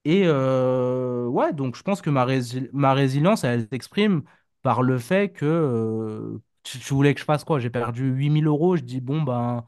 Et 0.05 0.23
euh, 0.27 1.27
ouais, 1.27 1.53
donc 1.53 1.77
je 1.77 1.83
pense 1.83 2.01
que 2.03 2.11
ma, 2.11 2.25
rési- 2.25 2.69
ma 2.73 2.95
résilience, 2.95 3.45
elle 3.45 3.69
s'exprime 3.71 4.23
par 4.63 4.83
le 4.83 4.99
fait 4.99 5.31
que 5.33 5.45
euh, 5.47 6.39
tu, 6.63 6.79
voulais 6.95 7.15
que 7.15 7.21
je 7.21 7.25
fasse 7.25 7.45
quoi? 7.45 7.59
J'ai 7.61 7.71
perdu 7.71 8.05
8000 8.11 8.47
euros. 8.47 8.77
Je 8.77 8.83
dis, 8.83 9.01
bon, 9.01 9.23
ben. 9.23 9.65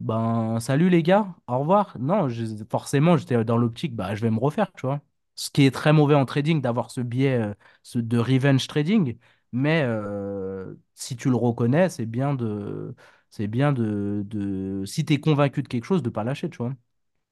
Ben, 0.00 0.58
salut 0.60 0.88
les 0.90 1.02
gars, 1.02 1.34
au 1.46 1.60
revoir. 1.60 1.96
Non, 2.00 2.28
forcément, 2.70 3.16
j'étais 3.16 3.44
dans 3.44 3.56
l'optique, 3.56 3.94
bah, 3.94 4.14
je 4.16 4.22
vais 4.22 4.30
me 4.30 4.38
refaire, 4.38 4.72
tu 4.72 4.86
vois. 4.86 5.00
Ce 5.36 5.48
qui 5.50 5.64
est 5.64 5.70
très 5.70 5.92
mauvais 5.92 6.14
en 6.16 6.24
trading, 6.26 6.60
d'avoir 6.60 6.90
ce 6.90 7.00
biais 7.00 7.54
ce, 7.82 7.98
de 8.00 8.18
revenge 8.18 8.66
trading. 8.66 9.16
Mais 9.52 9.82
euh, 9.84 10.74
si 10.94 11.16
tu 11.16 11.28
le 11.30 11.36
reconnais, 11.36 11.88
c'est 11.90 12.06
bien 12.06 12.34
de, 12.34 12.94
c'est 13.30 13.46
bien 13.48 13.72
de, 13.72 14.22
de, 14.26 14.84
si 14.86 15.04
tu 15.04 15.14
es 15.14 15.20
convaincu 15.20 15.62
de 15.62 15.68
quelque 15.68 15.84
chose, 15.84 16.02
de 16.02 16.10
pas 16.10 16.24
lâcher, 16.24 16.48
tu 16.50 16.58
vois. 16.58 16.72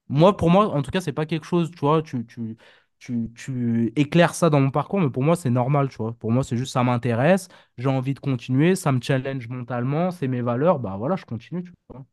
Moi, 0.08 0.36
pour 0.36 0.50
moi, 0.50 0.68
en 0.74 0.82
tout 0.82 0.90
cas, 0.90 1.00
c'est 1.00 1.12
pas 1.12 1.26
quelque 1.26 1.46
chose, 1.46 1.70
tu 1.70 1.78
vois, 1.80 2.02
tu, 2.02 2.26
tu, 2.26 2.56
tu, 2.98 3.30
tu 3.36 3.92
éclaires 3.96 4.34
ça 4.34 4.50
dans 4.50 4.60
mon 4.60 4.70
parcours, 4.70 5.00
mais 5.00 5.10
pour 5.10 5.22
moi, 5.22 5.36
c'est 5.36 5.50
normal, 5.50 5.88
tu 5.88 5.96
vois. 5.98 6.14
Pour 6.14 6.32
moi, 6.32 6.44
c'est 6.44 6.56
juste, 6.56 6.72
ça 6.72 6.82
m'intéresse, 6.84 7.48
j'ai 7.78 7.88
envie 7.88 8.14
de 8.14 8.20
continuer, 8.20 8.74
ça 8.76 8.92
me 8.92 9.00
challenge 9.00 9.48
mentalement, 9.48 10.10
c'est 10.10 10.28
mes 10.28 10.42
valeurs, 10.42 10.80
bah 10.80 10.96
voilà, 10.98 11.16
je 11.16 11.24
continue, 11.26 11.62
tu 11.64 11.72
vois. 11.90 12.04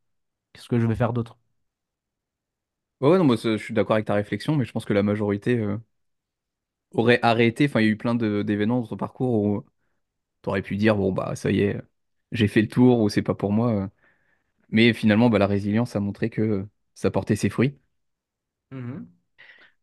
Qu'est-ce 0.52 0.68
que 0.68 0.80
je 0.80 0.86
vais 0.86 0.96
faire 0.96 1.12
d'autre? 1.14 1.38
Ouais, 3.00 3.10
ouais, 3.10 3.18
non, 3.18 3.24
moi, 3.24 3.36
je 3.36 3.56
suis 3.56 3.74
d'accord 3.74 3.94
avec 3.94 4.06
ta 4.06 4.14
réflexion, 4.14 4.56
mais 4.56 4.64
je 4.64 4.72
pense 4.72 4.84
que 4.84 4.92
la 4.92 5.02
majorité 5.04 5.56
euh, 5.58 5.78
aurait 6.92 7.18
arrêté. 7.22 7.66
Enfin, 7.66 7.80
il 7.80 7.84
y 7.86 7.88
a 7.88 7.90
eu 7.92 7.96
plein 7.96 8.14
d'événements 8.14 8.80
dans 8.80 8.86
ton 8.86 8.96
parcours 8.96 9.42
où 9.44 9.64
t'aurais 10.42 10.62
pu 10.62 10.76
dire, 10.76 10.96
bon, 10.96 11.12
bah, 11.12 11.36
ça 11.36 11.50
y 11.50 11.60
est, 11.60 11.80
j'ai 12.32 12.48
fait 12.48 12.62
le 12.62 12.68
tour 12.68 13.00
ou 13.00 13.08
c'est 13.08 13.22
pas 13.22 13.34
pour 13.34 13.52
moi. 13.52 13.72
euh. 13.72 13.88
Mais 14.70 14.92
finalement, 14.94 15.30
bah, 15.30 15.38
la 15.38 15.46
résilience 15.48 15.96
a 15.96 16.00
montré 16.00 16.30
que 16.30 16.66
ça 16.94 17.10
portait 17.10 17.36
ses 17.36 17.50
fruits. 17.50 17.78
Mhm. 18.70 19.08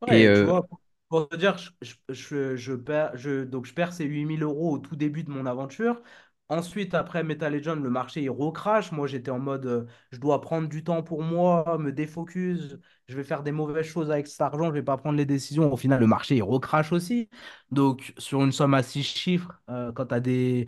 Et 0.08 0.26
Ouais, 0.26 0.32
tu 0.34 0.46
euh, 0.48 0.48
vois, 0.48 0.68
pour 0.68 0.82
pour 1.10 1.30
te 1.30 1.36
dire, 1.38 1.58
je, 1.58 1.72
je, 1.84 1.96
je, 2.14 2.56
je 2.58 2.74
perds, 2.74 3.18
je, 3.18 3.44
donc 3.46 3.66
je 3.68 3.74
perds 3.76 3.94
ces 3.94 4.06
8000 4.06 4.44
euros 4.44 4.74
au 4.76 4.80
tout 4.80 4.96
début 4.96 5.24
de 5.24 5.32
mon 5.32 5.46
aventure. 5.46 6.02
Ensuite, 6.48 6.94
après 6.94 7.24
Metal 7.24 7.52
Legend, 7.52 7.82
le 7.84 7.90
marché 7.90 8.22
il 8.22 8.30
recrache. 8.30 8.92
Moi, 8.92 9.08
j'étais 9.08 9.32
en 9.32 9.40
mode, 9.40 9.66
euh, 9.66 9.86
je 10.12 10.20
dois 10.20 10.42
prendre 10.42 10.70
du 10.70 10.84
temps 10.84 11.02
pour 11.02 11.24
moi, 11.24 11.78
me 11.80 11.92
défocus. 11.92 12.78
Je 13.08 13.16
vais 13.16 13.24
faire 13.24 13.42
des 13.42 13.52
mauvaises 13.52 13.86
choses 13.88 14.12
avec 14.12 14.28
cet 14.28 14.42
argent, 14.42 14.68
je 14.68 14.74
vais 14.74 14.84
pas 14.84 14.96
prendre 14.98 15.18
les 15.18 15.26
décisions. 15.26 15.74
Au 15.74 15.78
final, 15.78 16.00
le 16.00 16.06
marché 16.08 16.36
il 16.36 16.44
recrache 16.44 16.92
aussi. 16.92 17.30
Donc, 17.72 18.14
sur 18.20 18.44
une 18.44 18.52
somme 18.52 18.76
à 18.76 18.84
six 18.84 19.02
chiffres, 19.04 19.60
euh, 19.70 19.92
quand 19.92 20.06
tu 20.08 20.14
as 20.14 20.20
des, 20.20 20.68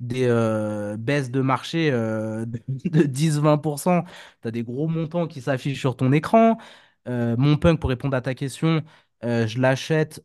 des 0.00 0.26
euh, 0.28 0.96
baisses 0.98 1.30
de 1.30 1.40
marché 1.42 1.90
de 1.92 2.46
de 2.90 3.02
10-20%. 3.04 4.04
Tu 4.42 4.48
as 4.48 4.50
des 4.52 4.64
gros 4.64 4.88
montants 4.88 5.26
qui 5.28 5.42
s'affichent 5.42 5.80
sur 5.80 5.96
ton 5.96 6.12
écran. 6.12 6.58
Mon 7.06 7.56
punk, 7.58 7.80
pour 7.80 7.90
répondre 7.90 8.16
à 8.16 8.22
ta 8.22 8.34
question, 8.34 8.82
je 9.22 9.60
l'achète 9.60 10.22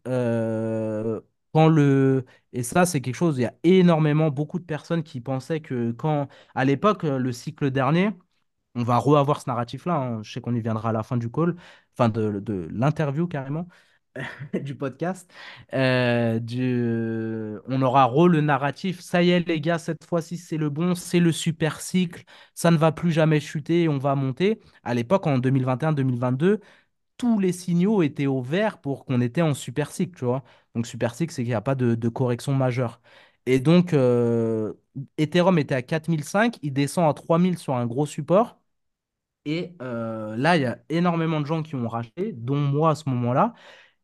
quand 1.53 1.67
le... 1.67 2.25
Et 2.53 2.63
ça, 2.63 2.85
c'est 2.85 3.01
quelque 3.01 3.15
chose, 3.15 3.37
il 3.37 3.41
y 3.41 3.45
a 3.45 3.53
énormément, 3.63 4.29
beaucoup 4.31 4.59
de 4.59 4.65
personnes 4.65 5.03
qui 5.03 5.21
pensaient 5.21 5.59
que 5.61 5.91
quand, 5.91 6.27
à 6.55 6.65
l'époque, 6.65 7.03
euh, 7.03 7.17
le 7.17 7.31
cycle 7.31 7.71
dernier, 7.71 8.11
on 8.75 8.83
va 8.83 8.97
re-avoir 8.99 9.41
ce 9.41 9.49
narratif-là, 9.49 9.95
hein, 9.95 10.23
je 10.23 10.31
sais 10.33 10.41
qu'on 10.41 10.55
y 10.55 10.61
viendra 10.61 10.89
à 10.89 10.93
la 10.93 11.03
fin 11.03 11.17
du 11.17 11.29
call, 11.31 11.55
enfin 11.93 12.09
de, 12.09 12.39
de 12.39 12.67
l'interview 12.71 13.27
carrément. 13.27 13.67
du 14.63 14.75
podcast. 14.75 15.31
Euh, 15.73 16.39
du... 16.39 17.57
On 17.67 17.81
aura 17.81 18.05
re 18.05 18.27
le 18.27 18.41
narratif. 18.41 18.99
Ça 19.01 19.21
y 19.23 19.31
est, 19.31 19.47
les 19.47 19.61
gars, 19.61 19.77
cette 19.77 20.03
fois-ci, 20.05 20.37
c'est 20.37 20.57
le 20.57 20.69
bon, 20.69 20.95
c'est 20.95 21.19
le 21.19 21.31
super 21.31 21.81
cycle. 21.81 22.23
Ça 22.55 22.71
ne 22.71 22.77
va 22.77 22.91
plus 22.91 23.11
jamais 23.11 23.39
chuter 23.39 23.87
on 23.87 23.97
va 23.97 24.15
monter. 24.15 24.59
À 24.83 24.93
l'époque, 24.93 25.27
en 25.27 25.37
2021-2022, 25.39 26.59
tous 27.19 27.39
les 27.39 27.53
signaux 27.53 28.03
étaient 28.03 28.27
au 28.27 28.41
vert 28.41 28.79
pour 28.81 29.05
qu'on 29.05 29.21
était 29.21 29.43
en 29.43 29.53
super 29.53 29.91
cycle, 29.91 30.17
tu 30.17 30.25
vois. 30.25 30.43
Donc, 30.75 30.87
super 30.87 31.15
cycle, 31.15 31.33
c'est 31.33 31.43
qu'il 31.43 31.51
n'y 31.51 31.55
a 31.55 31.61
pas 31.61 31.75
de, 31.75 32.09
correction 32.09 32.53
majeure. 32.55 33.01
Et 33.45 33.59
donc, 33.59 33.93
euh, 33.93 34.73
Ethereum 35.17 35.59
était 35.59 35.75
à 35.75 35.83
4005, 35.83 36.59
il 36.63 36.73
descend 36.73 37.09
à 37.09 37.13
3000 37.13 37.57
sur 37.59 37.75
un 37.75 37.85
gros 37.87 38.05
support. 38.07 38.59
Et 39.45 39.75
euh, 39.81 40.35
là, 40.37 40.57
il 40.57 40.63
y 40.63 40.65
a 40.65 40.79
énormément 40.89 41.41
de 41.41 41.45
gens 41.45 41.63
qui 41.63 41.75
ont 41.75 41.87
racheté, 41.87 42.33
dont 42.33 42.57
moi 42.57 42.91
à 42.91 42.95
ce 42.95 43.09
moment-là. 43.09 43.53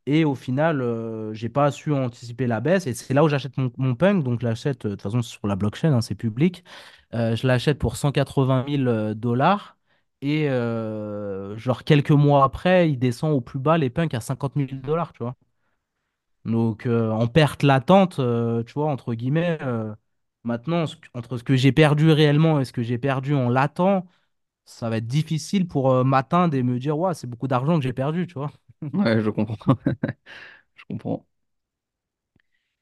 Et 0.08 0.26
au 0.26 0.36
final, 0.36 0.82
euh, 0.82 1.34
j'ai 1.34 1.50
pas 1.50 1.72
su 1.72 1.94
anticiper 1.94 2.48
la 2.48 2.62
baisse. 2.62 2.88
Et 2.88 2.94
c'est 2.94 3.14
là 3.14 3.24
où 3.24 3.30
j'achète 3.30 3.58
mon, 3.58 3.72
mon 3.78 3.96
punk. 3.96 4.24
Donc, 4.24 4.44
l'achète 4.44 4.86
euh, 4.86 4.90
de 4.92 4.96
toute 4.96 5.04
façon 5.04 5.22
sur 5.24 5.48
la 5.48 5.56
blockchain, 5.56 5.94
hein, 5.94 6.02
c'est 6.02 6.16
public. 6.16 6.64
Je 7.14 7.48
l'achète 7.48 7.80
pour 7.80 7.96
180 7.98 8.66
000 8.70 8.84
euh, 8.88 9.14
dollars. 9.14 9.75
Et 10.26 10.50
euh, 10.50 11.56
genre 11.58 11.84
quelques 11.86 12.12
mois 12.12 12.44
après, 12.44 12.90
il 12.90 12.98
descend 13.00 13.34
au 13.34 13.42
plus 13.42 13.60
bas 13.60 13.78
les 13.78 13.92
punks 13.92 14.14
à 14.16 14.22
50 14.22 14.56
000 14.58 14.74
dollars, 14.82 15.14
tu 15.14 15.24
vois. 15.24 15.36
Donc, 16.46 16.86
euh, 16.86 17.10
en 17.12 17.28
perte 17.28 17.64
latente, 17.64 18.20
euh, 18.20 18.64
tu 18.64 18.74
vois, 18.74 18.88
entre 18.92 19.14
guillemets, 19.16 19.58
maintenant, 20.44 20.86
ce 20.88 20.96
entre 21.14 21.38
ce 21.38 21.44
que 21.44 21.56
j'ai 21.56 21.72
perdu 21.72 22.12
réellement 22.12 22.60
et 22.60 22.66
ce 22.66 22.74
que 22.74 22.84
j'ai 22.84 22.98
perdu 23.00 23.34
en 23.36 23.50
latent, 23.50 24.06
ça 24.66 24.90
va 24.90 24.98
être 24.98 25.08
difficile 25.08 25.68
pour 25.68 26.06
m'atteindre 26.06 26.56
et 26.56 26.64
me 26.64 26.80
dire, 26.80 26.98
ouais, 27.00 27.14
c'est 27.16 27.28
beaucoup 27.30 27.48
d'argent 27.50 27.78
que 27.80 27.84
j'ai 27.84 27.94
perdu, 27.94 28.28
tu 28.28 28.36
vois. 28.36 28.52
ouais, 28.94 29.22
je 29.22 29.30
comprends. 29.30 29.76
Je 30.76 30.86
comprends. 30.90 31.28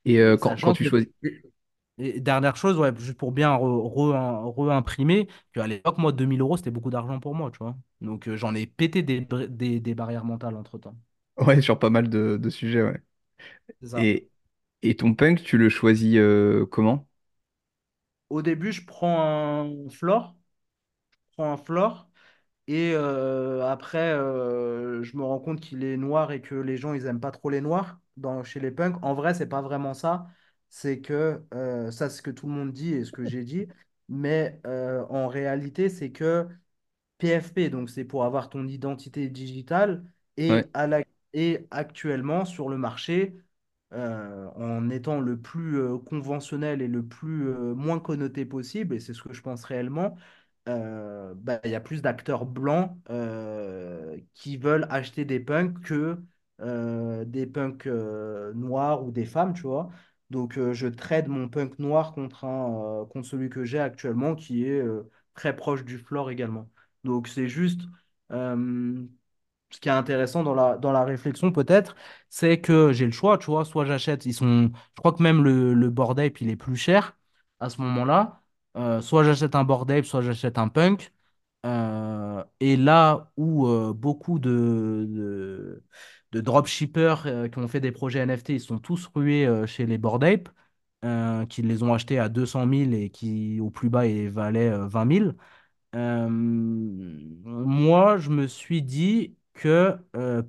Et 0.05 0.19
quand, 0.39 0.57
quand 0.59 0.73
tu 0.73 0.83
choisis. 0.85 1.09
Et 1.99 2.19
dernière 2.19 2.55
chose, 2.55 2.77
ouais, 2.79 2.91
juste 2.97 3.17
pour 3.17 3.31
bien 3.31 3.51
re- 3.55 3.61
re- 3.93 4.53
re-imprimer, 4.55 5.27
qu'à 5.53 5.67
l'époque, 5.67 5.97
moi, 5.99 6.11
2000 6.11 6.41
euros, 6.41 6.57
c'était 6.57 6.71
beaucoup 6.71 6.89
d'argent 6.89 7.19
pour 7.19 7.35
moi, 7.35 7.51
tu 7.51 7.59
vois. 7.59 7.75
Donc, 8.01 8.27
euh, 8.27 8.35
j'en 8.37 8.55
ai 8.55 8.65
pété 8.65 9.03
des, 9.03 9.21
br- 9.21 9.47
des, 9.47 9.79
des 9.79 9.95
barrières 9.95 10.25
mentales 10.25 10.55
entre-temps. 10.55 10.95
Ouais, 11.37 11.61
sur 11.61 11.79
pas 11.79 11.89
mal 11.89 12.09
de, 12.09 12.37
de 12.37 12.49
sujets, 12.49 12.83
ouais. 12.83 13.01
C'est 13.81 13.87
ça. 13.87 14.13
Et, 14.13 14.29
et 14.83 14.95
ton 14.97 15.13
punk, 15.15 15.43
tu 15.43 15.57
le 15.57 15.69
choisis 15.69 16.15
euh, 16.17 16.65
comment? 16.67 17.07
Au 18.29 18.41
début, 18.41 18.71
je 18.71 18.85
prends 18.85 19.21
un 19.85 19.89
floor, 19.89 20.35
je 21.11 21.17
prends 21.33 21.53
un 21.53 21.57
floor, 21.57 22.09
et 22.67 22.93
euh, 22.95 23.65
après, 23.67 24.13
euh, 24.13 25.03
je 25.03 25.17
me 25.17 25.23
rends 25.23 25.39
compte 25.39 25.61
qu'il 25.61 25.83
est 25.85 25.97
noir 25.97 26.31
et 26.33 26.41
que 26.41 26.55
les 26.55 26.77
gens, 26.77 26.93
ils 26.93 27.05
aiment 27.07 27.21
pas 27.21 27.31
trop 27.31 27.49
les 27.51 27.61
noirs 27.61 27.99
dans, 28.17 28.43
chez 28.43 28.59
les 28.61 28.71
punks. 28.71 28.97
En 29.03 29.13
vrai, 29.15 29.33
c'est 29.35 29.49
pas 29.49 29.61
vraiment 29.63 29.93
ça. 29.95 30.27
C'est 30.75 31.01
que, 31.01 31.43
euh, 31.53 31.91
ça, 31.91 32.09
c'est 32.09 32.17
ce 32.17 32.21
que 32.23 32.31
tout 32.31 32.47
le 32.47 32.53
monde 32.53 32.71
dit 32.71 32.93
et 32.93 33.05
ce 33.05 33.11
que 33.11 33.25
j'ai 33.25 33.43
dit. 33.43 33.67
Mais 34.09 34.59
euh, 34.65 35.05
en 35.09 35.27
réalité, 35.27 35.87
c'est 35.89 36.11
que 36.11 36.47
PFP, 37.19 37.69
donc 37.69 37.89
c'est 37.89 38.05
pour 38.05 38.23
avoir 38.25 38.49
ton 38.49 38.67
identité 38.67 39.29
digitale, 39.29 40.03
Ouais, 40.49 40.63
et, 40.63 40.69
à 40.73 40.87
la, 40.87 41.01
et 41.33 41.67
actuellement 41.71 42.43
sur 42.45 42.69
le 42.69 42.77
marché, 42.77 43.35
euh, 43.93 44.47
en 44.55 44.89
étant 44.89 45.19
le 45.21 45.39
plus 45.39 45.77
euh, 45.79 45.97
conventionnel 45.99 46.81
et 46.81 46.87
le 46.87 47.05
plus 47.05 47.47
euh, 47.49 47.75
moins 47.75 47.99
connoté 47.99 48.43
possible, 48.45 48.95
et 48.95 48.99
c'est 48.99 49.13
ce 49.13 49.21
que 49.23 49.33
je 49.33 49.41
pense 49.41 49.63
réellement, 49.65 50.17
bah, 50.65 51.59
il 51.65 51.71
y 51.71 51.75
a 51.75 51.81
plus 51.81 52.01
d'acteurs 52.01 52.45
blancs 52.45 52.97
qui 54.33 54.57
veulent 54.57 54.87
acheter 54.89 55.25
des 55.25 55.39
punks 55.39 55.81
que 55.81 56.17
des 57.25 57.45
punks 57.47 57.85
noirs 57.87 59.03
ou 59.05 59.11
des 59.11 59.25
femmes, 59.25 59.53
tu 59.53 59.63
vois. 59.63 59.89
Donc 60.33 60.57
euh, 60.57 60.73
je 60.73 60.87
trade 60.87 61.27
mon 61.27 61.47
punk 61.47 61.77
noir 61.77 62.11
contre, 62.13 62.43
un, 62.45 63.03
euh, 63.03 63.05
contre 63.05 63.27
celui 63.27 63.49
que 63.51 63.63
j'ai 63.65 63.79
actuellement, 63.79 64.35
qui 64.35 64.65
est 64.65 64.79
euh, 64.81 65.07
très 65.35 65.55
proche 65.55 65.85
du 65.85 65.99
floor 65.99 66.31
également. 66.31 66.69
Donc 67.03 67.27
c'est 67.27 67.47
juste 67.47 67.81
ce 68.31 69.79
qui 69.79 69.89
est 69.89 69.91
intéressant 69.91 70.43
dans 70.43 70.53
la, 70.55 71.03
réflexion 71.03 71.51
peut-être, 71.51 71.95
c'est 72.29 72.59
que 72.61 72.91
j'ai 72.93 73.05
le 73.05 73.11
choix, 73.11 73.37
tu 73.37 73.47
vois, 73.47 73.63
soit 73.65 73.85
j'achète, 73.85 74.25
ils 74.25 74.33
sont, 74.33 74.71
je 74.95 74.99
crois 75.01 75.13
que 75.13 75.21
même 75.21 75.43
le, 75.43 75.73
le 75.73 75.89
Bored 75.89 76.19
Ape, 76.19 76.41
il 76.41 76.49
est 76.49 76.55
plus 76.55 76.75
cher 76.75 77.15
à 77.59 77.69
ce 77.69 77.79
moment-là. 77.81 78.41
Soit 79.01 79.23
j'achète 79.23 79.55
un 79.55 79.63
Bored 79.63 79.89
Ape, 79.91 80.05
soit 80.05 80.21
j'achète 80.21 80.57
un 80.57 80.67
Punk. 80.67 81.13
Et 82.59 82.75
là 82.77 83.31
où 83.37 83.67
beaucoup 83.93 84.39
de, 84.39 85.83
de 86.33 86.41
dropshippers 86.41 87.25
euh, 87.27 87.49
qui 87.49 87.59
ont 87.59 87.67
fait 87.69 87.81
des 87.81 87.93
projets 87.93 88.19
NFT, 88.19 88.53
ils 88.55 88.61
sont 88.61 88.79
tous 88.79 89.07
rués 89.15 89.47
euh, 89.47 89.67
chez 89.67 89.85
les 89.87 89.97
Bored 89.99 90.23
Ape, 90.25 90.49
euh, 91.05 91.45
qui 91.47 91.61
les 91.63 91.83
ont 91.83 91.93
achetés 91.93 92.19
à 92.19 92.29
200 92.29 92.65
000 92.65 92.93
et 92.93 93.09
qui 93.11 93.59
au 93.61 93.69
plus 93.71 93.89
bas 93.89 94.07
ils 94.07 94.29
valaient 94.29 94.69
euh, 94.71 94.87
20 94.87 95.05
000. 95.05 95.35
Euh, 95.95 96.27
moi, 96.29 98.17
je 98.17 98.29
me 98.29 98.47
suis 98.47 98.81
dit 98.81 99.35
que 99.53 99.97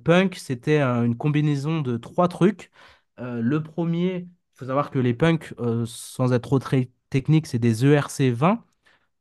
Punk, 0.03 0.35
c'était 0.35 0.81
une 0.81 1.15
combinaison 1.17 1.81
de 1.81 1.97
trois 1.97 2.27
trucs. 2.27 2.71
Le 3.17 3.59
premier, 3.59 4.17
il 4.27 4.29
faut 4.57 4.65
savoir 4.65 4.89
que 4.91 4.99
les 4.99 5.13
punks, 5.13 5.53
sans 5.85 6.33
être 6.33 6.41
trop 6.43 6.59
très 6.59 6.89
technique, 7.09 7.47
c'est 7.47 7.59
des 7.59 7.85
ERC20. 7.85 8.63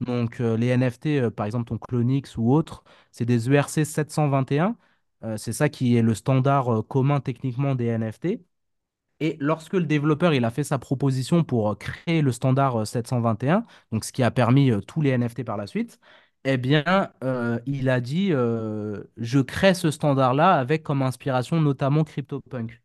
Donc, 0.00 0.40
euh, 0.40 0.56
les 0.56 0.68
NFT, 0.68 1.30
par 1.30 1.46
exemple, 1.46 1.68
ton 1.68 1.78
Clonix 1.78 2.36
ou 2.36 2.52
autre, 2.52 2.84
c'est 3.12 3.24
des 3.26 3.50
ERC 3.50 3.84
721. 3.84 4.76
Euh, 5.24 5.36
c'est 5.36 5.52
ça 5.52 5.68
qui 5.68 5.96
est 5.96 6.02
le 6.02 6.14
standard 6.14 6.68
euh, 6.80 6.82
commun 6.82 7.20
techniquement 7.20 7.74
des 7.74 7.86
NFT. 7.86 8.44
Et 9.20 9.36
lorsque 9.40 9.74
le 9.74 9.84
développeur 9.84 10.34
il 10.34 10.44
a 10.44 10.50
fait 10.50 10.64
sa 10.64 10.78
proposition 10.78 11.44
pour 11.44 11.70
euh, 11.72 11.74
créer 11.76 12.22
le 12.22 12.32
standard 12.32 12.76
euh, 12.82 12.84
721, 12.84 13.64
donc 13.92 14.04
ce 14.04 14.12
qui 14.12 14.22
a 14.22 14.30
permis 14.30 14.70
tous 14.86 15.00
les 15.02 15.10
NFT 15.10 15.44
par 15.44 15.56
la 15.56 15.66
suite, 15.66 16.00
eh 16.44 16.58
bien, 16.58 16.84
il 17.66 17.88
a 17.88 18.00
dit 18.02 18.28
je 18.30 19.40
crée 19.40 19.72
ce 19.74 19.90
standard-là 19.90 20.52
avec 20.54 20.82
comme 20.82 21.00
inspiration 21.02 21.60
notamment 21.60 22.04
CryptoPunk. 22.04 22.82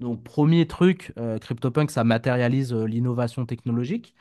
Donc, 0.00 0.24
premier 0.24 0.66
truc, 0.66 1.12
CryptoPunk, 1.42 1.90
ça 1.90 2.04
matérialise 2.04 2.72
l'innovation 2.72 3.44
technologique. 3.46 4.14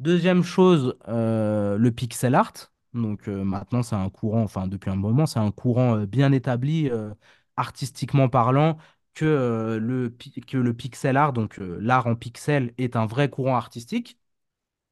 Deuxième 0.00 0.44
chose, 0.44 0.96
le 1.08 1.90
pixel 1.90 2.34
art. 2.36 2.71
Donc 2.94 3.28
euh, 3.28 3.42
maintenant, 3.44 3.82
c'est 3.82 3.96
un 3.96 4.10
courant, 4.10 4.42
enfin 4.42 4.66
depuis 4.66 4.90
un 4.90 4.96
moment, 4.96 5.24
c'est 5.26 5.38
un 5.38 5.50
courant 5.50 5.96
euh, 5.96 6.06
bien 6.06 6.30
établi, 6.32 6.90
euh, 6.90 7.14
artistiquement 7.56 8.28
parlant, 8.28 8.76
que, 9.14 9.78
le, 9.80 10.08
que 10.46 10.56
le 10.56 10.74
pixel 10.74 11.16
art, 11.16 11.32
donc 11.32 11.58
l'art 11.58 12.06
en 12.06 12.14
pixel, 12.14 12.72
est 12.78 12.96
un 12.96 13.06
vrai 13.06 13.28
courant 13.30 13.56
artistique. 13.56 14.18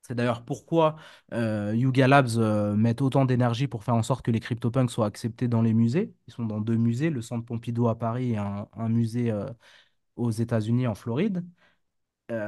C'est 0.02 0.14
d'ailleurs 0.14 0.44
pourquoi 0.44 0.96
Yuga 1.32 2.08
Labs 2.08 2.38
met 2.76 3.00
autant 3.02 3.24
d'énergie 3.26 3.68
pour 3.68 3.84
faire 3.84 3.94
en 3.94 4.02
sorte 4.02 4.24
que 4.24 4.30
les 4.32 4.40
CryptoPunks 4.40 4.90
soient 4.90 5.06
acceptés 5.06 5.48
dans 5.48 5.62
les 5.62 5.74
musées. 5.74 6.14
Ils 6.28 6.32
sont 6.34 6.44
dans 6.46 6.60
deux 6.60 6.76
musées, 6.76 7.10
le 7.10 7.22
Centre 7.22 7.46
Pompidou 7.46 7.88
à 7.88 7.98
Paris 7.98 8.32
et 8.32 8.36
un, 8.38 8.68
un 8.76 8.88
musée 8.88 9.32
aux 10.16 10.30
États-Unis, 10.30 10.86
en 10.86 10.94
Floride. 10.94 11.44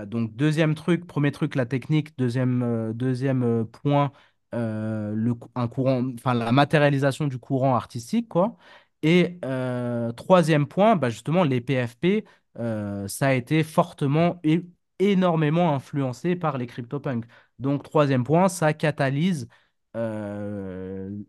Donc, 0.07 0.37
deuxième 0.37 0.75
truc, 0.77 1.07
premier 1.07 1.33
truc, 1.33 1.55
la 1.57 1.67
technique. 1.67 2.17
Deuxième, 2.19 2.93
deuxième 2.95 3.67
point, 3.67 4.13
euh, 4.55 5.13
le, 5.15 5.35
un 5.55 5.69
courant, 5.69 6.03
enfin, 6.15 6.35
la 6.35 6.53
matérialisation 6.53 7.27
du 7.27 7.39
courant 7.39 7.75
artistique, 7.77 8.29
quoi. 8.29 8.57
Et 9.03 9.39
euh, 9.45 10.13
troisième 10.13 10.67
point, 10.67 10.97
bah, 10.97 11.11
justement, 11.11 11.45
les 11.45 11.61
PFP, 11.61 12.25
euh, 12.59 13.09
ça 13.09 13.29
a 13.29 13.33
été 13.35 13.63
fortement 13.65 14.41
et 14.45 14.63
énormément 14.99 15.75
influencé 15.75 16.37
par 16.37 16.59
les 16.59 16.67
CryptoPunks. 16.67 17.27
Donc, 17.59 17.83
troisième 17.83 18.25
point, 18.25 18.49
ça 18.49 18.73
catalyse 18.75 19.49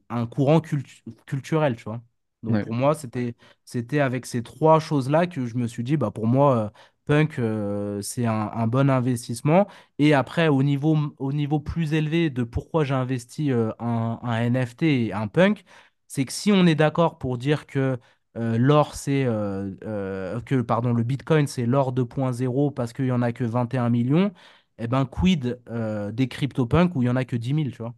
un 0.09 0.27
courant 0.27 0.59
cultu- 0.59 1.01
culturel, 1.25 1.75
tu 1.75 1.83
vois. 1.85 2.01
Donc, 2.43 2.59
Ouais. 2.59 2.63
pour 2.63 2.73
moi, 2.73 2.93
c'était, 2.93 3.35
c'était 3.65 3.99
avec 3.99 4.25
ces 4.25 4.43
trois 4.43 4.79
choses-là 4.79 5.27
que 5.27 5.45
je 5.45 5.55
me 5.57 5.67
suis 5.67 5.83
dit, 5.83 5.97
bah, 5.97 6.11
pour 6.11 6.27
moi, 6.27 6.71
Punk, 7.05 7.39
euh, 7.39 8.01
c'est 8.01 8.25
un, 8.25 8.67
bon 8.67 8.89
investissement. 8.89 9.67
Et 9.99 10.13
après, 10.13 10.47
au 10.47 10.63
niveau, 10.63 10.97
au 11.17 11.33
niveau 11.33 11.59
plus 11.59 11.93
élevé 11.93 12.29
de 12.29 12.43
pourquoi 12.43 12.83
j'ai 12.83 12.93
investi 12.93 13.51
euh, 13.51 13.71
un, 13.79 14.19
NFT 14.41 15.07
et 15.07 15.13
un 15.13 15.27
Punk, 15.27 15.63
c'est 16.07 16.25
que 16.25 16.33
si 16.33 16.51
on 16.51 16.65
est 16.65 16.75
d'accord 16.75 17.17
pour 17.17 17.37
dire 17.37 17.65
que 17.67 17.99
euh, 18.37 18.57
le 18.57 21.03
Bitcoin, 21.03 21.47
c'est 21.47 21.65
l'or 21.65 21.91
2.0 21.91 22.71
parce 22.71 22.93
qu'il 22.93 23.05
n'y 23.05 23.11
en 23.11 23.21
a 23.21 23.31
que 23.33 23.43
21 23.43 23.89
millions, 23.89 24.31
eh 24.77 24.87
ben 24.87 25.05
quid 25.05 25.59
des 26.13 26.27
CryptoPunks 26.27 26.95
où 26.95 27.01
il 27.01 27.05
n'y 27.05 27.11
en 27.11 27.15
a 27.15 27.25
que 27.25 27.35
10 27.35 27.53
000, 27.53 27.71
tu 27.71 27.77
vois? 27.77 27.93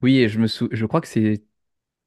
Oui, 0.00 0.28
je 0.28 0.38
me 0.38 0.46
je 0.46 0.86
crois 0.86 1.00
que 1.00 1.08
c'est 1.08 1.44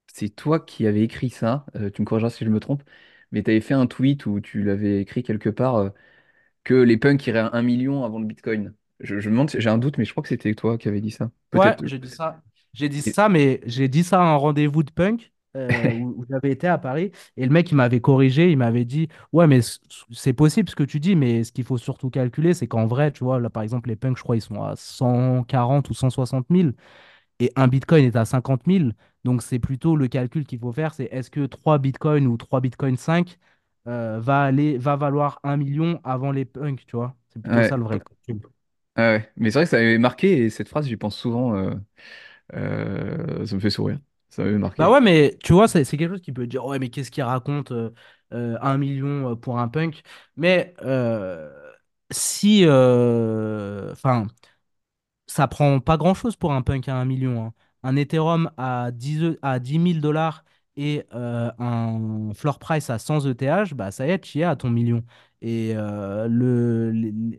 c'est 0.07 0.29
toi 0.29 0.59
qui 0.59 0.87
avais 0.87 1.03
écrit 1.03 1.29
ça, 1.29 1.65
tu 1.93 2.01
me 2.01 2.05
corrigeras 2.05 2.29
si 2.31 2.45
je 2.45 2.49
me 2.49 2.59
trompe, 2.59 2.83
mais 3.31 3.43
tu 3.43 3.51
avais 3.51 3.61
fait 3.61 3.73
un 3.73 3.87
tweet 3.87 4.25
où 4.25 4.39
tu 4.41 4.63
l'avais 4.63 5.01
écrit 5.01 5.23
quelque 5.23 5.49
part 5.49 5.75
euh, 5.77 5.89
que 6.63 6.73
les 6.75 6.97
punks 6.97 7.25
iraient 7.27 7.39
à 7.39 7.51
un 7.55 7.61
million 7.63 8.03
avant 8.05 8.19
le 8.19 8.25
Bitcoin. 8.25 8.73
Je, 8.99 9.19
je 9.19 9.29
me 9.29 9.33
demande, 9.35 9.51
j'ai 9.57 9.69
un 9.69 9.77
doute, 9.77 9.97
mais 9.97 10.05
je 10.05 10.11
crois 10.11 10.23
que 10.23 10.29
c'était 10.29 10.55
toi 10.55 10.77
qui 10.77 10.87
avais 10.87 11.01
dit 11.01 11.11
ça. 11.11 11.31
Ouais, 11.53 11.75
Peut-être. 11.75 11.83
j'ai 11.83 11.99
dit 11.99 12.09
ça. 12.09 12.41
J'ai 12.73 12.89
dit 12.89 13.01
ça, 13.01 13.27
mais 13.29 13.61
j'ai 13.65 13.87
dit 13.89 14.03
ça 14.03 14.19
à 14.21 14.23
un 14.23 14.35
rendez-vous 14.35 14.83
de 14.83 14.91
punk 14.91 15.33
euh, 15.57 15.83
où, 15.83 16.15
où 16.17 16.25
j'avais 16.29 16.51
été 16.51 16.67
à 16.67 16.77
Paris. 16.77 17.11
Et 17.35 17.45
le 17.45 17.51
mec, 17.51 17.69
il 17.71 17.75
m'avait 17.75 17.99
corrigé. 17.99 18.49
Il 18.51 18.57
m'avait 18.57 18.85
dit, 18.85 19.09
ouais, 19.33 19.47
mais 19.47 19.59
c'est 20.11 20.33
possible 20.33 20.69
ce 20.69 20.75
que 20.75 20.83
tu 20.83 20.99
dis, 21.01 21.15
mais 21.15 21.43
ce 21.43 21.51
qu'il 21.51 21.65
faut 21.65 21.77
surtout 21.77 22.09
calculer, 22.09 22.53
c'est 22.53 22.67
qu'en 22.67 22.85
vrai, 22.87 23.11
tu 23.11 23.23
vois, 23.25 23.39
là, 23.39 23.49
par 23.49 23.63
exemple, 23.63 23.89
les 23.89 23.97
punks, 23.97 24.17
je 24.17 24.23
crois, 24.23 24.37
ils 24.37 24.41
sont 24.41 24.63
à 24.63 24.75
140 24.77 25.89
ou 25.89 25.93
160 25.93 26.49
000 26.49 26.73
et 27.41 27.51
un 27.55 27.67
bitcoin 27.67 28.05
est 28.05 28.15
à 28.15 28.25
50 28.25 28.67
000. 28.67 28.93
Donc, 29.23 29.41
c'est 29.43 29.59
plutôt 29.59 29.95
le 29.95 30.07
calcul 30.07 30.45
qu'il 30.45 30.59
faut 30.59 30.73
faire, 30.73 30.93
c'est 30.93 31.05
est-ce 31.11 31.29
que 31.31 31.45
3 31.45 31.79
bitcoins 31.79 32.27
ou 32.27 32.37
3 32.37 32.61
bitcoin 32.61 32.97
5 32.97 33.37
euh, 33.87 34.19
va 34.19 34.43
aller, 34.43 34.77
va 34.77 34.95
valoir 34.95 35.39
un 35.43 35.57
million 35.57 35.99
avant 36.03 36.31
les 36.31 36.45
punks, 36.45 36.85
tu 36.87 36.95
vois? 36.97 37.15
C'est 37.29 37.41
plutôt 37.41 37.63
ça 37.63 37.77
le 37.77 37.83
vrai 37.83 38.01
calcul. 38.01 38.41
ah 38.95 39.13
ouais. 39.13 39.31
Mais 39.37 39.51
c'est 39.51 39.59
vrai 39.59 39.65
que 39.65 39.69
ça 39.71 39.77
m'avait 39.77 39.97
marqué 39.97 40.45
et 40.45 40.49
cette 40.49 40.67
phrase, 40.69 40.87
j'y 40.87 40.97
pense 40.97 41.17
souvent. 41.17 41.55
euh, 41.55 41.73
euh, 42.55 43.45
ça 43.45 43.55
me 43.55 43.61
fait 43.61 43.69
sourire. 43.71 43.99
Ça 44.29 44.43
m'avait 44.43 44.57
Bah 44.77 44.89
marqué. 44.89 44.91
ouais, 44.91 45.01
mais 45.01 45.37
tu 45.43 45.53
vois, 45.53 45.67
c'est 45.67 45.83
c'est 45.83 45.97
quelque 45.97 46.11
chose 46.11 46.21
qui 46.21 46.31
peut 46.31 46.47
dire, 46.47 46.65
ouais, 46.65 46.79
mais 46.79 46.89
qu'est-ce 46.89 47.11
qu'il 47.11 47.23
raconte 47.23 47.71
euh, 47.71 47.91
euh, 48.33 48.57
un 48.61 48.77
million 48.77 49.31
euh, 49.31 49.35
pour 49.35 49.59
un 49.59 49.67
punk? 49.67 50.01
Mais 50.37 50.73
euh, 50.81 51.49
si, 52.09 52.65
enfin, 52.67 54.27
ça 55.33 55.47
prend 55.47 55.79
pas 55.79 55.97
grand-chose 55.97 56.35
pour 56.35 56.53
un 56.53 56.61
punk 56.61 56.87
à 56.89 56.95
un 56.95 57.05
million. 57.05 57.45
hein. 57.45 57.53
Un 57.83 57.95
Ethereum 57.95 58.51
à 58.57 58.91
10, 58.91 59.21
E- 59.23 59.39
à 59.41 59.59
dix 59.59 59.79
mille 59.79 60.01
dollars 60.01 60.43
et 60.77 61.03
euh, 61.13 61.51
un 61.59 62.33
floor 62.33 62.59
price 62.59 62.89
à 62.89 62.99
100 62.99 63.25
ETH, 63.25 63.73
bah 63.73 63.91
ça 63.91 64.07
y 64.07 64.11
est, 64.11 64.19
tu 64.19 64.37
y 64.39 64.41
es 64.41 64.43
à 64.43 64.55
ton 64.55 64.69
million. 64.69 65.03
Et 65.41 65.73
euh, 65.75 66.27
le, 66.29 66.93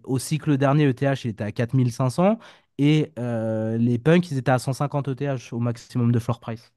au 0.05 0.18
cycle 0.18 0.57
dernier, 0.59 0.84
ETH, 0.88 1.24
il 1.24 1.30
était 1.30 1.45
à 1.45 1.53
4500 1.53 2.38
et 2.78 3.12
euh, 3.18 3.76
les 3.78 3.99
punks, 3.99 4.30
ils 4.30 4.38
étaient 4.38 4.51
à 4.51 4.59
150 4.59 5.09
ETH 5.09 5.53
au 5.53 5.61
maximum 5.61 6.11
de 6.12 6.18
floor 6.18 6.40
price. 6.40 6.72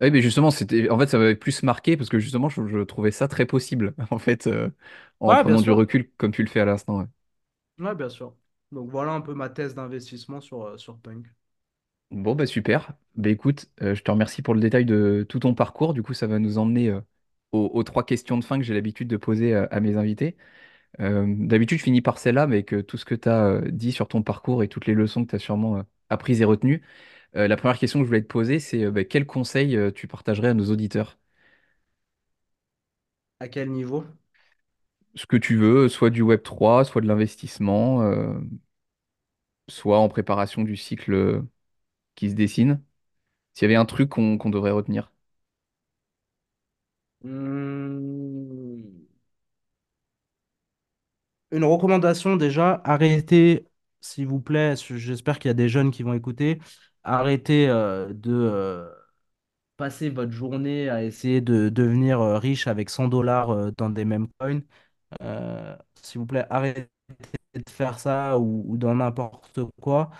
Oui, 0.00 0.10
mais 0.10 0.22
justement, 0.22 0.50
c'était, 0.50 0.88
en 0.88 0.98
fait, 0.98 1.08
ça 1.08 1.18
m'avait 1.18 1.36
plus 1.36 1.62
marqué 1.62 1.96
parce 1.98 2.08
que 2.08 2.18
justement, 2.18 2.48
je, 2.48 2.66
je 2.66 2.78
trouvais 2.78 3.10
ça 3.10 3.28
très 3.28 3.44
possible, 3.44 3.94
en 4.10 4.18
fait, 4.18 4.48
en 5.20 5.36
Ouais, 5.36 5.36
prenant 5.36 5.60
du 5.60 5.70
recul 5.70 6.10
comme 6.16 6.32
tu 6.32 6.42
le 6.42 6.48
fais 6.48 6.60
à 6.60 6.64
l'instant. 6.64 7.00
ouais. 7.00 7.06
Ouais, 7.78 7.94
bien 7.96 8.08
sûr. 8.08 8.36
Donc 8.72 8.90
voilà 8.90 9.12
un 9.12 9.20
peu 9.20 9.32
ma 9.34 9.48
thèse 9.48 9.74
d'investissement 9.76 10.40
sur, 10.40 10.64
euh, 10.64 10.76
sur 10.76 10.98
Punk. 10.98 11.26
Bon, 12.10 12.34
bah 12.34 12.46
super. 12.46 12.92
Bah 13.14 13.28
écoute, 13.30 13.66
euh, 13.82 13.94
je 13.94 14.02
te 14.02 14.10
remercie 14.10 14.42
pour 14.42 14.54
le 14.54 14.60
détail 14.60 14.84
de 14.84 15.24
tout 15.28 15.38
ton 15.38 15.54
parcours. 15.54 15.94
Du 15.94 16.02
coup, 16.02 16.12
ça 16.12 16.26
va 16.26 16.40
nous 16.40 16.58
emmener 16.58 16.88
euh, 16.90 17.00
aux, 17.52 17.70
aux 17.72 17.84
trois 17.84 18.04
questions 18.04 18.36
de 18.36 18.44
fin 18.44 18.58
que 18.58 18.64
j'ai 18.64 18.74
l'habitude 18.74 19.06
de 19.08 19.16
poser 19.16 19.54
à 19.54 19.78
mes 19.80 19.96
invités. 19.96 20.36
Euh, 21.00 21.26
d'habitude, 21.38 21.78
je 21.78 21.84
finis 21.84 22.02
par 22.02 22.18
celle-là, 22.18 22.46
mais 22.48 22.64
que 22.64 22.80
tout 22.80 22.98
ce 22.98 23.04
que 23.06 23.14
tu 23.16 23.28
as 23.28 23.62
dit 23.70 23.92
sur 23.92 24.08
ton 24.08 24.22
parcours 24.22 24.62
et 24.64 24.68
toutes 24.68 24.86
les 24.86 24.94
leçons 24.94 25.24
que 25.24 25.30
tu 25.30 25.36
as 25.36 25.40
sûrement 25.40 25.82
apprises 26.10 26.42
et 26.42 26.46
retenues. 26.46 26.82
La 27.34 27.56
première 27.56 27.78
question 27.78 28.00
que 28.00 28.04
je 28.04 28.08
voulais 28.08 28.22
te 28.22 28.28
poser, 28.28 28.60
c'est 28.60 28.90
bah, 28.90 29.04
quel 29.04 29.26
conseil 29.26 29.78
tu 29.94 30.08
partagerais 30.08 30.48
à 30.50 30.54
nos 30.54 30.70
auditeurs? 30.72 31.18
À 33.38 33.48
quel 33.48 33.70
niveau? 33.70 34.06
Ce 35.14 35.26
que 35.26 35.36
tu 35.36 35.56
veux, 35.56 35.88
soit 35.88 36.10
du 36.10 36.22
web 36.22 36.42
trois, 36.42 36.84
soit 36.84 37.00
de 37.00 37.06
l'investissement, 37.06 38.02
euh, 38.02 38.34
soit 39.68 39.98
en 39.98 40.08
préparation 40.08 40.62
du 40.64 40.76
cycle 40.76 41.14
euh, 41.14 41.42
qui 42.16 42.30
se 42.30 42.34
dessine. 42.36 42.82
S'il 43.54 43.64
y 43.64 43.66
avait 43.66 43.76
un 43.76 43.86
truc 43.86 44.10
qu'on 44.10 44.36
devrait 44.50 44.70
retenir. 44.72 45.12
Hmm, 47.22 48.82
Une 51.52 51.64
recommandation 51.64 52.36
déjà, 52.36 52.80
arrêtez, 52.84 53.66
s'il 54.00 54.26
vous 54.28 54.40
plaît, 54.40 54.74
j'espère 54.76 55.38
qu'il 55.38 55.48
y 55.48 55.50
a 55.50 55.54
des 55.54 55.68
jeunes 55.68 55.90
qui 55.90 56.02
vont 56.04 56.14
écouter, 56.14 56.60
arrêtez 57.02 57.68
euh, 57.68 58.12
de 58.14 58.88
passer 59.76 60.10
votre 60.10 60.32
journée 60.32 60.88
à 60.90 61.04
essayer 61.04 61.40
de 61.40 61.68
devenir 61.70 62.20
riche 62.20 62.66
avec 62.68 62.90
100 62.90 63.08
dollars 63.08 63.72
dans 63.74 63.90
des 63.90 64.04
mêmes 64.04 64.28
coins. 64.38 64.60
Euh, 65.22 65.76
s'il 66.02 66.20
vous 66.20 66.26
plaît, 66.26 66.46
arrêtez 66.50 66.88
de 67.54 67.70
faire 67.70 67.98
ça 67.98 68.38
ou, 68.38 68.64
ou 68.68 68.76
dans 68.78 68.94
n'importe 68.94 69.60
quoi. 69.80 70.10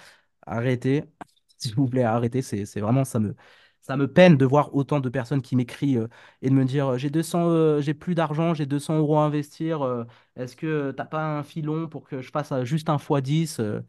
Arrêtez, 0.47 1.05
s'il 1.59 1.75
vous 1.77 1.89
plaît, 1.89 2.05
arrêtez. 2.05 2.43
C'est, 2.43 2.67
c'est 2.67 2.81
vraiment, 2.81 3.05
ça 3.05 3.21
me, 3.21 3.35
ça 3.83 3.97
me 3.97 4.13
peine 4.13 4.37
de 4.37 4.45
voir 4.47 4.75
autant 4.75 5.01
de 5.01 5.09
personnes 5.09 5.43
qui 5.43 5.57
m'écrivent 5.57 6.03
euh, 6.05 6.09
et 6.43 6.51
de 6.51 6.55
me 6.55 6.65
dire, 6.65 6.89
euh, 6.95 6.99
j'ai 6.99 7.11
200, 7.11 7.49
euh, 7.51 7.81
j'ai 7.81 7.95
plus 7.95 8.15
d'argent, 8.15 8.55
j'ai 8.55 8.67
200 8.67 8.99
euros 8.99 9.19
à 9.19 9.25
investir. 9.25 9.83
euh, 9.83 10.05
est-ce 10.37 10.57
que 10.57 10.93
t'as 10.93 11.07
pas 11.07 11.25
un 11.39 11.43
filon 11.45 11.89
pour 11.89 12.05
que 12.09 12.21
je 12.23 12.31
fasse 12.31 12.53
euh, 12.53 12.65
juste 12.65 12.89
un 12.91 12.99
x 12.99 13.23
10 13.23 13.61
euh, 13.61 13.81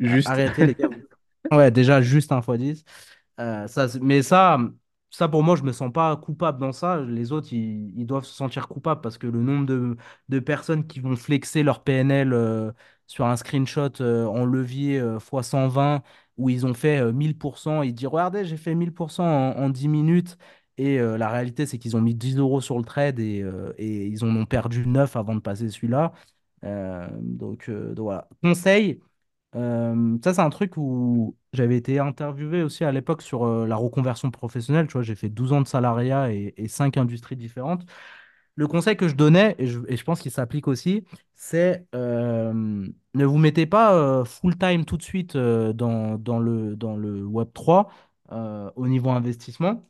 Juste. 0.00 0.30
Arrêtez, 0.30 0.64
les 0.64 0.74
gars. 0.74 0.88
Ouais, 1.52 1.70
déjà, 1.70 2.00
juste 2.02 2.32
un 2.32 2.40
x 2.42 2.58
10. 2.58 2.84
Euh, 3.40 3.66
ça, 3.68 3.88
c'est- 3.88 4.00
mais 4.00 4.22
ça, 4.22 4.58
ça, 5.10 5.28
pour 5.28 5.42
moi, 5.42 5.56
je 5.56 5.62
me 5.62 5.72
sens 5.72 5.92
pas 5.92 6.16
coupable 6.16 6.58
dans 6.60 6.72
ça. 6.72 7.00
Les 7.00 7.32
autres, 7.32 7.52
ils, 7.52 7.92
ils 7.98 8.06
doivent 8.06 8.24
se 8.24 8.34
sentir 8.34 8.68
coupables 8.68 9.00
parce 9.00 9.18
que 9.18 9.26
le 9.26 9.40
nombre 9.42 9.66
de, 9.66 9.96
de 10.28 10.38
personnes 10.40 10.86
qui 10.86 11.00
vont 11.00 11.16
flexer 11.16 11.62
leur 11.62 11.82
PNL 11.82 12.32
euh, 12.32 12.72
sur 13.06 13.24
un 13.26 13.36
screenshot 13.36 13.90
euh, 14.00 14.26
en 14.26 14.44
levier 14.44 14.98
euh, 15.00 15.18
x 15.18 15.48
120 15.48 16.02
où 16.36 16.50
ils 16.50 16.66
ont 16.66 16.74
fait 16.74 16.98
euh, 17.00 17.12
1000%, 17.12 17.82
ils 17.82 17.94
disent, 17.94 18.06
regardez, 18.08 18.44
j'ai 18.44 18.56
fait 18.56 18.74
1000% 18.74 19.24
en, 19.24 19.56
en 19.56 19.70
10 19.70 19.88
minutes. 19.88 20.36
Et 20.76 21.00
euh, 21.00 21.16
la 21.18 21.28
réalité, 21.28 21.66
c'est 21.66 21.78
qu'ils 21.78 21.96
ont 21.96 22.00
mis 22.00 22.14
10 22.14 22.36
euros 22.38 22.60
sur 22.60 22.78
le 22.78 22.84
trade 22.84 23.18
et, 23.18 23.42
euh, 23.42 23.72
et 23.78 24.06
ils 24.06 24.24
en 24.24 24.28
ont 24.36 24.46
perdu 24.46 24.86
9 24.86 25.16
avant 25.16 25.34
de 25.34 25.40
passer 25.40 25.68
celui-là. 25.70 26.12
Euh, 26.64 27.08
donc, 27.20 27.68
euh, 27.68 27.94
donc. 27.94 28.12
Conseil. 28.42 29.00
Euh, 29.54 30.18
ça, 30.22 30.34
c'est 30.34 30.40
un 30.40 30.50
truc 30.50 30.76
où 30.76 31.36
j'avais 31.52 31.76
été 31.76 31.98
interviewé 31.98 32.62
aussi 32.62 32.84
à 32.84 32.92
l'époque 32.92 33.22
sur 33.22 33.44
euh, 33.44 33.66
la 33.66 33.76
reconversion 33.76 34.30
professionnelle. 34.30 34.86
Tu 34.86 34.92
vois, 34.92 35.02
j'ai 35.02 35.14
fait 35.14 35.30
12 35.30 35.52
ans 35.52 35.62
de 35.62 35.68
salariat 35.68 36.32
et, 36.32 36.54
et 36.56 36.68
5 36.68 36.96
industries 36.98 37.36
différentes. 37.36 37.84
le 38.56 38.66
conseil 38.68 38.96
que 38.96 39.08
je 39.08 39.14
donnais, 39.16 39.56
et 39.58 39.66
je, 39.66 40.04
pense 40.04 40.20
qu'il 40.20 40.32
s'applique 40.32 40.68
aussi, 40.68 41.04
c'est 41.36 41.86
euh, 41.94 42.52
ne 43.14 43.24
vous 43.24 43.38
mettez 43.38 43.66
pas 43.66 44.24
full-time 44.24 44.84
tout 44.84 44.96
de 44.96 45.02
suite 45.02 45.36
dans, 45.36 46.18
dans 46.18 46.38
le, 46.40 46.76
dans 46.76 46.96
le 46.96 47.24
Web3 47.24 47.88
euh, 48.32 48.70
au 48.76 48.86
niveau 48.88 49.10
investissement. 49.10 49.82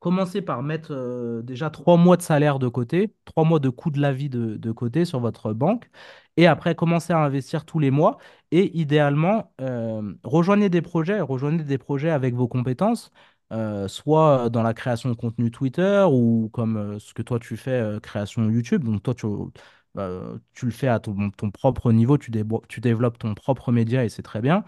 Commencez 0.00 0.42
par 0.42 0.62
mettre 0.62 0.92
euh, 0.92 1.42
déjà 1.42 1.70
trois 1.70 1.96
mois 1.96 2.16
de 2.16 2.22
salaire 2.22 2.58
de 2.58 2.68
côté, 2.68 3.14
trois 3.24 3.44
mois 3.44 3.58
de 3.58 3.70
coût 3.70 3.90
de 3.90 4.00
la 4.00 4.12
vie 4.12 4.28
de, 4.28 4.56
de 4.56 4.72
côté 4.72 5.04
sur 5.04 5.20
votre 5.20 5.52
banque. 5.52 5.90
Et 6.36 6.46
après, 6.46 6.74
commencez 6.74 7.12
à 7.12 7.18
investir 7.18 7.64
tous 7.64 7.78
les 7.78 7.90
mois. 7.90 8.18
Et 8.50 8.78
idéalement, 8.78 9.52
euh, 9.60 10.14
rejoignez 10.22 10.68
des 10.68 10.82
projets, 10.82 11.20
rejoignez 11.20 11.64
des 11.64 11.78
projets 11.78 12.10
avec 12.10 12.34
vos 12.34 12.46
compétences, 12.46 13.10
euh, 13.52 13.88
soit 13.88 14.50
dans 14.50 14.62
la 14.62 14.74
création 14.74 15.08
de 15.10 15.14
contenu 15.16 15.50
Twitter 15.50 16.04
ou 16.10 16.50
comme 16.52 17.00
ce 17.00 17.14
que 17.14 17.22
toi 17.22 17.38
tu 17.40 17.56
fais, 17.56 17.98
création 18.02 18.48
YouTube. 18.50 18.84
Donc 18.84 19.02
toi, 19.02 19.14
tu, 19.14 19.26
tu 20.52 20.66
le 20.66 20.72
fais 20.72 20.88
à 20.88 21.00
ton, 21.00 21.30
propre 21.52 21.92
niveau, 21.92 22.18
tu 22.18 22.30
développes 22.80 23.18
ton 23.18 23.34
propre 23.34 23.72
média 23.72 24.04
et 24.04 24.08
c'est 24.08 24.22
très 24.22 24.40
bien 24.40 24.64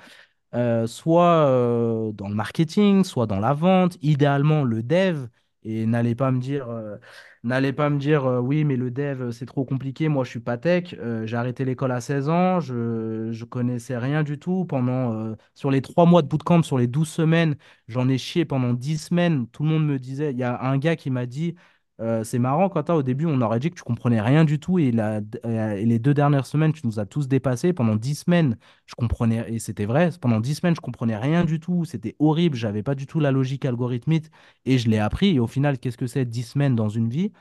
euh, 0.55 0.87
soit 0.87 1.47
euh, 1.49 2.12
dans 2.12 2.29
le 2.29 2.35
marketing, 2.35 3.05
soit 3.05 3.27
dans 3.27 3.41
la 3.41 3.53
vente, 3.55 3.97
idéalement 4.03 4.65
le 4.65 4.83
dev. 4.83 5.27
Et 5.65 5.87
n'allez 5.87 6.15
pas 6.15 6.31
me 6.31 6.39
dire, 6.41 6.69
euh, 6.70 6.97
n'allez 7.43 7.73
pas 7.73 7.91
me 7.91 7.99
dire 7.99 8.25
oui, 8.43 8.65
mais 8.65 8.77
le 8.77 8.91
dev, 8.91 9.31
c'est 9.33 9.45
trop 9.47 9.65
compliqué. 9.65 10.09
Moi, 10.09 10.25
je 10.25 10.31
suis 10.31 10.41
pas 10.41 10.57
tech. 10.57 10.95
J'ai 11.25 11.37
arrêté 11.37 11.65
l'école 11.65 11.93
à 11.93 12.01
16 12.01 12.29
ans. 12.29 12.61
Je, 12.61 13.31
je 13.33 13.45
connaissais 13.45 13.99
rien 13.99 14.23
du 14.23 14.39
tout. 14.39 14.65
Pendant, 14.65 15.35
sur 15.55 15.70
les 15.70 15.83
trois 15.83 16.07
mois 16.07 16.23
de 16.23 16.29
bootcamp, 16.29 16.62
sur 16.62 16.79
les 16.79 16.87
12 16.87 17.09
semaines, 17.09 17.57
j'en 17.89 18.09
ai 18.09 18.19
chié 18.19 18.45
pendant 18.45 18.73
10 18.73 18.99
semaines. 18.99 19.47
Tout 19.49 19.62
le 19.65 19.69
monde 19.70 19.87
me 19.87 19.99
disait, 19.99 20.33
il 20.33 20.39
y 20.39 20.43
a 20.45 20.61
un 20.62 20.79
gars 20.79 20.97
qui 20.97 21.11
m'a 21.11 21.27
dit, 21.27 21.55
euh, 22.01 22.23
c'est 22.23 22.39
marrant, 22.39 22.69
Quentin, 22.69 22.95
au 22.95 23.03
début, 23.03 23.27
on 23.27 23.41
aurait 23.41 23.59
dit 23.59 23.70
que 23.70 23.75
tu 23.75 23.83
comprenais 23.83 24.20
rien 24.20 24.45
du 24.45 24.61
tout. 24.61 24.79
Et, 24.79 24.93
les 24.93 25.99
deux 25.99 26.15
dernières 26.15 26.47
semaines, 26.47 26.73
tu 26.73 26.87
nous 26.87 27.01
as 27.01 27.07
tous 27.07 27.27
dépassés. 27.29 27.73
Pendant 27.73 27.97
10 27.97 28.15
semaines, 28.15 28.57
je 28.87 28.95
comprenais, 28.95 29.45
et 29.53 29.59
c'était 29.59 29.85
vrai, 29.85 30.11
pendant 30.20 30.41
10 30.41 30.57
semaines, 30.57 30.75
je 30.77 30.81
comprenais 30.81 31.16
rien 31.16 31.45
du 31.45 31.59
tout. 31.59 31.85
C'était 31.85 32.15
horrible. 32.20 32.57
J'avais 32.57 32.83
pas 32.83 32.95
du 32.95 33.07
tout 33.07 33.19
la 33.20 33.33
logique 33.33 33.65
algorithmique. 33.65 34.27
Et 34.65 34.79
je 34.79 34.89
l'ai 34.89 34.99
appris. 34.99 35.35
Et 35.37 35.41
au 35.41 35.49
final, 35.49 35.79
qu'est-ce 35.79 35.99
que 35.99 36.07
c'est 36.07 36.25
10 36.25 36.43
semaines 36.45 36.77
dans 36.77 36.89
une 36.89 37.09
vie? 37.09 37.33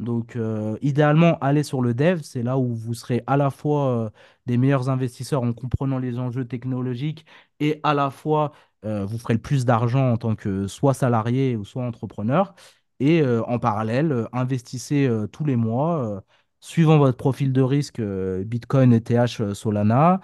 Donc, 0.00 0.36
euh, 0.36 0.78
idéalement, 0.82 1.38
aller 1.40 1.62
sur 1.64 1.82
le 1.82 1.92
dev, 1.94 2.20
c'est 2.22 2.42
là 2.42 2.56
où 2.58 2.74
vous 2.74 2.94
serez 2.94 3.22
à 3.26 3.36
la 3.36 3.50
fois 3.50 3.88
euh, 4.06 4.10
des 4.46 4.56
meilleurs 4.56 4.88
investisseurs 4.90 5.42
en 5.42 5.52
comprenant 5.52 5.98
les 5.98 6.18
enjeux 6.18 6.46
technologiques 6.46 7.26
et 7.60 7.80
à 7.82 7.94
la 7.94 8.10
fois 8.10 8.52
vous 8.84 9.18
ferez 9.18 9.34
le 9.34 9.40
plus 9.40 9.64
d'argent 9.64 10.12
en 10.12 10.16
tant 10.16 10.36
que 10.36 10.68
soit 10.68 10.94
salarié 10.94 11.56
ou 11.56 11.64
soit 11.64 11.82
entrepreneur. 11.84 12.54
Et 13.00 13.22
euh, 13.22 13.42
en 13.44 13.58
parallèle, 13.58 14.12
euh, 14.12 14.26
investissez 14.32 15.06
euh, 15.06 15.26
tous 15.28 15.44
les 15.44 15.56
mois, 15.56 16.24
suivant 16.60 16.98
votre 16.98 17.16
profil 17.16 17.52
de 17.52 17.62
risque, 17.62 18.00
Bitcoin, 18.00 18.92
ETH, 18.92 19.54
Solana, 19.54 20.20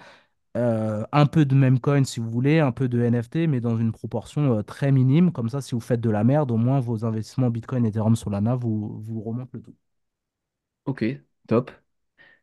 un 0.55 1.25
peu 1.27 1.45
de 1.45 1.55
Memecoin 1.55 2.03
si 2.05 2.19
vous 2.19 2.29
voulez, 2.29 2.59
un 2.59 2.71
peu 2.71 2.87
de 2.89 3.01
NFT, 3.01 3.47
mais 3.47 3.59
dans 3.61 3.77
une 3.77 3.91
proportion 3.93 4.63
très 4.63 4.91
minime. 4.91 5.31
Comme 5.31 5.49
ça, 5.49 5.61
si 5.61 5.75
vous 5.75 5.81
faites 5.81 6.01
de 6.01 6.09
la 6.09 6.23
merde, 6.23 6.51
au 6.51 6.57
moins 6.57 6.79
vos 6.79 7.05
investissements 7.05 7.49
Bitcoin, 7.49 7.85
Ethereum, 7.85 8.15
Solana 8.15 8.55
vous, 8.55 8.99
vous 9.01 9.21
remontent 9.21 9.51
le 9.53 9.61
tout. 9.61 9.75
Ok, 10.85 11.03
top. 11.47 11.71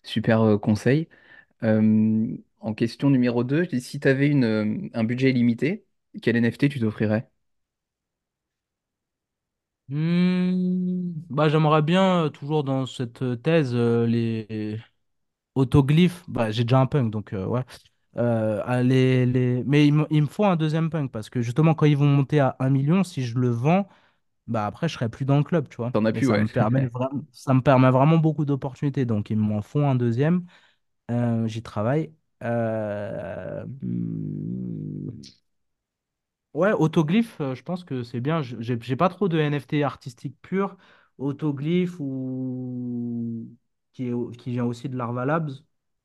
Super 0.04 0.58
conseil. 0.60 1.08
En 2.60 2.74
question 2.74 3.10
numéro 3.10 3.44
2, 3.44 3.66
si 3.80 4.00
tu 4.00 4.08
avais 4.08 4.28
une, 4.28 4.90
un 4.94 5.04
budget 5.04 5.30
illimité, 5.30 5.86
quel 6.22 6.36
NFT 6.36 6.68
tu 6.70 6.80
t'offrirais? 6.80 7.30
Hmm, 9.92 11.12
bah, 11.28 11.48
j'aimerais 11.50 11.82
bien, 11.82 12.24
euh, 12.24 12.28
toujours 12.30 12.64
dans 12.64 12.86
cette 12.86 13.20
euh, 13.22 13.36
thèse, 13.36 13.72
euh, 13.74 14.06
les 14.06 14.80
autoglyphes. 15.54 16.24
Bah, 16.28 16.50
j'ai 16.52 16.64
déjà 16.64 16.80
un 16.80 16.86
punk, 16.86 17.10
donc 17.12 17.32
euh, 17.34 17.46
ouais. 17.46 17.64
Euh, 18.18 18.62
ah, 18.66 18.82
les, 18.82 19.26
les... 19.26 19.64
Mais 19.66 19.86
il 19.86 19.94
me, 19.94 20.06
il 20.10 20.22
me 20.22 20.28
faut 20.28 20.44
un 20.46 20.56
deuxième 20.56 20.90
punk 20.90 21.12
parce 21.12 21.30
que 21.30 21.42
justement, 21.42 21.74
quand 21.74 21.86
ils 21.86 21.96
vont 21.96 22.06
monter 22.06 22.40
à 22.40 22.56
un 22.60 22.70
million, 22.70 23.04
si 23.04 23.24
je 23.24 23.38
le 23.38 23.50
vends, 23.50 23.88
bah 24.48 24.66
après, 24.66 24.88
je 24.88 24.94
serai 24.94 25.08
plus 25.10 25.24
dans 25.26 25.38
le 25.38 25.44
club, 25.44 25.68
tu 25.68 25.76
vois. 25.78 25.92
T'en 25.92 26.04
as 26.04 26.12
Et 26.14 26.20
plus, 26.20 26.26
ça 26.26 26.36
ouais. 26.36 26.44
me 26.44 26.48
permet 26.48 26.86
vraiment, 26.88 27.22
ça 27.32 27.54
me 27.54 27.62
permet 27.62 27.90
vraiment 27.90 28.18
beaucoup 28.18 28.44
d'opportunités. 28.46 29.06
Donc, 29.06 29.30
il 29.30 29.38
m'en 29.38 29.62
faut 29.62 29.80
un 29.84 29.96
deuxième. 29.96 30.46
Euh, 31.10 31.46
j'y 31.48 31.62
travaille. 31.62 32.14
Euh, 32.44 33.64
hmm, 33.82 35.10
Ouais, 36.54 36.72
Autoglyph, 36.72 37.40
euh, 37.40 37.54
je 37.54 37.62
pense 37.62 37.82
que 37.84 38.02
c'est 38.02 38.20
bien. 38.20 38.42
Je- 38.42 38.56
J'ai 38.60 38.78
j'ai 38.80 38.96
pas 38.96 39.08
trop 39.08 39.28
de 39.28 39.38
NFT 39.38 39.82
artistique 39.82 40.36
pur. 40.42 40.76
Autoglyph 41.18 41.96
ou 41.98 43.48
qui 43.92 44.08
est, 44.08 44.36
qui 44.38 44.50
vient 44.50 44.64
aussi 44.64 44.88
de 44.88 44.96
Larva 44.96 45.24
Labs, 45.24 45.50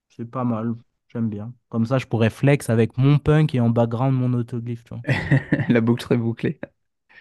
c'est 0.10 0.26
pas 0.30 0.44
mal. 0.46 0.76
J'aime 1.10 1.30
bien. 1.30 1.54
Comme 1.70 1.86
ça, 1.86 1.98
je 1.98 2.06
pourrais 2.06 2.30
flex 2.30 2.70
avec 2.70 2.98
mon 2.98 3.18
punk 3.20 3.56
et 3.56 3.60
en 3.62 3.70
background 3.70 4.14
mon 4.18 4.34
autoglyph, 4.34 4.84
tu 4.84 4.94
vois. 4.94 5.04
La 5.70 5.82
boucle 5.82 6.04
serait 6.04 6.18
bouclée. 6.18 6.60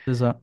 C'est 0.06 0.14
ça. 0.14 0.40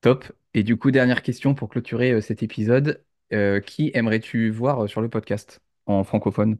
Top. 0.00 0.24
Et 0.54 0.62
du 0.62 0.76
coup, 0.78 0.90
dernière 0.90 1.22
question 1.22 1.54
pour 1.54 1.68
clôturer 1.68 2.12
euh, 2.12 2.20
cet 2.20 2.42
épisode. 2.42 3.04
Euh, 3.32 3.60
qui 3.60 3.90
aimerais-tu 3.94 4.50
voir 4.50 4.84
euh, 4.84 4.86
sur 4.86 5.00
le 5.00 5.08
podcast 5.08 5.60
en 5.86 6.04
francophone? 6.04 6.58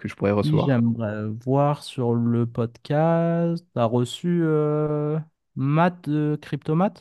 Que 0.00 0.08
je 0.08 0.16
pourrais 0.16 0.32
recevoir? 0.32 0.72
j'aimerais 0.72 1.26
voir 1.28 1.82
sur 1.82 2.14
le 2.14 2.46
podcast. 2.46 3.64
T'as 3.74 3.84
reçu 3.84 4.40
euh, 4.44 5.18
Matt 5.56 6.08
de 6.08 6.38
Cryptomat? 6.40 6.94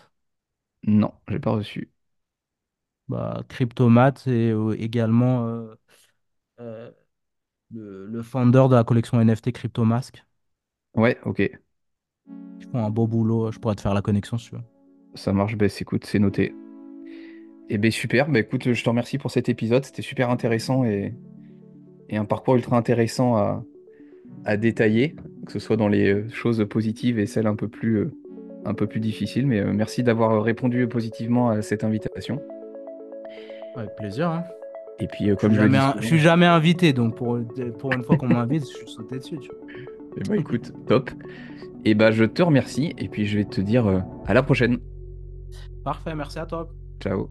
Non, 0.83 1.13
j'ai 1.29 1.39
pas 1.39 1.51
reçu. 1.51 1.89
Bah, 3.07 3.43
Cryptomat 3.49 4.13
c'est 4.17 4.51
euh, 4.51 4.75
également 4.79 5.47
euh, 5.47 5.75
euh, 6.61 6.91
le, 7.71 8.07
le 8.07 8.23
founder 8.23 8.65
de 8.69 8.75
la 8.75 8.83
collection 8.85 9.21
NFT 9.21 9.51
Cryptomask. 9.53 10.23
Ouais, 10.93 11.19
ok. 11.25 11.41
Ils 12.61 12.67
font 12.71 12.85
un 12.85 12.89
beau 12.89 13.05
boulot, 13.05 13.51
je 13.51 13.59
pourrais 13.59 13.75
te 13.75 13.81
faire 13.81 13.93
la 13.93 14.01
connexion 14.01 14.37
si 14.37 14.49
tu 14.49 14.55
veux. 14.55 14.61
Ça 15.13 15.33
marche, 15.33 15.55
bah, 15.55 15.67
écoute, 15.79 16.05
c'est 16.07 16.17
noté. 16.17 16.53
Et 17.69 17.77
ben 17.77 17.91
super, 17.91 18.27
bah, 18.29 18.39
écoute, 18.39 18.73
je 18.73 18.83
te 18.83 18.89
remercie 18.89 19.17
pour 19.17 19.31
cet 19.31 19.47
épisode, 19.49 19.85
c'était 19.85 20.01
super 20.01 20.29
intéressant 20.29 20.83
et, 20.85 21.13
et 22.09 22.17
un 22.17 22.25
parcours 22.25 22.55
ultra 22.55 22.77
intéressant 22.77 23.35
à, 23.37 23.63
à 24.45 24.57
détailler, 24.57 25.15
que 25.45 25.51
ce 25.51 25.59
soit 25.59 25.77
dans 25.77 25.87
les 25.87 26.13
euh, 26.13 26.29
choses 26.29 26.65
positives 26.69 27.19
et 27.19 27.25
celles 27.25 27.47
un 27.47 27.55
peu 27.55 27.67
plus, 27.67 27.97
euh, 27.97 28.11
un 28.65 28.73
peu 28.73 28.87
plus 28.87 28.99
difficiles. 28.99 29.47
Mais 29.47 29.59
euh, 29.59 29.71
merci 29.73 30.03
d'avoir 30.03 30.41
répondu 30.43 30.87
positivement 30.87 31.49
à 31.49 31.61
cette 31.61 31.83
invitation. 31.83 32.41
Avec 33.75 33.95
plaisir, 33.95 34.29
hein. 34.29 34.43
Et 35.01 35.07
puis, 35.07 35.29
euh, 35.29 35.35
Je 35.35 35.37
suis 35.39 35.47
comme 35.47 35.53
je 35.53 35.61
un- 35.61 35.79
souvent, 35.91 36.01
je 36.01 36.05
suis 36.07 36.19
jamais 36.19 36.45
invité, 36.45 36.91
donc 36.91 37.15
pour, 37.15 37.39
pour 37.77 37.93
une 37.93 38.03
fois 38.03 38.17
qu'on 38.17 38.27
m'invite, 38.27 38.63
je 38.63 38.77
suis 38.77 38.87
sauté 38.87 39.17
dessus. 39.19 39.39
tu 39.39 39.49
vois. 39.49 39.59
eh 40.17 40.23
ben, 40.27 40.35
écoute, 40.35 40.73
top. 40.87 41.09
Et 41.85 41.93
bah, 41.93 42.11
je 42.11 42.25
te 42.25 42.41
remercie 42.41 42.93
et 42.97 43.07
puis 43.07 43.25
je 43.25 43.37
vais 43.37 43.45
te 43.45 43.61
dire 43.61 43.87
euh, 43.87 43.99
à 44.25 44.33
la 44.33 44.43
prochaine. 44.43 44.77
Parfait, 45.85 46.13
merci 46.15 46.39
à 46.39 46.45
toi. 46.45 46.67
Ciao. 47.01 47.29